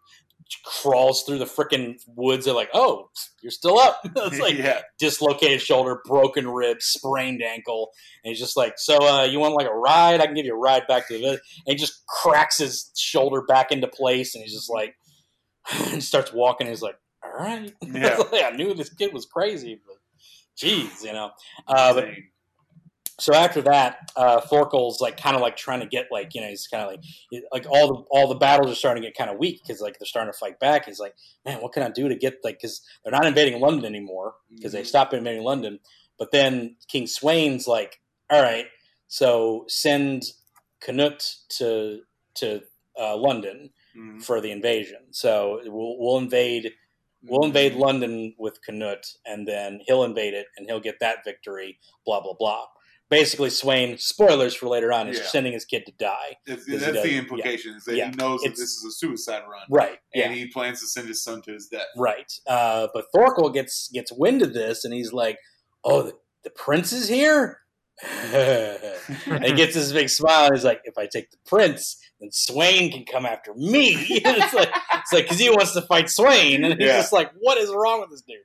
crawls 0.64 1.24
through 1.24 1.39
the 1.39 1.45
freaking 1.45 1.99
woods. 2.08 2.45
They're 2.45 2.54
like, 2.54 2.70
"Oh, 2.74 3.10
you're 3.41 3.52
still 3.52 3.78
up." 3.78 4.02
it's 4.16 4.39
like 4.39 4.58
yeah. 4.58 4.82
dislocated 4.99 5.62
shoulder, 5.62 6.02
broken 6.06 6.47
rib, 6.47 6.82
sprained 6.82 7.41
ankle, 7.41 7.91
and 8.24 8.30
he's 8.30 8.39
just 8.39 8.58
like, 8.58 8.74
"So, 8.78 8.97
uh, 8.97 9.24
you 9.24 9.39
want 9.39 9.56
like 9.56 9.68
a 9.68 9.74
ride? 9.74 10.22
I 10.22 10.26
can 10.26 10.36
give 10.36 10.45
you 10.45 10.54
a 10.54 10.60
ride 10.60 10.88
back 10.88 11.08
to 11.08 11.14
the." 11.14 11.20
village." 11.20 11.39
And 11.66 11.74
he 11.74 11.76
just 11.76 12.06
cracks 12.08 12.58
his 12.58 12.91
shoulder 12.95 13.41
back 13.41 13.72
into 13.72 13.88
place, 13.88 14.36
and 14.36 14.43
he's 14.43 14.54
just 14.54 14.70
like, 14.70 14.95
and 15.91 16.04
starts 16.04 16.34
walking. 16.34 16.68
He's 16.68 16.82
like, 16.82 16.97
"All 17.24 17.32
right." 17.32 17.74
Yeah. 17.82 18.22
I 18.34 18.52
knew 18.56 18.74
this 18.74 18.93
kid 18.93 19.14
was 19.14 19.26
crazy, 19.26 19.80
but 19.86 19.97
jeez, 20.58 21.04
you 21.04 21.14
know. 21.14 21.32
Uh, 21.68 21.93
but. 21.93 22.10
So 23.22 23.34
after 23.36 23.61
that, 23.61 24.11
uh, 24.15 24.41
Thorkel's 24.41 24.99
like 24.99 25.15
kind 25.15 25.36
of 25.36 25.41
like 25.41 25.55
trying 25.55 25.80
to 25.82 25.86
get 25.86 26.07
like 26.11 26.34
you 26.34 26.41
know 26.41 26.47
he's 26.47 26.67
kind 26.67 26.84
of 26.84 26.89
like 26.89 27.43
like 27.53 27.65
all 27.69 27.88
the 27.88 28.03
all 28.09 28.28
the 28.28 28.36
battles 28.36 28.72
are 28.72 28.76
starting 28.76 29.03
to 29.03 29.07
get 29.09 29.15
kind 29.17 29.30
of 29.30 29.38
weak 29.38 29.61
because 29.61 29.80
like 29.80 29.99
they're 29.99 30.05
starting 30.07 30.32
to 30.34 30.38
fight 30.38 30.59
back. 30.59 30.86
He's 30.86 30.99
like, 30.99 31.13
man, 31.45 31.61
what 31.61 31.72
can 31.72 31.84
I 31.84 31.89
do 31.89 32.09
to 32.09 32.15
get 32.15 32.38
like 32.43 32.57
because 32.59 32.82
they're 33.03 33.11
not 33.11 33.26
invading 33.28 33.59
London 33.61 33.86
anymore 33.86 34.36
because 34.55 34.72
they 34.72 34.82
Mhm. 34.82 34.88
stopped 34.88 35.13
invading 35.13 35.43
London. 35.43 35.80
But 36.17 36.32
then 36.32 36.78
King 36.88 37.05
Sweyn's 37.05 37.67
like, 37.67 37.99
all 38.30 38.41
right, 38.41 38.65
so 39.07 39.65
send 39.67 40.24
Canute 40.80 41.36
to 41.57 42.01
to 42.36 42.61
uh, 42.99 43.15
London 43.17 43.72
Mhm. 43.95 44.24
for 44.24 44.41
the 44.41 44.51
invasion. 44.51 45.11
So 45.11 45.61
we'll 45.65 45.97
we'll 45.99 46.17
invade 46.17 46.74
we'll 47.24 47.45
invade 47.45 47.74
Mm-hmm. 47.74 47.82
London 47.82 48.36
with 48.39 48.63
Canute, 48.63 49.05
and 49.28 49.47
then 49.47 49.82
he'll 49.86 50.03
invade 50.03 50.34
it, 50.34 50.47
and 50.57 50.65
he'll 50.67 50.80
get 50.80 50.99
that 51.01 51.24
victory. 51.24 51.78
Blah 52.05 52.22
blah 52.22 52.34
blah. 52.34 52.65
Basically, 53.12 53.49
Sweyn. 53.49 53.99
Spoilers 53.99 54.55
for 54.55 54.68
later 54.68 54.91
on. 54.91 55.07
Is 55.09 55.20
Yeah. 55.20 55.26
sending 55.26 55.53
his 55.53 55.66
kid 55.66 55.86
to 55.86 55.91
die. 55.99 56.38
It's, 56.47 56.66
that's 56.66 56.82
does- 56.84 57.03
the 57.03 57.12
yeah. 57.12 57.20
implication 57.20 57.76
is 57.76 57.84
that 57.84 57.95
Yeah. 57.95 58.09
he 58.09 58.16
knows 58.16 58.41
that 58.41 58.51
this 58.51 58.59
is 58.62 58.84
a 58.86 58.91
suicide 58.91 59.43
run, 59.47 59.64
Right. 59.70 59.99
and 60.16 60.24
Yeah. 60.24 60.32
he 60.32 60.47
plans 60.47 60.80
to 60.80 60.88
send 60.88 61.07
his 61.09 61.22
son 61.24 61.43
to 61.43 61.51
his 61.53 61.68
death. 61.68 61.86
Right. 61.97 62.32
Uh, 62.47 62.88
but 62.93 63.05
Thorkel 63.14 63.49
gets 63.51 63.89
gets 63.93 64.12
wind 64.12 64.41
of 64.41 64.53
this, 64.55 64.84
and 64.86 64.93
he's 64.93 65.12
like, 65.14 65.38
"Oh, 65.84 66.01
the, 66.03 66.14
the 66.43 66.49
prince 66.51 66.91
is 66.93 67.07
here." 67.09 67.59
and 68.34 69.43
he 69.45 69.53
gets 69.53 69.76
this 69.76 69.91
big 69.91 70.09
smile. 70.09 70.45
And 70.45 70.55
he's 70.55 70.64
like, 70.66 70.82
"If 70.86 70.97
I 70.97 71.05
take 71.05 71.30
the 71.32 71.38
prince, 71.45 71.97
then 72.20 72.30
Sweyn 72.30 72.91
can 72.91 73.05
come 73.05 73.26
after 73.26 73.53
me." 73.53 73.89
it's 74.09 74.53
like, 74.53 74.70
it's 74.95 75.14
like 75.14 75.26
because 75.26 75.38
he 75.39 75.49
wants 75.49 75.74
to 75.74 75.82
fight 75.84 76.05
Sweyn, 76.05 76.64
and 76.66 76.80
he's 76.80 76.88
Yeah. 76.88 76.97
just 76.97 77.14
like, 77.14 77.32
"What 77.39 77.57
is 77.57 77.70
wrong 77.70 78.01
with 78.01 78.09
this 78.09 78.22
dude?" 78.22 78.38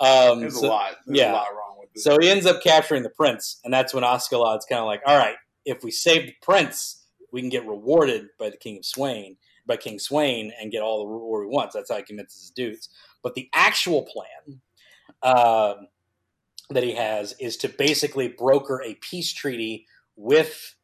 Um, 0.00 0.40
There's 0.40 0.58
so- 0.60 0.66
a 0.66 0.68
lot. 0.68 0.96
There's 1.06 1.18
yeah. 1.18 1.32
a 1.32 1.34
lot 1.34 1.48
wrong. 1.54 1.77
So 1.98 2.16
he 2.20 2.30
ends 2.30 2.46
up 2.46 2.62
capturing 2.62 3.02
the 3.02 3.10
prince, 3.10 3.60
and 3.64 3.72
that's 3.72 3.94
when 3.94 4.04
Askeladd's 4.04 4.66
kind 4.66 4.80
of 4.80 4.86
like, 4.86 5.02
"All 5.06 5.16
right, 5.16 5.36
if 5.64 5.82
we 5.82 5.90
save 5.90 6.26
the 6.26 6.34
prince, 6.42 7.06
we 7.32 7.40
can 7.40 7.50
get 7.50 7.66
rewarded 7.66 8.28
by 8.38 8.50
the 8.50 8.56
king 8.56 8.78
of 8.78 8.84
Sweyn, 8.84 9.36
by 9.66 9.76
King 9.76 9.98
Sweyn, 9.98 10.50
and 10.60 10.72
get 10.72 10.82
all 10.82 11.00
the 11.00 11.06
reward 11.06 11.46
we 11.46 11.54
want." 11.54 11.72
So 11.72 11.78
that's 11.78 11.90
how 11.90 11.96
he 11.96 12.02
convinces 12.02 12.40
his 12.40 12.50
dudes. 12.50 12.88
But 13.22 13.34
the 13.34 13.48
actual 13.54 14.04
plan 14.04 14.60
um 15.22 15.88
that 16.70 16.82
he 16.82 16.92
has 16.94 17.34
is 17.40 17.56
to 17.58 17.68
basically 17.68 18.28
broker 18.28 18.82
a 18.82 18.94
peace 18.96 19.32
treaty 19.32 19.86
with 20.16 20.74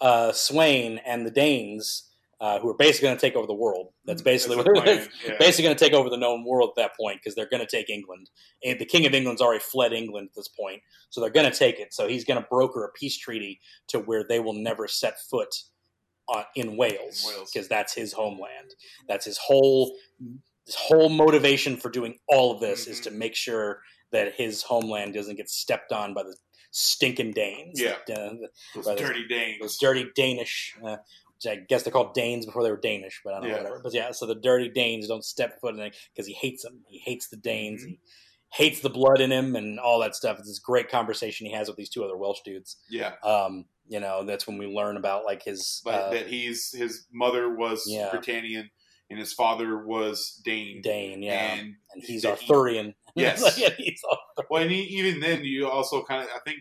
uh, 0.00 0.30
Sweyn 0.32 1.00
and 1.04 1.26
the 1.26 1.30
Danes, 1.30 2.10
uh, 2.40 2.58
who 2.58 2.68
are 2.68 2.76
basically 2.76 3.06
going 3.08 3.16
to 3.16 3.20
take 3.20 3.36
over 3.36 3.46
the 3.46 3.54
world. 3.54 3.88
That's 4.04 4.22
basically 4.22 4.56
That's 4.56 4.66
what 4.68 4.74
the 4.76 4.82
plan, 4.82 5.08
yeah. 5.26 5.36
basically 5.38 5.64
going 5.64 5.76
to 5.76 5.84
take 5.84 5.92
over 5.94 6.10
the 6.10 6.16
known 6.16 6.44
world 6.44 6.70
at 6.76 6.82
that 6.82 6.96
point 6.96 7.20
because 7.20 7.34
they're 7.34 7.48
going 7.48 7.64
to 7.64 7.70
take 7.70 7.88
England. 7.90 8.30
And 8.64 8.78
the 8.78 8.84
King 8.84 9.06
of 9.06 9.14
England's 9.14 9.40
already 9.40 9.60
fled 9.60 9.92
England 9.92 10.28
at 10.30 10.34
this 10.36 10.48
point, 10.48 10.82
so 11.10 11.20
they're 11.20 11.30
going 11.30 11.50
to 11.50 11.56
take 11.56 11.78
it. 11.80 11.94
So 11.94 12.08
he's 12.08 12.24
going 12.24 12.40
to 12.40 12.46
broker 12.50 12.84
a 12.84 12.92
peace 12.92 13.16
treaty 13.18 13.60
to 13.88 13.98
where 14.00 14.24
they 14.28 14.40
will 14.40 14.52
never 14.54 14.86
set 14.88 15.14
foot 15.30 15.54
on, 16.28 16.44
in 16.56 16.76
Wales 16.76 17.30
because 17.52 17.68
that's 17.68 17.94
his 17.94 18.12
homeland. 18.12 18.74
That's 19.08 19.24
his 19.24 19.38
whole 19.38 19.96
his 20.66 20.74
whole 20.76 21.10
motivation 21.10 21.76
for 21.76 21.90
doing 21.90 22.18
all 22.28 22.50
of 22.52 22.60
this 22.60 22.86
is 22.86 22.98
Mhm. 22.98 23.02
to 23.04 23.10
make 23.10 23.34
sure 23.34 23.82
that 24.12 24.32
his 24.34 24.62
homeland 24.62 25.12
doesn't 25.12 25.36
get 25.36 25.50
stepped 25.50 25.92
on 25.92 26.14
by 26.14 26.22
the 26.22 26.34
stinking 26.70 27.32
Danes. 27.32 27.78
Yeah. 27.78 27.96
Uh, 28.10 28.30
Those 28.74 28.86
dirty 28.98 29.28
Danes. 29.28 29.58
those 29.60 29.76
dirty 29.76 30.06
Danish, 30.16 30.74
uh, 30.82 30.96
I 31.46 31.56
guess 31.68 31.82
they're 31.82 31.92
called 31.92 32.14
Danes 32.14 32.46
before 32.46 32.62
they 32.62 32.70
were 32.70 32.76
Danish, 32.80 33.20
but 33.24 33.34
I 33.34 33.40
don't 33.40 33.48
know 33.50 33.56
whatever. 33.58 33.80
But 33.82 33.94
yeah, 33.94 34.12
so 34.12 34.26
the 34.26 34.34
dirty 34.34 34.68
Danes 34.68 35.08
don't 35.08 35.24
step 35.24 35.60
foot 35.60 35.74
in 35.74 35.80
it 35.80 35.96
because 36.14 36.26
he 36.26 36.34
hates 36.34 36.62
them. 36.62 36.82
He 36.88 36.98
hates 36.98 37.28
the 37.28 37.36
Danes. 37.36 37.82
Mhm. 37.84 37.88
He 37.88 37.98
hates 38.64 38.80
the 38.80 38.90
blood 38.90 39.20
in 39.20 39.30
him 39.32 39.56
and 39.56 39.80
all 39.80 39.98
that 40.00 40.14
stuff. 40.14 40.38
It's 40.38 40.48
this 40.48 40.58
great 40.60 40.88
conversation 40.88 41.46
he 41.46 41.52
has 41.52 41.68
with 41.68 41.76
these 41.76 41.90
two 41.90 42.04
other 42.04 42.16
Welsh 42.16 42.40
dudes. 42.44 42.76
yeah, 42.88 43.14
Um, 43.24 43.64
you 43.88 44.00
know, 44.00 44.24
that's 44.24 44.46
when 44.46 44.58
we 44.58 44.66
learn 44.66 44.96
about 44.96 45.24
like 45.24 45.42
his. 45.44 45.82
uh, 45.86 46.10
that. 46.10 46.28
He's 46.28 46.72
his 46.72 47.06
mother 47.12 47.54
was 47.54 47.84
Yeah. 47.86 48.10
Britannian, 48.10 48.70
and 49.10 49.18
his 49.18 49.32
father 49.32 49.84
was 49.84 50.40
Dane. 50.44 50.80
Dane, 50.82 51.22
yeah, 51.22 51.54
and, 51.54 51.74
and 51.92 52.02
he's 52.04 52.22
that 52.22 52.38
he- 52.38 52.44
Arthurian. 52.46 52.94
Yes. 53.16 53.42
Like, 53.42 53.58
yeah, 53.58 53.68
he's 53.76 54.00
Arthur- 54.10 54.46
Well, 54.50 54.62
and 54.62 54.72
he, 54.72 54.82
even 54.98 55.20
then, 55.20 55.44
you 55.44 55.68
also 55.68 56.02
kind 56.02 56.22
of, 56.24 56.28
I 56.34 56.40
think, 56.40 56.58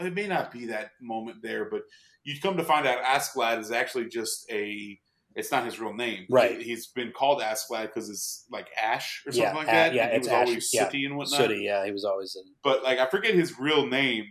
it 0.00 0.14
may 0.14 0.26
not 0.26 0.52
be 0.52 0.66
that 0.66 0.90
moment 1.00 1.38
there, 1.42 1.68
but 1.70 1.82
you 2.24 2.34
come 2.40 2.56
to 2.56 2.64
find 2.64 2.86
out 2.86 3.02
Askeladd 3.02 3.58
is 3.60 3.70
actually 3.70 4.08
just 4.08 4.50
a. 4.50 4.98
It's 5.34 5.50
not 5.50 5.64
his 5.64 5.80
real 5.80 5.94
name, 5.94 6.26
Right. 6.28 6.60
He's 6.60 6.88
been 6.88 7.10
called 7.10 7.40
Askeladd 7.40 7.84
because 7.86 8.10
it's 8.10 8.44
like 8.50 8.66
ash 8.78 9.22
or 9.26 9.32
something 9.32 9.50
Yeah, 9.50 9.56
like 9.56 9.66
that. 9.66 9.94
yeah, 9.94 10.02
and 10.02 10.10
he 10.12 10.16
it's 10.18 10.26
was 10.28 10.32
ash, 10.34 10.46
always 10.48 10.70
yeah. 10.74 10.84
sooty 10.84 11.04
and 11.06 11.16
whatnot. 11.16 11.40
Sooty, 11.40 11.62
yeah, 11.64 11.86
he 11.86 11.90
was 11.90 12.04
always 12.04 12.36
an 12.36 12.44
But 12.62 12.82
like, 12.82 12.98
I 12.98 13.06
forget 13.06 13.34
his 13.34 13.58
real 13.58 13.86
name, 13.86 14.26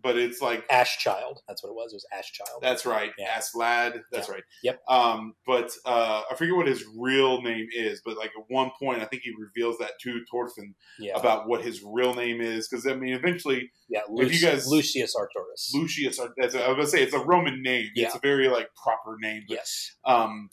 but 0.00 0.16
it's 0.16 0.40
like 0.40 0.64
Ash 0.70 0.98
Child. 0.98 1.40
That's 1.46 1.62
what 1.62 1.70
it 1.70 1.74
was. 1.74 1.92
It 1.92 1.96
was 1.96 2.06
Ash 2.16 2.32
Child. 2.32 2.60
That's 2.62 2.86
right. 2.86 3.12
Yeah. 3.18 3.28
Askeladd. 3.38 4.00
That's 4.10 4.28
Yeah. 4.28 4.34
right. 4.34 4.42
Yep. 4.62 4.80
Um, 4.88 5.34
but 5.46 5.70
uh, 5.84 6.22
I 6.30 6.34
forget 6.34 6.54
what 6.56 6.66
his 6.66 6.84
real 6.96 7.42
name 7.42 7.66
is, 7.74 8.00
but 8.04 8.16
like 8.16 8.30
at 8.38 8.44
one 8.48 8.70
point, 8.78 9.02
I 9.02 9.04
think 9.04 9.22
he 9.22 9.32
reveals 9.38 9.78
that 9.78 9.92
to 10.02 10.20
Thorfinn 10.30 10.74
yeah, 10.98 11.16
about 11.18 11.48
what 11.48 11.62
his 11.62 11.82
real 11.84 12.14
name 12.14 12.40
is. 12.40 12.68
Because 12.68 12.86
I 12.86 12.94
mean, 12.94 13.14
eventually, 13.14 13.70
yeah. 13.88 14.00
if 14.08 14.32
you 14.32 14.46
guys- 14.46 14.66
Lucius 14.66 15.14
Artorius. 15.14 15.74
Lucius. 15.74 16.18
That's, 16.38 16.54
I 16.54 16.68
was 16.68 16.76
gonna 16.76 16.86
say 16.86 17.02
it's 17.02 17.14
a 17.14 17.24
Roman 17.24 17.62
name. 17.62 17.90
Yeah. 17.94 18.06
It's 18.06 18.14
a 18.16 18.20
very 18.20 18.48
like 18.48 18.68
proper 18.82 19.16
name. 19.20 19.42
But, 19.48 19.54
yes. 19.54 19.92
Um, 20.04 20.48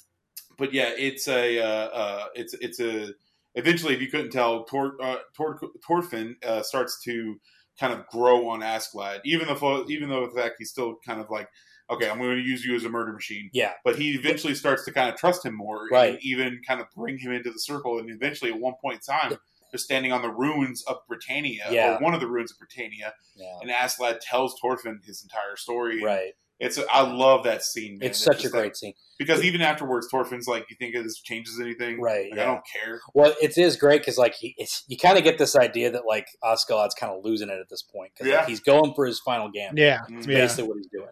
but 0.57 0.73
yeah, 0.73 0.91
it's 0.97 1.27
a 1.27 1.59
uh, 1.59 1.87
uh, 1.87 2.25
it's 2.35 2.53
it's 2.55 2.79
a. 2.79 3.13
Eventually, 3.55 3.95
if 3.95 4.01
you 4.01 4.07
couldn't 4.09 4.29
tell, 4.29 4.63
Tor, 4.65 4.93
uh, 5.01 5.17
Tor, 5.35 5.59
Thorfinn 5.85 6.35
uh, 6.45 6.61
starts 6.61 7.01
to 7.05 7.35
kind 7.79 7.93
of 7.93 8.05
grow 8.07 8.47
on 8.49 8.59
Askeladd, 8.61 9.21
even 9.25 9.47
though 9.47 9.85
even 9.89 10.09
though 10.09 10.27
the 10.27 10.41
fact 10.41 10.55
he's 10.59 10.69
still 10.69 10.97
kind 11.05 11.19
of 11.21 11.29
like, 11.29 11.47
okay, 11.89 12.09
I'm 12.09 12.19
going 12.19 12.35
to 12.37 12.41
use 12.43 12.63
you 12.65 12.75
as 12.75 12.83
a 12.85 12.89
murder 12.89 13.13
machine 13.13 13.49
Yeah. 13.53 13.73
but 13.83 13.95
he 13.97 14.11
eventually 14.11 14.53
starts 14.53 14.85
to 14.85 14.91
kind 14.91 15.09
of 15.09 15.15
trust 15.15 15.43
him 15.45 15.55
more 15.55 15.87
Right. 15.91 16.11
and 16.13 16.19
even 16.21 16.61
kind 16.67 16.81
of 16.81 16.87
bring 16.95 17.17
him 17.17 17.31
into 17.31 17.49
the 17.51 17.59
circle 17.59 17.97
and 17.99 18.09
eventually 18.11 18.51
at 18.51 18.59
one 18.59 18.75
point 18.81 19.01
in 19.07 19.15
time 19.15 19.37
they're 19.71 19.77
standing 19.79 20.11
on 20.11 20.21
the 20.21 20.29
ruins 20.31 20.83
of 20.87 20.97
Britannia 21.07 21.65
Yeah. 21.71 21.95
or 21.97 21.99
one 21.99 22.13
of 22.13 22.19
the 22.19 22.27
ruins 22.27 22.51
of 22.51 22.59
Britannia 22.59 23.13
Yeah. 23.35 23.57
and 23.61 23.71
Askeladd 23.71 24.19
tells 24.21 24.55
Thorfinn 24.61 24.99
his 25.03 25.23
entire 25.23 25.55
story 25.55 26.03
Right. 26.03 26.33
It's 26.59 26.77
I 26.91 27.01
love 27.01 27.45
that 27.45 27.63
scene 27.63 27.97
man. 27.99 28.09
It's 28.09 28.19
such 28.19 28.39
a 28.39 28.41
just 28.43 28.53
like- 28.53 28.61
great 28.63 28.75
scene. 28.77 28.93
because 29.17 29.43
even 29.43 29.61
afterwards 29.61 30.07
Thorfinn's 30.11 30.47
like 30.47 30.65
you 30.69 30.75
think 30.77 30.93
this 30.93 31.19
changes 31.21 31.59
anything 31.59 32.01
Right. 32.01 32.29
like, 32.29 32.35
yeah. 32.37 32.43
I 32.43 32.45
don't 32.47 32.63
care 32.65 32.99
Well, 33.13 33.33
it 33.41 33.57
is 33.57 33.75
great 33.77 34.01
because 34.01 34.17
like 34.17 34.35
he, 34.35 34.55
it's, 34.57 34.83
you 34.87 34.97
kind 34.97 35.17
of 35.17 35.23
get 35.23 35.37
this 35.37 35.55
idea 35.55 35.89
that 35.91 36.05
like 36.05 36.27
Askeladd's 36.43 36.95
kind 36.95 37.13
of 37.13 37.23
losing 37.23 37.49
it 37.49 37.59
at 37.59 37.69
this 37.69 37.81
point 37.81 38.11
because 38.13 38.27
Yeah. 38.31 38.45
he's 38.45 38.59
going 38.59 38.93
for 38.93 39.05
his 39.05 39.19
final 39.19 39.49
gambit. 39.49 39.81
Yeah, 39.81 39.99
Mm. 40.09 40.15
That's 40.15 40.27
yeah. 40.27 40.37
basically 40.41 40.63
what 40.69 40.77
he's 40.77 40.87
doing, 40.87 41.07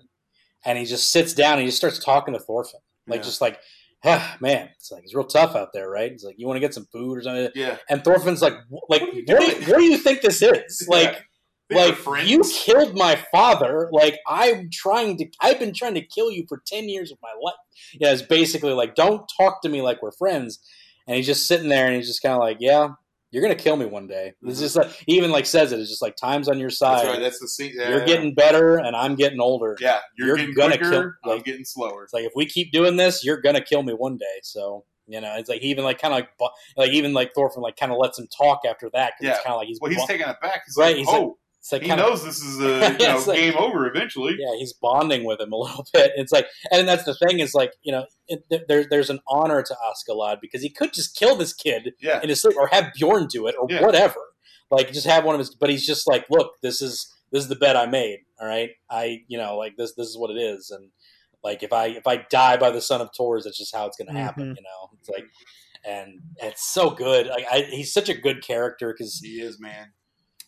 and 0.66 0.78
he 0.78 0.86
just 0.86 1.12
sits 1.12 1.34
down 1.34 1.54
and 1.54 1.62
he 1.62 1.68
just 1.68 1.78
starts 1.78 2.00
talking 2.00 2.34
to 2.34 2.40
Thorfinn, 2.42 2.82
like 3.08 3.20
Yeah. 3.20 3.24
just 3.24 3.40
like, 3.42 3.60
ah, 4.06 4.38
man, 4.42 4.70
it's 4.78 4.92
like 4.92 5.04
it's 5.04 5.16
real 5.16 5.26
tough 5.26 5.56
out 5.56 5.70
there, 5.74 5.90
right? 5.90 6.12
He's 6.12 6.24
like, 6.24 6.36
you 6.38 6.46
want 6.46 6.58
to 6.58 6.62
get 6.62 6.74
some 6.74 6.88
food 6.92 7.18
or 7.18 7.22
something, 7.22 7.50
yeah 7.56 7.78
and 7.90 8.04
Thorfinn's 8.04 8.42
like, 8.42 8.54
like, 8.90 9.02
What 9.02 9.02
what 9.02 9.12
do 9.40 9.46
you, 9.46 9.56
what 9.72 9.78
do 9.78 9.84
you 9.84 9.98
think 9.98 10.22
this 10.22 10.42
is? 10.42 10.86
Like, 10.90 11.14
They 11.14 11.18
were 11.20 11.26
like 11.70 11.98
you 12.26 12.44
killed 12.44 12.96
my 12.96 13.16
father. 13.32 13.90
Like 13.92 14.20
I'm 14.28 14.70
trying 14.72 15.18
to. 15.18 15.28
I've 15.42 15.60
been 15.60 15.74
trying 15.74 15.96
to 15.96 16.02
kill 16.02 16.32
you 16.32 16.46
for 16.48 16.62
ten 16.66 16.90
years 16.90 17.12
of 17.12 17.18
my 17.22 17.34
life. 17.42 17.56
Yeah, 17.94 18.14
it's 18.14 18.22
basically 18.22 18.74
like 18.74 18.96
don't 18.96 19.30
talk 19.38 19.62
to 19.64 19.70
me 19.70 19.82
like 19.82 20.02
we're 20.02 20.12
friends. 20.12 20.60
And 21.08 21.16
he's 21.16 21.26
just 21.26 21.48
sitting 21.48 21.70
there, 21.70 21.88
and 21.88 21.96
he's 21.96 22.08
just 22.08 22.22
kind 22.22 22.34
of 22.34 22.40
like, 22.40 22.58
yeah, 22.60 22.90
you're 23.32 23.42
gonna 23.42 23.56
kill 23.56 23.76
me 23.76 23.86
one 23.86 24.08
day. 24.08 24.34
It's 24.42 24.56
mm-hmm. 24.56 24.62
just 24.62 24.76
like 24.76 24.92
he 25.06 25.18
even 25.18 25.32
like 25.32 25.46
says 25.46 25.72
it. 25.72 25.80
It's 25.80 25.90
just 25.90 26.02
like 26.02 26.16
time's 26.16 26.48
on 26.48 26.60
your 26.60 26.70
side. 26.70 27.00
That's 27.00 27.08
right. 27.10 27.20
That's 27.20 27.40
the 27.40 27.48
scene. 27.48 27.74
yeah, 27.76 27.90
you're 27.90 28.00
yeah. 28.00 28.06
getting 28.06 28.34
better, 28.34 28.78
and 28.78 28.96
I'm 28.96 29.16
getting 29.16 29.40
older. 29.40 29.78
Yeah, 29.80 30.00
you're, 30.18 30.28
you're 30.28 30.38
getting 30.38 30.56
gonna 30.56 30.78
quicker. 30.78 31.18
kill- 31.24 31.34
I'm 31.34 31.42
getting 31.42 31.66
slower. 31.66 32.04
It's 32.04 32.14
like 32.14 32.26
if 32.26 32.34
we 32.36 32.46
keep 32.46 32.72
doing 32.72 32.96
this, 32.96 33.24
you're 33.26 33.42
gonna 33.42 33.62
kill 33.62 33.84
me 33.84 33.94
one 33.94 34.18
day. 34.18 34.40
So 34.44 34.86
you 35.08 35.22
know, 35.22 35.36
it's 35.38 35.50
like 35.50 35.62
he 35.62 35.70
even 35.70 35.84
like 35.84 36.00
kind 36.00 36.14
of 36.14 36.20
like 36.20 36.52
like 36.76 36.92
even 36.92 37.14
like 37.14 37.34
Thorfinn 37.34 37.62
like 37.62 37.78
kind 37.78 37.92
of 37.92 37.98
lets 37.98 38.20
him 38.20 38.28
talk 38.28 38.62
after 38.70 38.90
that. 38.94 39.14
Yeah. 39.22 39.32
It's 39.32 39.40
kind 39.40 39.54
of 39.54 39.58
like 39.58 39.68
he's 39.68 39.80
Well, 39.82 39.92
he's 39.92 40.02
bu- 40.02 40.08
taking 40.08 40.28
it 40.28 40.36
back. 40.42 40.64
He's 40.66 40.76
Right, 40.78 40.88
like, 40.88 40.98
he's 40.98 41.08
oh, 41.10 41.38
it's 41.42 41.47
like 41.72 41.82
he 41.84 41.88
kinda, 41.90 42.04
knows 42.04 42.24
this 42.24 42.42
is 42.42 42.60
a 42.60 42.64
you 43.00 43.08
know, 43.08 43.18
It's 43.18 43.28
like- 43.28 43.38
game 43.40 43.56
over 43.58 43.88
eventually. 43.88 44.36
yeah, 44.40 44.56
he's 44.58 44.74
bonding 44.74 45.24
with 45.26 45.40
him 45.42 45.52
a 45.52 45.56
little 45.66 45.86
bit. 45.94 46.12
It's 46.16 46.32
like, 46.32 46.48
and 46.72 46.88
that's 46.88 47.04
the 47.04 47.16
thing 47.16 47.40
is 47.40 47.54
like 47.54 47.74
you 47.84 47.92
know, 47.92 48.06
it, 48.28 48.44
there, 48.68 48.86
there's 48.90 49.10
an 49.10 49.20
honor 49.28 49.62
to 49.64 49.76
Askeladd 49.90 50.38
because 50.42 50.62
he 50.62 50.70
could 50.70 50.94
just 50.94 51.16
kill 51.18 51.36
this 51.36 51.54
kid 51.54 51.94
Yeah, 52.00 52.22
in 52.22 52.30
his 52.30 52.42
sleep 52.42 52.58
or 52.58 52.68
have 52.72 52.94
Bjorn 52.94 53.28
do 53.28 53.48
it 53.48 53.56
or 53.60 53.68
Yeah. 53.70 53.82
whatever. 53.86 54.20
Like 54.70 54.92
just 54.92 55.08
have 55.08 55.24
one 55.24 55.36
of 55.36 55.40
his, 55.40 55.56
but 55.56 55.70
he's 55.70 55.86
just 55.86 56.08
like, 56.08 56.26
look, 56.30 56.52
this 56.62 56.82
is 56.82 57.14
this 57.32 57.44
is 57.44 57.50
the 57.50 57.56
bet 57.56 57.78
I 57.78 57.86
made. 57.86 58.20
All 58.40 58.48
right, 58.48 58.72
I 58.90 59.20
you 59.28 59.38
know 59.38 59.58
like 59.58 59.78
this 59.78 59.94
this 59.96 60.08
is 60.08 60.18
what 60.18 60.30
it 60.32 60.38
is, 60.40 60.70
and 60.72 60.90
like 61.44 61.64
if 61.64 61.72
I 61.72 61.88
if 61.88 62.06
I 62.06 62.26
die 62.30 62.58
by 62.58 62.72
the 62.72 62.82
son 62.82 63.00
of 63.02 63.10
Thors, 63.18 63.46
that's 63.46 63.58
just 63.58 63.74
how 63.76 63.86
it's 63.88 63.96
going 63.98 64.14
to 64.14 64.20
happen. 64.20 64.44
Mhm. 64.52 64.56
You 64.58 64.64
know, 64.64 64.90
it's 65.00 65.08
like, 65.10 65.26
and 65.86 66.20
it's 66.38 66.70
so 66.74 66.90
good. 66.90 67.28
Like 67.28 67.46
I, 67.50 67.62
he's 67.62 67.94
such 67.94 68.10
a 68.10 68.14
good 68.14 68.44
character 68.44 68.94
because 68.94 69.20
he 69.24 69.40
is 69.40 69.58
man. 69.60 69.94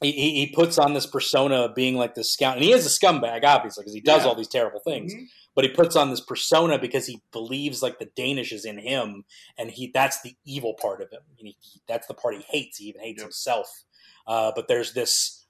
He, 0.02 0.12
he 0.14 0.48
puts 0.54 0.78
on 0.78 0.94
this 0.94 1.06
persona 1.06 1.56
of 1.66 1.76
being 1.76 1.96
like 1.96 2.16
this 2.16 2.32
scout, 2.32 2.56
and 2.56 2.64
he 2.64 2.72
is 2.72 2.86
a 2.86 2.90
scumbag, 2.90 3.44
obviously, 3.44 3.82
because 3.84 3.94
he 3.94 4.00
does 4.00 4.24
Yeah. 4.24 4.30
all 4.30 4.36
these 4.36 4.48
terrible 4.48 4.80
things 4.80 5.14
Mhm. 5.14 5.28
but 5.56 5.66
he 5.66 5.72
puts 5.72 5.98
on 5.98 6.10
this 6.10 6.22
persona 6.22 6.80
because 6.80 7.06
he 7.06 7.22
believes 7.34 7.84
like 7.84 8.00
the 8.00 8.10
Danish 8.16 8.54
is 8.54 8.64
in 8.64 8.78
him, 8.78 9.26
and 9.58 9.70
he 9.72 9.92
that's 9.94 10.22
the 10.22 10.36
evil 10.46 10.74
part 10.76 11.02
of 11.02 11.12
him. 11.12 11.22
And 11.38 11.48
he, 11.48 11.58
he- 11.60 11.82
that's 11.88 12.08
the 12.08 12.14
part 12.14 12.36
he 12.36 12.44
hates. 12.44 12.78
He 12.78 12.86
even 12.86 13.02
hates 13.02 13.18
Yep. 13.20 13.26
himself. 13.26 13.84
Uh, 14.26 14.52
but 14.56 14.68
there's 14.70 14.94
this 14.94 15.46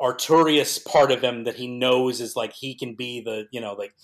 Artorius 0.00 0.84
part 0.84 1.12
of 1.12 1.22
him 1.22 1.44
that 1.44 1.54
he 1.56 1.66
knows 1.68 2.20
is 2.20 2.34
like 2.34 2.52
he 2.54 2.74
can 2.74 2.94
be 2.94 3.20
the 3.20 3.46
you 3.52 3.60
know 3.60 3.74
like 3.74 3.94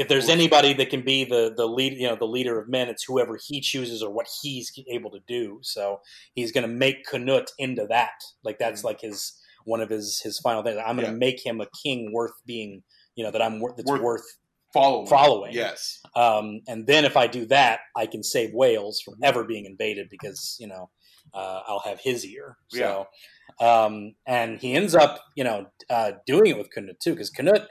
if 0.00 0.08
there's 0.08 0.28
anybody 0.30 0.72
that 0.74 0.88
can 0.90 1.02
be 1.02 1.24
the 1.24 1.52
the 1.56 1.66
lead 1.66 1.92
you 2.02 2.08
know 2.08 2.16
the 2.16 2.24
leader 2.36 2.58
of 2.60 2.68
men, 2.68 2.88
it's 2.88 3.04
whoever 3.04 3.38
he 3.48 3.60
chooses 3.60 4.02
or 4.02 4.10
what 4.10 4.26
he's 4.42 4.72
able 4.90 5.10
to 5.10 5.20
do. 5.28 5.58
So 5.62 6.00
he's 6.34 6.52
going 6.52 6.66
to 6.68 6.74
make 6.84 7.04
Canute 7.10 7.50
into 7.58 7.86
that. 7.90 8.16
Like 8.42 8.58
that's 8.58 8.82
like 8.82 9.00
his 9.02 9.18
one 9.64 9.80
of 9.80 9.90
his 9.90 10.20
his 10.24 10.38
final 10.40 10.62
things. 10.62 10.78
I'm 10.78 10.96
going 10.96 11.06
to 11.06 11.12
Yeah. 11.12 11.18
make 11.18 11.44
him 11.44 11.60
a 11.60 11.66
king 11.84 12.12
worth 12.12 12.32
being. 12.46 12.82
You 13.16 13.24
know 13.24 13.30
that 13.32 13.42
I'm 13.42 13.60
worth 13.60 13.76
that's 13.76 13.90
Worth- 13.90 14.00
worth 14.02 14.26
Following. 14.72 15.06
following. 15.08 15.52
Yes. 15.52 16.00
Um, 16.14 16.60
and 16.68 16.86
then 16.86 17.04
if 17.04 17.16
I 17.16 17.26
do 17.26 17.44
that, 17.46 17.80
I 17.96 18.06
can 18.06 18.22
save 18.22 18.50
Wales 18.54 19.02
from 19.04 19.14
ever 19.22 19.42
being 19.44 19.66
invaded 19.66 20.06
because 20.08 20.56
you 20.60 20.68
know 20.68 20.90
uh, 21.34 21.60
I'll 21.68 21.82
have 21.90 22.00
his 22.00 22.24
ear. 22.24 22.56
So, 22.68 23.06
um, 23.60 24.14
and 24.26 24.60
he 24.60 24.72
ends 24.74 24.94
up 24.94 25.20
you 25.36 25.44
know 25.44 25.66
uh, 25.90 26.12
doing 26.26 26.46
it 26.46 26.56
with 26.58 26.68
Knut 26.74 26.98
too 27.02 27.12
because 27.14 27.30
Knut, 27.32 27.66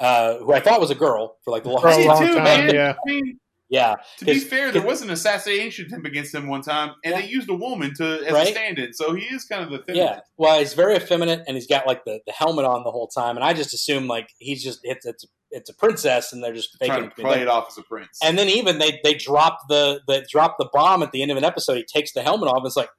uh, 0.00 0.38
who 0.38 0.52
I 0.52 0.60
thought 0.60 0.80
was 0.80 0.90
a 0.90 0.94
girl 0.94 1.36
for 1.44 1.50
like 1.50 1.64
the 1.64 1.70
For 1.80 1.88
a 1.88 1.90
longest 1.90 2.08
long 2.08 2.18
too, 2.26 2.34
time, 2.34 2.44
man. 2.44 2.74
yeah. 2.74 2.94
I 2.94 3.10
mean, 3.10 3.38
yeah, 3.68 3.96
to 4.18 4.24
be 4.24 4.38
fair, 4.38 4.70
there 4.70 4.82
was 4.82 5.02
an 5.02 5.10
assassination 5.10 5.86
attempt 5.86 6.06
against 6.06 6.32
him 6.32 6.46
one 6.46 6.62
time, 6.62 6.94
and 7.04 7.14
Yeah. 7.14 7.20
they 7.22 7.26
used 7.26 7.50
a 7.50 7.54
woman 7.54 7.92
to 7.94 8.24
as 8.24 8.32
Right. 8.32 8.46
a 8.48 8.50
stand-in. 8.52 8.92
So 8.92 9.12
he 9.14 9.24
is 9.24 9.44
kind 9.44 9.64
of 9.64 9.70
the 9.70 9.78
thing. 9.78 9.96
yeah. 9.96 10.20
Well, 10.36 10.58
he's 10.60 10.72
very 10.74 10.94
effeminate 10.94 11.42
and 11.48 11.56
he's 11.56 11.66
got 11.66 11.84
like 11.86 12.04
the, 12.04 12.20
the 12.26 12.32
helmet 12.32 12.64
on 12.64 12.84
the 12.84 12.92
whole 12.92 13.08
time, 13.08 13.36
and 13.36 13.44
I 13.44 13.54
just 13.54 13.74
assume 13.74 14.06
like 14.06 14.28
he's 14.38 14.62
just 14.62 14.80
it's 14.84 15.04
it's 15.04 15.24
it's 15.50 15.68
a 15.70 15.74
princess 15.74 16.32
and 16.32 16.42
they're 16.44 16.52
just 16.52 16.76
faking 16.78 16.94
trying 16.94 17.08
to 17.10 17.14
play 17.16 17.40
it 17.40 17.48
off 17.48 17.66
as 17.68 17.78
a 17.78 17.82
prince. 17.82 18.18
And 18.22 18.38
then 18.38 18.48
even 18.48 18.78
they 18.78 19.00
they 19.02 19.14
drop 19.14 19.58
the 19.68 20.00
they 20.06 20.24
drop 20.30 20.56
the 20.58 20.68
bomb 20.72 21.02
at 21.02 21.10
the 21.10 21.22
end 21.22 21.32
of 21.32 21.36
an 21.36 21.44
episode. 21.44 21.76
He 21.76 21.84
takes 21.84 22.12
the 22.12 22.22
helmet 22.22 22.48
off. 22.48 22.58
And 22.58 22.66
it's 22.66 22.76
like, 22.76 22.90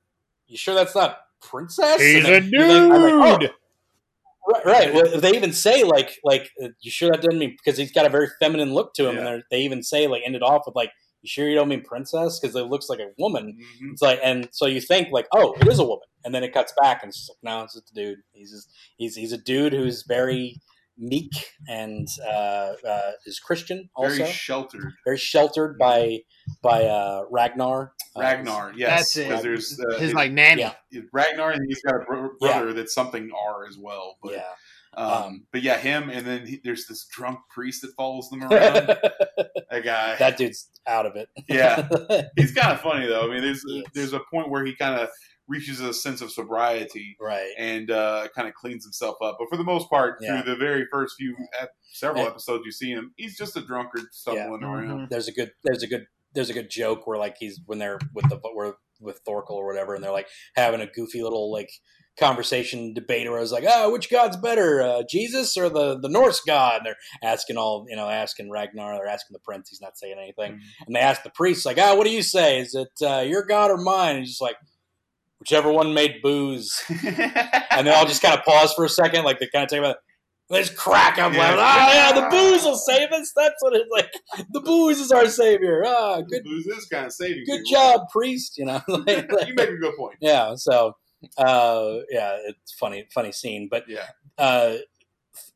you 0.47 0.57
sure 0.57 0.73
that's 0.75 0.95
not 0.95 1.19
princess? 1.41 2.01
He's 2.01 2.25
And 2.25 2.25
a 2.25 2.29
then- 2.29 2.43
and 2.43 2.53
then 2.53 2.91
I'm 2.91 3.19
like, 3.19 3.39
dude. 3.39 3.49
oh, 3.51 3.53
right, 4.47 4.65
right. 4.65 4.93
Well, 4.93 5.19
they 5.19 5.35
even 5.35 5.53
say 5.53 5.83
like 5.83 6.17
like 6.23 6.49
uh, 6.63 6.69
you 6.81 6.91
sure 6.91 7.11
that 7.11 7.21
doesn't 7.21 7.39
mean 7.39 7.55
because 7.63 7.77
he's 7.77 7.91
got 7.91 8.05
a 8.05 8.09
very 8.09 8.27
feminine 8.39 8.73
look 8.73 8.93
to 8.95 9.07
him, 9.09 9.15
Yeah. 9.17 9.27
and 9.33 9.43
they 9.51 9.61
even 9.61 9.83
say 9.83 10.07
like 10.07 10.23
ended 10.25 10.43
off 10.43 10.63
with 10.65 10.75
like, 10.75 10.91
you 11.21 11.27
sure 11.29 11.47
you 11.47 11.55
don't 11.55 11.67
mean 11.67 11.83
princess 11.83 12.39
because 12.39 12.55
it 12.55 12.63
looks 12.67 12.89
like 12.89 12.99
a 12.99 13.09
woman. 13.17 13.57
Mhm. 13.59 13.91
It's 13.91 14.01
like, 14.01 14.19
and 14.23 14.47
so 14.51 14.65
you 14.65 14.79
think 14.81 15.09
like, 15.11 15.27
oh, 15.33 15.53
it 15.59 15.67
is 15.67 15.79
a 15.79 15.83
woman, 15.83 16.07
and 16.25 16.33
then 16.33 16.43
it 16.43 16.53
cuts 16.53 16.73
back, 16.81 17.03
and 17.03 17.09
it's 17.09 17.17
just 17.19 17.29
like, 17.31 17.37
no, 17.43 17.63
it's 17.63 17.73
just 17.73 17.91
a 17.91 17.93
dude. 17.93 18.19
He's 18.33 18.51
just 18.51 18.69
he's 18.97 19.15
he's 19.15 19.33
a 19.33 19.37
dude 19.37 19.73
who's 19.73 20.03
very 20.07 20.59
meek 20.97 21.31
and 21.67 22.07
uh, 22.25 22.73
uh, 22.87 23.11
is 23.25 23.39
Christian 23.39 23.89
also 23.95 24.17
very 24.17 24.31
sheltered. 24.31 24.93
very 25.05 25.17
sheltered 25.17 25.77
by 25.77 26.19
by 26.63 26.83
uh, 26.85 27.23
Ragnar. 27.29 27.93
Uh, 28.15 28.19
Ragnar, 28.21 28.73
yes, 28.75 29.13
That's 29.13 29.17
it. 29.17 29.43
there's 29.43 29.79
uh, 29.79 29.97
His 29.99 30.11
it- 30.11 30.15
like 30.15 30.31
nanny. 30.31 30.61
Yeah. 30.61 30.73
it- 30.91 31.05
Ragnar, 31.13 31.51
and 31.51 31.61
he's 31.67 31.81
got 31.83 31.95
a 31.95 32.05
bro- 32.05 32.31
Yeah. 32.41 32.57
brother 32.59 32.73
that's 32.73 32.93
something 32.93 33.29
R 33.47 33.65
as 33.67 33.77
well. 33.77 34.17
But 34.23 34.33
yeah. 34.33 34.43
um, 34.95 35.11
Um, 35.23 35.45
but 35.51 35.61
yeah, 35.61 35.77
him, 35.77 36.09
and 36.09 36.25
then 36.25 36.45
he, 36.47 36.59
there's 36.63 36.87
this 36.87 37.05
drunk 37.05 37.39
priest 37.51 37.81
that 37.83 37.93
follows 37.95 38.29
them 38.29 38.41
around. 38.43 38.51
that 39.71 39.83
guy, 39.83 40.15
that 40.15 40.37
dude's 40.37 40.69
out 40.87 41.05
of 41.05 41.15
it. 41.15 41.29
yeah, 41.47 41.87
he's 42.37 42.53
kind 42.53 42.71
of 42.73 42.81
funny 42.81 43.05
though. 43.07 43.29
I 43.29 43.33
mean, 43.33 43.41
there's 43.43 43.63
Yes. 43.67 43.85
there's 43.93 44.13
a 44.13 44.21
point 44.31 44.49
where 44.49 44.65
he 44.65 44.75
kind 44.75 44.99
of 44.99 45.09
reaches 45.47 45.79
a 45.79 45.93
sense 45.93 46.21
of 46.21 46.31
sobriety 46.31 47.15
right. 47.21 47.51
and 47.57 47.89
uh, 47.89 48.27
kind 48.35 48.47
of 48.47 48.53
cleans 48.53 48.83
himself 48.83 49.15
up. 49.21 49.37
But 49.39 49.47
for 49.49 49.57
the 49.57 49.63
most 49.63 49.89
part, 49.89 50.17
Yeah. 50.21 50.41
through 50.41 50.53
the 50.53 50.57
very 50.59 50.85
first 50.91 51.15
few 51.17 51.35
ep- 51.59 51.71
several 51.93 52.23
Yeah. 52.23 52.29
episodes, 52.29 52.63
you 52.65 52.71
see 52.71 52.91
him. 52.91 53.13
He's 53.17 53.37
just 53.37 53.55
a 53.57 53.61
drunkard 53.61 54.05
stumbling 54.11 54.63
around. 54.63 54.87
Mhm. 55.07 55.09
There's 55.09 55.27
a 55.27 55.31
good. 55.31 55.51
There's 55.63 55.83
a 55.83 55.87
good. 55.87 56.05
There's 56.33 56.49
a 56.49 56.53
good 56.53 56.69
joke 56.69 57.07
where 57.07 57.17
like 57.17 57.37
he's 57.39 57.59
when 57.65 57.79
they're 57.79 57.97
with 58.13 58.29
the 58.29 58.37
where 58.53 58.75
with 58.99 59.19
Thorkel 59.25 59.55
or 59.55 59.65
whatever, 59.65 59.95
and 59.95 60.03
they're 60.03 60.11
like 60.11 60.27
having 60.55 60.81
a 60.81 60.87
goofy 60.87 61.23
little 61.23 61.51
like 61.51 61.69
conversation 62.19 62.93
debate 62.93 63.29
where 63.29 63.37
I 63.37 63.41
was 63.41 63.51
like, 63.51 63.63
oh, 63.67 63.91
which 63.91 64.09
god's 64.09 64.37
better, 64.37 64.81
uh, 64.81 65.03
Jesus 65.09 65.55
or 65.55 65.69
the 65.69 65.99
the 65.99 66.09
Norse 66.09 66.41
god? 66.41 66.77
And 66.77 66.85
they're 66.87 66.95
asking 67.23 67.57
all 67.57 67.85
you 67.89 67.95
know, 67.95 68.09
asking 68.09 68.49
Ragnar, 68.49 68.93
they're 68.95 69.07
asking 69.07 69.33
the 69.35 69.39
prince, 69.39 69.69
he's 69.69 69.81
not 69.81 69.97
saying 69.97 70.15
anything, 70.17 70.53
Mm-hmm. 70.53 70.83
and 70.87 70.95
they 70.95 70.99
ask 70.99 71.23
the 71.23 71.29
priest 71.29 71.65
like, 71.65 71.77
oh, 71.79 71.95
what 71.95 72.05
do 72.05 72.11
you 72.11 72.23
say? 72.23 72.59
Is 72.59 72.75
it 72.75 73.05
uh, 73.07 73.19
your 73.21 73.45
god 73.45 73.71
or 73.71 73.77
mine? 73.77 74.15
And 74.15 74.19
he's 74.19 74.29
just 74.31 74.41
like, 74.41 74.57
whichever 75.39 75.71
one 75.71 75.93
made 75.93 76.21
booze. 76.21 76.83
and 76.89 77.87
they 77.87 77.91
all 77.93 78.05
just 78.05 78.21
kind 78.21 78.37
of 78.37 78.43
pause 78.45 78.73
for 78.73 78.85
a 78.85 78.89
second, 78.89 79.23
like 79.25 79.39
they 79.39 79.47
kind 79.47 79.63
of 79.63 79.69
take 79.69 79.79
about. 79.79 79.97
Let's 80.49 80.69
crack 80.69 81.17
up 81.17 81.33
Yeah. 81.33 81.55
loud. 81.55 81.59
Oh 81.59 81.93
yeah, 81.93 82.11
the 82.21 82.29
booze 82.29 82.63
will 82.63 82.77
save 82.77 83.11
us. 83.11 83.33
That's 83.35 83.55
what 83.59 83.75
it's 83.75 83.89
like. 83.91 84.09
The 84.53 84.61
booze 84.61 84.97
is 84.99 85.11
our 85.11 85.27
savior. 85.27 85.83
Ah, 85.85 86.21
good, 86.21 86.43
Booze 86.45 86.65
is 86.67 86.85
kind 86.85 87.05
of 87.05 87.11
saving. 87.11 87.43
good 87.45 87.65
people. 87.65 87.71
job, 87.81 88.01
priest. 88.09 88.57
You 88.57 88.65
know, 88.65 88.81
like- 88.87 89.27
you 89.47 89.53
make 89.55 89.69
a 89.69 89.75
good 89.75 89.95
point. 89.97 90.15
yeah. 90.21 90.55
So, 90.55 90.95
uh, 91.37 91.95
yeah, 92.09 92.37
it's 92.45 92.71
funny, 92.73 93.07
funny 93.13 93.33
scene. 93.33 93.67
But 93.69 93.89
Yeah. 93.89 94.05
uh, 94.37 94.77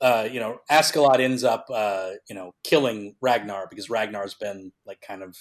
uh, 0.02 0.28
you 0.30 0.41
know, 0.41 0.60
Askeladd 0.70 1.22
ends 1.22 1.45
up, 1.45 1.68
uh, 1.74 2.12
you 2.30 2.36
know, 2.36 2.53
killing 2.66 3.16
Ragnar 3.22 3.68
because 3.70 3.90
Ragnar's 3.90 4.34
been 4.34 4.74
like 4.86 4.99
kind 4.99 5.24
of 5.24 5.38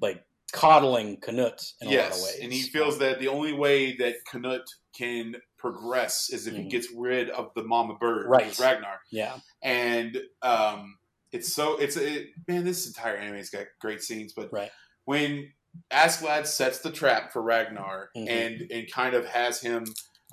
like 0.00 0.24
coddling 0.52 1.18
Canute 1.20 1.62
in 1.80 1.88
a 1.88 1.90
lot 1.90 1.98
of 1.98 2.10
yes, 2.10 2.22
ways. 2.24 2.38
and 2.42 2.52
he 2.52 2.62
feels 2.62 2.98
that 2.98 3.18
the 3.20 3.28
only 3.28 3.52
way 3.52 3.96
that 3.96 4.16
Canute 4.30 4.68
can 4.96 5.36
progress 5.58 6.30
is 6.30 6.46
if 6.46 6.54
he 6.54 6.64
Mhm. 6.64 6.70
gets 6.70 6.88
rid 6.94 7.30
of 7.30 7.50
the 7.54 7.62
mama 7.64 7.94
bird, 7.98 8.26
Right. 8.28 8.44
which 8.46 8.54
is 8.54 8.60
Ragnar. 8.60 9.00
yeah, 9.10 9.38
And 9.62 10.20
um, 10.42 10.98
it's 11.32 11.52
so 11.54 11.76
it's 11.78 11.96
it, 11.96 12.28
man, 12.46 12.64
this 12.64 12.86
entire 12.86 13.16
anime's 13.16 13.48
got 13.50 13.66
great 13.80 14.02
scenes, 14.02 14.32
but 14.34 14.52
Right. 14.52 14.70
when 15.04 15.52
Askeladd 15.90 16.46
sets 16.46 16.80
the 16.80 16.92
trap 16.92 17.32
for 17.32 17.40
Ragnar 17.42 18.10
Mhm. 18.16 18.28
and 18.28 18.70
and 18.70 18.90
kind 18.92 19.14
of 19.14 19.24
has 19.26 19.60
him, 19.62 19.84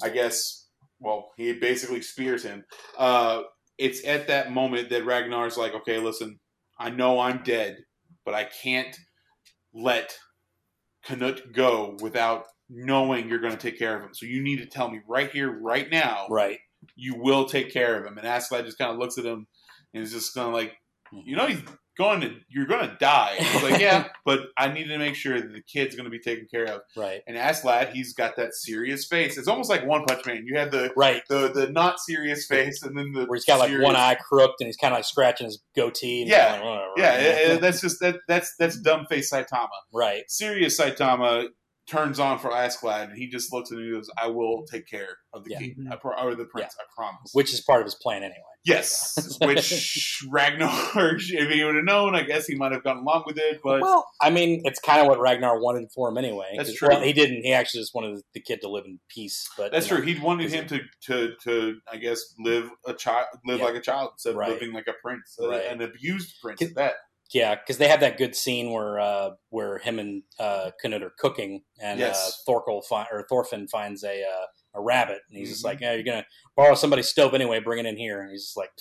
I 0.04 0.10
guess, 0.10 0.68
well, 1.00 1.32
he 1.38 1.54
basically 1.54 2.02
spears 2.02 2.44
him. 2.44 2.66
Uh, 2.98 3.44
it's 3.78 4.04
at 4.06 4.28
that 4.28 4.52
moment 4.52 4.90
that 4.90 5.06
Ragnar's 5.06 5.58
like, 5.58 5.74
okay, 5.74 5.98
listen, 6.00 6.40
I 6.78 6.90
know 6.90 7.20
I'm 7.20 7.44
dead, 7.44 7.78
but 8.26 8.34
I 8.34 8.44
can't 8.46 8.98
let 9.74 10.16
Canute 11.06 11.54
go 11.54 11.98
without 12.02 12.46
knowing 12.70 13.28
you're 13.28 13.40
going 13.40 13.56
to 13.56 13.58
take 13.58 13.80
care 13.80 13.96
of 13.98 14.04
him. 14.04 14.14
So 14.14 14.26
you 14.26 14.41
need 14.44 14.58
to 14.58 14.66
tell 14.66 14.90
me 14.90 15.02
right 15.08 15.32
here, 15.32 15.52
right 15.60 15.90
now, 15.90 16.28
right. 16.30 16.60
you 16.96 17.16
will 17.16 17.46
take 17.46 17.74
care 17.74 18.00
of 18.00 18.06
him. 18.06 18.18
And 18.18 18.28
Askeladd 18.28 18.66
just 18.66 18.78
kind 18.78 18.91
of 18.91 18.98
looks 18.98 19.18
at 19.18 19.26
him 19.26 19.48
and 19.94 20.04
is 20.04 20.12
just 20.12 20.34
kind 20.34 20.48
of 20.48 20.54
like, 20.54 20.74
you 21.12 21.36
know, 21.36 21.48
he's 21.48 21.62
going 21.99 22.21
to, 22.21 22.34
you're 22.49 22.65
going 22.65 22.89
to 22.89 22.95
die. 22.99 23.35
He's 23.38 23.61
like, 23.63 23.80
yeah, 23.80 24.07
but 24.26 24.39
I 24.57 24.71
need 24.71 24.85
to 24.88 24.97
make 24.97 25.13
sure 25.13 25.39
that 25.39 25.53
the 25.53 25.61
kid's 25.61 25.95
going 25.95 26.05
to 26.05 26.09
be 26.09 26.17
taken 26.19 26.47
care 26.49 26.65
of. 26.65 26.81
Right. 26.97 27.21
And 27.27 27.38
Askeladd, 27.38 27.91
he's 27.93 28.13
got 28.13 28.38
that 28.38 28.55
serious 28.55 29.05
face. 29.05 29.38
It's 29.38 29.47
almost 29.47 29.69
like 29.69 29.85
One 29.85 30.05
Punch 30.05 30.26
Man. 30.26 30.43
You 30.47 30.57
have 30.57 30.71
the 30.71 30.91
Right. 30.97 31.21
the 31.30 31.49
the 31.49 31.69
not 31.69 31.99
serious 31.99 32.47
face, 32.47 32.81
and 32.81 32.97
then 32.97 33.11
the 33.11 33.26
Where 33.26 33.35
he's 33.35 33.45
got 33.45 33.59
like 33.59 33.71
one 33.80 33.95
eye 33.95 34.15
crooked 34.15 34.55
and 34.61 34.67
he's 34.67 34.77
kind 34.77 34.93
of 34.93 34.97
like 34.99 35.05
scratching 35.05 35.45
his 35.45 35.61
goatee. 35.76 36.21
And 36.21 36.30
Yeah. 36.31 36.61
like, 36.63 36.81
Yeah, 36.97 37.57
that's 37.57 37.81
just 37.81 37.99
that 37.99 38.15
that's 38.27 38.55
that's 38.57 38.77
dumb 38.80 39.05
face 39.07 39.31
Saitama. 39.31 39.67
right. 39.93 40.23
Serious 40.30 40.80
Saitama 40.80 41.47
turns 41.90 42.20
on 42.20 42.40
for 42.40 42.49
Askeladd, 42.52 43.10
and 43.10 43.18
he 43.18 43.28
just 43.28 43.52
looks 43.52 43.72
at 43.72 43.78
him 43.78 43.84
and 43.86 43.94
goes, 43.95 44.10
"I 44.22 44.28
will 44.28 44.66
take 44.72 44.88
care 44.88 45.18
of 45.34 45.44
the 45.44 45.52
Yeah. 45.52 45.60
king 45.60 45.88
I 45.91 45.95
pro- 45.95 46.18
or 46.22 46.36
the 46.36 46.45
prince. 46.45 46.76
I 46.80 46.84
promise." 46.95 47.32
which 47.34 47.53
is 47.53 47.61
part 47.61 47.82
of 47.82 47.86
his 47.86 47.95
plan 47.95 48.24
anyway. 48.24 48.36
yes, 48.66 49.38
which 49.41 50.24
Ragnar, 50.30 50.70
if 50.95 51.49
he 51.49 51.64
would 51.64 51.76
have 51.76 51.84
known, 51.86 52.16
I 52.16 52.24
guess 52.24 52.45
he 52.45 52.56
might 52.56 52.72
have 52.72 52.84
gone 52.84 52.98
along 52.98 53.24
with 53.26 53.38
it. 53.38 53.60
But 53.64 53.82
well, 53.82 54.06
I 54.22 54.30
mean, 54.30 54.61
it's 54.66 54.80
kind 54.80 55.02
of 55.02 55.07
what 55.07 55.20
Ragnar 55.20 55.60
wanted 55.61 55.88
for 55.95 56.10
him 56.10 56.18
anyway. 56.18 56.53
That's 56.57 56.70
'Cause- 56.70 56.78
true. 56.78 56.90
Well, 56.90 57.02
he 57.02 57.14
didn't. 57.14 57.44
He 57.44 57.53
actually 57.53 57.82
just 57.82 57.95
wanted 57.95 58.22
the 58.34 58.41
kid 58.41 58.60
to 58.61 58.70
live 58.70 58.86
in 58.86 58.99
peace. 59.10 59.48
But 59.57 59.72
that's 59.72 59.90
you 59.90 59.98
know, 59.98 60.03
true. 60.03 60.14
He 60.14 60.20
wanted 60.20 60.45
is 60.48 60.53
him 60.53 60.68
to, 60.68 60.80
to 61.07 61.34
to 61.44 61.76
I 61.91 61.98
guess 61.98 62.22
live 62.40 62.70
a 62.86 62.94
child, 62.94 63.28
live 63.45 63.60
Yeah. 63.60 63.66
like 63.66 63.76
a 63.76 63.82
child 63.82 64.11
instead 64.14 64.32
of 64.32 64.36
Right. 64.38 64.49
living 64.52 64.74
like 64.74 64.88
a 64.88 64.94
prince, 65.03 65.38
uh, 65.41 65.48
Right. 65.49 65.66
an 65.66 65.82
abused 65.82 66.36
prince. 66.41 66.61
At 66.61 66.76
that 66.76 66.94
Yeah, 67.34 67.56
because 67.56 67.77
they 67.77 67.88
have 67.88 67.99
that 67.99 68.18
good 68.18 68.35
scene 68.35 68.72
where 68.72 68.99
uh, 68.99 69.31
where 69.49 69.77
him 69.77 69.99
and 69.99 70.23
uh, 70.39 70.72
Canute 70.81 71.03
are 71.03 71.14
cooking, 71.19 71.61
and 71.80 71.99
Yes. 71.99 72.27
uh, 72.27 72.31
Thorkel 72.45 72.81
fi- 72.81 73.07
or 73.11 73.26
Thorfinn 73.30 73.68
finds 73.68 74.03
a 74.03 74.23
uh, 74.23 74.45
a 74.76 74.81
rabbit, 74.81 75.19
and 75.30 75.38
he's 75.38 75.49
just 75.49 75.61
Mhm. 75.61 75.65
like, 75.68 75.80
"Yeah, 75.81 75.93
you're 75.93 76.03
gonna 76.03 76.26
borrow 76.56 76.73
somebody's 76.76 77.07
stove 77.10 77.34
anyway. 77.35 77.60
Bring 77.60 77.85
it 77.85 77.88
in 77.89 77.97
here." 77.97 78.22
And 78.22 78.31
he's 78.31 78.45
just 78.45 78.57
like, 78.57 78.72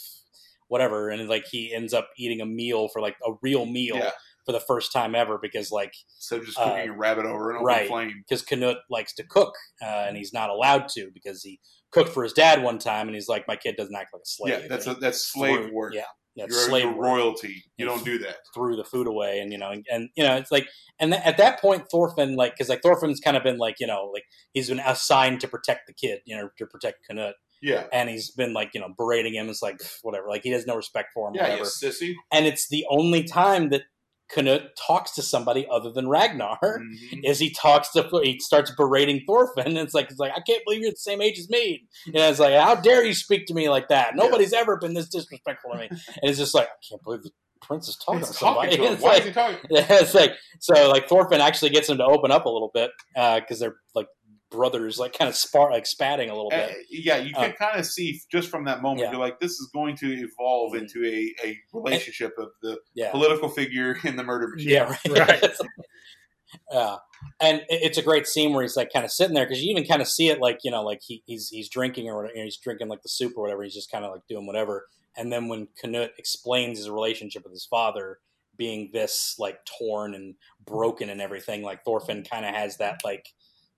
"Whatever." 0.68 1.10
And 1.10 1.28
like 1.28 1.44
he 1.50 1.72
ends 1.74 1.92
up 1.94 2.08
eating 2.16 2.40
a 2.40 2.46
meal 2.46 2.88
for 2.88 3.00
like 3.02 3.16
a 3.26 3.32
real 3.42 3.66
meal 3.66 3.96
Yeah. 3.96 4.12
for 4.46 4.52
the 4.52 4.60
first 4.60 4.92
time 4.92 5.14
ever 5.14 5.38
because 5.38 5.70
like 5.70 5.92
of 6.32 6.44
just 6.46 6.58
Uh, 6.58 6.70
cooking 6.74 6.88
a 6.90 6.92
rabbit 6.96 7.26
over 7.26 7.50
an 7.50 7.56
open 7.56 7.66
right. 7.66 7.88
flame. 7.88 8.24
because 8.26 8.42
Canute 8.42 8.78
likes 8.90 9.14
to 9.14 9.24
cook, 9.24 9.54
uh, 9.82 10.04
and 10.08 10.16
he's 10.16 10.32
not 10.32 10.48
allowed 10.50 10.88
to 10.90 11.10
because 11.12 11.42
he 11.42 11.60
cooked 11.90 12.10
for 12.10 12.22
his 12.22 12.32
dad 12.34 12.62
one 12.62 12.78
time, 12.78 13.08
and 13.08 13.14
he's 13.14 13.28
like, 13.28 13.46
"My 13.48 13.56
kid 13.56 13.76
doesn't 13.76 13.94
act 13.94 14.12
like 14.12 14.22
a 14.22 14.26
slave." 14.26 14.62
Yeah, 14.62 14.68
that's 14.68 14.86
a, 14.86 14.94
that's 14.94 15.22
slave 15.24 15.70
work. 15.70 15.94
Yeah, 15.94 16.04
that's 16.38 16.54
You're, 16.54 16.68
slave 16.68 16.96
royalty. 16.96 17.64
You 17.76 17.86
don't 17.86 18.04
do 18.04 18.18
that. 18.20 18.36
threw 18.54 18.76
the 18.76 18.84
food 18.84 19.06
away 19.06 19.40
and 19.40 19.52
you 19.52 19.58
know 19.58 19.70
and, 19.70 19.84
and 19.92 20.08
you 20.16 20.24
know 20.24 20.36
it's 20.36 20.50
like 20.50 20.68
and 20.98 21.12
th- 21.12 21.22
at 21.24 21.36
that 21.36 21.60
point 21.60 21.84
thorfinn 21.90 22.34
like 22.36 22.54
because 22.54 22.68
like 22.68 22.82
thorfinn's 22.82 23.20
kind 23.20 23.36
of 23.36 23.42
been 23.42 23.58
like 23.58 23.76
you 23.80 23.86
know 23.86 24.10
like 24.12 24.24
he's 24.54 24.68
been 24.68 24.80
assigned 24.80 25.40
to 25.40 25.48
protect 25.48 25.86
the 25.86 25.92
kid 25.92 26.20
you 26.24 26.36
know 26.36 26.48
to 26.58 26.66
protect 26.66 27.06
canute 27.06 27.34
Yeah, 27.60 27.84
and 27.92 28.08
he's 28.08 28.30
been 28.30 28.52
like 28.52 28.70
you 28.74 28.80
know 28.80 28.88
berating 28.96 29.34
him 29.34 29.48
it's 29.48 29.62
like 29.62 29.80
whatever 30.02 30.28
like 30.28 30.42
he 30.42 30.50
has 30.50 30.66
no 30.66 30.74
respect 30.76 31.08
for 31.14 31.28
him 31.28 31.34
yeah, 31.34 31.42
whatever 31.42 31.64
sissy. 31.64 32.14
and 32.32 32.46
it's 32.46 32.68
the 32.68 32.86
only 32.90 33.24
time 33.24 33.68
that 33.70 33.82
canute 34.28 34.62
talks 34.76 35.12
to 35.12 35.22
somebody 35.22 35.66
other 35.70 35.90
than 35.90 36.08
ragnar 36.08 36.58
Mhm. 36.62 37.20
is 37.24 37.38
he 37.38 37.50
talks 37.50 37.90
to 37.92 38.08
he 38.22 38.38
starts 38.40 38.70
berating 38.76 39.22
Thorfinn 39.26 39.66
and 39.68 39.78
it's 39.78 39.94
like 39.94 40.10
it's 40.10 40.18
like 40.20 40.32
I 40.36 40.40
can't 40.40 40.62
believe 40.64 40.82
you're 40.82 40.90
the 40.90 40.96
same 40.96 41.20
age 41.22 41.38
as 41.38 41.48
me 41.48 41.86
and 42.06 42.16
it's 42.16 42.38
like 42.38 42.54
how 42.54 42.74
dare 42.74 43.04
you 43.04 43.14
speak 43.14 43.46
to 43.46 43.54
me 43.54 43.68
like 43.68 43.88
that 43.88 44.16
nobody's 44.16 44.52
ever 44.52 44.76
been 44.76 44.94
this 44.94 45.08
disrespectful 45.08 45.70
to 45.72 45.78
me 45.78 45.88
and 45.90 46.00
it's 46.22 46.38
just 46.38 46.54
like 46.54 46.68
I 46.68 46.76
can't 46.88 47.02
believe 47.02 47.22
the 47.22 47.30
prince 47.62 47.88
is 47.88 47.96
talking 47.96 48.20
He's 48.20 48.28
to 48.28 48.34
somebody 48.34 48.76
talking 48.76 48.86
to. 48.86 48.92
It's 48.94 49.02
Why 49.02 49.10
like- 49.10 49.20
is 49.20 49.26
he 49.26 49.32
talking? 49.32 49.58
it's 49.70 50.14
like 50.14 50.32
so 50.60 50.88
like 50.90 51.08
Thorfinn 51.08 51.40
actually 51.40 51.70
gets 51.70 51.88
him 51.88 51.98
to 51.98 52.04
open 52.04 52.30
up 52.30 52.44
a 52.44 52.50
little 52.50 52.70
bit 52.74 52.90
because 53.14 53.58
they're 53.58 53.76
like 53.94 54.06
brothers, 54.50 54.98
like 54.98 55.12
kind 55.16 55.28
of 55.28 55.36
spar 55.36 55.70
like 55.70 55.84
spatting 55.86 56.30
a 56.30 56.34
little 56.34 56.50
Uh, 56.52 56.66
bit. 56.68 56.76
yeah, 56.90 57.16
you 57.18 57.34
Uh, 57.36 57.40
can 57.44 57.52
kind 57.52 57.78
of 57.78 57.84
see 57.86 58.20
just 58.32 58.48
from 58.48 58.64
that 58.64 58.80
moment. 58.82 59.00
Yeah. 59.00 59.10
You're 59.12 59.20
like, 59.20 59.40
this 59.40 59.52
is 59.52 59.70
going 59.74 59.96
to 59.96 60.06
evolve 60.12 60.72
Mhm. 60.72 60.78
into 60.80 61.04
a, 61.04 61.34
a 61.46 61.58
relationship 61.72 62.32
of 62.38 62.50
the 62.62 62.78
Yeah, 62.94 63.10
political 63.10 63.48
figure 63.48 63.98
in 64.04 64.16
the 64.16 64.24
murder 64.24 64.48
machine. 64.48 64.70
yeah, 64.70 64.96
right. 65.10 65.44
yeah, 66.72 66.96
and 67.40 67.62
it's 67.68 67.98
a 67.98 68.02
great 68.02 68.26
scene 68.26 68.52
where 68.54 68.62
he's 68.62 68.76
like 68.76 68.92
kind 68.92 69.04
of 69.04 69.10
sitting 69.12 69.34
there 69.34 69.44
because 69.46 69.62
you 69.62 69.70
even 69.70 69.84
kind 69.86 70.00
of 70.00 70.08
see 70.08 70.28
it 70.28 70.40
like 70.40 70.60
you 70.64 70.70
know 70.70 70.82
like 70.82 71.00
he, 71.02 71.22
he's 71.26 71.48
he's 71.50 71.68
drinking 71.68 72.08
or 72.08 72.16
whatever, 72.16 72.34
you 72.34 72.40
know, 72.40 72.44
he's 72.44 72.56
drinking 72.56 72.88
like 72.88 73.02
the 73.02 73.08
soup 73.08 73.34
or 73.36 73.42
whatever. 73.42 73.62
He's 73.62 73.74
just 73.74 73.90
kind 73.90 74.04
of 74.04 74.12
like 74.12 74.22
doing 74.28 74.46
whatever. 74.46 74.88
And 75.16 75.32
then 75.32 75.48
when 75.48 75.68
Canute 75.78 76.12
explains 76.16 76.78
his 76.78 76.88
relationship 76.88 77.42
with 77.44 77.52
his 77.52 77.66
father 77.66 78.20
being 78.56 78.90
this 78.92 79.34
like 79.38 79.58
torn 79.78 80.14
and 80.14 80.34
broken 80.64 81.10
and 81.10 81.20
everything, 81.20 81.62
like 81.62 81.84
Thorfinn 81.84 82.24
kind 82.24 82.46
of 82.46 82.54
has 82.54 82.76
that 82.78 83.00
like 83.04 83.26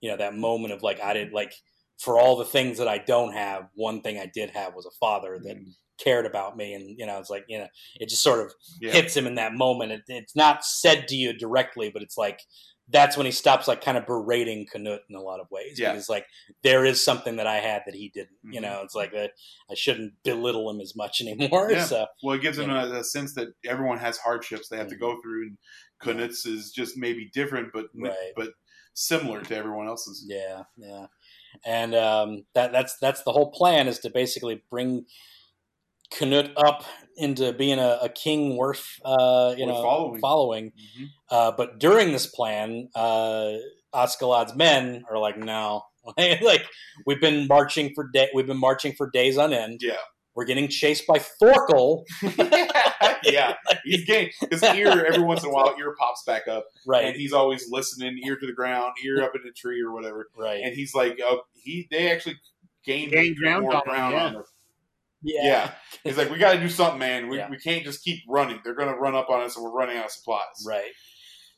you 0.01 0.09
know 0.09 0.17
that 0.17 0.35
moment 0.35 0.73
of 0.73 0.83
like 0.83 0.99
I 1.01 1.13
did 1.13 1.31
like 1.31 1.53
for 1.99 2.19
all 2.19 2.35
the 2.35 2.45
things 2.45 2.79
that 2.79 2.87
I 2.87 2.97
don't 2.97 3.33
have, 3.33 3.67
one 3.75 4.01
thing 4.01 4.17
I 4.17 4.29
did 4.33 4.49
have 4.51 4.73
was 4.75 4.85
a 4.85 4.97
father 4.99 5.39
that 5.43 5.57
Mm, 5.57 5.73
cared 6.03 6.25
about 6.25 6.57
me, 6.57 6.73
and 6.73 6.95
you 6.97 7.05
know 7.05 7.19
it's 7.19 7.29
like 7.29 7.45
you 7.47 7.59
know 7.59 7.67
it 7.99 8.09
just 8.09 8.23
sort 8.23 8.39
of 8.45 8.51
Yeah. 8.79 8.91
hits 8.91 9.15
him 9.15 9.27
in 9.27 9.35
that 9.35 9.53
moment. 9.53 9.91
It, 9.91 10.01
it's 10.07 10.35
not 10.35 10.65
said 10.65 11.07
to 11.09 11.15
you 11.15 11.31
directly, 11.37 11.89
but 11.93 12.01
it's 12.01 12.17
like 12.17 12.39
that's 12.89 13.15
when 13.15 13.25
he 13.27 13.31
stops 13.31 13.67
like 13.69 13.81
kind 13.81 13.97
of 13.97 14.05
berating 14.05 14.65
Canute 14.69 14.99
in 15.09 15.15
a 15.15 15.21
lot 15.21 15.39
of 15.39 15.47
ways. 15.49 15.79
Yeah. 15.79 15.91
Because 15.93 16.09
like 16.09 16.25
there 16.63 16.83
is 16.83 17.05
something 17.05 17.37
that 17.37 17.47
I 17.47 17.57
had 17.57 17.83
that 17.85 17.93
he 17.95 18.09
didn't. 18.13 18.35
You 18.43 18.59
Mhm. 18.59 18.63
know, 18.63 18.81
it's 18.83 18.95
like 18.95 19.11
that 19.13 19.31
I 19.69 19.75
shouldn't 19.75 20.13
belittle 20.25 20.69
him 20.69 20.81
as 20.81 20.93
much 20.95 21.21
anymore. 21.21 21.71
Yeah. 21.71 21.85
So 21.85 22.07
Well, 22.23 22.35
it 22.35 22.41
gives 22.41 22.57
him 22.57 22.69
a, 22.71 22.91
a 22.99 23.03
sense 23.03 23.33
that 23.35 23.49
everyone 23.63 23.99
has 23.99 24.17
hardships 24.17 24.67
they 24.69 24.77
have 24.77 24.89
to 24.89 24.97
go 24.97 25.21
through, 25.21 25.43
and 25.43 25.57
Canute's 26.01 26.45
is 26.47 26.71
just 26.71 26.97
maybe 26.97 27.29
different, 27.33 27.71
but 27.71 27.85
Right. 27.95 28.33
but 28.35 28.49
similar 28.93 29.41
to 29.41 29.55
everyone 29.55 29.87
else's. 29.87 30.25
yeah, 30.27 30.63
yeah. 30.77 31.07
And 31.65 31.93
um, 31.95 32.45
that 32.55 32.71
that's 32.71 32.97
that's 32.99 33.23
the 33.23 33.31
whole 33.31 33.51
plan 33.51 33.87
is 33.87 33.99
to 33.99 34.09
basically 34.09 34.63
bring 34.69 35.05
Canute 36.11 36.51
up 36.57 36.83
into 37.17 37.53
being 37.53 37.79
a, 37.79 37.99
a 38.03 38.09
king 38.09 38.57
worth 38.57 38.85
uh, 39.05 39.53
you 39.57 39.65
Worth 39.65 39.75
know 39.75 39.81
following. 39.83 40.19
following. 40.21 40.71
Mhm. 40.71 41.07
Uh, 41.29 41.51
but 41.51 41.79
during 41.79 42.11
this 42.11 42.25
plan, 42.25 42.89
uh, 42.95 43.53
Askeladd's 43.93 44.55
men 44.55 45.03
are 45.09 45.17
like, 45.17 45.37
no, 45.37 45.83
like 46.17 46.65
we've 47.05 47.21
been 47.21 47.47
marching 47.47 47.91
for 47.95 48.09
day, 48.13 48.29
we've 48.33 48.47
been 48.47 48.57
marching 48.59 48.93
for 48.97 49.09
days 49.11 49.37
on 49.37 49.53
end. 49.53 49.79
Yeah. 49.81 49.97
We're 50.35 50.45
getting 50.45 50.69
chased 50.69 51.05
by 51.07 51.19
Thorkel, 51.19 52.05
yeah, 53.33 53.55
he's 53.83 54.05
getting 54.05 54.29
his 54.49 54.63
ear 54.63 55.05
every 55.07 55.23
once 55.23 55.43
in 55.43 55.49
a 55.49 55.53
while. 55.53 55.73
Ear 55.79 55.95
pops 55.97 56.23
back 56.25 56.47
up, 56.47 56.65
right? 56.85 57.05
and 57.05 57.15
he's 57.15 57.33
always 57.33 57.69
listening, 57.69 58.19
ear 58.25 58.35
to 58.37 58.45
the 58.47 58.53
ground, 58.53 58.93
ear 59.03 59.23
up 59.23 59.31
in 59.35 59.41
a 59.47 59.51
tree 59.51 59.81
or 59.81 59.91
whatever. 59.91 60.27
Right. 60.37 60.61
And 60.63 60.73
he's 60.75 60.93
like, 60.93 61.19
oh, 61.23 61.41
he 61.53 61.87
they 61.91 62.11
actually 62.11 62.39
gained, 62.85 63.11
Gained 63.11 63.37
ground 63.37 63.63
more 63.63 63.75
on 63.75 63.81
him, 63.83 64.11
yeah. 64.11 64.25
on 64.25 64.33
her. 64.35 64.45
Yeah. 65.23 65.71
He's 66.03 66.17
like, 66.17 66.31
we 66.31 66.37
got 66.39 66.53
to 66.53 66.59
do 66.59 66.69
something, 66.69 66.99
man. 66.99 67.29
We, 67.29 67.37
Yeah. 67.37 67.49
we 67.49 67.57
can't 67.57 67.83
just 67.83 68.03
keep 68.03 68.23
running. 68.27 68.59
They're 68.63 68.75
going 68.75 68.87
to 68.93 68.95
run 68.99 69.15
up 69.15 69.29
on 69.29 69.41
us, 69.41 69.55
and 69.55 69.63
we're 69.63 69.71
running 69.71 69.97
out 69.97 70.05
of 70.05 70.11
supplies. 70.11 70.65
Right. 70.65 70.91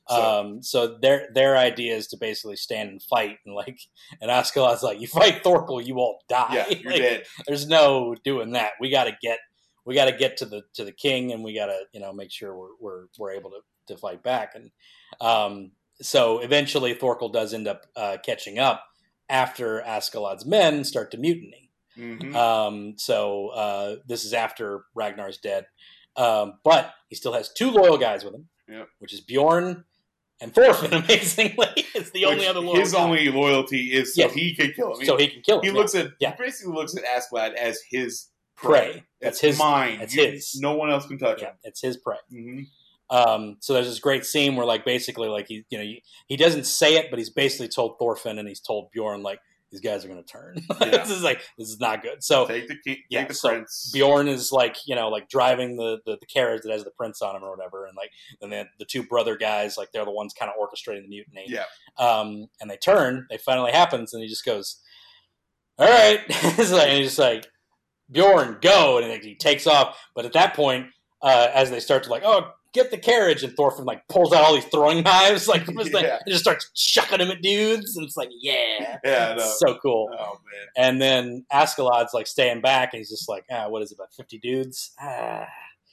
So- 0.09 0.39
um, 0.41 0.61
so 0.61 0.97
their 1.01 1.29
their 1.33 1.55
idea 1.55 1.95
is 1.95 2.07
to 2.07 2.17
basically 2.17 2.57
stand 2.57 2.89
and 2.89 3.01
fight, 3.01 3.37
and 3.45 3.55
like, 3.55 3.79
and 4.21 4.29
Askeladd's 4.29 4.83
like, 4.83 4.99
you 4.99 5.07
fight 5.07 5.43
Thorkel, 5.43 5.79
you 5.79 5.95
all 5.95 6.19
die. 6.27 6.47
Yeah, 6.51 6.77
you're 6.77 6.91
Like, 6.91 7.01
dead. 7.01 7.23
There's 7.47 7.67
no 7.69 8.13
doing 8.25 8.51
that. 8.51 8.73
We 8.81 8.89
got 8.89 9.05
to 9.05 9.15
get 9.21 9.39
we 9.85 9.95
got 9.95 10.05
to 10.05 10.13
get 10.17 10.37
to 10.37 10.45
the 10.45 10.63
to 10.75 10.83
the 10.85 10.91
king, 10.91 11.31
and 11.31 11.43
we 11.43 11.53
got 11.53 11.67
to 11.67 11.79
you 11.93 11.99
know 11.99 12.13
make 12.13 12.31
sure 12.31 12.55
we're 12.55 12.75
we're 12.79 13.05
we're 13.17 13.31
able 13.31 13.51
to 13.51 13.59
to 13.87 13.97
fight 13.97 14.23
back. 14.23 14.55
And 14.55 14.71
um, 15.21 15.71
so 16.01 16.39
eventually, 16.39 16.93
Thorkel 16.93 17.29
does 17.29 17.53
end 17.53 17.67
up 17.67 17.85
uh, 17.95 18.17
catching 18.25 18.59
up 18.59 18.83
after 19.29 19.81
Askeladd's 19.85 20.45
men 20.45 20.83
start 20.83 21.11
to 21.11 21.17
mutiny. 21.17 21.69
hmm 21.95 22.35
Um, 22.35 22.93
so 22.97 23.49
uh, 23.49 23.95
this 24.07 24.25
is 24.25 24.33
after 24.33 24.85
Ragnar's 24.95 25.37
dead, 25.37 25.65
um, 26.15 26.53
but 26.63 26.93
he 27.09 27.15
still 27.15 27.33
has 27.33 27.51
two 27.53 27.71
loyal 27.71 27.97
guys 27.97 28.23
with 28.23 28.33
him, 28.33 28.47
Yep. 28.69 28.87
which 28.99 29.13
is 29.13 29.21
Bjorn 29.21 29.83
and 30.41 30.53
Thorfinn. 30.53 30.93
Amazingly, 31.03 31.67
it's 31.95 32.09
the 32.11 32.25
only 32.25 32.47
other 32.47 32.59
loyal. 32.59 32.79
his 32.79 32.93
guy. 32.93 33.03
only 33.03 33.29
loyalty 33.29 33.93
is 33.93 34.15
so 34.15 34.23
Yeah. 34.23 34.29
he 34.33 34.55
can 34.55 34.71
kill 34.73 34.93
him. 34.93 34.99
He, 34.99 35.05
so 35.05 35.17
he 35.17 35.27
can 35.27 35.41
kill 35.41 35.57
him. 35.59 35.63
he 35.63 35.69
yeah. 35.69 35.77
looks 35.77 35.95
at 35.95 36.07
Yeah. 36.19 36.35
he 36.35 36.43
basically 36.43 36.73
looks 36.73 36.95
at 36.97 37.03
Askeladd 37.05 37.53
as 37.53 37.79
his 37.89 38.27
Prey. 38.55 38.91
prey. 38.91 39.03
That's 39.21 39.37
It's 39.37 39.41
his- 39.41 39.59
mine. 39.59 39.99
that's 39.99 40.15
You- 40.15 40.31
his. 40.31 40.55
No 40.59 40.75
one 40.75 40.91
else 40.91 41.05
can 41.07 41.17
touch 41.17 41.41
yeah, 41.41 41.51
it's 41.63 41.81
his 41.81 41.97
prey. 41.97 42.17
him. 42.31 42.67
Um, 43.09 43.57
so 43.59 43.73
there's 43.73 43.87
this 43.87 43.99
great 43.99 44.25
scene 44.25 44.55
where, 44.55 44.65
like, 44.65 44.85
basically, 44.85 45.27
like 45.27 45.47
he, 45.47 45.65
you 45.69 45.77
know, 45.77 45.83
he, 45.83 46.01
he 46.27 46.37
doesn't 46.37 46.65
say 46.65 46.95
it, 46.95 47.09
but 47.09 47.19
he's 47.19 47.29
basically 47.29 47.67
told 47.67 47.99
Thorfinn 47.99 48.39
and 48.39 48.47
he's 48.47 48.59
told 48.61 48.89
Bjorn, 48.91 49.21
like, 49.21 49.39
these 49.71 49.81
guys 49.81 50.05
are 50.05 50.07
going 50.07 50.23
to 50.23 50.27
turn. 50.31 50.55
Yeah. 50.81 50.89
this 50.97 51.09
is 51.09 51.23
like 51.23 51.41
this 51.57 51.67
is 51.69 51.79
not 51.79 52.03
good. 52.03 52.23
So 52.23 52.45
Take 52.47 52.67
the 52.67 52.75
king, 52.85 52.97
yeah, 53.09 53.21
take 53.21 53.29
the 53.29 53.33
so 53.33 53.49
prince. 53.49 53.89
Bjorn 53.91 54.27
is 54.27 54.51
like, 54.51 54.77
you 54.85 54.93
know, 54.95 55.09
like 55.09 55.29
driving 55.29 55.77
the, 55.77 55.97
the, 56.05 56.17
the 56.19 56.25
carriage 56.27 56.61
that 56.63 56.71
has 56.71 56.83
the 56.83 56.91
prince 56.91 57.23
on 57.23 57.35
him 57.35 57.43
or 57.43 57.49
whatever. 57.55 57.85
And 57.87 57.95
like, 57.97 58.11
and 58.41 58.51
then 58.51 58.67
the 58.77 58.85
two 58.85 59.01
brother 59.01 59.35
guys, 59.35 59.75
like 59.75 59.91
they're 59.91 60.05
the 60.05 60.11
ones 60.11 60.33
kind 60.33 60.51
of 60.51 60.57
orchestrating 60.61 61.01
the 61.01 61.07
mutiny. 61.07 61.45
Yeah. 61.47 61.63
Um, 61.97 62.47
and 62.61 62.69
they 62.69 62.77
turn, 62.77 63.25
it 63.31 63.41
finally 63.41 63.71
happens. 63.71 64.13
And 64.13 64.21
he 64.21 64.29
just 64.29 64.45
goes, 64.45 64.79
all 65.79 65.87
right. 65.89 66.19
Like- 66.29 66.87
and 66.89 66.97
he's 66.99 67.07
just 67.07 67.19
like, 67.19 67.47
Bjorn, 68.11 68.57
go. 68.61 68.99
And 68.99 69.23
he 69.23 69.35
takes 69.35 69.67
off. 69.67 69.97
But 70.15 70.25
at 70.25 70.33
that 70.33 70.55
point, 70.55 70.87
uh, 71.21 71.49
as 71.53 71.71
they 71.71 71.79
start 71.79 72.03
to 72.03 72.09
like, 72.09 72.23
oh, 72.25 72.51
get 72.73 72.91
the 72.91 72.97
carriage. 72.97 73.43
And 73.43 73.53
Thorfinn 73.55 73.85
like 73.85 74.07
pulls 74.09 74.33
out 74.33 74.43
all 74.43 74.53
these 74.53 74.65
throwing 74.65 75.03
knives, 75.03 75.47
like 75.47 75.65
his 75.77 75.89
thing, 75.89 76.05
and 76.05 76.21
just 76.27 76.43
starts 76.43 76.69
chucking 76.75 77.19
them 77.19 77.31
at 77.31 77.41
dudes. 77.41 77.95
And 77.95 78.05
it's 78.05 78.17
like, 78.17 78.29
yeah. 78.39 78.97
Yeah, 79.05 79.37
so 79.37 79.77
cool. 79.81 80.09
Oh 80.17 80.39
man. 80.51 80.67
And 80.77 81.01
then 81.01 81.45
Askeladd's 81.51 82.13
like 82.13 82.27
staying 82.27 82.61
back, 82.61 82.93
and 82.93 82.99
he's 82.99 83.09
just 83.09 83.27
like, 83.29 83.45
ah, 83.51 83.67
what 83.67 83.81
is 83.81 83.91
it, 83.91 83.95
about 83.95 84.13
fifty 84.13 84.39
dudes? 84.39 84.91
Ah, 84.99 85.45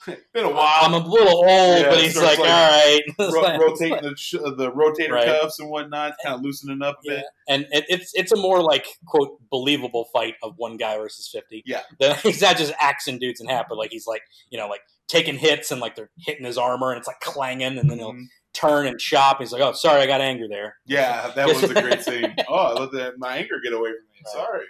Been 0.06 0.44
a 0.44 0.50
while. 0.50 0.78
I'm 0.80 0.94
a 0.94 0.98
little 0.98 1.36
old, 1.38 1.46
Yeah, 1.46 1.90
but 1.90 2.00
he's 2.02 2.16
like, 2.16 2.38
like 2.38 2.48
all 2.48 2.70
right. 2.70 3.00
Ro- 3.18 3.58
rotating 3.68 4.02
the 4.02 4.14
sh- 4.16 4.32
the 4.32 4.72
rotator 4.72 5.10
Right. 5.12 5.26
cuffs 5.26 5.58
and 5.58 5.68
whatnot, 5.70 6.14
kind 6.24 6.34
of 6.36 6.40
loosening 6.42 6.80
up 6.82 6.98
a 7.06 7.10
Yeah. 7.10 7.16
bit. 7.16 7.24
and 7.48 7.66
it, 7.70 7.84
it's 7.88 8.12
it's 8.14 8.32
a 8.32 8.36
more 8.36 8.62
like 8.62 8.86
quote 9.06 9.38
believable 9.50 10.06
fight 10.12 10.36
of 10.42 10.54
one 10.56 10.76
guy 10.78 10.96
versus 10.96 11.28
fifty. 11.30 11.62
Yeah. 11.66 11.82
The- 11.98 12.14
he's 12.22 12.40
not 12.40 12.56
just 12.56 12.72
axing 12.80 13.18
dudes 13.18 13.40
in 13.40 13.48
half, 13.48 13.66
but 13.68 13.76
like 13.76 13.90
he's 13.90 14.06
like 14.06 14.22
you 14.50 14.58
know 14.58 14.68
like 14.68 14.80
taking 15.06 15.36
hits 15.36 15.70
and 15.70 15.80
like 15.80 15.96
they're 15.96 16.10
hitting 16.18 16.46
his 16.46 16.56
armor 16.56 16.90
and 16.92 16.98
it's 16.98 17.06
like 17.08 17.20
clanging, 17.20 17.76
and 17.78 17.90
then 17.90 17.98
he'll 17.98 18.12
Mhm. 18.14 18.26
turn 18.54 18.86
and 18.86 18.98
chop. 18.98 19.38
He's 19.40 19.52
like, 19.52 19.60
"Oh, 19.60 19.72
sorry, 19.72 20.00
I 20.00 20.06
got 20.06 20.20
anger 20.22 20.46
there." 20.48 20.76
Yeah, 20.86 21.30
that 21.36 21.46
was 21.46 21.62
a 21.62 21.74
great 21.74 22.00
scene. 22.04 22.34
Oh, 22.48 22.54
I 22.54 22.72
let 22.80 22.90
the, 22.92 23.12
my 23.18 23.36
anger 23.36 23.56
get 23.62 23.74
away 23.74 23.90
from 23.90 24.06
me. 24.14 24.22
Sorry. 24.32 24.66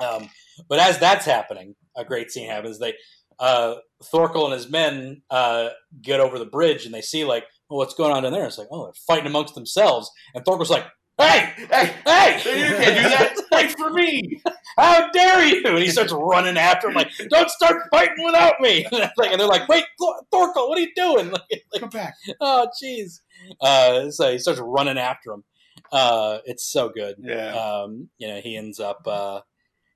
Um, 0.00 0.30
but 0.68 0.78
as 0.78 0.98
that's 0.98 1.24
happening, 1.24 1.74
a 1.96 2.04
great 2.04 2.30
scene 2.30 2.48
happens. 2.50 2.78
They 2.78 2.94
uh, 3.38 3.76
Thorkel 4.04 4.44
and 4.46 4.54
his 4.54 4.70
men 4.70 5.22
uh, 5.30 5.70
get 6.02 6.20
over 6.20 6.38
the 6.38 6.46
bridge 6.46 6.84
and 6.84 6.94
they 6.94 7.02
see 7.02 7.24
like, 7.24 7.44
well, 7.68 7.78
what's 7.78 7.94
going 7.94 8.12
on 8.12 8.24
in 8.24 8.32
there? 8.32 8.46
It's 8.46 8.58
like, 8.58 8.68
oh, 8.70 8.84
they're 8.84 8.92
fighting 9.06 9.26
amongst 9.26 9.54
themselves. 9.54 10.10
And 10.34 10.44
Thorkel's 10.44 10.70
like, 10.70 10.86
hey, 11.18 11.52
Hey, 11.70 11.94
hey, 12.06 12.36
you 12.70 12.76
can't 12.76 12.96
do 12.96 13.08
that. 13.08 13.34
Fight 13.50 13.76
for 13.76 13.90
me. 13.90 14.40
How 14.76 15.10
dare 15.10 15.44
you? 15.46 15.62
And 15.64 15.78
he 15.78 15.88
starts 15.88 16.12
running 16.12 16.56
after 16.56 16.88
him 16.88 16.94
like, 16.94 17.10
don't 17.30 17.50
start 17.50 17.76
fighting 17.90 18.24
without 18.24 18.60
me. 18.60 18.86
Like, 18.92 19.32
and 19.32 19.40
they're 19.40 19.48
like, 19.48 19.68
wait, 19.68 19.84
Thor- 19.98 20.22
Thorkel, 20.30 20.68
what 20.68 20.78
are 20.78 20.82
you 20.82 20.94
doing? 20.94 21.30
Like, 21.30 21.42
like, 21.72 21.80
Come 21.80 21.88
back. 21.90 22.14
oh, 22.40 22.68
jeez. 22.82 23.20
Uh, 23.60 24.10
so 24.10 24.30
he 24.30 24.38
starts 24.38 24.60
running 24.62 24.98
after 24.98 25.32
him. 25.32 25.44
Uh, 25.90 26.38
it's 26.44 26.70
so 26.70 26.88
good. 26.90 27.16
Yeah. 27.18 27.54
Um, 27.54 28.08
you 28.18 28.28
know, 28.28 28.40
he 28.40 28.56
ends 28.56 28.78
up. 28.78 29.00
Uh, 29.06 29.40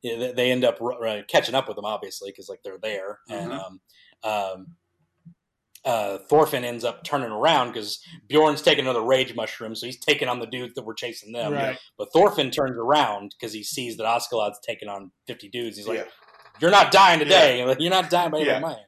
yeah, 0.03 0.17
they- 0.17 0.33
they 0.33 0.51
end 0.53 0.65
up 0.65 0.79
ru- 0.81 1.23
catching 1.29 1.55
up 1.55 1.69
with 1.69 1.77
them, 1.77 1.85
obviously, 1.85 2.31
because 2.31 2.49
like 2.49 2.61
they're 2.65 2.79
there, 2.79 3.21
and 3.29 3.53
Mhm. 3.53 3.65
um, 3.65 3.81
um, 4.25 4.77
uh, 5.85 6.19
Thorfinn 6.29 6.65
ends 6.65 6.85
up 6.85 7.03
turning 7.03 7.31
around 7.31 7.73
because 7.73 8.01
Bjorn's 8.29 8.63
taking 8.63 8.85
another 8.85 9.03
rage 9.03 9.35
mushroom, 9.35 9.75
so 9.75 9.87
he's 9.87 9.99
taking 9.99 10.29
on 10.29 10.39
the 10.39 10.47
dudes 10.47 10.75
that 10.75 10.85
were 10.85 10.95
chasing 10.95 11.33
them. 11.33 11.53
Right. 11.55 11.77
But 11.99 12.13
Thorfinn 12.13 12.51
turns 12.53 12.77
around 12.79 13.35
because 13.37 13.53
he 13.53 13.65
sees 13.65 13.97
that 13.97 14.05
Askeladd's 14.07 14.61
taking 14.61 14.89
on 14.89 15.11
fifty 15.27 15.49
dudes. 15.49 15.77
He's 15.77 15.89
like, 15.89 15.99
yeah. 15.99 16.05
you're 16.61 16.71
not 16.71 16.93
dying 16.93 17.19
today. 17.19 17.65
Like, 17.65 17.79
You're 17.81 17.91
not 17.91 18.11
dying 18.11 18.31
by 18.31 18.39
Yeah. 18.39 18.45
yeah. 18.45 18.59
mine. 18.61 18.85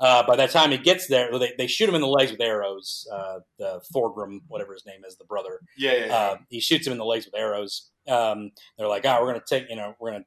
Uh, 0.00 0.22
by 0.26 0.36
the 0.36 0.46
time 0.46 0.70
he 0.70 0.78
gets 0.78 1.08
there, 1.08 1.36
they, 1.38 1.54
they 1.58 1.66
shoot 1.66 1.88
him 1.88 1.94
in 1.96 2.00
the 2.02 2.06
legs 2.06 2.30
with 2.30 2.40
arrows. 2.40 3.04
Uh, 3.12 3.38
the 3.58 3.80
Thorgrim, 3.92 4.40
whatever 4.46 4.72
his 4.74 4.84
name 4.86 5.00
is, 5.04 5.16
the 5.16 5.24
brother, 5.24 5.58
Yeah, 5.76 5.92
yeah, 5.92 6.06
yeah. 6.06 6.14
uh, 6.16 6.36
he 6.50 6.60
shoots 6.60 6.86
him 6.86 6.92
in 6.92 6.98
the 6.98 7.04
legs 7.04 7.24
with 7.24 7.34
arrows. 7.34 7.90
Um, 8.06 8.50
they're 8.76 8.86
like, 8.86 9.04
"Ah, 9.06 9.18
we're 9.20 9.26
gonna 9.32 9.42
take, 9.44 9.68
you 9.68 9.74
know, 9.76 9.94
we're 9.98 10.12
gonna 10.12 10.24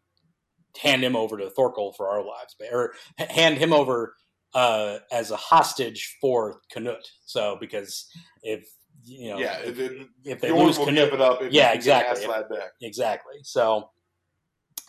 hand 0.81 1.03
him 1.03 1.15
over 1.15 1.37
to 1.37 1.49
Thorkel 1.49 1.93
for 1.93 2.09
our 2.09 2.23
lives, 2.25 2.55
but- 2.57 2.71
or 2.71 2.93
hand 3.17 3.57
him 3.57 3.73
over 3.73 4.15
uh, 4.53 4.99
as 5.11 5.31
a 5.31 5.37
hostage 5.37 6.17
for 6.19 6.61
Canute." 6.71 7.09
So 7.25 7.57
because 7.59 8.07
if 8.43 8.67
you 9.03 9.31
know, 9.31 9.39
yeah. 9.39 9.59
if, 9.59 9.79
if, 9.79 10.07
if 10.25 10.41
they 10.41 10.51
lose 10.51 10.77
will 10.77 10.85
Canute, 10.85 11.05
give 11.05 11.13
it 11.13 11.21
up. 11.21 11.41
If 11.41 11.51
Yeah, 11.53 11.73
exactly. 11.73 12.21
Get 12.21 12.29
Askeladd 12.29 12.49
back. 12.49 12.71
exactly. 12.81 13.35
So, 13.43 13.89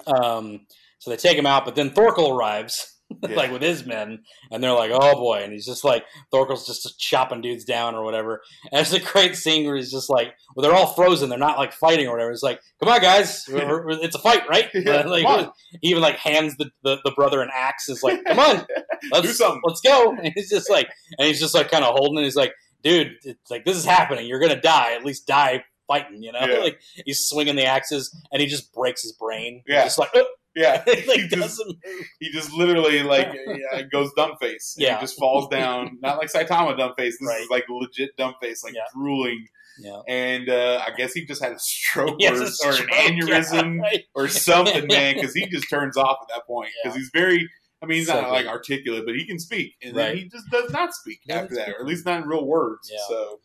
um, 0.06 0.66
so 0.98 1.10
they 1.10 1.16
take 1.16 1.38
him 1.38 1.46
out, 1.46 1.64
but 1.64 1.74
then 1.74 1.90
Thorkel 1.90 2.30
arrives. 2.30 2.91
Yeah. 3.28 3.36
like 3.36 3.50
with 3.52 3.62
his 3.62 3.84
men, 3.86 4.20
and 4.50 4.62
they're 4.62 4.72
like, 4.72 4.90
"Oh 4.92 5.14
boy!" 5.14 5.40
And 5.42 5.52
he's 5.52 5.66
just 5.66 5.84
like 5.84 6.04
Thorkel's 6.32 6.66
just 6.66 6.98
chopping 6.98 7.40
dudes 7.40 7.64
down 7.64 7.94
or 7.94 8.04
whatever. 8.04 8.42
And 8.70 8.80
it's 8.80 8.92
a 8.92 9.00
great 9.00 9.36
scene 9.36 9.66
where 9.66 9.76
he's 9.76 9.90
just 9.90 10.10
like, 10.10 10.34
"Well, 10.54 10.62
they're 10.62 10.76
all 10.76 10.94
frozen; 10.94 11.28
they're 11.28 11.38
not 11.38 11.58
like 11.58 11.72
fighting 11.72 12.06
or 12.06 12.12
whatever." 12.12 12.30
It's 12.30 12.42
like, 12.42 12.60
"Come 12.80 12.88
on, 12.88 13.00
guys, 13.00 13.44
We're- 13.50 13.66
we're- 13.66 13.98
it's 14.02 14.16
a 14.16 14.18
fight, 14.20 14.48
right?" 14.48 14.68
Yeah, 14.74 15.02
like, 15.02 15.48
he 15.80 15.88
even 15.90 16.02
like 16.02 16.16
hands 16.16 16.56
the, 16.56 16.70
the, 16.82 16.98
the 17.04 17.12
brother 17.12 17.40
an 17.42 17.50
axe. 17.54 17.88
Is 17.88 18.02
like, 18.02 18.24
"Come 18.26 18.38
on, 18.38 18.66
let's 19.12 19.26
Do 19.26 19.32
something." 19.32 19.60
let's 19.64 19.80
go." 19.80 20.10
And 20.12 20.32
he's 20.34 20.50
just 20.50 20.70
like, 20.70 20.88
and 21.18 21.26
he's 21.28 21.40
just 21.40 21.54
like 21.54 21.70
kind 21.70 21.84
of 21.84 21.94
holding. 21.94 22.18
it. 22.22 22.24
He's 22.24 22.36
like, 22.36 22.52
"Dude, 22.82 23.12
it's 23.24 23.50
like 23.50 23.64
this 23.64 23.76
is 23.76 23.84
happening. 23.84 24.26
You're 24.26 24.40
gonna 24.40 24.60
die. 24.60 24.92
At 24.94 25.04
least 25.04 25.26
die." 25.26 25.64
Fighting, 25.88 26.22
you 26.22 26.30
know, 26.32 26.46
Yeah. 26.46 26.58
like 26.60 26.80
he's 27.04 27.26
swinging 27.26 27.56
the 27.56 27.66
axes 27.66 28.16
and 28.30 28.40
he 28.40 28.46
just 28.46 28.72
breaks 28.72 29.02
his 29.02 29.12
brain. 29.12 29.62
He's 29.66 29.74
Yeah. 29.74 29.82
just 29.84 29.98
like, 29.98 30.10
"Oh," 30.14 30.24
Yeah. 30.54 30.82
like 30.86 30.98
he, 30.98 31.28
just, 31.28 31.30
doesn't 31.58 31.66
move. 31.66 32.04
he 32.20 32.30
just 32.30 32.52
literally 32.52 33.02
like 33.02 33.28
yeah, 33.46 33.82
goes 33.90 34.10
dumb 34.16 34.32
face. 34.40 34.74
And 34.76 34.84
Yeah. 34.84 34.96
He 34.96 35.00
just 35.00 35.18
falls 35.18 35.48
down. 35.48 35.98
Not 36.02 36.18
like 36.18 36.30
Saitama 36.32 36.76
dumb 36.76 36.94
face. 36.96 37.16
This 37.20 37.28
Right. 37.28 37.40
is 37.42 37.50
like 37.50 37.64
legit 37.68 38.16
dumb 38.16 38.34
face, 38.40 38.62
like 38.64 38.74
Yeah. 38.74 38.82
drooling. 38.94 39.46
Yeah. 39.78 40.00
And 40.06 40.48
uh, 40.50 40.82
I 40.86 40.90
guess 40.94 41.14
he 41.14 41.24
just 41.24 41.42
had 41.42 41.52
a 41.52 41.58
stroke 41.58 42.20
or, 42.22 42.34
a 42.34 42.40
or 42.40 42.72
an 42.72 42.88
aneurysm 42.92 43.76
yeah, 43.76 43.82
right. 43.82 44.04
or 44.14 44.28
something, 44.28 44.86
man, 44.86 45.14
because 45.14 45.32
he 45.34 45.46
just 45.46 45.70
turns 45.70 45.96
off 45.96 46.18
at 46.22 46.28
that 46.34 46.46
point. 46.46 46.68
Because 46.82 46.94
he's 46.96 47.10
very, 47.14 47.48
I 47.82 47.86
mean, 47.86 47.98
he's 47.98 48.08
So 48.08 48.20
not 48.20 48.30
like 48.30 48.46
articulate, 48.46 49.06
but 49.06 49.14
he 49.14 49.24
can 49.26 49.38
speak. 49.38 49.72
And 49.82 49.96
Right. 49.96 50.08
then 50.08 50.16
he 50.18 50.28
just 50.28 50.44
does 50.50 50.70
not 50.70 50.92
speak 50.92 51.20
after 51.30 51.54
that, 51.54 51.64
speak. 51.64 51.76
or 51.76 51.80
at 51.80 51.86
least 51.86 52.04
not 52.04 52.22
in 52.22 52.28
real 52.28 52.44
words. 52.46 52.90
Yeah. 52.92 52.98
So, 53.08 53.40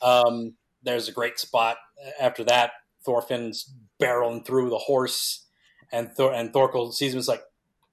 Um, 0.00 0.56
there's 0.82 1.08
a 1.08 1.12
great 1.12 1.38
spot 1.38 1.76
after 2.18 2.44
that. 2.44 2.70
Thorfinn's 3.06 3.70
barreling 4.00 4.46
through 4.46 4.70
the 4.70 4.78
horse, 4.78 5.47
and 5.92 6.12
Thor- 6.14 6.34
and 6.34 6.52
Thorkel 6.52 6.92
sees 6.92 7.12
him. 7.12 7.18
It's 7.18 7.28
like, 7.28 7.42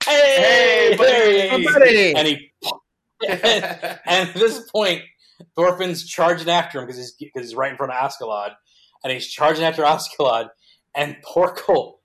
"Hey, 0.03 0.35
Hey, 0.37 0.95
buddy!" 0.97 1.11
there 1.11 1.57
he. 1.57 1.65
Buddy. 1.65 2.15
And 2.15 2.27
he, 2.27 2.51
and 3.27 4.29
at 4.29 4.33
this 4.33 4.69
point, 4.69 5.01
Thorfinn's 5.55 6.05
charging 6.05 6.49
after 6.49 6.79
him 6.79 6.85
because 6.85 6.97
he's 6.97 7.13
because 7.13 7.49
he's 7.49 7.55
right 7.55 7.71
in 7.71 7.77
front 7.77 7.91
of 7.93 7.97
Askeladd, 7.97 8.55
and 9.03 9.13
he's 9.13 9.27
charging 9.27 9.63
after 9.63 9.83
Askeladd, 9.83 10.49
and 10.93 11.17
Thorkel 11.25 11.99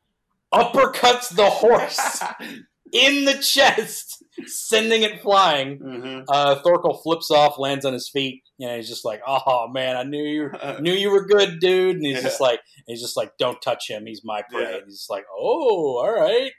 uppercuts 0.52 1.34
the 1.34 1.48
horse 1.48 2.22
in 2.92 3.24
the 3.24 3.34
chest, 3.34 4.19
sending 4.47 5.02
it 5.02 5.20
flying. 5.23 5.78
Mhm. 5.78 6.24
Uh, 6.28 6.57
Thorkel 6.62 6.98
flips 7.02 7.31
off, 7.31 7.59
lands 7.59 7.85
on 7.85 7.93
his 7.93 8.09
feet. 8.09 8.43
and 8.61 8.77
he's 8.77 8.89
just 8.89 9.05
like, 9.07 9.23
"Oh 9.27 9.69
man, 9.69 9.97
I 9.97 10.02
knew 10.02 10.23
you 10.23 10.51
knew 10.81 10.93
you 10.93 11.11
were 11.11 11.24
good, 11.27 11.61
dude." 11.61 11.97
And 11.97 12.05
he's 12.07 12.16
Yeah. 12.16 12.23
just 12.23 12.40
like, 12.40 12.61
he's 12.86 13.01
just 13.01 13.16
like, 13.16 13.32
"Don't 13.39 13.61
touch 13.62 13.89
him. 13.89 14.05
He's 14.07 14.23
my 14.24 14.43
prey." 14.51 14.62
Yeah. 14.62 14.74
And 14.77 14.85
he's 14.85 14.98
just 14.98 15.11
like, 15.11 15.24
"Oh, 15.35 15.98
all 15.98 16.12
right. 16.12 16.52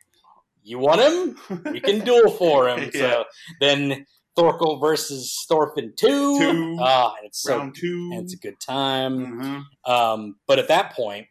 You 0.63 0.79
want 0.79 1.01
him? 1.01 1.63
We 1.71 1.79
can 1.79 1.99
duel 2.03 2.31
for 2.31 2.67
him." 2.69 2.89
Yeah. 2.93 2.99
So 3.01 3.23
then 3.59 4.05
Thorkel 4.35 4.79
versus 4.79 5.35
Thorfinn 5.47 5.93
two. 5.95 6.39
Two. 6.39 6.77
Ah, 6.79 7.13
and 7.17 7.27
it's 7.27 7.41
so 7.43 7.57
round 7.57 7.75
two. 7.75 8.09
and 8.13 8.23
it's 8.23 8.33
a 8.33 8.37
good 8.37 8.59
time. 8.59 9.65
Mhm. 9.85 9.91
Um, 9.91 10.35
but 10.47 10.57
at 10.59 10.67
that 10.69 10.93
point, 10.93 11.27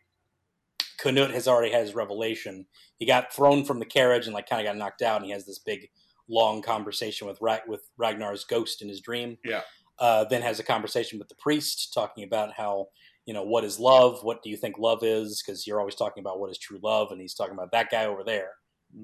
Canute 0.99 1.31
has 1.33 1.49
already 1.49 1.73
had 1.73 1.83
his 1.83 1.95
revelation. 1.95 2.67
He 2.99 3.07
got 3.07 3.33
thrown 3.33 3.65
from 3.65 3.79
the 3.79 3.87
carriage 3.87 4.27
and 4.27 4.35
like 4.35 4.49
kind 4.49 4.61
of 4.61 4.71
got 4.71 4.77
knocked 4.79 5.03
out, 5.03 5.17
and 5.17 5.25
he 5.25 5.33
has 5.33 5.47
this 5.47 5.59
big, 5.59 5.89
long 6.31 6.63
conversation 6.63 7.27
with 7.27 7.39
Ra- 7.41 7.59
with 7.67 7.83
Ragnar's 7.99 8.45
ghost 8.45 8.81
in 8.83 8.89
his 8.89 9.01
dream. 9.01 9.37
Yeah. 9.45 9.63
Uh, 9.99 10.25
then 10.25 10.41
has 10.41 10.59
a 10.59 10.65
conversation 10.65 11.19
with 11.19 11.29
the 11.29 11.35
priest, 11.35 11.93
talking 11.93 12.25
about 12.25 12.53
how 12.55 12.87
you 13.27 13.35
know 13.35 13.43
what 13.43 13.65
is 13.65 13.79
love, 13.79 14.21
what 14.23 14.43
do 14.43 14.49
you 14.49 14.57
think 14.57 14.79
love 14.79 15.03
is, 15.03 15.43
because 15.45 15.67
you're 15.67 15.79
always 15.81 15.95
talking 15.95 16.23
about 16.23 16.41
what 16.41 16.51
is 16.51 16.59
true 16.59 16.79
love, 16.83 17.09
and 17.11 17.21
he's 17.21 17.35
talking 17.35 17.53
about 17.55 17.73
that 17.73 17.91
guy 17.91 18.07
over 18.07 18.25
there. 18.25 18.53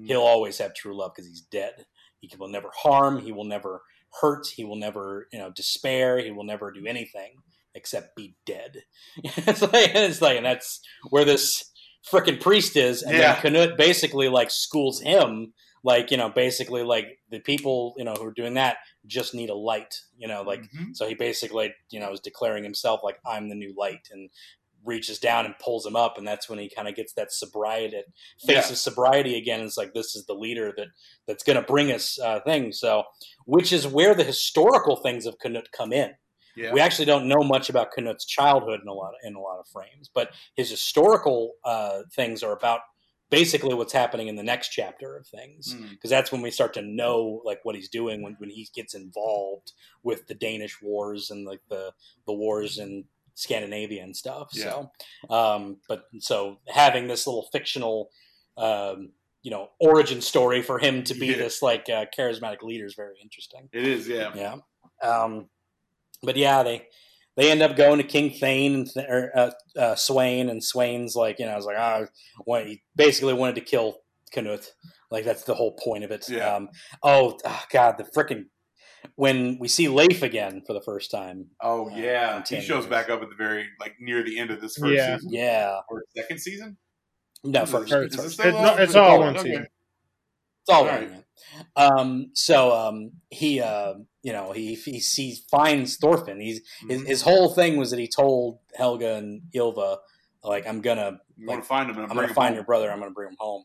He'll 0.05 0.21
always 0.21 0.57
have 0.57 0.73
true 0.73 0.97
love 0.97 1.11
because 1.15 1.29
he's 1.29 1.41
dead. 1.41 1.85
He 2.19 2.29
will 2.37 2.49
never 2.49 2.69
harm. 2.75 3.19
He 3.21 3.31
will 3.31 3.45
never 3.45 3.81
hurt. 4.19 4.47
He 4.47 4.65
will 4.65 4.75
never, 4.75 5.27
you 5.31 5.39
know, 5.39 5.49
despair. 5.51 6.19
He 6.19 6.31
will 6.31 6.43
never 6.43 6.71
do 6.71 6.85
anything 6.85 7.35
except 7.75 8.15
be 8.15 8.35
dead. 8.45 8.83
it's 9.23 9.61
like, 9.61 9.91
it's 9.95 10.21
like, 10.21 10.35
and 10.37 10.45
that's 10.45 10.81
where 11.09 11.23
this 11.23 11.71
freaking 12.11 12.41
priest 12.41 12.75
is. 12.75 13.01
And 13.03 13.15
Yeah. 13.15 13.33
then 13.33 13.41
Canute 13.41 13.77
basically 13.77 14.27
like 14.27 14.49
schools 14.51 14.99
him, 14.99 15.53
like 15.83 16.11
you 16.11 16.17
know, 16.17 16.29
basically 16.29 16.83
like 16.83 17.19
the 17.29 17.39
people 17.39 17.93
you 17.97 18.03
know 18.05 18.13
who 18.13 18.25
are 18.25 18.31
doing 18.33 18.55
that 18.55 18.77
just 19.05 19.33
need 19.33 19.49
a 19.49 19.55
light, 19.55 19.93
you 20.17 20.27
know, 20.27 20.41
like 20.41 20.61
Mhm. 20.71 20.95
so 20.95 21.07
he 21.07 21.13
basically, 21.15 21.73
you 21.91 21.99
know, 21.99 22.11
is 22.11 22.19
declaring 22.19 22.63
himself 22.63 23.01
like 23.03 23.19
I'm 23.25 23.49
the 23.49 23.55
new 23.55 23.73
light 23.77 24.07
and 24.11 24.29
reaches 24.85 25.19
down 25.19 25.45
and 25.45 25.57
pulls 25.59 25.85
him 25.85 25.95
up 25.97 26.17
and 26.17 26.25
that's 26.25 26.47
when 26.47 26.59
he 26.59 26.69
kind 26.69 26.87
of 26.87 26.95
gets 26.95 27.11
that 27.13 27.31
sobriety 27.33 28.01
face 28.45 28.67
Yeah. 28.67 28.71
of 28.71 28.77
sobriety 28.77 29.35
again 29.37 29.59
it's 29.61 29.75
like 29.75 29.93
this 29.93 30.15
is 30.15 30.25
the 30.27 30.33
leader 30.35 30.71
that 30.77 30.87
that's 31.27 31.43
going 31.43 31.57
to 31.57 31.61
bring 31.63 31.91
us 31.91 32.17
uh, 32.19 32.39
things 32.41 32.79
so 32.79 33.03
which 33.45 33.73
is 33.73 33.85
where 33.85 34.13
the 34.15 34.23
historical 34.23 34.95
things 34.97 35.25
of 35.25 35.39
Canute 35.39 35.69
come 35.73 35.91
in 35.91 36.11
yeah. 36.55 36.71
we 36.71 36.79
actually 36.79 37.05
don't 37.05 37.27
know 37.27 37.41
much 37.43 37.69
about 37.69 37.91
Canute's 37.91 38.23
childhood 38.25 38.79
in 38.81 38.87
a 38.87 38.93
lot 38.93 39.09
of, 39.09 39.19
in 39.27 39.35
a 39.35 39.41
lot 39.41 39.59
of 39.59 39.67
frames 39.67 40.09
but 40.13 40.29
his 40.55 40.69
historical 40.69 41.53
uh, 41.65 42.03
things 42.15 42.41
are 42.41 42.53
about 42.53 42.81
basically 43.29 43.73
what's 43.73 43.93
happening 43.93 44.27
in 44.27 44.35
the 44.35 44.43
next 44.43 44.69
chapter 44.69 45.17
of 45.17 45.27
things 45.27 45.73
Mm. 45.75 45.89
because 45.91 46.09
that's 46.09 46.31
when 46.31 46.41
we 46.41 46.49
start 46.51 46.73
to 46.75 46.81
know 46.81 47.41
like 47.43 47.59
what 47.63 47.75
he's 47.75 47.89
doing 47.89 48.21
when, 48.21 48.35
when 48.39 48.49
he 48.49 48.67
gets 48.73 48.93
involved 48.93 49.73
with 50.03 50.27
the 50.27 50.33
Danish 50.35 50.81
wars 50.81 51.29
and 51.29 51.45
like 51.45 51.61
the 51.69 51.93
the 52.25 52.33
wars 52.33 52.77
in 52.77 53.05
Scandinavia 53.33 54.01
and 54.03 54.15
stuff. 54.15 54.51
So, 54.51 54.91
um, 55.29 55.77
but 55.87 56.05
so 56.19 56.57
having 56.67 57.07
this 57.07 57.27
little 57.27 57.47
fictional, 57.51 58.09
um, 58.57 59.11
you 59.43 59.51
know, 59.51 59.69
origin 59.79 60.21
story 60.21 60.61
for 60.63 60.79
him 60.79 61.03
to 61.03 61.13
be 61.13 61.27
Yeah. 61.27 61.37
this 61.37 61.61
like 61.61 61.87
uh, 61.89 62.05
charismatic 62.17 62.63
leader 62.63 62.85
is 62.85 62.95
very 62.95 63.19
interesting. 63.21 63.69
It 63.71 63.85
is, 63.85 64.07
yeah. 64.07 64.33
Yeah. 64.35 64.55
Um, 65.07 65.49
but 66.23 66.35
yeah, 66.35 66.63
they 66.63 66.87
they 67.37 67.49
end 67.51 67.61
up 67.61 67.77
going 67.77 67.99
to 67.99 68.03
King 68.03 68.31
Thane 68.31 68.73
and 68.75 68.87
Th- 68.91 69.05
or, 69.07 69.31
uh, 69.35 69.51
uh, 69.77 69.95
Sweyn, 69.95 70.49
and 70.49 70.61
Sweyn's 70.61 71.15
like, 71.15 71.39
you 71.39 71.45
know, 71.45 71.53
I 71.53 71.55
was 71.55 71.65
like, 71.65 71.77
ah, 71.79 72.01
well, 72.45 72.65
he 72.65 72.81
basically 72.95 73.33
wanted 73.33 73.55
to 73.55 73.61
kill 73.61 73.99
Canute. 74.33 74.73
Like 75.09 75.23
that's 75.23 75.43
the 75.43 75.53
whole 75.53 75.71
point 75.81 76.03
of 76.03 76.11
it. 76.11 76.27
Yeah. 76.27 76.55
Um, 76.55 76.69
oh, 77.03 77.37
ah, 77.45 77.65
God, 77.71 77.97
the 77.97 78.03
freaking 78.03 78.45
when 79.15 79.57
we 79.59 79.67
see 79.67 79.87
Leif 79.87 80.21
again 80.21 80.61
for 80.67 80.73
the 80.73 80.81
first 80.81 81.11
time. 81.11 81.47
Oh 81.61 81.89
Uh, 81.89 81.95
yeah, 81.95 82.35
in 82.37 82.41
he 82.43 82.55
10 82.55 82.61
shows 82.61 82.69
years. 82.69 82.85
back 82.87 83.09
up 83.09 83.21
at 83.21 83.29
the 83.29 83.35
very 83.35 83.67
like 83.79 83.93
near 84.01 84.23
the 84.23 84.37
end 84.37 84.51
of 84.51 84.59
this 84.59 84.75
first 84.75 84.93
Yeah. 84.95 85.15
season 85.15 85.29
Yeah. 85.31 85.79
or 85.89 86.03
second 86.15 86.39
season. 86.39 86.77
No, 87.43 87.65
first. 87.65 87.89
First. 87.89 88.15
It's, 88.15 88.15
first. 88.15 88.39
It's 88.43 88.79
it's 88.81 88.95
all 88.95 89.11
all 89.11 89.19
one 89.19 89.37
okay. 89.37 89.49
season. 89.49 89.67
It's 90.67 90.75
all 90.75 90.87
All 90.87 90.99
one. 90.99 91.23
Um, 91.75 92.31
so 92.33 92.73
um, 92.75 93.11
he, 93.29 93.61
uh, 93.61 93.95
you 94.21 94.33
know, 94.33 94.51
he 94.51 94.75
he 94.75 94.99
sees 94.99 95.39
finds 95.49 95.95
Thorfinn. 95.97 96.41
He's 96.41 96.61
his, 96.87 97.01
Mhm. 97.01 97.07
his 97.07 97.21
whole 97.21 97.53
thing 97.53 97.77
was 97.77 97.91
that 97.91 97.99
he 97.99 98.07
told 98.07 98.59
Helga 98.75 99.15
and 99.15 99.41
Ylva, 99.53 99.99
like, 100.43 100.67
I'm 100.67 100.81
gonna 100.81 101.19
You 101.37 101.47
like, 101.47 101.59
to 101.61 101.65
find 101.65 101.89
him 101.89 101.97
and 101.97 102.07
I'm 102.11 102.15
gonna 102.15 102.27
him 102.27 102.33
find 102.33 102.47
home. 102.49 102.55
your 102.55 102.63
brother. 102.65 102.91
I'm 102.91 102.99
gonna 102.99 103.11
bring 103.11 103.29
him 103.29 103.37
home. 103.39 103.63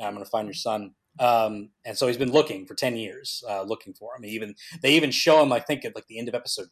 I'm 0.00 0.12
gonna 0.14 0.24
find 0.26 0.46
your 0.46 0.54
son. 0.54 0.94
Um, 1.18 1.70
and 1.84 1.96
so 1.98 2.06
he's 2.06 2.16
been 2.16 2.32
looking 2.32 2.66
for 2.66 2.74
ten 2.74 2.96
years, 2.96 3.42
uh, 3.48 3.62
looking 3.62 3.94
for 3.94 4.14
him. 4.16 4.22
He 4.22 4.30
even 4.30 4.54
they 4.82 4.92
even 4.94 5.10
show 5.10 5.42
him, 5.42 5.52
I 5.52 5.60
think, 5.60 5.84
at 5.84 5.94
like 5.94 6.06
the 6.06 6.18
end 6.18 6.28
of 6.28 6.34
episode 6.34 6.68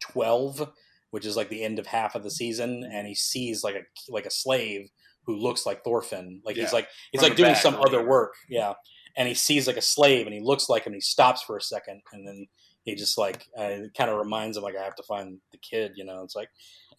twelve, 0.00 0.70
which 1.10 1.26
is 1.26 1.36
like 1.36 1.48
the 1.48 1.62
end 1.62 1.78
of 1.78 1.86
half 1.86 2.14
of 2.14 2.22
the 2.22 2.30
season, 2.30 2.84
and 2.90 3.06
he 3.06 3.14
sees 3.14 3.62
like 3.64 3.74
a 3.76 3.82
like 4.08 4.26
a 4.26 4.30
slave 4.30 4.90
who 5.24 5.36
looks 5.36 5.64
like 5.66 5.84
Thorfinn. 5.84 6.40
Like 6.44 6.56
Yeah. 6.56 6.64
he's 6.64 6.72
like 6.72 6.88
he's 7.12 7.20
From 7.20 7.30
like 7.30 7.36
doing 7.36 7.52
back 7.52 7.62
some 7.62 7.74
or 7.76 7.86
other 7.86 8.04
work, 8.06 8.34
yeah. 8.48 8.74
And 9.16 9.28
he 9.28 9.34
sees 9.34 9.66
like 9.66 9.76
a 9.76 9.82
slave, 9.82 10.26
and 10.26 10.34
he 10.34 10.40
looks 10.40 10.68
like 10.68 10.84
him. 10.84 10.92
And 10.92 10.96
he 10.96 11.00
stops 11.00 11.42
for 11.42 11.56
a 11.56 11.60
second, 11.60 12.02
and 12.12 12.26
then 12.26 12.46
he 12.84 12.94
just 12.94 13.16
like 13.18 13.46
uh, 13.56 13.78
kind 13.96 14.10
of 14.10 14.16
reminds 14.18 14.56
him 14.56 14.62
like 14.64 14.76
I 14.76 14.82
have 14.82 14.96
to 14.96 15.02
find 15.02 15.38
the 15.52 15.58
kid. 15.58 15.92
You 15.96 16.04
know, 16.04 16.22
it's 16.24 16.34
like 16.34 16.48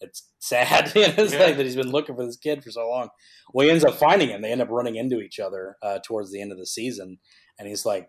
it's 0.00 0.30
sad. 0.38 0.92
you 0.94 1.02
know, 1.08 1.14
it's 1.18 1.32
Yeah. 1.34 1.40
like 1.44 1.56
that 1.56 1.64
he's 1.66 1.76
been 1.76 1.90
looking 1.90 2.14
for 2.14 2.24
this 2.24 2.36
kid 2.36 2.62
for 2.62 2.70
so 2.70 2.88
long. 2.88 3.08
Well, 3.52 3.64
he 3.66 3.70
ends 3.72 3.84
up 3.84 3.94
finding 3.94 4.28
him. 4.30 4.42
They 4.42 4.52
end 4.52 4.62
up 4.62 4.70
running 4.70 4.94
into 4.96 5.20
each 5.20 5.40
other 5.40 5.76
uh, 5.82 5.98
towards 6.06 6.30
the 6.30 6.40
end 6.40 6.52
of 6.52 6.58
the 6.58 6.66
season, 6.66 7.18
and 7.58 7.66
he's 7.68 7.84
like, 7.84 8.08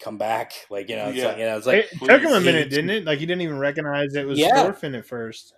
"Come 0.00 0.16
back!" 0.18 0.52
Like 0.70 0.88
you 0.88 0.96
know, 0.96 1.08
it's 1.08 1.18
Yeah. 1.18 1.26
like 1.28 1.38
you 1.38 1.44
know, 1.44 1.56
it's 1.56 1.66
like 1.66 1.86
it 1.92 1.98
took 1.98 2.22
him 2.22 2.32
a 2.32 2.40
minute, 2.40 2.70
didn't 2.70 2.90
it? 2.90 3.04
Like 3.04 3.18
he 3.18 3.26
didn't 3.26 3.42
even 3.42 3.58
recognize 3.58 4.14
it 4.14 4.26
was 4.26 4.38
Yeah. 4.38 4.62
Thorfinn 4.62 4.94
at 4.94 5.06
first. 5.06 5.54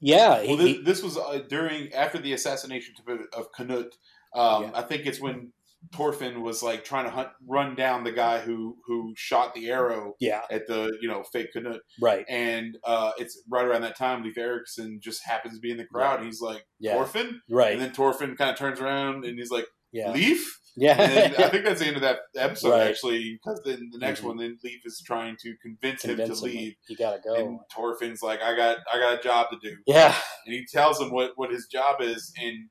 yeah, 0.00 0.42
he, 0.42 0.48
Well, 0.48 0.56
this, 0.56 0.66
he- 0.66 0.82
this 0.82 1.02
was 1.02 1.16
uh, 1.16 1.42
during 1.48 1.92
after 1.94 2.18
the 2.18 2.32
assassination 2.32 2.94
of 3.34 3.52
Canute. 3.52 3.94
Um, 4.34 4.64
Yeah. 4.64 4.70
I 4.74 4.82
think 4.82 5.06
it's 5.06 5.20
when 5.20 5.52
Thorfinn 5.94 6.42
was 6.42 6.62
like 6.62 6.84
trying 6.84 7.04
to 7.04 7.10
hunt, 7.10 7.28
run 7.46 7.74
down 7.74 8.04
the 8.04 8.12
guy 8.12 8.38
who 8.40 8.76
who 8.86 9.12
shot 9.16 9.54
the 9.54 9.70
arrow 9.70 10.14
yeah, 10.20 10.42
at 10.50 10.66
the 10.66 10.96
you 11.00 11.08
know 11.08 11.22
fake 11.32 11.52
Canute, 11.52 11.82
right, 12.00 12.24
and 12.28 12.78
uh, 12.84 13.12
it's 13.18 13.42
right 13.50 13.64
around 13.66 13.82
that 13.82 13.96
time. 13.96 14.22
Leif 14.22 14.38
Erikson 14.38 15.00
just 15.02 15.24
happens 15.26 15.54
to 15.54 15.60
be 15.60 15.70
in 15.70 15.76
the 15.76 15.84
crowd. 15.86 16.22
He's 16.22 16.40
like 16.40 16.64
Yeah. 16.78 16.94
Thorfinn, 16.94 17.40
right, 17.50 17.72
and 17.72 17.80
then 17.82 17.92
Thorfinn 17.92 18.36
kind 18.36 18.50
of 18.50 18.56
turns 18.56 18.80
around 18.80 19.24
and 19.24 19.38
he's 19.38 19.50
like 19.50 19.66
yeah, 19.94 20.10
Leif. 20.12 20.42
yeah, 20.74 20.98
And 20.98 21.34
I 21.36 21.48
think 21.50 21.66
that's 21.66 21.80
the 21.80 21.86
end 21.86 21.96
of 21.96 22.02
that 22.02 22.20
episode 22.34 22.70
Right. 22.70 22.86
actually, 22.88 23.34
because 23.44 23.60
then 23.62 23.90
the 23.92 23.98
next 23.98 24.20
Mhm. 24.22 24.24
one, 24.24 24.36
then 24.38 24.56
Leif 24.64 24.80
is 24.86 25.02
trying 25.04 25.36
to 25.42 25.54
convince, 25.60 26.02
him 26.02 26.16
to 26.16 26.24
him, 26.24 26.34
leave, 26.40 26.74
You 26.88 26.96
gotta 26.96 27.20
go. 27.22 27.34
and 27.34 27.58
Thorfinn's 27.74 28.22
like, 28.22 28.40
"I 28.40 28.56
got, 28.56 28.78
I 28.90 28.98
got 28.98 29.18
a 29.18 29.22
job 29.22 29.48
to 29.50 29.58
do." 29.62 29.76
yeah, 29.86 30.14
and 30.46 30.54
he 30.54 30.64
tells 30.72 30.98
him 30.98 31.10
what 31.12 31.32
what 31.36 31.50
his 31.50 31.66
job 31.70 32.00
is, 32.00 32.32
and 32.40 32.70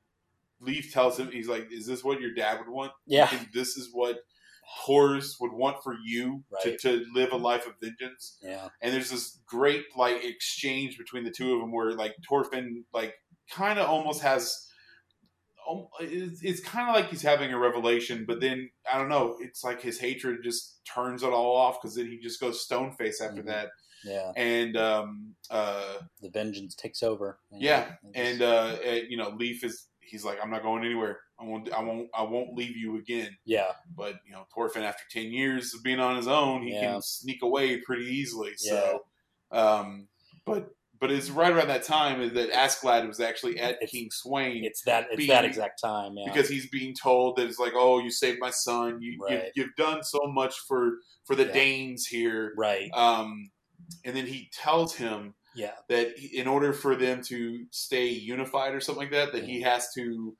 Leif 0.62 0.92
tells 0.92 1.18
him 1.18 1.30
he's 1.30 1.48
like, 1.48 1.68
"Is 1.70 1.86
this 1.86 2.02
what 2.04 2.20
your 2.20 2.32
dad 2.34 2.58
would 2.60 2.68
want? 2.68 2.92
yeah, 3.06 3.30
this 3.52 3.76
is 3.76 3.90
what 3.92 4.18
Thors 4.86 5.36
would 5.40 5.52
want 5.52 5.82
for 5.82 5.94
you 6.04 6.44
Right. 6.50 6.78
to, 6.78 6.98
to 7.00 7.04
live 7.14 7.32
a 7.32 7.36
life 7.36 7.66
of 7.66 7.74
vengeance." 7.80 8.38
yeah, 8.42 8.68
And 8.80 8.92
there's 8.94 9.10
this 9.10 9.40
great 9.46 9.84
like 9.96 10.24
exchange 10.24 10.96
between 10.98 11.24
the 11.24 11.30
two 11.30 11.52
of 11.54 11.60
them 11.60 11.72
where 11.72 11.92
like 11.92 12.14
Thorfinn 12.28 12.84
like 12.94 13.14
kind 13.50 13.78
of 13.78 13.88
almost 13.88 14.22
has. 14.22 14.68
um, 15.68 15.86
It's, 16.00 16.42
it's 16.42 16.60
kind 16.60 16.88
of 16.88 16.94
like 16.94 17.10
he's 17.10 17.22
having 17.22 17.52
a 17.52 17.58
revelation, 17.58 18.24
but 18.26 18.40
then 18.40 18.70
I 18.90 18.98
don't 18.98 19.08
know. 19.08 19.36
It's 19.40 19.62
like 19.64 19.80
his 19.82 19.98
hatred 19.98 20.40
just 20.42 20.80
turns 20.84 21.22
it 21.22 21.32
all 21.32 21.56
off 21.56 21.80
because 21.80 21.96
then 21.96 22.06
he 22.06 22.18
just 22.18 22.40
goes 22.40 22.62
stone 22.64 22.92
face 22.92 23.20
after 23.20 23.42
Mhm. 23.42 23.46
that. 23.46 23.68
yeah. 24.04 24.32
And 24.36 24.76
um, 24.76 25.34
uh, 25.50 25.98
The 26.20 26.30
vengeance 26.30 26.74
takes 26.74 27.02
over. 27.02 27.38
yeah, 27.52 27.94
and 28.14 28.42
uh, 28.42 28.76
uh, 28.84 28.90
you 29.08 29.16
know, 29.16 29.30
Leif 29.30 29.62
is 29.62 29.86
he's 30.02 30.24
like, 30.24 30.38
I'm 30.42 30.50
not 30.50 30.62
going 30.62 30.84
anywhere. 30.84 31.20
I 31.40 31.44
won't, 31.44 31.72
I 31.72 31.80
won't, 31.82 32.08
I 32.14 32.22
won't 32.22 32.54
leave 32.54 32.76
you 32.76 32.98
again. 32.98 33.36
yeah, 33.44 33.72
But 33.96 34.16
you 34.26 34.32
know, 34.32 34.44
Thorfinn, 34.54 34.82
after 34.84 35.02
ten 35.10 35.32
years 35.32 35.74
of 35.74 35.82
being 35.82 35.98
on 36.00 36.16
his 36.16 36.28
own, 36.28 36.62
he 36.62 36.72
Yeah. 36.72 36.92
can 36.92 37.02
sneak 37.02 37.42
away 37.42 37.78
pretty 37.80 38.04
easily. 38.06 38.52
So, 38.56 39.00
um, 39.50 40.08
but 40.44 40.70
but 41.00 41.10
it's 41.10 41.30
right 41.30 41.50
around 41.52 41.66
that 41.66 41.82
time 41.82 42.32
that 42.34 42.52
Askeladd 42.52 43.08
was 43.08 43.18
actually 43.18 43.58
at 43.58 43.72
It's- 43.74 43.90
King 43.90 44.08
Sweyn 44.10 44.62
it's 44.62 44.82
that 44.84 45.08
it's 45.08 45.16
being- 45.16 45.30
that 45.30 45.44
exact 45.44 45.80
time. 45.80 46.14
Yeah, 46.16 46.32
because 46.32 46.48
he's 46.48 46.68
being 46.70 46.94
told 46.94 47.36
that 47.36 47.48
it's 47.48 47.58
like, 47.58 47.72
oh, 47.74 47.98
you 47.98 48.08
saved 48.10 48.38
my 48.38 48.50
son. 48.50 49.02
You, 49.02 49.18
Right. 49.20 49.50
you 49.56 49.64
you've 49.64 49.74
done 49.76 50.04
so 50.04 50.20
much 50.28 50.54
for 50.68 50.98
for 51.24 51.34
the 51.34 51.46
Yeah. 51.46 51.52
Danes 51.52 52.06
here. 52.06 52.52
right, 52.56 52.88
Um, 52.92 53.50
and 54.04 54.14
then 54.16 54.26
he 54.26 54.48
tells 54.52 54.94
him 54.94 55.34
yeah, 55.54 55.76
that 55.88 56.14
in 56.32 56.46
order 56.46 56.72
for 56.72 56.96
them 56.96 57.22
to 57.24 57.66
stay 57.70 58.08
unified 58.08 58.74
or 58.74 58.80
something 58.80 59.02
like 59.04 59.12
that, 59.12 59.32
that 59.32 59.44
he 59.44 59.60
Mm-hmm. 59.60 59.62
has 59.62 59.92
to, 59.94 60.36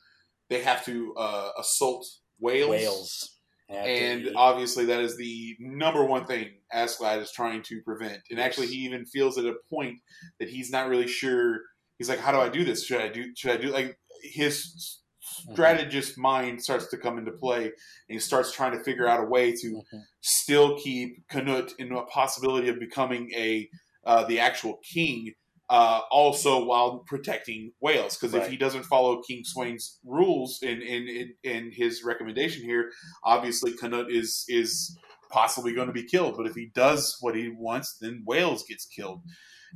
they 0.48 0.62
have 0.62 0.84
to 0.84 1.14
uh, 1.16 1.50
assault 1.58 2.06
Wales. 2.38 2.70
Wales. 2.70 3.40
And 3.84 4.30
obviously, 4.36 4.84
that 4.86 5.00
is 5.00 5.16
the 5.16 5.56
number 5.58 6.04
one 6.04 6.24
thing 6.24 6.60
Askeladd 6.72 7.20
is 7.20 7.32
trying 7.32 7.62
to 7.64 7.82
prevent. 7.82 8.22
And 8.30 8.38
actually, 8.40 8.68
he 8.68 8.76
even 8.84 9.04
feels 9.06 9.38
at 9.38 9.44
a 9.44 9.54
point 9.70 9.98
that 10.38 10.48
he's 10.48 10.70
not 10.70 10.88
really 10.88 11.08
sure. 11.08 11.60
He's 11.98 12.08
like, 12.08 12.20
"How 12.20 12.30
do 12.32 12.38
I 12.38 12.48
do 12.48 12.64
this? 12.64 12.84
Should 12.86 13.00
I 13.00 13.08
do? 13.08 13.34
Should 13.36 13.50
I 13.50 13.56
do?" 13.56 13.70
Like 13.72 13.98
his 14.22 15.00
Mm-hmm. 15.48 15.54
strategist 15.54 16.16
mind 16.18 16.62
starts 16.62 16.86
to 16.88 16.96
come 16.96 17.18
into 17.18 17.32
play, 17.32 17.64
and 17.66 17.72
he 18.08 18.18
starts 18.20 18.52
trying 18.52 18.76
to 18.78 18.84
figure 18.84 19.08
out 19.08 19.20
a 19.24 19.26
way 19.26 19.52
to 19.52 19.82
Mhm. 19.92 20.06
still 20.20 20.78
keep 20.78 21.26
Canute 21.28 21.72
in 21.78 21.92
a 21.92 22.04
possibility 22.06 22.68
of 22.68 22.78
becoming 22.78 23.30
a 23.34 23.68
uh, 24.04 24.24
the 24.24 24.38
actual 24.40 24.78
king, 24.92 25.32
uh, 25.70 26.00
also 26.10 26.64
while 26.64 26.98
protecting 27.06 27.72
Wales. 27.80 28.16
Because 28.16 28.34
if 28.34 28.48
he 28.48 28.56
doesn't 28.56 28.82
follow 28.84 29.22
King 29.22 29.42
Sweyn's 29.44 29.98
rules 30.04 30.58
in, 30.62 30.82
in 30.82 31.08
in 31.08 31.34
in 31.44 31.70
his 31.72 32.02
recommendation 32.04 32.62
here, 32.62 32.90
obviously 33.24 33.72
Canute 33.72 34.10
is 34.10 34.44
is 34.48 34.98
possibly 35.30 35.72
going 35.72 35.86
to 35.86 35.94
be 35.94 36.04
killed. 36.04 36.36
But 36.36 36.46
if 36.46 36.54
he 36.54 36.70
does 36.74 37.16
what 37.20 37.34
he 37.34 37.48
wants, 37.48 37.96
then 38.00 38.22
Wales 38.26 38.64
gets 38.68 38.84
killed. 38.86 39.22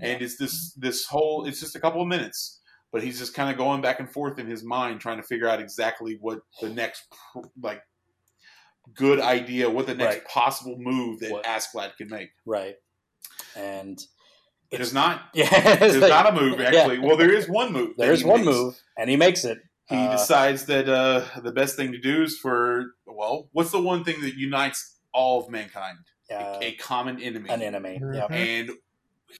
And 0.02 0.20
it's 0.20 0.36
this 0.36 0.74
this 0.74 1.06
whole 1.06 1.46
it's 1.46 1.60
just 1.60 1.76
a 1.76 1.80
couple 1.80 2.02
of 2.02 2.08
minutes. 2.08 2.60
But 2.92 3.02
he's 3.02 3.18
just 3.18 3.34
kind 3.34 3.50
of 3.50 3.56
going 3.56 3.80
back 3.80 3.98
and 4.00 4.10
forth 4.10 4.38
in 4.38 4.46
his 4.46 4.62
mind, 4.64 5.00
trying 5.00 5.16
to 5.16 5.22
figure 5.26 5.48
out 5.48 5.60
exactly 5.60 6.18
what 6.20 6.40
the 6.60 6.68
next 6.68 7.02
like 7.62 7.80
good 8.94 9.20
idea, 9.20 9.68
what 9.70 9.86
the 9.86 9.94
next 9.94 10.16
Right. 10.16 10.28
possible 10.28 10.76
move 10.78 11.20
that 11.20 11.30
What- 11.32 11.44
Askeladd 11.44 11.96
can 11.96 12.08
make. 12.08 12.28
right, 12.44 12.76
and 13.56 13.98
It 14.70 14.80
is 14.80 14.92
not. 14.92 15.22
yeah, 15.34 15.48
it's 15.52 15.80
There's 15.80 15.96
like- 15.98 16.10
not 16.10 16.28
a 16.28 16.32
move 16.40 16.58
yeah. 16.58 16.66
actually. 16.68 16.98
Well, 16.98 17.16
there 17.16 17.32
is 17.32 17.48
one 17.48 17.72
move. 17.72 17.96
There 17.96 18.12
is 18.12 18.24
one 18.24 18.44
makes. 18.44 18.56
move, 18.56 18.80
and 18.98 19.08
he 19.10 19.16
makes 19.16 19.44
it. 19.44 19.58
He 19.88 19.96
Uh, 19.96 20.12
decides 20.12 20.66
that 20.66 20.88
uh, 20.88 21.24
the 21.40 21.52
best 21.52 21.76
thing 21.76 21.92
to 21.92 21.98
do 21.98 22.22
is 22.24 22.36
for 22.38 22.86
well, 23.06 23.48
what's 23.52 23.70
the 23.70 23.80
one 23.80 24.02
thing 24.04 24.20
that 24.22 24.34
unites 24.34 24.98
all 25.12 25.40
of 25.44 25.50
mankind? 25.50 25.98
uh, 26.28 26.58
a 26.60 26.72
common 26.74 27.20
enemy. 27.22 27.48
an 27.48 27.62
enemy. 27.62 28.00
Mhm. 28.02 28.14
Yep. 28.16 28.30
and 28.32 28.70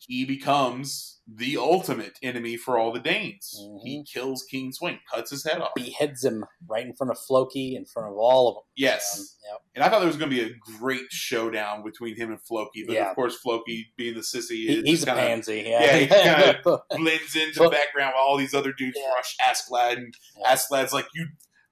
he 0.08 0.24
becomes 0.24 1.20
the 1.28 1.56
ultimate 1.56 2.16
enemy 2.22 2.56
for 2.56 2.78
all 2.78 2.92
the 2.92 3.00
Danes. 3.00 3.52
Mhm. 3.60 3.80
He 3.82 4.04
kills 4.04 4.44
King 4.44 4.70
Sweyn, 4.72 5.00
cuts 5.12 5.30
his 5.32 5.44
head 5.44 5.60
off. 5.60 5.70
Beheads 5.74 6.24
him 6.24 6.44
right 6.68 6.86
in 6.86 6.94
front 6.94 7.10
of 7.10 7.18
Floki, 7.18 7.74
in 7.74 7.84
front 7.84 8.08
of 8.08 8.16
all 8.16 8.48
of 8.48 8.54
them. 8.54 8.62
Yes. 8.76 9.18
Um, 9.18 9.26
yep. 9.52 9.62
And 9.74 9.84
I 9.84 9.88
thought 9.88 9.98
there 9.98 10.06
was 10.06 10.16
going 10.16 10.30
to 10.30 10.36
be 10.36 10.42
a 10.42 10.54
great 10.78 11.10
showdown 11.10 11.82
between 11.82 12.14
him 12.16 12.30
and 12.30 12.40
Floki, 12.40 12.84
but 12.86 12.94
Yeah. 12.94 13.10
of 13.10 13.16
course, 13.16 13.34
Floki, 13.36 13.86
being 13.96 14.14
the 14.14 14.20
sissy, 14.20 14.68
He, 14.68 14.82
he's 14.82 15.02
a 15.02 15.06
kinda 15.06 15.20
pansy. 15.20 15.64
yeah, 15.66 15.80
Yeah, 15.84 15.96
he 15.98 16.06
kinda- 16.06 16.60
blends 16.90 17.34
into 17.34 17.58
the 17.60 17.70
background 17.70 18.12
while 18.14 18.24
all 18.24 18.36
these 18.36 18.54
other 18.54 18.72
dudes 18.72 18.96
Yeah. 19.00 19.08
rush 19.12 19.36
Askeladd, 19.42 19.96
and 19.96 20.14
Yeah. 20.38 20.54
Askeladd's 20.54 20.92
like, 20.92 21.06
"You 21.14 21.26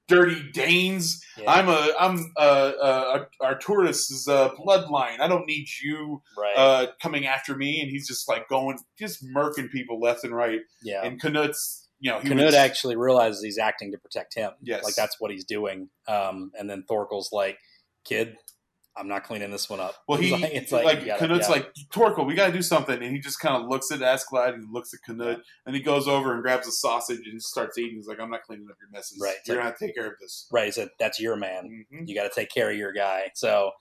dirty 0.09 0.51
Danes! 0.53 1.25
Yeah, 1.37 1.51
I'm 1.51 1.69
a, 1.69 1.93
I'm 1.99 2.33
a, 2.37 2.41
uh, 2.41 3.25
uh, 3.43 3.55
Artorius' 3.55 4.29
uh, 4.29 4.51
bloodline. 4.55 5.21
I 5.21 5.29
don't 5.29 5.47
need 5.47 5.67
you 5.83 6.23
right. 6.39 6.57
uh, 6.57 6.87
coming 7.03 7.27
after 7.27 7.57
me." 7.57 7.81
And 7.81 7.91
he's 7.91 8.07
just 8.07 8.29
like 8.29 8.49
going, 8.49 8.79
just 8.99 9.25
murking 9.25 9.71
people 9.71 10.01
left 10.01 10.25
and 10.25 10.35
right. 10.35 10.61
yeah. 10.83 11.03
And 11.05 11.21
Canute's, 11.21 11.89
you 12.01 12.11
know, 12.11 12.21
he 12.21 12.29
Canute 12.29 12.47
was, 12.47 12.55
actually 12.55 12.97
realizes 12.97 13.43
he's 13.43 13.59
acting 13.59 13.93
to 13.93 13.99
protect 13.99 14.35
him. 14.35 14.53
Yes. 14.63 14.85
Like 14.85 14.95
that's 14.95 15.21
what 15.21 15.31
he's 15.31 15.45
doing. 15.45 15.89
Um, 16.07 16.53
and 16.59 16.69
then 16.69 16.85
Thorkel's 16.89 17.31
like, 17.33 17.59
kid, 18.05 18.37
I'm 18.97 19.09
not 19.09 19.25
cleaning 19.25 19.51
this 19.51 19.69
one 19.69 19.81
up. 19.81 19.95
Well, 20.07 20.19
he 20.21 20.33
It's 20.33 20.43
like, 20.43 20.53
it's 20.55 20.73
like, 20.73 20.85
like, 20.85 21.07
gotta- 21.07 21.19
Canute's 21.27 21.49
yeah. 21.49 21.55
like 21.57 21.73
Thorkel, 21.93 22.25
we 22.25 22.35
got 22.35 22.47
to 22.47 22.53
do 22.53 22.63
something, 22.63 23.03
and 23.03 23.13
he 23.13 23.19
just 23.21 23.41
kind 23.41 23.57
of 23.63 23.69
looks 23.69 23.91
at 23.91 24.01
Askeladd 24.01 24.55
and 24.55 24.73
looks 24.73 24.95
at 24.95 25.01
Canute, 25.05 25.41
and 25.67 25.75
he 25.75 25.83
goes 25.83 26.07
over 26.07 26.33
and 26.33 26.43
grabs 26.43 26.69
a 26.69 26.73
sausage 26.73 27.27
and 27.27 27.43
starts 27.43 27.77
eating. 27.77 27.97
He's 27.97 28.07
like, 28.07 28.21
"I'm 28.21 28.31
not 28.31 28.43
cleaning 28.43 28.67
up 28.71 28.77
your 28.81 28.91
messes. 28.93 29.19
Right. 29.21 29.35
You're 29.47 29.57
like- 29.57 29.65
gonna 29.65 29.77
to 29.79 29.87
take 29.87 29.95
care 29.97 30.07
of 30.07 30.13
this." 30.21 30.47
right. 30.53 30.67
He 30.67 30.73
said, 30.73 30.89
that's 31.01 31.19
your 31.21 31.37
man. 31.37 31.87
Mhm. 31.93 32.07
You 32.09 32.15
got 32.15 32.25
to 32.25 32.31
take 32.41 32.51
care 32.51 32.71
of 32.71 32.77
your 32.77 32.93
guy. 32.93 33.31
So, 33.35 33.73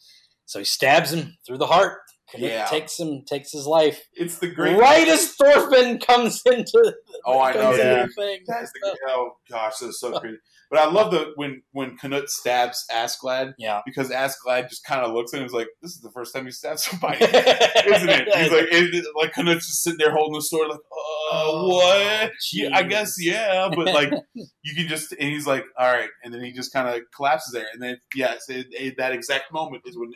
so 0.45 0.59
he 0.59 0.65
stabs 0.65 1.13
him 1.13 1.37
through 1.45 1.59
the 1.59 1.67
heart. 1.67 1.99
Canute 2.31 2.49
Yeah. 2.51 2.65
takes 2.65 2.97
him, 2.99 3.23
takes 3.27 3.51
his 3.51 3.65
life. 3.67 4.01
It's 4.13 4.39
the 4.39 4.47
great. 4.47 4.77
Right 4.77 5.07
as 5.07 5.33
Thorfinn 5.35 5.99
comes 5.99 6.41
into, 6.45 6.95
Oh, 7.25 7.39
I 7.39 7.53
know. 7.53 7.73
Yeah. 7.75 8.07
thing. 8.17 8.39
That's 8.47 8.71
the, 8.71 8.97
oh 9.09 9.33
gosh, 9.49 9.77
that's 9.77 9.99
so 9.99 10.11
crazy. 10.19 10.37
But 10.73 10.87
I 10.87 10.91
love 10.91 11.11
the 11.11 11.33
when 11.35 11.61
when 11.71 11.97
Canute 11.97 12.31
stabs 12.31 12.83
Askeladd 12.91 13.53
Yeah. 13.59 13.81
because 13.85 14.09
Askeladd 14.09 14.69
just 14.69 14.83
kind 14.83 15.05
of 15.05 15.13
looks 15.13 15.31
at 15.31 15.37
him 15.37 15.43
and 15.43 15.49
is 15.51 15.53
like, 15.53 15.67
"This 15.83 15.91
is 15.91 16.01
the 16.01 16.09
first 16.09 16.33
time 16.33 16.45
you 16.47 16.51
stabbed 16.51 16.79
somebody." 16.79 17.17
Isn't 17.23 18.09
it? 18.09 18.27
He's 18.35 18.51
like, 18.51 18.67
and, 18.71 19.05
like 19.15 19.33
Canute's 19.33 19.67
just 19.67 19.83
sitting 19.83 19.99
there 19.99 20.11
holding 20.11 20.33
the 20.33 20.41
sword, 20.41 20.69
like, 20.69 20.79
oh, 20.91 21.31
uh, 21.31 22.21
what? 22.23 22.31
Yeah, 22.51 22.69
I 22.75 22.81
guess, 22.81 23.23
yeah, 23.23 23.69
but 23.69 23.85
like, 23.93 24.11
you 24.33 24.75
can 24.75 24.87
just, 24.87 25.11
and 25.11 25.29
he's 25.29 25.45
like, 25.45 25.63
all 25.77 25.91
right. 25.93 26.09
And 26.23 26.33
then 26.33 26.41
he 26.43 26.51
just 26.51 26.73
kind 26.73 26.87
of 26.87 27.03
collapses 27.15 27.53
there. 27.53 27.67
And 27.71 27.79
then, 27.79 27.97
yes, 28.15 28.49
it, 28.49 28.65
it- 28.71 28.97
that 28.97 29.11
exact 29.11 29.53
moment 29.53 29.83
is 29.85 29.95
when 29.95 30.13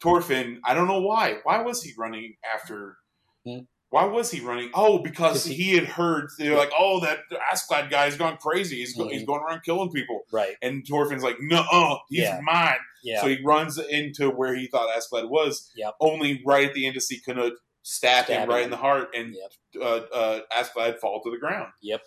Thorfinn, 0.00 0.60
I 0.64 0.74
don't 0.74 0.86
know 0.86 1.00
why. 1.00 1.38
Why 1.42 1.60
was 1.62 1.82
he 1.82 1.90
running 1.98 2.34
after? 2.54 2.98
Hmm. 3.44 3.58
Why 3.92 4.04
was 4.06 4.30
he 4.30 4.40
running? 4.40 4.70
Oh, 4.72 5.00
because 5.00 5.44
he- 5.44 5.52
he, 5.54 5.74
had 5.74 5.84
heard, 5.84 6.30
they're 6.38 6.56
like, 6.56 6.72
oh, 6.78 7.00
that 7.00 7.18
Askeladd 7.52 7.90
guy's 7.90 8.16
gone 8.16 8.38
crazy. 8.38 8.76
He's, 8.78 8.96
Mhm. 8.96 9.10
he's 9.12 9.24
going 9.24 9.42
around 9.42 9.64
killing 9.64 9.90
people. 9.92 10.22
Right. 10.32 10.56
And 10.62 10.82
Thorfinn's 10.86 11.22
like, 11.22 11.36
no, 11.40 12.00
he's 12.08 12.20
Yeah. 12.20 12.40
mine. 12.42 12.78
Yeah. 13.02 13.20
So 13.20 13.28
he 13.28 13.42
runs 13.44 13.76
into 13.78 14.30
where 14.30 14.54
he 14.54 14.66
thought 14.66 14.88
Askeladd 14.96 15.28
was, 15.28 15.70
Yep. 15.76 15.96
only 16.00 16.42
right 16.46 16.66
at 16.68 16.72
the 16.74 16.86
end 16.86 16.94
to 16.94 17.02
see 17.02 17.18
Canute 17.20 17.58
stab, 17.82 18.24
Stab 18.24 18.44
him 18.44 18.48
right 18.48 18.60
him. 18.60 18.64
in 18.64 18.70
the 18.70 18.76
heart 18.78 19.10
and 19.14 19.34
Yep. 19.34 19.52
uh, 19.82 20.14
uh, 20.14 20.40
Asclad 20.56 20.98
fall 20.98 21.20
to 21.22 21.30
the 21.30 21.36
ground. 21.38 21.70
Yep. 21.82 22.02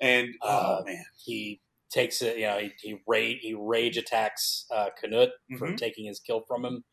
And, 0.00 0.34
Uh, 0.40 0.78
oh, 0.80 0.84
man. 0.86 1.04
he 1.26 1.60
takes 1.90 2.22
it. 2.22 2.38
You 2.38 2.46
know, 2.46 2.58
he 2.58 2.72
he 2.80 3.00
rage 3.06 3.40
he 3.42 3.52
rage 3.52 3.98
attacks 3.98 4.64
uh, 4.70 4.88
Canute 4.98 5.32
for 5.58 5.68
Mhm. 5.68 5.76
taking 5.76 6.06
his 6.06 6.20
kill 6.20 6.40
from 6.40 6.64
him. 6.64 6.84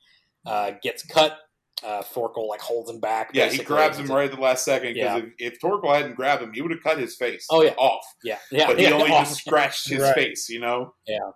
Uh, 0.45 0.71
gets 0.81 1.03
cut. 1.05 1.39
Uh, 1.83 2.01
Thorkel 2.01 2.47
like 2.47 2.61
holds 2.61 2.89
him 2.89 2.99
back. 3.01 3.31
Yeah, 3.33 3.49
he 3.49 3.57
grabs 3.61 3.97
him 3.99 4.07
right 4.07 4.29
at 4.29 4.35
the 4.35 4.41
last 4.41 4.63
second 4.63 4.93
because 4.93 5.21
Yeah. 5.21 5.29
if, 5.39 5.53
if 5.53 5.59
Thorkel 5.59 5.93
hadn't 5.93 6.15
grabbed 6.15 6.41
him, 6.41 6.53
he 6.53 6.61
would 6.61 6.71
have 6.71 6.81
cut 6.81 6.97
his 6.97 7.15
face 7.17 7.45
Oh, 7.49 7.61
yeah. 7.63 7.73
off. 7.77 8.05
Yeah, 8.23 8.37
yeah. 8.49 8.67
But 8.67 8.77
he 8.79 8.83
yeah, 8.87 8.91
only 8.93 9.09
just 9.09 9.41
scratched 9.45 9.89
his 9.89 10.01
Right. 10.01 10.15
face, 10.15 10.47
you 10.49 10.61
know? 10.61 10.93
Yeah. 11.05 11.31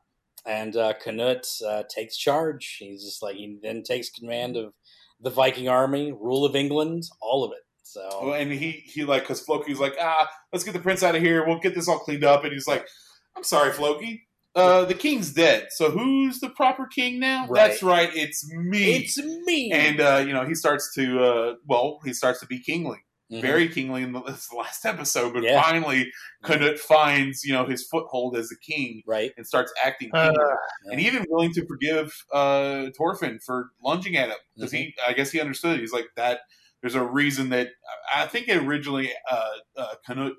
And 0.46 0.76
uh, 0.78 0.94
Canute 1.04 1.46
uh, 1.68 1.84
takes 1.94 2.16
charge. 2.16 2.78
He's 2.80 3.04
just 3.04 3.22
like 3.22 3.36
he 3.36 3.58
then 3.62 3.84
takes 3.84 4.10
command 4.10 4.56
of 4.56 4.74
the 5.20 5.30
Viking 5.30 5.68
army, 5.68 6.14
rule 6.14 6.46
of 6.46 6.56
England, 6.56 7.04
all 7.22 7.44
of 7.44 7.52
it. 7.52 7.60
So 7.84 8.08
Oh, 8.10 8.32
and 8.32 8.50
he, 8.52 8.72
he 8.72 9.04
like, 9.04 9.24
because 9.24 9.42
Floki's 9.42 9.80
like, 9.80 9.96
ah, 10.00 10.30
let's 10.54 10.64
get 10.64 10.74
the 10.74 10.80
prince 10.80 11.04
out 11.04 11.16
of 11.16 11.22
here. 11.22 11.46
We'll 11.46 11.60
get 11.60 11.76
this 11.76 11.90
all 11.90 12.00
cleaned 12.00 12.24
up. 12.24 12.46
And 12.46 12.54
he's 12.54 12.68
like, 12.68 12.88
I'm 13.36 13.44
sorry, 13.44 13.74
Floki. 13.74 14.26
Uh, 14.56 14.84
the 14.86 14.94
king's 14.96 15.32
dead. 15.34 15.68
So 15.72 15.92
who's 15.92 16.40
the 16.40 16.50
proper 16.50 16.88
king 16.88 17.20
now? 17.20 17.48
Right. 17.48 17.68
That's 17.70 17.84
right. 17.84 18.10
It's 18.14 18.50
me. 18.52 18.96
it's 18.96 19.18
me. 19.18 19.72
and 19.72 20.02
uh, 20.02 20.24
you 20.26 20.34
know 20.34 20.46
he 20.46 20.56
starts 20.56 20.94
to 20.96 21.24
uh, 21.24 21.56
well 21.68 22.00
he 22.04 22.14
starts 22.14 22.40
to 22.42 22.46
be 22.48 22.60
kingly 22.60 22.98
Mhm. 23.32 23.42
very 23.44 23.70
kingly 23.70 24.02
in 24.02 24.12
the, 24.12 24.22
this 24.28 24.48
the 24.48 24.56
last 24.58 24.84
episode 24.88 25.34
but 25.36 25.44
Yeah. 25.44 25.62
finally 25.62 26.12
Canute 26.44 26.80
finds 26.80 27.44
you 27.44 27.54
know 27.54 27.64
his 27.64 27.86
foothold 27.88 28.36
as 28.36 28.50
the 28.50 28.56
king 28.56 29.04
right. 29.06 29.32
and 29.38 29.46
starts 29.46 29.72
acting 29.86 30.10
Uh, 30.16 30.32
kingly. 30.32 30.46
and 30.86 31.00
even 31.00 31.26
willing 31.30 31.54
to 31.54 31.64
forgive 31.68 32.12
uh, 32.34 32.88
Thorfinn 32.98 33.38
for 33.46 33.70
lunging 33.84 34.18
at 34.18 34.30
him 34.30 34.38
because 34.56 34.72
he 34.72 34.96
I 35.08 35.14
guess 35.14 35.30
he 35.30 35.40
understood 35.40 35.80
he's 35.80 35.94
like 35.94 36.08
that 36.16 36.40
there's 36.82 36.96
a 36.96 37.04
reason 37.04 37.50
that 37.50 37.68
I 38.16 38.26
think 38.26 38.50
originally 38.50 39.12
uh, 39.30 39.50
uh, 39.78 39.94
Canute 40.08 40.38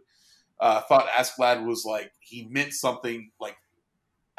uh, 0.58 0.80
thought 0.82 1.06
Askeladd 1.10 1.64
was 1.64 1.84
like 1.86 2.10
he 2.18 2.48
meant 2.50 2.72
something 2.72 3.30
like 3.40 3.56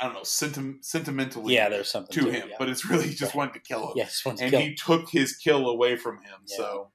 I 0.02 0.06
don't 0.06 0.16
know 0.16 0.24
senti- 0.24 0.80
sentimentally 0.82 1.54
Yeah, 1.54 1.70
there's 1.70 1.92
something 1.92 2.14
to 2.14 2.26
to 2.26 2.32
him 2.32 2.44
it, 2.44 2.50
yeah. 2.50 2.56
but 2.58 2.70
it's 2.70 2.86
really 2.86 3.08
he 3.10 3.14
just 3.14 3.36
wanted 3.36 3.54
to 3.54 3.60
kill 3.60 3.90
him 3.90 3.94
yeah, 3.96 4.06
just 4.06 4.24
to 4.24 4.30
and 4.42 4.54
he 4.56 4.74
took 4.74 5.10
his 5.10 5.36
kill 5.36 5.70
away 5.70 5.96
from 5.96 6.18
him. 6.18 6.40
Yeah. 6.48 6.58
So 6.58 6.92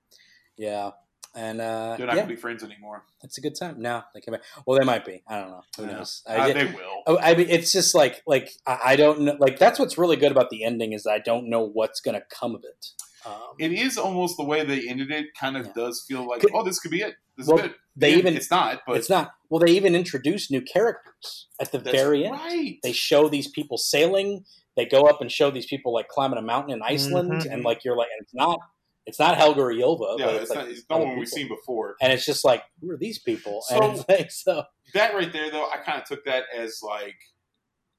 yeah, 0.57 0.91
and 1.37 1.61
uh, 1.61 1.97
they're 1.97 2.07
not 2.07 2.17
yeah, 2.17 2.23
gonna 2.23 2.35
be 2.35 2.37
friends 2.37 2.65
anymore. 2.65 3.05
it's 3.23 3.39
a 3.39 3.41
good 3.41 3.55
time. 3.55 3.81
No, 3.81 4.03
they 4.13 4.21
came 4.21 4.33
back. 4.33 4.43
Well, 4.67 4.79
they 4.79 4.85
might 4.85 5.05
be. 5.05 5.23
I 5.29 5.39
don't 5.39 5.51
know. 5.51 5.63
Who 5.77 5.87
knows? 5.87 6.23
Uh, 6.27 6.33
I, 6.33 6.53
they 6.53 6.65
will. 6.65 7.03
Oh, 7.07 7.19
I 7.19 7.35
mean, 7.35 7.49
it's 7.49 7.71
just 7.73 7.95
like 7.95 8.23
like 8.27 8.51
I, 8.67 8.79
I 8.85 8.97
don't 8.97 9.21
know. 9.21 9.37
Like 9.39 9.59
that's 9.59 9.79
what's 9.79 9.97
really 9.97 10.17
good 10.17 10.33
about 10.33 10.51
the 10.51 10.65
ending 10.65 10.93
is 10.93 11.07
I 11.07 11.19
don't 11.19 11.49
know 11.49 11.61
what's 11.61 12.01
going 12.01 12.15
to 12.15 12.25
come 12.29 12.55
of 12.55 12.65
it. 12.65 12.87
Um, 13.27 13.55
It 13.59 13.73
is 13.73 13.99
almost 13.99 14.37
the 14.37 14.45
way 14.45 14.65
they 14.65 14.89
ended 14.89 15.11
it. 15.11 15.27
Kind 15.39 15.57
of 15.57 15.67
Yeah. 15.67 15.73
does 15.75 16.05
feel 16.07 16.27
like, 16.27 16.41
Could- 16.41 16.53
oh, 16.55 16.63
this 16.65 16.79
could 16.79 16.91
be 16.91 17.01
it. 17.03 17.15
This 17.37 17.47
Well, 17.47 17.57
is 17.59 17.63
good. 17.65 17.75
they 17.97 18.13
And 18.13 18.19
even 18.21 18.37
it's 18.37 18.51
not, 18.51 18.83
but 18.87 18.97
it's 18.97 19.11
not. 19.11 19.33
Well, 19.51 19.61
they 19.61 19.73
even 19.73 19.95
introduce 19.95 20.51
new 20.51 20.63
characters 20.63 21.49
at 21.61 21.73
the 21.73 21.79
very 21.79 22.25
end. 22.25 22.35
right. 22.35 22.79
They 22.83 22.93
show 22.93 23.29
these 23.29 23.49
people 23.51 23.77
sailing. 23.79 24.45
They 24.77 24.87
go 24.87 25.03
up 25.07 25.21
and 25.21 25.31
show 25.33 25.51
these 25.51 25.67
people 25.67 25.93
like 25.93 26.09
climbing 26.09 26.39
a 26.39 26.43
mountain 26.43 26.73
in 26.73 26.83
Iceland, 26.83 27.33
Mhm. 27.33 27.53
and 27.53 27.65
like 27.65 27.85
you're 27.85 27.97
like, 27.97 28.09
and 28.13 28.23
it's 28.23 28.35
not 28.35 28.61
it's 29.09 29.21
not 29.21 29.37
Helga 29.37 29.61
or 29.61 29.71
Ylva, 29.71 30.17
yeah, 30.19 30.27
but 30.27 30.35
it's, 30.35 30.43
it's, 30.43 30.51
like 30.51 30.59
not, 30.59 30.67
these 30.67 30.79
it's 30.81 30.91
not 30.91 30.97
other 30.97 31.07
one 31.07 31.19
we've 31.21 31.29
seen 31.29 31.47
before. 31.47 31.95
And 32.01 32.13
it's 32.13 32.27
just 32.27 32.45
like, 32.45 32.65
who 32.81 32.91
are 32.91 32.97
these 32.97 33.21
people? 33.21 33.63
So- 33.63 33.81
and 33.81 33.97
it's 34.01 34.09
like, 34.09 34.31
so 34.33 34.65
That 34.95 35.15
right 35.15 35.33
there, 35.33 35.49
though, 35.49 35.71
I 35.71 35.77
kind 35.77 36.03
of 36.03 36.09
took 36.09 36.25
that 36.25 36.43
as 36.53 36.81
like 36.83 37.15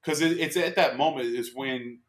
because 0.02 0.20
it, 0.20 0.38
it's 0.38 0.56
at 0.58 0.76
that 0.76 0.96
moment 0.98 1.26
is 1.34 1.54
when 1.54 2.00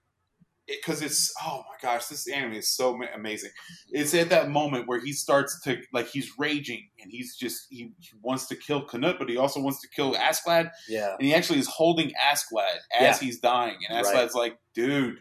because 0.82 1.02
it's 1.02 1.34
oh 1.46 1.64
my 1.70 1.76
gosh, 1.82 2.06
this 2.08 2.28
anime 2.28 2.54
is 2.54 2.70
so 2.76 2.96
ma- 2.96 3.06
amazing. 3.16 3.52
It's 3.90 4.14
at 4.14 4.30
that 4.30 4.50
moment 4.50 4.88
where 4.88 5.00
he 5.00 5.12
starts 5.14 5.60
to 5.64 5.82
like 5.94 6.08
he's 6.08 6.32
raging 6.38 6.90
and 7.02 7.12
he's 7.12 7.36
just 7.36 7.68
he, 7.70 7.92
he 8.00 8.10
wants 8.22 8.48
to 8.48 8.56
kill 8.56 8.84
Canute, 8.86 9.18
but 9.20 9.30
he 9.30 9.38
also 9.38 9.60
wants 9.62 9.82
to 9.82 9.88
kill 9.90 10.14
Askeladd. 10.16 10.70
yeah, 10.88 11.14
and 11.18 11.26
he 11.28 11.34
actually 11.34 11.60
is 11.60 11.68
holding 11.68 12.12
Askeladd 12.12 12.78
as 13.00 13.02
Yeah. 13.02 13.26
he's 13.26 13.40
dying, 13.40 13.78
and 13.90 14.06
Right. 14.06 14.34
Like, 14.34 14.58
"Dude." 14.74 15.18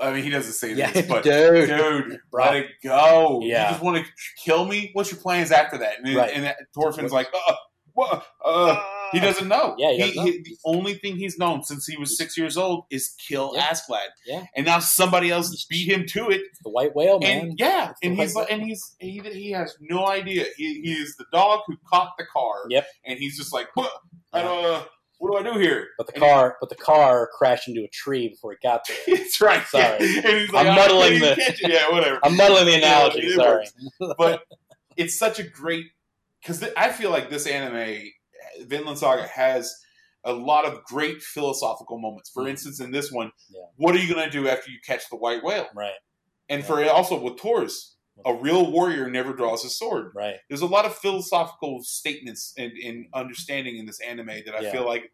I 0.00 0.12
mean, 0.12 0.24
he 0.24 0.30
doesn't 0.30 0.54
say 0.54 0.72
yeah, 0.74 0.90
this, 0.90 1.06
but 1.06 1.22
dude, 1.24 1.68
dude, 1.68 2.18
Bro. 2.30 2.44
let 2.44 2.56
it 2.56 2.70
go. 2.82 3.40
Yeah. 3.42 3.66
You 3.66 3.72
just 3.74 3.82
want 3.84 3.98
to 3.98 4.04
kill 4.42 4.64
me? 4.64 4.90
What's 4.94 5.12
your 5.12 5.20
plans 5.20 5.52
after 5.52 5.78
that? 5.78 5.98
And, 6.02 6.16
Right. 6.16 6.30
and 6.34 6.52
Thorfinn's 6.74 7.12
like, 7.12 7.28
uh, 7.48 7.54
what? 7.92 8.26
Uh, 8.42 8.82
he 9.12 9.20
doesn't 9.20 9.48
know. 9.48 9.74
Yeah, 9.78 9.92
he 9.92 9.98
doesn't 9.98 10.16
know. 10.16 10.24
the 10.24 10.56
only 10.64 10.94
thing 10.94 11.16
he's 11.16 11.38
known 11.38 11.62
since 11.62 11.86
he 11.86 11.96
was 11.96 12.16
six 12.16 12.36
years 12.36 12.56
old 12.56 12.84
is 12.90 13.14
kill 13.18 13.52
Yeah. 13.54 13.68
Askeladd. 13.68 14.08
Yeah. 14.26 14.44
And 14.56 14.66
now 14.66 14.78
somebody 14.80 15.30
else 15.30 15.64
beat 15.66 15.88
him 15.90 16.06
to 16.08 16.30
it. 16.30 16.40
It's 16.50 16.58
the 16.62 16.70
white 16.70 16.94
whale, 16.96 17.20
man. 17.20 17.40
And 17.50 17.58
yeah, 17.58 17.92
and 18.02 18.16
he's 18.16 18.34
like, 18.34 18.48
whale. 18.48 18.58
and 18.58 18.66
he's 18.66 18.96
he, 18.98 19.20
he 19.20 19.50
has 19.52 19.76
no 19.80 20.06
idea. 20.08 20.46
He, 20.56 20.80
he 20.82 20.92
is 20.92 21.16
the 21.16 21.26
dog 21.32 21.60
who 21.66 21.76
caught 21.88 22.12
the 22.18 22.24
car. 22.24 22.64
Yep. 22.68 22.86
And 23.04 23.18
he's 23.18 23.36
just 23.36 23.52
like, 23.52 23.68
what? 23.74 23.92
I 24.32 24.42
don't, 24.42 24.64
uh, 24.64 24.82
what 25.18 25.30
do 25.42 25.48
I 25.48 25.52
do 25.52 25.58
here? 25.60 25.88
But 25.98 26.08
the 26.08 26.14
And 26.14 26.24
he- 26.24 26.28
car, 26.30 26.56
but 26.58 26.68
the 26.68 26.74
car 26.74 27.28
crashed 27.36 27.68
into 27.68 27.82
a 27.84 27.88
tree 27.88 28.28
before 28.28 28.52
it 28.54 28.58
got 28.62 28.82
there. 28.88 28.96
That's 29.16 29.40
right. 29.40 29.64
Sorry. 29.66 29.84
Yeah. 30.00 30.20
And 30.26 30.38
he's 30.38 30.50
like, 30.50 30.66
I'm 30.68 30.72
"I 30.72 30.76
muddling 30.76 31.20
the-. 31.20 31.56
Yeah, 31.62 31.90
whatever. 31.92 32.18
I'm 32.24 32.36
muddling 32.36 32.66
the 32.66 32.74
analogy. 32.74 33.20
it 33.26 33.36
sorry. 33.36 33.66
but 34.18 34.42
it's 34.96 35.16
such 35.18 35.38
a 35.38 35.44
great 35.44 35.86
because 36.40 36.58
th- 36.60 36.72
I 36.76 36.90
feel 36.90 37.10
like 37.10 37.30
this 37.30 37.46
anime, 37.46 38.08
Vinland 38.60 38.98
Saga, 38.98 39.26
has 39.26 39.74
a 40.24 40.32
lot 40.32 40.64
of 40.64 40.84
great 40.84 41.20
philosophical 41.22 41.98
moments. 41.98 42.30
For 42.30 42.44
Mhm. 42.44 42.50
instance, 42.50 42.80
in 42.80 42.92
this 42.92 43.10
one, 43.10 43.32
Yeah. 43.50 43.62
what 43.76 43.94
are 43.94 43.98
you 43.98 44.12
going 44.14 44.24
to 44.24 44.30
do 44.30 44.48
after 44.48 44.70
you 44.70 44.78
catch 44.86 45.08
the 45.10 45.16
white 45.16 45.42
whale? 45.42 45.68
Right, 45.74 45.94
And 46.48 46.64
for 46.64 46.84
also 46.88 47.18
with 47.20 47.40
Thors, 47.40 47.96
a 48.24 48.32
real 48.34 48.70
warrior 48.70 49.10
never 49.10 49.32
draws 49.32 49.62
his 49.62 49.76
sword. 49.78 50.12
right. 50.14 50.36
There's 50.48 50.60
a 50.60 50.66
lot 50.66 50.84
of 50.84 50.94
philosophical 50.96 51.82
statements 51.82 52.52
and, 52.56 52.72
and 52.84 53.06
understanding 53.14 53.78
in 53.78 53.86
this 53.86 54.00
anime 54.00 54.26
that 54.46 54.54
I 54.54 54.60
Yeah. 54.60 54.72
feel 54.72 54.84
like. 54.86 55.10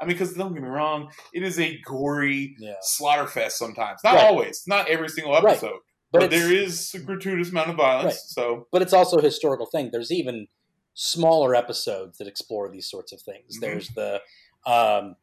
I 0.00 0.04
mean, 0.04 0.14
because 0.16 0.34
don't 0.34 0.52
get 0.52 0.62
me 0.62 0.68
wrong, 0.68 1.12
it 1.32 1.44
is 1.44 1.60
a 1.60 1.78
gory 1.82 2.56
Yeah. 2.58 2.74
slaughter 2.80 3.26
fest 3.28 3.56
sometimes. 3.58 4.00
Not 4.02 4.16
Right. 4.16 4.24
always, 4.26 4.64
not 4.66 4.88
every 4.88 5.08
single 5.08 5.32
Right. 5.34 5.52
episode, 5.52 5.78
But, 6.10 6.18
but, 6.22 6.30
there 6.30 6.52
is 6.52 6.92
a 6.94 6.98
gratuitous 6.98 7.50
amount 7.50 7.70
of 7.70 7.76
violence. 7.76 8.06
Right. 8.14 8.14
So 8.14 8.66
but 8.72 8.82
it's 8.82 8.92
also 8.92 9.18
a 9.18 9.22
historical 9.22 9.66
thing. 9.66 9.90
There's 9.92 10.10
even 10.10 10.48
smaller 10.94 11.54
episodes 11.54 12.18
that 12.18 12.28
explore 12.28 12.70
these 12.70 12.88
sorts 12.90 13.12
of 13.12 13.20
things. 13.22 13.56
Mhm. 13.56 13.60
There's 13.60 13.88
the, 13.90 14.20
um, 14.66 15.16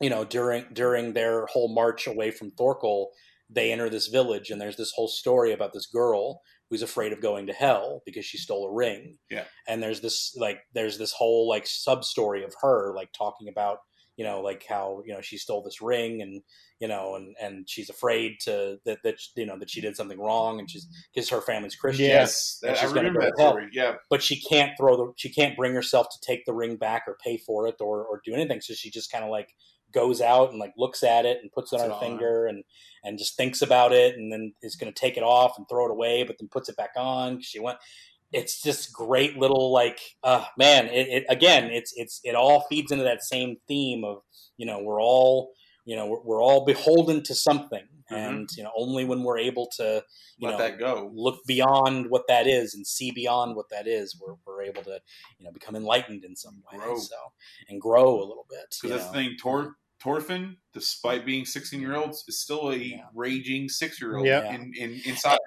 you 0.00 0.10
know, 0.10 0.24
during 0.24 0.66
during 0.72 1.12
their 1.12 1.46
whole 1.46 1.68
march 1.72 2.06
away 2.06 2.30
from 2.30 2.50
Thorkel, 2.50 3.12
they 3.48 3.72
enter 3.72 3.88
this 3.88 4.08
village, 4.08 4.50
and 4.50 4.60
there's 4.60 4.76
this 4.76 4.92
whole 4.92 5.08
story 5.08 5.52
about 5.52 5.72
this 5.72 5.86
girl 5.86 6.42
who's 6.68 6.82
afraid 6.82 7.12
of 7.12 7.20
going 7.20 7.46
to 7.46 7.52
hell 7.52 8.02
because 8.04 8.24
she 8.24 8.36
stole 8.38 8.66
a 8.66 8.72
ring. 8.72 9.18
Yeah. 9.30 9.44
and 9.68 9.80
there's 9.82 10.00
this 10.00 10.34
like 10.36 10.58
there's 10.74 10.98
this 10.98 11.12
whole 11.12 11.48
like 11.48 11.66
sub 11.66 12.04
story 12.04 12.42
of 12.44 12.54
her 12.60 12.92
like 12.94 13.12
talking 13.12 13.48
about 13.48 13.78
you 14.16 14.24
know 14.24 14.40
like 14.40 14.64
how 14.68 15.02
you 15.04 15.12
know 15.12 15.20
she 15.20 15.36
stole 15.36 15.62
this 15.62 15.80
ring 15.82 16.22
and 16.22 16.42
you 16.80 16.88
know 16.88 17.14
and 17.16 17.34
and 17.40 17.68
she's 17.68 17.90
afraid 17.90 18.36
to 18.40 18.78
that 18.84 18.98
that 19.04 19.16
you 19.36 19.46
know 19.46 19.58
that 19.58 19.70
she 19.70 19.80
did 19.80 19.96
something 19.96 20.18
wrong 20.20 20.58
and 20.58 20.70
she's 20.70 20.86
because 21.14 21.28
her 21.28 21.40
family's 21.40 21.76
Christian 21.76 22.06
yes, 22.06 22.58
that, 22.62 22.82
I 22.82 22.86
remember 22.86 23.20
that 23.20 23.36
story. 23.36 23.68
Yeah, 23.72 23.96
but 24.10 24.22
she 24.22 24.40
can't 24.40 24.72
throw 24.78 24.96
the 24.96 25.12
she 25.16 25.28
can't 25.28 25.56
bring 25.56 25.74
herself 25.74 26.08
to 26.10 26.20
take 26.20 26.44
the 26.46 26.54
ring 26.54 26.76
back 26.76 27.04
or 27.06 27.16
pay 27.22 27.36
for 27.36 27.66
it 27.66 27.76
or 27.80 28.04
or 28.04 28.20
do 28.24 28.32
anything 28.34 28.60
so 28.60 28.74
she 28.74 28.90
just 28.90 29.12
kind 29.12 29.24
of 29.24 29.30
like 29.30 29.54
goes 29.92 30.20
out 30.20 30.50
and 30.50 30.58
like 30.58 30.72
looks 30.76 31.02
at 31.02 31.24
it 31.24 31.38
and 31.40 31.52
puts 31.52 31.72
it 31.72 31.76
Puts 31.76 31.84
on 31.84 31.90
her 31.90 31.94
on. 31.96 32.00
finger 32.00 32.46
and 32.46 32.64
and 33.04 33.18
just 33.18 33.36
thinks 33.36 33.62
about 33.62 33.92
it 33.92 34.16
and 34.16 34.32
then 34.32 34.52
is 34.62 34.76
going 34.76 34.92
to 34.92 34.98
take 35.00 35.16
it 35.16 35.22
off 35.22 35.56
and 35.56 35.66
throw 35.68 35.86
it 35.86 35.90
away 35.92 36.22
but 36.24 36.36
then 36.38 36.48
puts 36.48 36.68
it 36.68 36.76
back 36.76 36.90
on 36.96 37.36
'cause 37.36 37.44
she 37.44 37.60
went 37.60 37.78
it's 38.32 38.60
just 38.62 38.92
great 38.92 39.36
little 39.38 39.72
like 39.72 40.00
uh 40.24 40.44
man 40.58 40.86
it, 40.86 41.08
it 41.08 41.24
again 41.28 41.64
it's 41.70 41.92
it's 41.96 42.20
it 42.24 42.34
all 42.34 42.66
feeds 42.68 42.90
into 42.90 43.04
that 43.04 43.22
same 43.22 43.56
theme 43.68 44.04
of 44.04 44.18
you 44.56 44.66
know 44.66 44.80
we're 44.82 45.00
all 45.00 45.52
you 45.84 45.94
know 45.96 46.06
we're, 46.06 46.22
we're 46.24 46.42
all 46.42 46.64
beholden 46.64 47.22
to 47.22 47.34
something 47.34 47.86
Mhm. 48.10 48.16
and 48.28 48.48
you 48.56 48.62
know 48.62 48.70
only 48.76 49.04
when 49.04 49.24
we're 49.24 49.38
able 49.38 49.68
to 49.78 50.00
you 50.38 50.46
let 50.48 50.52
know 50.52 50.58
that 50.58 50.78
go. 50.78 51.10
look 51.12 51.40
beyond 51.46 52.08
what 52.08 52.22
that 52.28 52.46
is 52.46 52.72
and 52.74 52.86
see 52.86 53.10
beyond 53.10 53.56
what 53.56 53.66
that 53.70 53.88
is 53.88 54.16
we're, 54.20 54.34
we're 54.46 54.62
able 54.62 54.82
to 54.84 55.00
you 55.38 55.44
know 55.44 55.50
become 55.52 55.74
enlightened 55.74 56.24
in 56.24 56.36
some 56.36 56.62
way 56.72 56.78
Grow. 56.78 56.98
so 56.98 57.16
and 57.68 57.80
grow 57.80 58.16
a 58.20 58.26
little 58.26 58.46
bit 58.48 58.66
Because 58.70 58.90
that's 58.96 59.12
know. 59.12 59.20
the 59.22 59.28
thing, 59.28 59.36
Tor, 59.40 59.74
Thorfinn, 60.00 60.56
despite 60.72 61.26
being 61.26 61.44
16 61.44 61.80
year 61.80 61.96
olds, 61.96 62.22
is 62.28 62.38
still 62.40 62.70
a 62.70 62.76
Yeah. 62.76 63.06
raging 63.14 63.68
six 63.68 64.00
year 64.00 64.16
old 64.18 64.26
Yeah. 64.26 64.54
in, 64.54 64.72
in, 64.78 65.00
inside. 65.04 65.38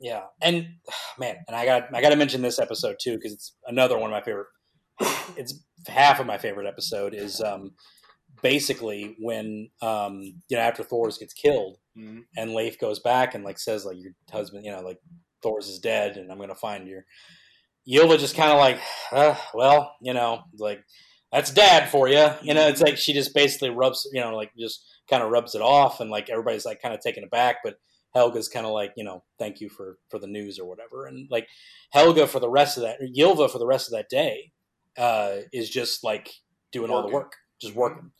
Yeah, 0.00 0.22
and 0.40 0.66
man, 1.18 1.36
and 1.46 1.56
I 1.56 1.64
got 1.64 1.94
I 1.94 2.00
got 2.00 2.10
to 2.10 2.16
mention 2.16 2.42
this 2.42 2.58
episode 2.58 2.96
too 3.00 3.16
because 3.16 3.32
it's 3.32 3.54
another 3.66 3.98
one 3.98 4.10
of 4.10 4.14
my 4.14 4.22
favorite. 4.22 4.48
It's 5.36 5.54
half 5.86 6.20
of 6.20 6.26
my 6.26 6.36
favorite 6.38 6.66
episode 6.66 7.14
is 7.14 7.40
um, 7.40 7.72
basically 8.42 9.16
when 9.18 9.70
um, 9.80 10.22
you 10.48 10.56
know 10.56 10.62
after 10.62 10.82
Thors 10.82 11.18
gets 11.18 11.32
killed 11.32 11.78
Mhm. 11.96 12.22
and 12.36 12.54
Leif 12.54 12.78
goes 12.78 13.00
back 13.00 13.34
and 13.34 13.44
like 13.44 13.58
says 13.58 13.84
like 13.84 13.98
your 13.98 14.12
husband, 14.30 14.64
you 14.64 14.72
know, 14.72 14.80
like 14.80 14.98
Thors 15.42 15.68
is 15.68 15.78
dead 15.78 16.16
and 16.16 16.30
I'm 16.30 16.38
gonna 16.38 16.54
find 16.54 16.88
your. 16.88 17.04
Ylva 17.86 18.16
just 18.16 18.36
kind 18.36 18.52
of 18.52 18.58
like, 18.58 18.78
uh, 19.10 19.34
well, 19.54 19.96
you 20.00 20.14
know, 20.14 20.44
like 20.58 20.84
that's 21.32 21.50
dad 21.50 21.90
for 21.90 22.08
you. 22.08 22.28
You 22.42 22.54
know, 22.54 22.68
it's 22.68 22.80
like 22.80 22.96
she 22.96 23.12
just 23.12 23.34
basically 23.34 23.70
rubs, 23.70 24.08
you 24.12 24.20
know, 24.20 24.36
like 24.36 24.52
just 24.58 24.84
kind 25.10 25.22
of 25.22 25.30
rubs 25.30 25.54
it 25.54 25.62
off, 25.62 26.00
and 26.00 26.08
like 26.10 26.30
everybody's 26.30 26.64
like 26.64 26.80
kind 26.80 26.94
of 26.94 27.00
taken 27.00 27.24
aback, 27.24 27.56
but 27.64 27.74
Helga's 28.14 28.48
kind 28.48 28.66
of 28.66 28.72
like, 28.72 28.92
you 28.96 29.04
know, 29.04 29.22
thank 29.38 29.60
you 29.60 29.68
for 29.68 29.98
for 30.10 30.18
the 30.18 30.26
news 30.26 30.58
or 30.58 30.68
whatever, 30.68 31.06
and 31.06 31.28
like 31.30 31.46
Helga 31.92 32.26
for 32.26 32.40
the 32.40 32.50
rest 32.50 32.76
of 32.76 32.82
that, 32.84 32.98
Ylva 33.16 33.48
for 33.48 33.58
the 33.58 33.66
rest 33.66 33.88
of 33.88 33.92
that 33.92 34.08
day, 34.10 34.52
uh, 34.98 35.36
is 35.52 35.70
just 35.70 36.04
like 36.04 36.30
doing 36.72 36.90
all 36.90 37.02
the 37.06 37.12
work, 37.12 37.32
just 37.60 37.74
working, 37.74 38.10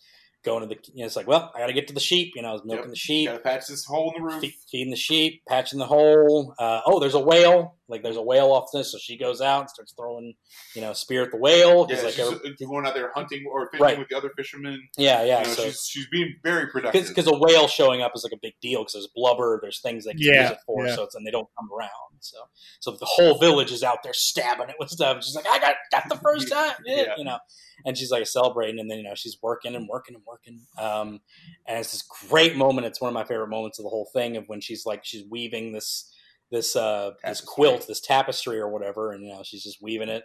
going 0.45 0.63
to 0.63 0.67
the. 0.75 0.81
You 0.95 1.01
know, 1.03 1.07
it's 1.07 1.17
like, 1.17 1.27
well, 1.27 1.51
I 1.55 1.59
got 1.61 1.67
to 1.67 1.73
get 1.73 1.89
to 1.89 1.95
the 1.95 2.01
sheep. 2.01 2.33
You 2.35 2.43
know, 2.43 2.49
I 2.49 2.53
was 2.53 2.63
milking 2.65 2.85
Yep. 2.85 2.91
the 2.91 2.97
sheep 2.97 3.29
Got 3.29 3.33
to 3.35 3.39
patch 3.41 3.67
this 3.67 3.85
hole 3.85 4.13
in 4.17 4.23
the 4.23 4.29
roof. 4.33 4.41
fe- 4.43 4.55
feeding 4.71 4.91
the 4.91 4.97
sheep, 4.97 5.43
patching 5.49 5.79
the 5.79 5.87
hole. 5.87 6.55
Uh, 6.59 6.81
oh, 6.87 6.99
there's 7.01 7.15
a 7.15 7.21
whale. 7.21 7.77
Like 7.93 8.03
there's 8.03 8.17
a 8.17 8.23
whale 8.23 8.51
off 8.51 8.71
this, 8.73 8.91
so 8.91 8.99
she 8.99 9.17
goes 9.17 9.41
out 9.41 9.61
and 9.61 9.71
starts 9.71 9.93
throwing, 9.97 10.35
you 10.75 10.81
know, 10.81 10.93
spear 10.95 11.23
at 11.23 11.31
the 11.31 11.37
whale. 11.37 11.87
Yeah, 11.89 11.97
like 12.03 12.15
she's 12.15 12.21
every- 12.21 12.51
uh, 12.51 12.67
going 12.67 12.87
out 12.87 12.95
there 12.95 13.13
hunting 13.15 13.45
or 13.49 13.69
fishing 13.71 13.85
Right. 13.85 13.99
with 13.99 14.09
the 14.09 14.17
other 14.17 14.31
fishermen. 14.37 14.89
yeah, 14.99 15.23
yeah. 15.23 15.43
you 15.43 15.47
know, 15.47 15.53
so 15.53 15.65
she's 15.67 15.87
she's 15.89 16.07
being 16.09 16.35
very 16.43 16.67
productive. 16.69 17.07
because 17.07 17.27
a 17.29 17.37
whale 17.39 17.69
showing 17.69 18.03
up 18.03 18.13
is 18.17 18.25
like 18.25 18.33
a 18.33 18.41
big 18.43 18.55
deal 18.61 18.81
because 18.81 18.95
there's 18.95 19.09
blubber, 19.15 19.61
there's 19.63 19.81
things 19.81 20.05
they 20.07 20.13
can 20.13 20.21
Yeah, 20.23 20.43
use 20.43 20.51
it 20.53 20.59
for, 20.67 20.87
yeah. 20.87 20.95
so 20.97 21.05
it's 21.05 21.15
and 21.15 21.25
they 21.27 21.31
don't 21.31 21.49
come 21.59 21.69
around. 21.73 21.91
So 22.21 22.39
so 22.81 22.93
the 22.93 23.05
whole 23.07 23.39
village 23.39 23.71
is 23.71 23.83
out 23.83 23.99
there 24.03 24.13
stabbing 24.15 24.69
it 24.71 24.77
with 24.79 24.89
stuff. 24.91 25.23
She's 25.23 25.35
like, 25.37 25.47
I 25.49 25.59
got 25.59 25.75
got 25.91 26.09
the 26.09 26.17
first 26.17 26.51
time, 26.51 26.73
yeah. 26.87 26.97
Yeah. 27.03 27.15
you 27.19 27.25
know. 27.25 27.39
And 27.85 27.99
she's 27.99 28.13
like 28.13 28.25
celebrating, 28.29 28.79
and 28.79 28.89
then 28.89 28.99
you 28.99 29.05
know 29.05 29.15
she's 29.17 29.37
working 29.43 29.75
and 29.75 29.89
working 29.89 30.15
and 30.15 30.23
working. 30.25 30.61
Um, 30.79 31.21
and 31.67 31.79
it's 31.81 31.91
this 31.93 32.03
great 32.29 32.55
moment. 32.57 32.87
It's 32.87 33.01
one 33.01 33.09
of 33.09 33.15
my 33.15 33.25
favorite 33.25 33.49
moments 33.49 33.81
of 33.81 33.83
the 33.83 33.89
whole 33.89 34.09
thing 34.13 34.37
of 34.37 34.45
when 34.49 34.61
she's 34.61 34.87
like 34.87 35.01
she's 35.05 35.25
weaving 35.29 35.73
this 35.73 36.12
this 36.53 36.77
uh 36.77 37.11
this 37.25 37.41
quilt, 37.41 37.87
this 37.89 38.01
tapestry 38.01 38.61
or 38.61 38.69
whatever, 38.69 39.11
and 39.11 39.25
you 39.27 39.33
know 39.33 39.43
she's 39.43 39.65
just 39.65 39.83
weaving 39.83 40.09
it. 40.11 40.23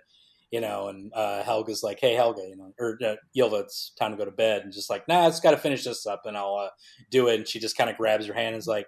You 0.51 0.61
know, 0.61 0.87
and 0.87 1.11
uh, 1.13 1.43
Helga's 1.43 1.83
like, 1.83 1.99
"Hey, 1.99 2.13
Helga, 2.13 2.41
you 2.47 2.55
know, 2.55 2.71
or 2.79 2.97
uh, 3.05 3.15
Ylva, 3.35 3.57
it's 3.57 3.91
time 3.99 4.11
to 4.11 4.17
go 4.17 4.23
to 4.23 4.31
bed." 4.31 4.61
And 4.61 4.71
just 4.71 4.89
like, 4.89 5.05
"Nah, 5.07 5.27
it's 5.27 5.41
got 5.41 5.51
to 5.51 5.57
finish 5.57 5.83
this 5.83 6.05
up, 6.05 6.21
and 6.25 6.37
I'll 6.37 6.55
uh, 6.55 6.69
do 7.11 7.27
it." 7.27 7.35
And 7.35 7.47
she 7.47 7.59
just 7.59 7.75
kind 7.77 7.89
of 7.89 7.97
grabs 7.97 8.27
her 8.27 8.33
hand 8.33 8.49
and 8.55 8.57
is 8.57 8.67
like, 8.67 8.87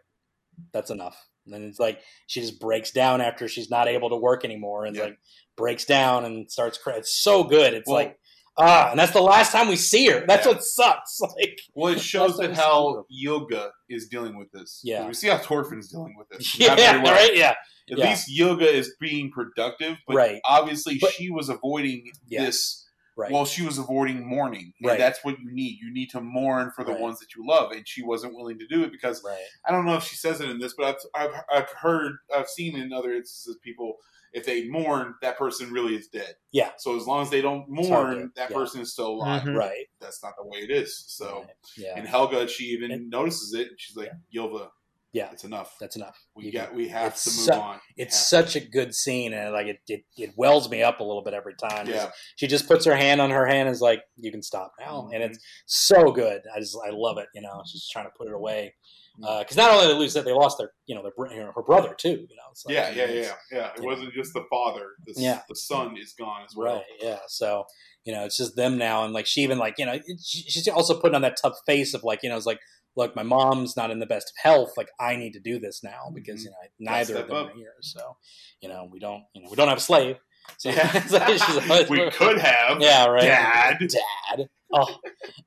"That's 0.72 0.90
enough." 0.92 1.18
And 1.46 1.54
then 1.54 1.64
it's 1.64 1.80
like 1.80 2.02
she 2.28 2.40
just 2.42 2.60
breaks 2.62 2.92
down 2.92 3.20
after 3.22 3.48
she's 3.50 3.70
not 3.70 3.88
able 3.90 4.10
to 4.10 4.16
work 4.16 4.46
anymore, 4.46 4.86
and 4.86 4.96
Yeah. 4.96 5.04
like 5.06 5.18
breaks 5.58 5.84
down 5.84 6.24
and 6.24 6.50
starts 6.50 6.78
crying. 6.78 7.00
It's 7.00 7.14
so 7.14 7.44
good. 7.44 7.74
It's 7.74 7.88
Well- 7.88 7.96
like 7.98 8.19
ah, 8.60 8.92
and 8.92 9.00
that's 9.00 9.12
the 9.14 9.22
last 9.22 9.52
time 9.52 9.68
we 9.68 9.76
see 9.76 10.08
her. 10.08 10.26
That's 10.28 10.46
Yeah. 10.46 10.54
what 10.54 10.64
sucks. 10.64 11.20
Like 11.40 11.60
Well, 11.76 11.94
it 11.94 12.00
shows 12.02 12.38
that 12.38 12.54
how 12.54 13.06
yoga 13.10 13.72
is 13.90 14.08
dealing 14.08 14.38
with 14.38 14.52
this. 14.52 14.82
Yeah. 14.84 15.08
we 15.08 15.14
see 15.14 15.28
how 15.28 15.38
Thorfinn's 15.38 15.90
dealing 15.92 16.16
with 16.18 16.30
this. 16.30 16.60
yeah, 16.60 16.76
well. 17.02 17.14
right, 17.14 17.36
yeah, 17.36 17.56
At 17.92 17.98
Yeah. 17.98 18.10
least 18.10 18.30
yoga 18.30 18.70
is 18.70 18.96
being 19.00 19.32
productive, 19.32 19.98
but 20.08 20.16
Right. 20.16 20.42
obviously 20.46 20.98
But- 21.00 21.14
she 21.14 21.30
was 21.32 21.50
avoiding 21.50 22.12
Yeah. 22.28 22.46
this. 22.46 22.86
right. 23.18 23.32
Well, 23.34 23.46
she 23.46 23.64
was 23.64 23.78
avoiding 23.78 24.26
mourning, 24.26 24.72
and 24.80 24.90
Right. 24.90 24.98
that's 24.98 25.26
what 25.26 25.38
you 25.40 25.52
need. 25.52 25.78
You 25.82 25.92
need 25.92 26.10
to 26.12 26.22
mourn 26.22 26.72
for 26.74 26.86
the 26.86 26.94
Right. 26.94 27.02
ones 27.02 27.20
that 27.20 27.36
you 27.36 27.46
love, 27.46 27.72
and 27.74 27.86
she 27.86 28.02
wasn't 28.02 28.34
willing 28.34 28.58
to 28.60 28.68
do 28.68 28.84
it 28.84 28.92
because 28.94 29.22
right. 29.26 29.38
I 29.68 29.72
don't 29.74 29.86
know 29.86 29.96
if 29.96 30.06
she 30.06 30.16
says 30.16 30.40
it 30.40 30.50
in 30.50 30.58
this, 30.60 30.74
but 30.78 30.86
I've, 30.86 30.96
I've 31.30 31.42
I've 31.54 31.70
heard 31.70 32.14
I've 32.34 32.48
seen 32.48 32.78
in 32.78 32.94
other 32.94 33.12
instances 33.14 33.58
people 33.62 33.98
if 34.34 34.46
they 34.46 34.68
mourn 34.68 35.16
that 35.22 35.38
person 35.38 35.72
really 35.72 35.96
is 35.96 36.08
dead. 36.08 36.36
Yeah. 36.52 36.72
So 36.78 36.96
as 36.98 37.06
long 37.06 37.22
as 37.22 37.30
they 37.30 37.42
don't 37.42 37.66
mourn, 37.68 38.32
that 38.36 38.50
yeah. 38.50 38.56
person 38.56 38.82
is 38.82 38.94
still 38.94 39.08
alive. 39.10 39.44
Mhm. 39.44 39.56
Right. 39.58 39.86
That's 40.00 40.22
not 40.24 40.34
the 40.38 40.46
way 40.48 40.60
it 40.60 40.72
is. 40.72 41.04
So 41.08 41.40
Right. 41.42 41.50
yeah, 41.78 41.94
and 41.98 42.08
Helga, 42.08 42.48
she 42.48 42.66
even 42.66 42.92
And- 42.92 43.10
notices 43.10 43.54
it. 43.54 43.70
She's 43.78 43.96
like, 43.98 44.12
Ylva, 44.34 44.70
Yeah. 45.12 45.32
it's 45.32 45.44
enough. 45.44 45.76
that's 45.80 45.96
enough. 45.96 46.16
We 46.36 46.46
You 46.46 46.52
got 46.52 46.68
can- 46.70 46.78
we 46.78 46.88
have 46.90 47.14
it's 47.14 47.24
to 47.24 47.30
move 47.32 47.46
su- 47.46 47.52
on. 47.54 47.80
We 47.98 48.04
It's 48.04 48.16
have 48.16 48.26
such 48.46 48.56
a 48.56 48.60
good 48.60 48.94
scene, 48.94 49.34
and 49.34 49.52
like 49.54 49.66
it, 49.68 49.80
it, 49.88 50.04
it 50.16 50.34
wells 50.38 50.70
me 50.70 50.84
up 50.84 51.00
a 51.00 51.04
little 51.04 51.24
bit 51.24 51.34
every 51.34 51.56
time. 51.56 51.88
yeah. 51.90 52.12
She 52.36 52.46
just 52.48 52.68
puts 52.68 52.86
her 52.86 52.96
hand 52.96 53.20
on 53.20 53.32
her 53.32 53.48
hand 53.48 53.68
and 53.68 53.76
is 53.76 53.82
like, 53.82 54.04
"You 54.18 54.32
can 54.32 54.44
stop 54.44 54.74
now," 54.80 55.10
and 55.12 55.24
Mm-hmm. 55.24 55.32
it's 55.34 55.44
so 55.66 56.12
good. 56.12 56.44
I 56.56 56.60
just 56.60 56.78
I 56.86 56.92
love 56.92 57.18
it. 57.18 57.28
You 57.34 57.42
know, 57.42 57.64
she's 57.66 57.88
trying 57.90 58.06
to 58.06 58.12
put 58.16 58.28
it 58.28 58.34
away 58.36 58.76
Mm-hmm. 59.22 59.40
because 59.40 59.58
not 59.58 59.72
only 59.72 59.88
did 59.88 59.96
they 59.96 60.00
lose 60.00 60.14
that, 60.14 60.26
they 60.26 60.32
lost 60.34 60.58
their 60.58 60.72
you 60.86 60.96
know 60.96 61.02
their 61.02 61.12
br- 61.16 61.32
you 61.34 61.40
know, 61.40 61.52
her 61.56 61.64
brother 61.64 61.94
too. 61.98 62.10
You 62.10 62.36
know, 62.36 62.50
it's 62.52 62.66
like, 62.66 62.76
yeah, 62.76 62.90
yeah, 62.92 63.06
yeah, 63.12 63.32
yeah. 63.52 63.68
It 63.76 63.82
you 63.82 63.86
wasn't 63.86 64.14
just 64.14 64.34
the 64.34 64.44
father. 64.50 64.88
The, 65.06 65.14
Yeah. 65.18 65.42
the 65.50 65.56
son 65.56 65.98
is 65.98 66.14
gone 66.18 66.44
as 66.48 66.56
well. 66.56 66.76
Right. 66.76 66.84
Yeah. 67.02 67.20
So 67.28 67.66
you 68.06 68.14
know, 68.14 68.26
it's 68.26 68.38
just 68.38 68.56
them 68.56 68.78
now, 68.78 69.04
and 69.04 69.14
like 69.14 69.26
she 69.28 69.42
even 69.42 69.58
like 69.58 69.76
you 69.78 69.86
know 69.86 70.00
she- 70.24 70.44
she's 70.50 70.68
also 70.68 71.00
putting 71.00 71.16
on 71.16 71.22
that 71.24 71.38
tough 71.42 71.56
face 71.66 71.94
of 71.94 72.04
like 72.04 72.24
you 72.24 72.30
know 72.30 72.38
it's 72.38 72.46
like 72.46 72.60
look, 72.96 73.16
my 73.16 73.24
mom's 73.24 73.78
not 73.78 73.92
in 73.92 74.00
the 74.00 74.06
best 74.06 74.30
of 74.32 74.36
health. 74.44 74.72
Like 74.76 74.90
I 75.00 75.16
need 75.16 75.32
to 75.34 75.40
do 75.40 75.60
this 75.60 75.82
now 75.84 76.12
because 76.14 76.44
you 76.44 76.50
know 76.50 76.58
neither 76.80 77.18
of 77.18 77.28
them 77.28 77.36
up. 77.36 77.48
are 77.52 77.56
here. 77.56 77.74
So 77.82 78.18
you 78.62 78.70
know 78.70 78.90
we 78.92 79.00
don't 79.00 79.24
you 79.34 79.42
know 79.44 79.50
we 79.50 79.56
don't 79.56 79.68
have 79.70 79.78
a 79.78 79.82
slave. 79.82 80.18
So, 80.58 80.70
Yeah. 80.72 81.06
so 81.06 81.20
she's 81.28 81.70
like- 81.70 81.90
we 81.90 82.10
could 82.12 82.38
have. 82.40 82.82
Yeah. 82.82 83.06
Right. 83.08 83.24
Dad. 83.24 83.78
Dad. 83.80 84.50
Oh. 84.74 84.88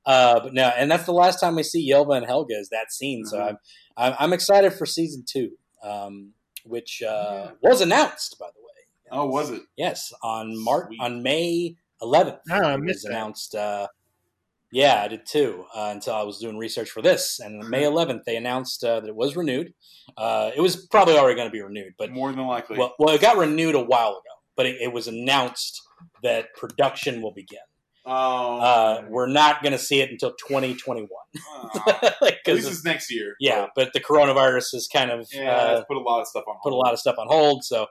Uh, 0.05 0.39
but 0.41 0.53
no, 0.53 0.67
and 0.77 0.91
that's 0.91 1.05
the 1.05 1.13
last 1.13 1.39
time 1.39 1.55
we 1.55 1.63
see 1.63 1.89
Ylva 1.89 2.11
and 2.13 2.25
Helga 2.25 2.55
is 2.55 2.69
that 2.69 2.91
scene. 2.91 3.25
So 3.25 3.37
Mhm. 3.37 3.47
I'm, 3.49 3.57
I'm 3.97 4.15
I'm 4.19 4.33
excited 4.33 4.73
for 4.73 4.85
season 4.85 5.23
two, 5.27 5.51
um, 5.83 6.33
which 6.65 7.01
uh, 7.01 7.49
Yeah. 7.61 7.69
was 7.69 7.79
announced 7.81 8.37
by 8.39 8.47
the 8.47 8.59
way. 8.61 8.69
Oh, 9.11 9.25
was 9.27 9.49
it? 9.51 9.61
Yes, 9.77 10.11
on 10.23 10.57
March 10.57 10.91
on 10.99 11.21
May 11.23 11.75
11th. 12.01 12.39
Oh, 12.51 12.55
I 12.55 12.73
it 12.73 12.79
was 12.79 12.81
missed 12.83 13.03
that. 13.03 13.11
announced. 13.11 13.55
Uh, 13.55 13.87
yeah, 14.73 15.03
I 15.03 15.07
did 15.07 15.25
too. 15.27 15.65
Uh, 15.73 15.89
until 15.93 16.15
I 16.15 16.23
was 16.23 16.39
doing 16.39 16.57
research 16.57 16.89
for 16.89 17.01
this, 17.03 17.39
and 17.39 17.63
on 17.63 17.69
May 17.69 17.83
11th 17.83 18.23
they 18.25 18.35
announced 18.35 18.83
uh, 18.83 18.99
that 19.01 19.07
it 19.07 19.15
was 19.15 19.35
renewed. 19.37 19.73
Uh, 20.17 20.49
it 20.55 20.59
was 20.61 20.87
probably 20.87 21.15
already 21.15 21.35
going 21.35 21.47
to 21.47 21.51
be 21.51 21.61
renewed, 21.61 21.93
but 21.97 22.11
More 22.11 22.31
than 22.33 22.45
likely. 22.47 22.77
well, 22.77 22.93
well, 22.99 23.13
it 23.15 23.21
got 23.21 23.37
renewed 23.37 23.75
a 23.75 23.79
while 23.83 24.09
ago. 24.13 24.32
But 24.55 24.65
it, 24.67 24.81
it 24.81 24.93
was 24.93 25.07
announced 25.07 25.81
that 26.21 26.53
production 26.55 27.21
will 27.21 27.33
begin. 27.33 27.59
oh, 28.05 28.59
Uh, 28.59 29.05
we're 29.09 29.27
not 29.27 29.61
going 29.63 29.71
to 29.71 29.79
see 29.79 30.01
it 30.01 30.09
until 30.11 30.31
2021. 30.47 31.07
Aw. 31.37 32.15
Like, 32.21 32.39
At 32.47 32.55
least 32.55 32.67
it's- 32.67 32.83
next 32.83 33.11
year. 33.11 33.35
yeah, 33.39 33.67
but 33.75 33.93
the 33.93 33.99
coronavirus 33.99 34.73
has 34.73 34.87
kind 34.91 35.09
of 35.11 35.27
Yeah, 35.31 35.51
uh, 35.51 35.83
put 35.85 35.97
a 35.97 36.01
lot 36.01 36.21
of 36.21 36.27
stuff 36.27 36.43
on. 36.47 36.55
put 36.61 36.69
a 36.69 36.71
hold. 36.71 36.85
lot 36.85 36.93
of 36.93 36.99
stuff 36.99 37.15
on 37.17 37.27
hold. 37.27 37.63
So 37.63 37.87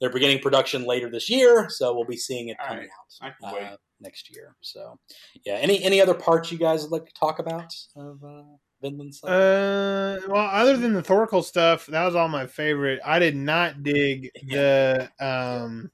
they're 0.00 0.10
beginning 0.12 0.40
production 0.40 0.84
later 0.84 1.08
this 1.10 1.30
year. 1.30 1.66
So 1.70 1.94
we'll 1.94 2.04
be 2.04 2.16
seeing 2.16 2.48
it 2.48 2.56
All 2.60 2.66
coming 2.66 2.88
I 3.20 3.28
out 3.28 3.54
uh, 3.62 3.76
next 4.00 4.34
year. 4.34 4.56
So 4.60 4.98
yeah, 5.46 5.54
any 5.54 5.82
any 5.84 6.00
other 6.00 6.14
parts 6.14 6.50
you 6.50 6.58
guys 6.58 6.82
would 6.82 6.90
like 6.90 7.06
to 7.06 7.12
talk 7.18 7.38
about 7.38 7.72
of 7.96 8.18
uh, 8.24 8.42
Vinland 8.82 9.14
Saga? 9.14 9.32
Uh, 9.32 10.28
well, 10.28 10.46
other 10.52 10.76
than 10.76 10.92
the 10.92 11.02
Thorkel 11.02 11.42
stuff, 11.42 11.86
that 11.86 12.04
was 12.04 12.14
all 12.14 12.28
my 12.28 12.46
favorite. 12.46 13.00
I 13.04 13.18
did 13.18 13.36
not 13.36 13.82
dig 13.82 14.30
the 14.48 15.10
um 15.20 15.90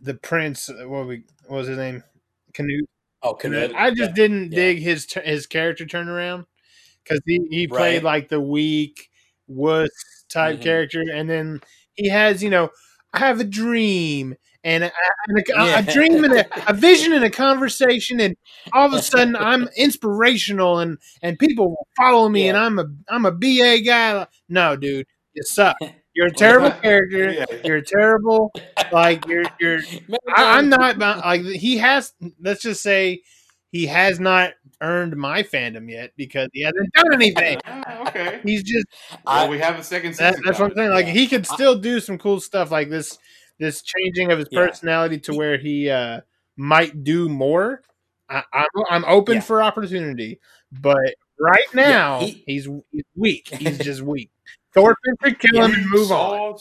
the 0.00 0.14
prince. 0.14 0.68
What 0.68 1.06
we 1.06 1.24
what 1.46 1.58
was 1.58 1.68
his 1.68 1.78
name? 1.78 2.02
Canute. 2.52 2.88
oh, 3.22 3.34
Canute. 3.34 3.72
I 3.74 3.90
just 3.90 4.10
Yeah. 4.10 4.14
didn't 4.14 4.52
Yeah. 4.52 4.56
dig 4.56 4.78
his 4.80 5.12
his 5.24 5.46
character 5.46 5.84
turnaround 5.86 6.46
because 7.04 7.20
he 7.26 7.46
he 7.50 7.66
played 7.66 7.96
Right. 7.96 8.04
like 8.04 8.28
the 8.28 8.40
weak 8.40 9.10
wuss 9.48 9.90
type 10.28 10.58
Mhm. 10.58 10.62
character, 10.62 11.02
and 11.12 11.28
then 11.30 11.60
he 11.94 12.08
has 12.08 12.42
you 12.42 12.50
know 12.50 12.70
I 13.12 13.20
have 13.20 13.40
a 13.40 13.44
dream. 13.44 14.36
And 14.64 14.84
a, 14.84 14.90
and 15.28 15.38
a, 15.38 15.78
a 15.78 15.82
dream 15.82 16.24
and 16.24 16.32
a, 16.32 16.70
a 16.70 16.72
vision 16.72 17.12
and 17.12 17.22
a 17.22 17.30
conversation, 17.30 18.18
and 18.18 18.34
all 18.72 18.86
of 18.86 18.94
a 18.94 19.02
sudden 19.02 19.36
I'm 19.36 19.68
inspirational, 19.76 20.78
and 20.78 20.96
and 21.22 21.38
people 21.38 21.68
will 21.68 21.86
follow 21.98 22.28
me, 22.30 22.48
and 22.48 22.56
I'm 22.56 22.78
a 22.78 22.86
I'm 23.08 23.26
a 23.26 23.30
BA 23.30 23.80
guy. 23.84 24.26
No, 24.48 24.74
dude, 24.74 25.06
you 25.34 25.42
suck. 25.42 25.76
You're 26.16 26.28
a 26.28 26.32
terrible 26.32 26.70
character. 26.82 27.32
Yeah. 27.32 27.44
You're 27.64 27.80
terrible. 27.82 28.52
Like 28.92 29.26
you're 29.26 29.44
you're 29.60 29.80
I, 30.36 30.58
I'm 30.58 30.68
not 30.68 30.96
like 30.98 31.42
he 31.42 31.78
has. 31.78 32.12
Let's 32.40 32.62
just 32.62 32.82
say 32.82 33.22
he 33.72 33.86
has 33.86 34.20
not 34.20 34.52
earned 34.80 35.16
my 35.16 35.42
fandom 35.42 35.90
yet 35.90 36.12
because 36.16 36.48
he 36.52 36.62
hasn't 36.62 36.92
done 36.92 37.12
anything. 37.14 37.58
Ah, 37.66 38.02
okay. 38.08 38.40
He's 38.44 38.62
just 38.62 38.86
I- 39.26 39.42
well, 39.42 39.50
we 39.50 39.58
have 39.58 39.76
a 39.78 39.82
second 39.82 40.12
season. 40.12 40.34
that, 40.34 40.42
that's 40.44 40.58
what 40.60 40.70
I'm 40.70 40.76
saying. 40.76 40.90
Like 40.90 41.06
Yeah. 41.06 41.12
he 41.12 41.26
could 41.26 41.46
still 41.46 41.74
do 41.80 41.98
some 41.98 42.16
cool 42.16 42.38
stuff 42.40 42.70
like 42.70 42.90
this. 42.90 43.18
This 43.58 43.82
changing 43.82 44.32
of 44.32 44.38
his 44.38 44.48
Yeah. 44.50 44.66
personality 44.66 45.18
to 45.20 45.34
where 45.34 45.58
he 45.58 45.88
uh, 45.90 46.20
might 46.56 47.04
do 47.04 47.28
more. 47.28 47.82
I, 48.28 48.42
I'm 48.52 48.66
I'm 48.90 49.04
open 49.04 49.34
Yeah. 49.36 49.40
for 49.40 49.62
opportunity, 49.62 50.40
but 50.72 51.14
right 51.38 51.72
now 51.74 52.20
he- 52.20 52.42
he's, 52.46 52.68
he's 52.90 53.02
weak. 53.14 53.48
He's 53.54 53.78
just 53.78 54.02
weak. 54.14 54.30
Thorfinn 54.72 55.14
should 55.22 55.38
kill 55.38 55.62
him 55.64 55.74
and 55.74 55.86
move 55.90 56.10
on. 56.10 56.58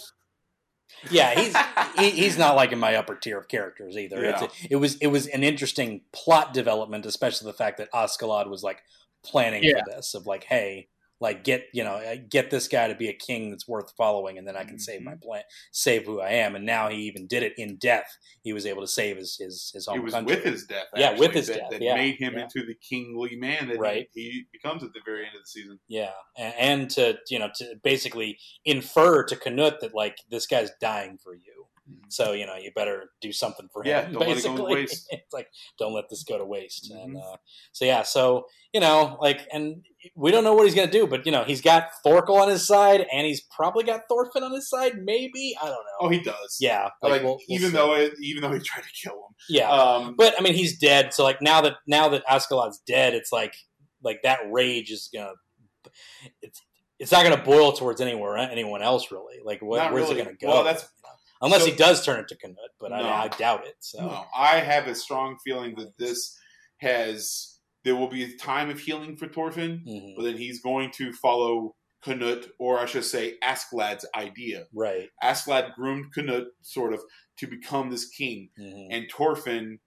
Yeah, 1.09 1.33
he's 1.39 1.55
he, 1.97 2.21
he's 2.21 2.37
not 2.37 2.55
like 2.55 2.71
in 2.71 2.79
my 2.79 2.95
upper 2.95 3.15
tier 3.15 3.37
of 3.37 3.47
characters 3.47 3.97
either. 3.97 4.21
Yeah. 4.23 4.43
It's 4.43 4.53
it 4.69 4.75
was 4.75 4.95
it 4.97 5.07
was 5.07 5.27
an 5.27 5.43
interesting 5.43 6.01
plot 6.11 6.53
development, 6.53 7.05
especially 7.05 7.47
the 7.51 7.57
fact 7.57 7.77
that 7.77 7.91
Askeladd 7.91 8.49
was 8.49 8.63
like 8.63 8.83
planning 9.25 9.63
Yeah. 9.63 9.79
for 9.83 9.91
this 9.95 10.13
of 10.13 10.27
like, 10.27 10.43
hey, 10.43 10.87
like 11.23 11.43
get 11.45 11.65
you 11.73 11.83
know 11.85 11.99
get 12.29 12.51
this 12.51 12.67
guy 12.67 12.87
to 12.89 12.95
be 12.95 13.07
a 13.07 13.13
king 13.13 13.49
that's 13.49 13.67
worth 13.67 13.91
following, 13.97 14.37
and 14.37 14.45
then 14.47 14.57
I 14.57 14.63
can 14.65 14.77
save 14.77 14.99
Mm-hmm. 14.99 15.05
my 15.09 15.15
plan, 15.23 15.43
save 15.71 16.05
who 16.05 16.19
I 16.19 16.31
am. 16.31 16.55
And 16.55 16.65
now 16.65 16.89
he 16.89 16.97
even 17.03 17.27
did 17.27 17.41
it 17.43 17.53
in 17.57 17.77
death. 17.77 18.09
He 18.43 18.51
was 18.53 18.65
able 18.65 18.81
to 18.81 18.87
save 18.87 19.15
his 19.17 19.37
his 19.39 19.71
his 19.73 19.85
home 19.87 19.99
It 19.99 20.03
was 20.03 20.13
country. 20.13 20.35
with 20.35 20.43
his 20.43 20.65
death. 20.65 20.87
Yeah, 20.95 21.17
with 21.17 21.31
his 21.31 21.47
that, 21.47 21.57
death, 21.57 21.69
That 21.71 21.81
yeah, 21.81 21.95
made 21.95 22.15
him 22.17 22.33
yeah. 22.35 22.43
into 22.43 22.65
the 22.65 22.75
kingly 22.75 23.35
man 23.37 23.69
that 23.69 23.79
Right. 23.79 24.07
he, 24.13 24.21
he 24.21 24.45
becomes 24.51 24.83
at 24.83 24.91
the 24.93 24.99
very 25.05 25.25
end 25.25 25.35
of 25.35 25.41
the 25.43 25.47
season. 25.47 25.79
Yeah, 25.87 26.11
and, 26.37 26.53
and 26.57 26.89
to 26.91 27.17
you 27.29 27.39
know 27.39 27.49
to 27.55 27.75
basically 27.83 28.37
infer 28.65 29.23
to 29.23 29.35
Canute 29.35 29.79
that 29.81 29.95
like 29.95 30.17
this 30.29 30.45
guy's 30.45 30.71
dying 30.81 31.17
for 31.23 31.33
you, 31.35 31.67
so 32.09 32.33
you 32.33 32.45
know 32.45 32.55
you 32.55 32.71
better 32.75 33.11
do 33.21 33.31
something 33.31 33.67
for 33.71 33.81
him. 33.83 33.87
Yeah, 33.89 34.01
don't 34.11 34.27
let 34.27 34.37
it 34.37 34.43
go 34.43 34.57
to 34.57 34.63
waste. 34.75 35.07
it's 35.09 35.33
like 35.33 35.47
don't 35.79 35.93
let 35.93 36.09
this 36.09 36.23
go 36.23 36.37
to 36.37 36.45
waste. 36.45 36.91
And 36.91 37.15
Mhm. 37.15 37.33
uh, 37.33 37.37
so 37.71 37.85
yeah, 37.85 38.03
so 38.03 38.45
you 38.73 38.79
know 38.81 39.17
like, 39.21 39.41
and 39.53 39.83
we 40.15 40.31
don't 40.31 40.43
know 40.43 40.53
what 40.53 40.65
he's 40.65 40.75
gonna 40.75 40.91
do, 40.91 41.07
but 41.07 41.25
you 41.25 41.31
know 41.31 41.43
he's 41.43 41.61
got 41.61 41.89
Thorkel 42.03 42.35
on 42.37 42.49
his 42.49 42.65
side, 42.67 43.05
and 43.13 43.25
he's 43.25 43.41
probably 43.41 43.83
got 43.83 44.01
Thorfinn 44.09 44.43
on 44.43 44.51
his 44.53 44.69
side. 44.69 44.93
Maybe 45.03 45.55
I 45.61 45.65
don't 45.65 45.71
know. 45.73 45.97
Oh, 46.01 46.09
he 46.09 46.19
does. 46.19 46.57
yeah, 46.59 46.89
Like, 47.01 47.21
we'll- 47.23 47.33
we'll 47.33 47.39
even 47.49 47.69
see. 47.69 47.75
though 47.75 47.93
it, 47.95 48.13
even 48.21 48.41
though 48.41 48.51
he 48.51 48.59
tried 48.59 48.83
to 48.83 48.89
kill 49.01 49.13
him. 49.13 49.35
yeah, 49.49 49.69
Um, 49.69 50.15
but 50.17 50.35
I 50.37 50.41
mean 50.43 50.53
he's 50.53 50.77
dead, 50.77 51.13
so 51.13 51.23
like 51.23 51.41
now 51.41 51.61
that 51.61 51.75
now 51.87 52.09
that 52.09 52.25
Askeladd's 52.27 52.79
dead, 52.85 53.13
it's 53.13 53.31
like 53.31 53.53
like 54.01 54.21
that 54.23 54.39
rage 54.51 54.91
is 54.91 55.09
gonna 55.13 55.31
it's 56.41 56.61
it's 56.99 57.11
not 57.11 57.23
gonna 57.23 57.41
boil 57.43 57.71
towards 57.73 58.01
anywhere 58.01 58.37
anyone 58.37 58.81
else 58.81 59.11
really. 59.11 59.39
Like 59.43 59.61
what, 59.61 59.91
where's 59.91 60.07
really. 60.09 60.21
it 60.21 60.25
gonna 60.25 60.37
go? 60.37 60.47
Well, 60.47 60.63
that's- 60.63 60.87
unless 61.41 61.61
so- 61.63 61.71
he 61.71 61.75
does 61.75 62.05
turn 62.05 62.19
it 62.19 62.27
to 62.29 62.35
Canute, 62.37 62.57
but 62.79 62.93
I, 62.93 63.01
No. 63.01 63.09
I 63.09 63.27
doubt 63.29 63.65
it. 63.67 63.75
So 63.79 63.99
No, 64.01 64.25
I 64.35 64.59
have 64.59 64.87
a 64.87 64.95
strong 64.95 65.37
feeling 65.43 65.75
that 65.75 65.97
this 65.97 66.37
has 66.77 67.52
there 67.83 67.95
will 67.95 68.07
be 68.07 68.23
a 68.23 68.37
time 68.37 68.69
of 68.69 68.79
healing 68.79 69.17
for 69.17 69.27
Thorfinn, 69.27 69.83
Mhm. 69.87 70.15
but 70.15 70.23
then 70.23 70.37
he's 70.37 70.61
going 70.61 70.91
to 70.91 71.11
follow 71.13 71.75
Canute, 72.01 72.51
or 72.59 72.79
I 72.79 72.85
should 72.85 73.05
say, 73.05 73.37
Askeladd's 73.41 74.05
idea. 74.15 74.67
right. 74.73 75.09
Askeladd 75.23 75.73
groomed 75.75 76.13
Canute 76.13 76.49
sort 76.61 76.93
of 76.93 77.01
to 77.37 77.47
become 77.47 77.89
this 77.89 78.07
king, 78.09 78.49
Mhm. 78.59 78.87
and 78.91 79.09
Thorfinn, 79.11 79.79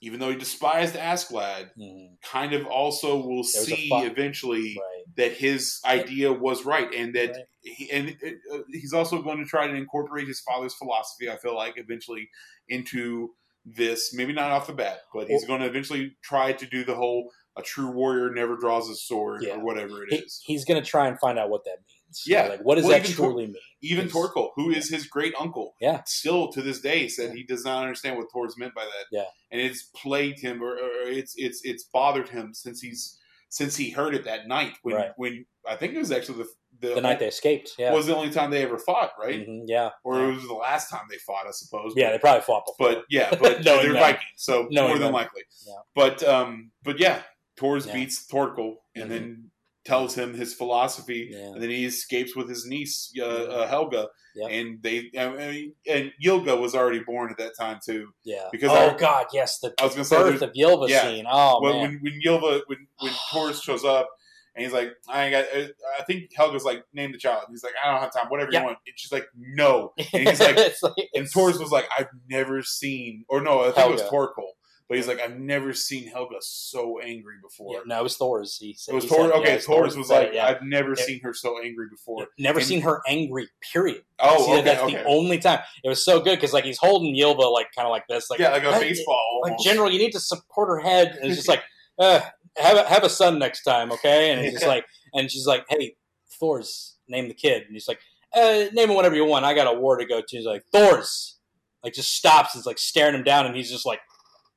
even 0.00 0.18
though 0.18 0.30
he 0.30 0.36
despised 0.36 0.94
Askeladd, 0.96 1.70
Mhm. 1.78 2.20
kind 2.22 2.52
of 2.54 2.66
also 2.66 3.16
will 3.24 3.44
see 3.44 3.88
eventually 3.92 4.76
Right. 4.80 5.04
that 5.16 5.32
his 5.36 5.80
idea 5.84 6.32
was 6.32 6.64
right, 6.64 6.92
and 6.94 7.14
that 7.14 7.30
Right. 7.36 7.44
he, 7.62 7.90
and 7.90 8.16
it, 8.20 8.38
uh, 8.52 8.62
he's 8.72 8.92
also 8.92 9.22
going 9.22 9.38
to 9.38 9.44
try 9.44 9.66
to 9.68 9.74
incorporate 9.74 10.26
his 10.26 10.40
father's 10.40 10.74
philosophy. 10.74 11.28
I 11.30 11.36
feel 11.36 11.54
like 11.54 11.74
eventually 11.76 12.30
into 12.68 13.34
this, 13.64 14.14
maybe 14.14 14.32
not 14.32 14.50
off 14.50 14.66
the 14.66 14.72
bat, 14.72 15.02
but 15.12 15.28
he's 15.28 15.44
going 15.44 15.60
to 15.60 15.66
eventually 15.66 16.16
try 16.22 16.52
to 16.52 16.66
do 16.66 16.82
the 16.82 16.94
whole 16.94 17.30
"a 17.60 17.62
true 17.62 17.90
warrior 17.90 18.30
never 18.30 18.56
draws 18.56 18.88
his 18.88 19.02
sword" 19.06 19.42
Yeah. 19.42 19.54
or 19.56 19.60
whatever 19.64 20.02
it 20.04 20.12
He- 20.12 20.18
is. 20.18 20.40
he's 20.44 20.64
gonna 20.64 20.82
try 20.82 21.06
and 21.08 21.18
find 21.20 21.38
out 21.38 21.50
what 21.50 21.64
that 21.64 21.78
means. 21.88 22.22
Yeah. 22.26 22.48
Like 22.48 22.60
what 22.60 22.74
does 22.74 22.84
Well, 22.84 22.92
that 22.98 23.04
even 23.04 23.16
Tor- 23.16 23.26
truly 23.30 23.46
mean? 23.46 23.56
Even 23.82 24.08
Thorkel, 24.08 24.52
who 24.56 24.70
is 24.70 24.90
his 24.90 25.06
great 25.06 25.32
uncle, 25.38 25.74
Yeah. 25.80 26.02
still 26.06 26.48
to 26.52 26.60
this 26.60 26.80
day 26.80 27.06
said 27.08 27.32
he 27.34 27.44
does 27.44 27.64
not 27.64 27.82
understand 27.82 28.16
what 28.18 28.26
Thors 28.32 28.56
meant 28.58 28.74
by 28.74 28.84
that. 28.84 29.06
Yeah. 29.12 29.24
and 29.52 29.60
it's 29.60 29.82
plagued 29.94 30.40
him, 30.40 30.62
or, 30.62 30.72
or 30.74 31.02
it's 31.08 31.34
it's 31.36 31.60
it's 31.64 31.84
bothered 31.84 32.28
him 32.28 32.52
since 32.54 32.80
he's 32.80 33.18
since 33.52 33.76
he 33.76 33.90
heard 33.90 34.14
it 34.14 34.24
that 34.24 34.46
night 34.46 34.74
when 34.82 34.94
Right. 34.96 35.10
when 35.16 35.44
I 35.66 35.76
think 35.76 35.94
it 35.94 35.98
was 35.98 36.10
actually 36.12 36.38
the 36.44 36.48
the, 36.88 36.94
The 36.94 37.00
night 37.02 37.18
they 37.18 37.26
escaped. 37.28 37.72
Yeah. 37.78 37.92
was 37.92 38.06
the 38.06 38.16
only 38.16 38.30
time 38.30 38.50
they 38.50 38.62
ever 38.62 38.78
fought, 38.78 39.12
right? 39.20 39.46
Mhm. 39.46 39.64
Yeah. 39.66 39.90
Or 40.02 40.30
it 40.30 40.34
was 40.34 40.46
the 40.46 40.54
last 40.54 40.88
time 40.88 41.02
they 41.10 41.18
fought, 41.18 41.46
I 41.46 41.50
suppose. 41.50 41.92
Yeah, 41.94 42.10
they 42.12 42.18
probably 42.18 42.40
fought 42.40 42.64
before. 42.64 42.94
but 42.94 43.04
yeah, 43.10 43.28
but 43.34 43.62
no, 43.64 43.82
they're. 43.82 43.92
Vikings, 43.92 44.22
so 44.36 44.66
Knowing 44.70 44.88
more 44.88 44.98
than 44.98 45.08
them. 45.08 45.12
likely. 45.12 45.42
Yeah. 45.66 45.74
But 45.94 46.22
um, 46.22 46.70
but 46.82 46.98
yeah, 46.98 47.22
Thors 47.60 47.86
Yeah. 47.86 47.94
beats 47.94 48.20
Thorkel 48.26 48.82
and 48.96 49.04
Mhm. 49.04 49.08
then 49.08 49.50
tells 49.84 50.14
him 50.14 50.34
his 50.34 50.52
philosophy, 50.54 51.28
Yeah. 51.32 51.52
and 51.52 51.62
then 51.62 51.70
he 51.70 51.84
escapes 51.84 52.34
with 52.36 52.48
his 52.48 52.66
niece 52.66 53.12
uh, 53.18 53.24
uh, 53.24 53.66
Helga, 53.68 54.08
Yep. 54.36 54.50
and 54.50 54.82
they 54.82 55.10
I 55.18 55.28
mean, 55.30 55.74
and 55.88 56.12
Ylva 56.22 56.56
was 56.56 56.74
already 56.74 57.00
born 57.00 57.30
at 57.30 57.38
that 57.38 57.52
time 57.58 57.78
too. 57.84 58.08
yeah. 58.24 58.48
because 58.52 58.70
oh 58.70 58.90
I- 58.90 58.96
God, 58.96 59.26
yes, 59.32 59.58
the 59.60 59.72
I 59.80 59.84
was 59.84 59.94
gonna 59.94 60.04
say 60.04 60.16
birth 60.16 60.40
there's- 60.40 60.42
of 60.42 60.52
Ylva 60.56 60.86
yeah. 60.90 61.02
scene. 61.02 61.26
Oh 61.30 61.60
well, 61.62 61.74
man. 61.74 62.00
when 62.02 62.12
when 62.12 62.20
Ylva 62.24 62.62
when 62.66 62.86
when 62.98 63.12
Thors 63.32 63.62
shows 63.62 63.84
up. 63.84 64.08
And 64.56 64.64
he's 64.64 64.74
like, 64.74 64.88
I 65.08 65.26
ain't 65.26 65.32
got. 65.32 65.44
uh, 65.56 65.68
I 66.00 66.02
think 66.02 66.32
Helga's 66.34 66.64
like, 66.64 66.82
name 66.92 67.12
the 67.12 67.18
child. 67.18 67.44
And 67.46 67.54
he's 67.54 67.62
like, 67.62 67.72
I 67.82 67.92
don't 67.92 68.00
have 68.00 68.12
time. 68.12 68.26
Whatever 68.30 68.50
Yeah. 68.52 68.58
you 68.60 68.66
want. 68.66 68.78
And 68.84 68.94
she's 68.98 69.12
like, 69.12 69.24
no. 69.36 69.92
And 70.12 70.28
he's 70.28 70.40
like, 70.40 70.56
like- 70.82 71.08
And 71.14 71.28
Thors 71.30 71.56
was 71.60 71.70
like, 71.70 71.86
I've 71.96 72.08
never 72.28 72.60
seen, 72.64 73.24
or 73.28 73.40
no, 73.40 73.60
I 73.60 73.70
think 73.70 73.78
it 73.86 73.92
was 73.92 74.00
Helga. 74.00 74.10
Thorkel, 74.10 74.52
but 74.90 74.96
he's 74.98 75.06
like, 75.06 75.20
I've 75.20 75.38
never 75.38 75.72
seen 75.72 76.08
Helga 76.08 76.34
so 76.40 76.98
angry 76.98 77.36
before. 77.40 77.74
Yeah, 77.74 77.80
no, 77.86 78.00
it 78.00 78.02
was 78.02 78.16
Thors. 78.16 78.56
He 78.60 78.74
said, 78.74 78.90
it 78.90 78.96
was 78.96 79.08
said- 79.08 79.18
Okay, 79.30 79.48
yeah, 79.50 79.54
it's 79.54 79.64
Thors 79.66 79.96
was 79.96 80.10
like, 80.10 80.32
yeah. 80.34 80.46
I've 80.48 80.62
never 80.64 80.96
Yeah. 80.98 81.04
seen 81.04 81.20
her 81.20 81.32
so 81.32 81.62
angry 81.62 81.86
before. 81.88 82.26
Never 82.40 82.58
And- 82.58 82.66
seen 82.66 82.80
her 82.80 83.00
angry. 83.06 83.48
Period. 83.72 84.02
Oh, 84.18 84.44
See, 84.44 84.52
okay, 84.52 84.62
that's 84.62 84.82
okay. 84.82 84.94
the 84.96 85.04
only 85.04 85.38
time. 85.38 85.60
It 85.84 85.88
was 85.88 86.04
so 86.04 86.18
good 86.18 86.34
because 86.34 86.52
like 86.52 86.64
he's 86.64 86.76
holding 86.78 87.14
Ylva 87.16 87.42
like 87.42 87.68
kind 87.72 87.86
of 87.86 87.92
like 87.92 88.08
this, 88.08 88.28
like 88.30 88.40
yeah, 88.40 88.50
like 88.50 88.64
a 88.64 88.72
"Hey, 88.74 88.88
baseball. 88.88 89.40
Like 89.44 89.52
almost. 89.52 89.64
General, 89.64 89.92
you 89.92 89.98
need 90.00 90.10
to 90.10 90.20
support 90.20 90.68
her 90.68 90.80
head. 90.80 91.16
And 91.22 91.26
it's 91.30 91.36
just 91.36 91.48
like, 91.48 91.62
uh, 92.00 92.18
have 92.56 92.76
a, 92.76 92.82
have 92.88 93.04
a 93.04 93.08
son 93.08 93.38
next 93.38 93.62
time, 93.62 93.92
okay? 93.92 94.32
And 94.32 94.40
it's 94.40 94.54
just 94.54 94.66
like, 94.66 94.84
and 95.14 95.30
she's 95.30 95.46
like, 95.46 95.64
hey, 95.68 95.94
Thors 96.40 96.96
name 97.08 97.28
the 97.28 97.34
kid, 97.34 97.62
and 97.62 97.72
he's 97.74 97.86
like, 97.86 98.00
uh, 98.34 98.64
name 98.72 98.90
him 98.90 98.94
whatever 98.96 99.14
you 99.14 99.24
want. 99.24 99.44
I 99.44 99.54
got 99.54 99.72
a 99.72 99.78
war 99.78 99.96
to 99.98 100.04
go 100.04 100.20
to. 100.20 100.36
He's 100.36 100.46
like, 100.46 100.64
Thors, 100.72 101.36
like 101.84 101.92
just 101.94 102.12
stops. 102.14 102.54
and 102.54 102.60
is 102.60 102.66
like 102.66 102.78
staring 102.78 103.14
him 103.14 103.22
down, 103.22 103.46
and 103.46 103.54
he's 103.54 103.70
just 103.70 103.86
like, 103.86 104.00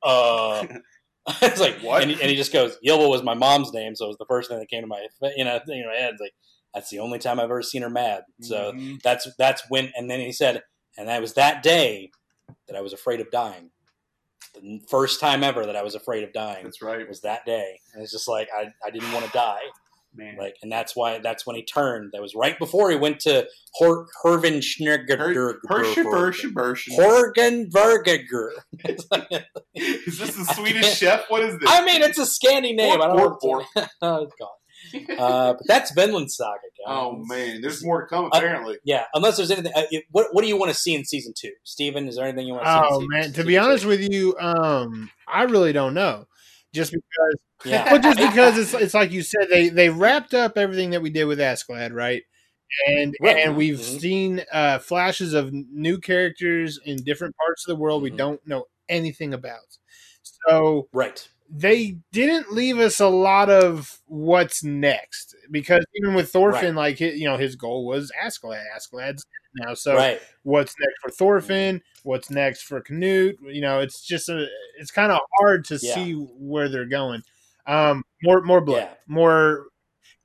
uh. 0.04 0.66
it's 1.40 1.58
like 1.60 1.78
What? 1.80 2.02
And 2.02 2.10
he, 2.10 2.20
and 2.20 2.30
he 2.30 2.36
just 2.36 2.52
goes, 2.52 2.76
Ylva 2.84 3.08
was 3.08 3.22
my 3.22 3.32
mom's 3.32 3.72
name, 3.72 3.94
so 3.96 4.04
it 4.04 4.08
was 4.08 4.18
the 4.18 4.26
first 4.28 4.50
thing 4.50 4.58
that 4.58 4.68
came 4.68 4.82
to 4.82 4.86
my 4.86 5.06
you 5.36 5.44
know 5.44 5.58
in 5.66 5.86
my 5.86 5.94
head. 5.96 6.12
It's 6.12 6.20
like 6.20 6.34
that's 6.74 6.90
the 6.90 6.98
only 6.98 7.18
time 7.18 7.38
I've 7.40 7.44
ever 7.44 7.62
seen 7.62 7.80
her 7.80 7.88
mad. 7.88 8.24
So 8.42 8.72
Mhm. 8.72 9.00
that's 9.00 9.26
that's 9.38 9.62
when 9.70 9.90
and 9.96 10.10
then 10.10 10.20
he 10.20 10.32
said 10.32 10.62
and 10.98 11.08
that 11.08 11.20
was 11.20 11.34
that 11.34 11.62
day 11.62 12.10
that 12.68 12.76
i 12.76 12.80
was 12.80 12.92
afraid 12.92 13.20
of 13.20 13.30
dying 13.30 13.70
the 14.54 14.80
first 14.88 15.18
time 15.20 15.42
ever 15.42 15.66
that 15.66 15.76
i 15.76 15.82
was 15.82 15.94
afraid 15.94 16.22
of 16.24 16.32
dying 16.32 16.62
that's 16.64 16.82
right, 16.82 17.08
was 17.08 17.20
that 17.22 17.44
day 17.44 17.80
and 17.92 18.02
it's 18.02 18.12
just 18.12 18.28
like 18.28 18.48
i, 18.56 18.70
I 18.84 18.90
didn't 18.90 19.12
want 19.12 19.24
to 19.24 19.32
die 19.32 19.62
man. 20.14 20.36
like 20.38 20.54
and 20.62 20.70
that's 20.70 20.94
why 20.96 21.18
that's 21.18 21.46
when 21.46 21.56
he 21.56 21.64
turned 21.64 22.10
that 22.12 22.22
was 22.22 22.34
right 22.34 22.58
before 22.58 22.90
he 22.90 22.96
went 22.96 23.20
to 23.20 23.46
Hor- 23.74 24.06
herven 24.22 24.54
Schnurger- 24.60 25.18
Hershey, 25.68 26.02
Hershey, 26.04 26.52
Hershey. 26.54 26.96
Horgen 26.96 27.70
Vergeger. 27.70 28.50
Is 29.74 30.18
this 30.18 30.36
the 30.36 30.44
Swedish 30.56 30.96
chef? 30.96 31.24
What 31.28 31.42
is 31.42 31.58
this? 31.58 31.68
I 31.68 31.84
mean, 31.84 32.02
it's 32.02 32.18
a 32.18 32.22
Scandi 32.22 32.74
name. 32.74 33.00
I 33.00 33.06
don't 33.06 33.16
know. 33.16 33.36
Bork, 33.40 33.66
what 33.74 33.90
oh, 34.02 34.22
it's 34.24 34.34
gone. 34.38 34.48
Uh, 35.18 35.52
but 35.54 35.62
that's 35.66 35.92
Vinland 35.92 36.30
Saga, 36.30 36.58
guys. 36.86 36.94
oh 36.94 37.16
man, 37.26 37.60
there's 37.62 37.82
more 37.84 38.02
to 38.02 38.06
come. 38.06 38.26
Uh, 38.26 38.30
Apparently, 38.34 38.76
Yeah, 38.84 39.04
unless 39.14 39.36
there's 39.38 39.50
anything. 39.50 39.72
Uh, 39.74 39.82
it- 39.90 40.04
what 40.10 40.26
What 40.32 40.42
do 40.42 40.48
you 40.48 40.58
want 40.58 40.72
to 40.72 40.78
see 40.78 40.94
in 40.94 41.04
season 41.04 41.32
two, 41.38 41.52
Steven? 41.64 42.06
Is 42.06 42.16
there 42.16 42.26
anything 42.26 42.46
you 42.46 42.52
want 42.54 42.66
to 42.66 42.70
see? 42.72 42.76
in 42.78 42.84
Oh 42.84 42.98
season- 43.00 43.08
man, 43.10 43.32
to 43.32 43.44
be 43.44 43.56
honest 43.58 43.82
two? 43.84 43.88
with 43.88 44.12
you, 44.12 44.36
um, 44.38 45.10
I 45.26 45.44
really 45.44 45.72
don't 45.72 45.94
know. 45.94 46.26
Just 46.74 46.92
because, 46.92 47.36
yeah, 47.64 47.92
well, 47.92 48.02
just 48.02 48.18
because 48.20 48.58
it's 48.58 48.74
it's 48.74 48.94
like 48.94 49.12
you 49.12 49.22
said, 49.22 49.48
they 49.50 49.70
they 49.70 49.90
wrapped 49.90 50.34
up 50.34 50.58
everything 50.58 50.90
that 50.90 51.02
we 51.02 51.10
did 51.10 51.26
with 51.26 51.38
Askeladd, 51.40 51.92
right? 51.94 52.22
And 52.88 53.14
Right. 53.20 53.38
and 53.46 53.56
we've 53.56 53.78
Mhm. 53.78 54.00
seen 54.00 54.44
uh, 54.52 54.80
flashes 54.80 55.34
of 55.34 55.52
new 55.52 55.98
characters 56.00 56.78
in 56.84 56.98
different 57.04 57.36
parts 57.36 57.66
of 57.68 57.76
the 57.76 57.80
world 57.82 58.02
we 58.02 58.10
Mhm. 58.12 58.16
don't 58.18 58.46
know 58.48 58.66
anything 58.88 59.34
about. 59.34 59.78
So 60.48 60.88
right. 60.92 61.26
they 61.50 61.98
didn't 62.12 62.52
leave 62.52 62.78
us 62.78 63.00
a 63.00 63.08
lot 63.08 63.50
of 63.50 64.00
what's 64.06 64.64
next 64.64 65.34
because 65.50 65.84
even 65.96 66.14
with 66.14 66.30
Thorfinn, 66.32 66.74
like 66.74 67.00
you 67.00 67.24
know, 67.26 67.36
his 67.38 67.56
goal 67.56 67.86
was 67.86 68.10
Askeladd. 68.22 68.64
Askeladd's 68.76 69.24
now, 69.56 69.74
so 69.74 69.94
right. 69.96 70.20
what's 70.42 70.74
next 70.80 71.00
for 71.02 71.10
Thorfinn? 71.10 71.80
What's 72.02 72.30
next 72.30 72.62
for 72.62 72.80
Canute? 72.80 73.38
You 73.42 73.60
know, 73.60 73.80
it's 73.80 74.06
just 74.06 74.28
a, 74.28 74.46
it's 74.78 74.90
kind 74.90 75.10
of 75.12 75.18
hard 75.38 75.64
to 75.66 75.78
Yeah. 75.80 75.94
see 75.94 76.12
where 76.12 76.68
they're 76.68 76.84
going. 76.84 77.22
Um, 77.66 78.04
more, 78.22 78.42
more 78.42 78.60
blood, 78.60 78.82
Yeah. 78.82 78.94
more. 79.06 79.66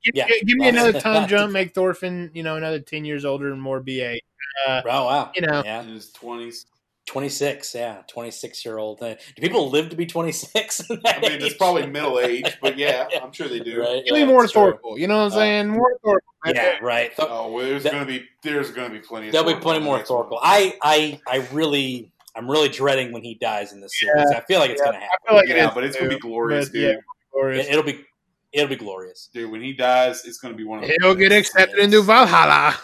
Give, 0.04 0.14
Yeah. 0.16 0.28
give 0.46 0.56
me 0.58 0.68
another 0.68 0.92
time 1.00 1.28
jump, 1.28 1.52
make 1.52 1.74
Thorfinn, 1.74 2.30
you 2.34 2.42
know, 2.42 2.56
another 2.56 2.80
ten 2.80 3.04
years 3.04 3.24
older 3.24 3.52
and 3.52 3.60
more 3.60 3.80
BA. 3.80 4.18
Uh, 4.66 4.82
Oh 4.84 5.04
wow. 5.06 5.32
you 5.34 5.42
know, 5.42 5.62
Yeah. 5.64 5.82
in 5.82 5.88
his 5.88 6.10
twenties. 6.12 6.66
26, 7.10 7.74
yeah, 7.74 8.02
26 8.06 8.64
year 8.64 8.78
old. 8.78 9.02
Uh, 9.02 9.14
Do 9.34 9.42
people 9.42 9.68
live 9.68 9.88
to 9.90 9.96
be 9.96 10.06
26? 10.06 10.82
I 10.90 10.94
mean, 10.94 11.42
it's 11.42 11.56
probably 11.56 11.84
middle 11.88 12.20
age, 12.20 12.56
but 12.62 12.78
yeah, 12.78 13.08
I'm 13.20 13.32
sure 13.32 13.48
they 13.48 13.58
do. 13.58 13.80
Right? 13.80 14.04
give 14.04 14.14
me 14.14 14.20
yeah, 14.20 14.26
more 14.26 14.42
historical. 14.42 14.92
true. 14.92 15.00
You 15.00 15.08
know 15.08 15.16
what 15.24 15.32
I'm 15.32 15.32
Uh, 15.32 15.34
saying? 15.34 15.68
More 15.70 15.98
Thorkel. 16.04 16.20
Yeah, 16.46 16.78
right. 16.80 17.10
Oh, 17.18 17.50
well, 17.50 17.66
there's 17.66 17.82
That- 17.82 17.92
gonna 17.94 18.04
be 18.06 18.24
there's 18.44 18.70
gonna 18.70 18.90
be 18.90 19.00
plenty. 19.00 19.26
Of 19.26 19.32
There'll 19.32 19.52
be 19.52 19.58
plenty 19.60 19.80
more 19.84 19.98
historical. 19.98 20.38
I, 20.40 20.76
I, 20.82 21.20
I 21.26 21.38
really, 21.52 22.12
I'm 22.36 22.48
really 22.48 22.68
dreading 22.68 23.12
when 23.12 23.22
he 23.24 23.34
dies 23.34 23.72
in 23.72 23.80
this 23.80 23.98
series. 23.98 24.30
I 24.30 24.40
feel 24.42 24.60
like 24.60 24.70
it's 24.70 24.80
Yeah, 24.80 24.92
going 24.92 25.00
to 25.00 25.04
happen. 25.04 25.08
I 25.10 25.10
happen. 25.10 25.26
feel 25.26 25.36
like 25.36 25.48
it 25.50 25.56
yeah, 25.56 25.68
is 25.68 25.74
but 25.74 25.82
it's 25.84 25.96
gonna 25.96 26.10
be 26.10 26.18
glorious, 26.20 26.66
but, 26.68 26.72
dude. 26.74 26.82
yeah, 26.94 27.00
glorious. 27.32 27.66
It, 27.68 27.74
will 27.74 27.82
be, 27.82 28.04
it'll 28.52 28.68
be 28.68 28.76
glorious. 28.76 29.28
Dude, 29.34 29.50
when 29.50 29.62
he 29.62 29.72
dies, 29.72 30.24
it's 30.24 30.38
gonna 30.38 30.54
be 30.54 30.64
one 30.64 30.78
of 30.78 30.86
the 30.86 30.96
He'll 31.02 31.16
get 31.16 31.32
accepted 31.32 31.80
into 31.80 32.02
Valhalla. 32.02 32.76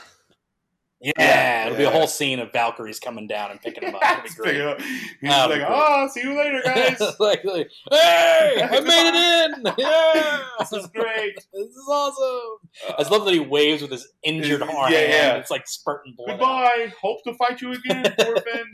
Yeah, 1.01 1.67
it'll 1.67 1.77
be 1.79 1.85
a 1.85 1.91
whole 1.91 2.07
scene 2.07 2.39
of 2.41 2.53
Valkyries 2.53 2.99
coming 2.99 3.27
down 3.27 3.51
and 3.51 3.61
picking 3.61 3.83
him 3.87 3.95
up. 3.95 4.03
It'll 4.03 4.23
be 4.23 4.29
great. 4.37 4.57
it 4.57 4.67
up. 4.67 4.81
He's 4.81 5.03
That'd 5.31 5.57
be 5.57 5.61
like, 5.61 5.69
great. 5.69 5.79
oh, 5.79 6.09
see 6.11 6.23
you 6.23 6.37
later, 6.39 6.63
guys. 6.65 7.01
like, 7.21 7.45
like, 7.45 7.71
hey, 7.91 8.63
I 8.63 8.81
made 8.81 9.09
it 9.09 9.67
in! 9.67 9.75
Yeah, 9.79 10.43
this 10.59 10.73
is 10.73 10.87
great. 10.89 11.35
This 11.53 11.67
is 11.69 11.89
awesome. 11.89 12.59
I 12.89 12.95
just 13.01 13.11
love 13.11 13.27
that 13.27 13.35
he 13.35 13.41
waves 13.41 13.83
with 13.83 13.91
his 13.91 14.09
injured 14.25 14.61
Yeah, 14.67 14.75
arm. 14.75 14.93
yeah. 14.93 15.35
It's 15.37 15.51
like 15.51 15.69
spurting 15.69 16.15
blood. 16.17 16.31
out. 16.31 16.39
Goodbye. 16.39 16.93
Hope 17.01 17.23
to 17.25 17.35
fight 17.35 17.61
you 17.61 17.73
again, 17.73 18.05
Thorfinn. 18.19 18.73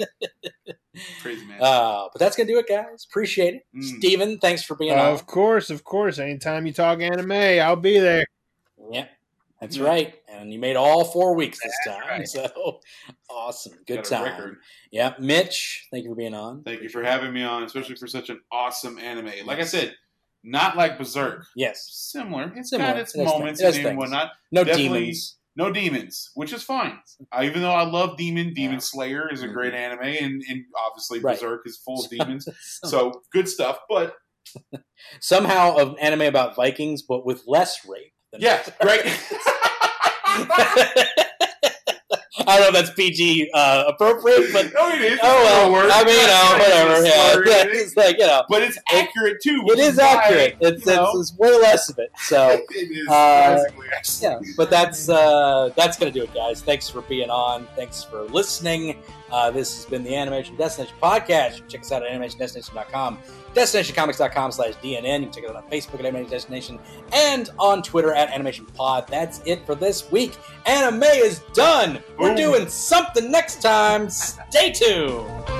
Crazy 1.23 1.45
man. 1.47 1.59
Uh, 1.61 2.09
but 2.13 2.19
that's 2.21 2.37
gonna 2.37 2.47
do 2.49 2.59
it, 2.59 2.69
guys. 2.69 3.05
Appreciate 3.11 3.55
it, 3.55 3.63
Mm. 3.77 3.83
Steven, 3.99 4.39
Thanks 4.39 4.63
for 4.63 4.77
being 4.77 4.93
on. 4.93 5.13
Of 5.13 5.27
course, 5.27 5.71
of 5.71 5.83
course. 5.85 6.19
Anytime 6.21 6.67
you 6.67 6.73
talk 6.73 7.01
anime, 7.01 7.33
I'll 7.33 7.77
be 7.77 7.99
there. 7.99 8.27
Yeah, 8.91 9.07
that's 9.63 9.77
Yeah. 9.79 9.85
right. 9.85 10.15
And 10.29 10.53
you 10.53 10.59
made 10.59 10.77
all 10.77 11.05
four 11.05 11.35
weeks 11.35 11.59
this 11.63 11.73
time, 11.87 12.01
right. 12.09 12.29
so 12.29 12.81
awesome. 13.31 13.73
Good 13.87 14.05
time. 14.05 14.25
record. 14.25 14.57
Yeah, 14.91 15.15
Mitch, 15.19 15.87
thank 15.91 16.05
you 16.05 16.11
for 16.11 16.17
being 16.17 16.35
on. 16.35 16.63
Thank 16.65 16.83
you 16.83 16.89
for 16.91 17.03
having 17.03 17.33
me 17.33 17.43
on, 17.43 17.63
especially 17.63 17.95
for 17.97 18.07
such 18.07 18.29
an 18.29 18.41
awesome 18.53 18.99
anime. 18.99 19.47
Like 19.47 19.59
I 19.61 19.65
said, 19.65 19.95
not 20.45 20.77
like 20.77 20.99
Berserk. 20.99 21.47
Yes, 21.57 21.89
Similar. 21.93 22.53
It's 22.57 22.71
Similar. 22.71 22.91
got 22.93 23.01
its 23.01 23.15
It 23.15 23.25
moments 23.25 23.61
things. 23.61 23.77
And 23.77 23.85
things. 23.87 23.97
whatnot. 23.99 24.33
no 24.51 24.65
Definitely- 24.65 25.01
demons. 25.07 25.39
No 25.55 25.71
demons, 25.71 26.31
which 26.35 26.51
is 26.55 26.63
fine. 26.63 26.99
I, 27.31 27.45
even 27.45 27.61
though 27.61 27.73
I 27.73 27.85
love 27.85 28.17
Demon, 28.17 28.55
Demon 28.55 28.77
Yeah. 28.77 28.81
Slayer 28.81 29.31
is 29.31 29.43
a 29.43 29.49
Mhm. 29.49 29.53
great 29.53 29.75
anime, 29.75 30.01
and, 30.01 30.43
and 30.49 30.65
obviously 30.87 31.21
Right. 31.21 31.39
Berserk 31.39 31.67
is 31.67 31.77
full 31.77 32.03
of 32.03 32.11
demons. 32.11 32.49
so 32.83 33.23
good 33.35 33.47
stuff. 33.51 33.79
But 33.87 34.17
Somehow, 35.21 35.77
an 35.77 35.97
anime 36.01 36.23
about 36.23 36.57
Vikings, 36.57 37.03
but 37.03 37.25
with 37.27 37.43
less 37.47 37.85
rape. 37.87 38.12
Yeah, 38.39 38.63
right. 38.83 39.03
I 42.47 42.59
don't 42.59 42.73
know 42.73 42.79
if 42.79 42.87
that's 42.87 42.97
PG 42.97 43.51
uh, 43.53 43.85
appropriate, 43.89 44.53
but 44.53 44.73
no, 44.73 44.89
it 44.89 45.03
is. 45.03 45.21
oh 45.23 45.71
well. 45.73 45.85
It'll. 45.85 45.93
I 45.93 46.05
mean, 46.05 46.19
you 46.19 46.27
know, 46.27 46.57
whatever. 46.59 47.07
Yeah, 47.07 47.33
Slur, 47.33 47.47
yeah, 47.47 47.63
it 47.65 47.69
is. 47.71 47.83
it's 47.89 47.97
like 47.97 48.19
you 48.19 48.27
know, 48.27 48.43
But 48.49 48.63
it's 48.63 48.79
accurate 48.91 49.41
too. 49.43 49.63
it 49.67 49.79
is 49.79 49.97
why, 49.97 50.05
accurate. 50.05 50.57
It's, 50.61 50.87
it's, 50.87 51.15
it's 51.15 51.39
way 51.39 51.51
less 51.59 51.89
of 51.91 51.99
it. 51.99 52.11
So 52.17 52.49
it 52.71 52.91
is 52.91 53.09
uh, 53.09 53.63
yeah, 54.21 54.39
but 54.57 54.71
that's 54.71 55.09
uh, 55.09 55.71
that's 55.77 55.99
gonna 55.99 56.11
do 56.11 56.23
it, 56.23 56.35
guys. 56.35 56.63
Thanks 56.63 56.89
for 56.89 57.03
being 57.03 57.31
on. 57.31 57.67
Thanks 57.77 58.03
for 58.03 58.23
listening. 58.25 59.03
Uh, 59.31 59.51
this 59.51 59.77
has 59.77 59.87
been 59.87 60.03
the 60.03 60.15
Animation 60.15 60.57
Destination 60.57 60.95
Podcast. 61.03 61.67
Check 61.69 61.83
us 61.83 61.93
out 61.93 62.03
at 62.03 62.11
animationdestination.com, 62.13 63.19
destinationcomics.com 63.55 64.53
slash 64.53 64.75
DNN. 64.75 65.21
You 65.21 65.27
can 65.27 65.33
check 65.33 65.45
us 65.45 65.51
out 65.51 65.57
on 65.57 65.71
Facebook 65.71 66.01
at 66.01 66.07
Animation 66.07 66.31
Destination 66.31 66.79
and 67.13 67.51
on 67.59 67.83
Twitter 67.83 68.15
at 68.15 68.31
Animation 68.31 68.67
Pod. 68.67 69.07
That's 69.09 69.41
it 69.45 69.65
for 69.67 69.75
this 69.75 70.11
week. 70.11 70.37
Anime 70.67 71.03
is 71.03 71.41
done. 71.55 72.03
We're 72.19 72.35
doing 72.35 72.69
something 72.69 73.31
next 73.31 73.63
time. 73.63 74.09
Stay 74.11 74.73
tuned. 74.73 75.52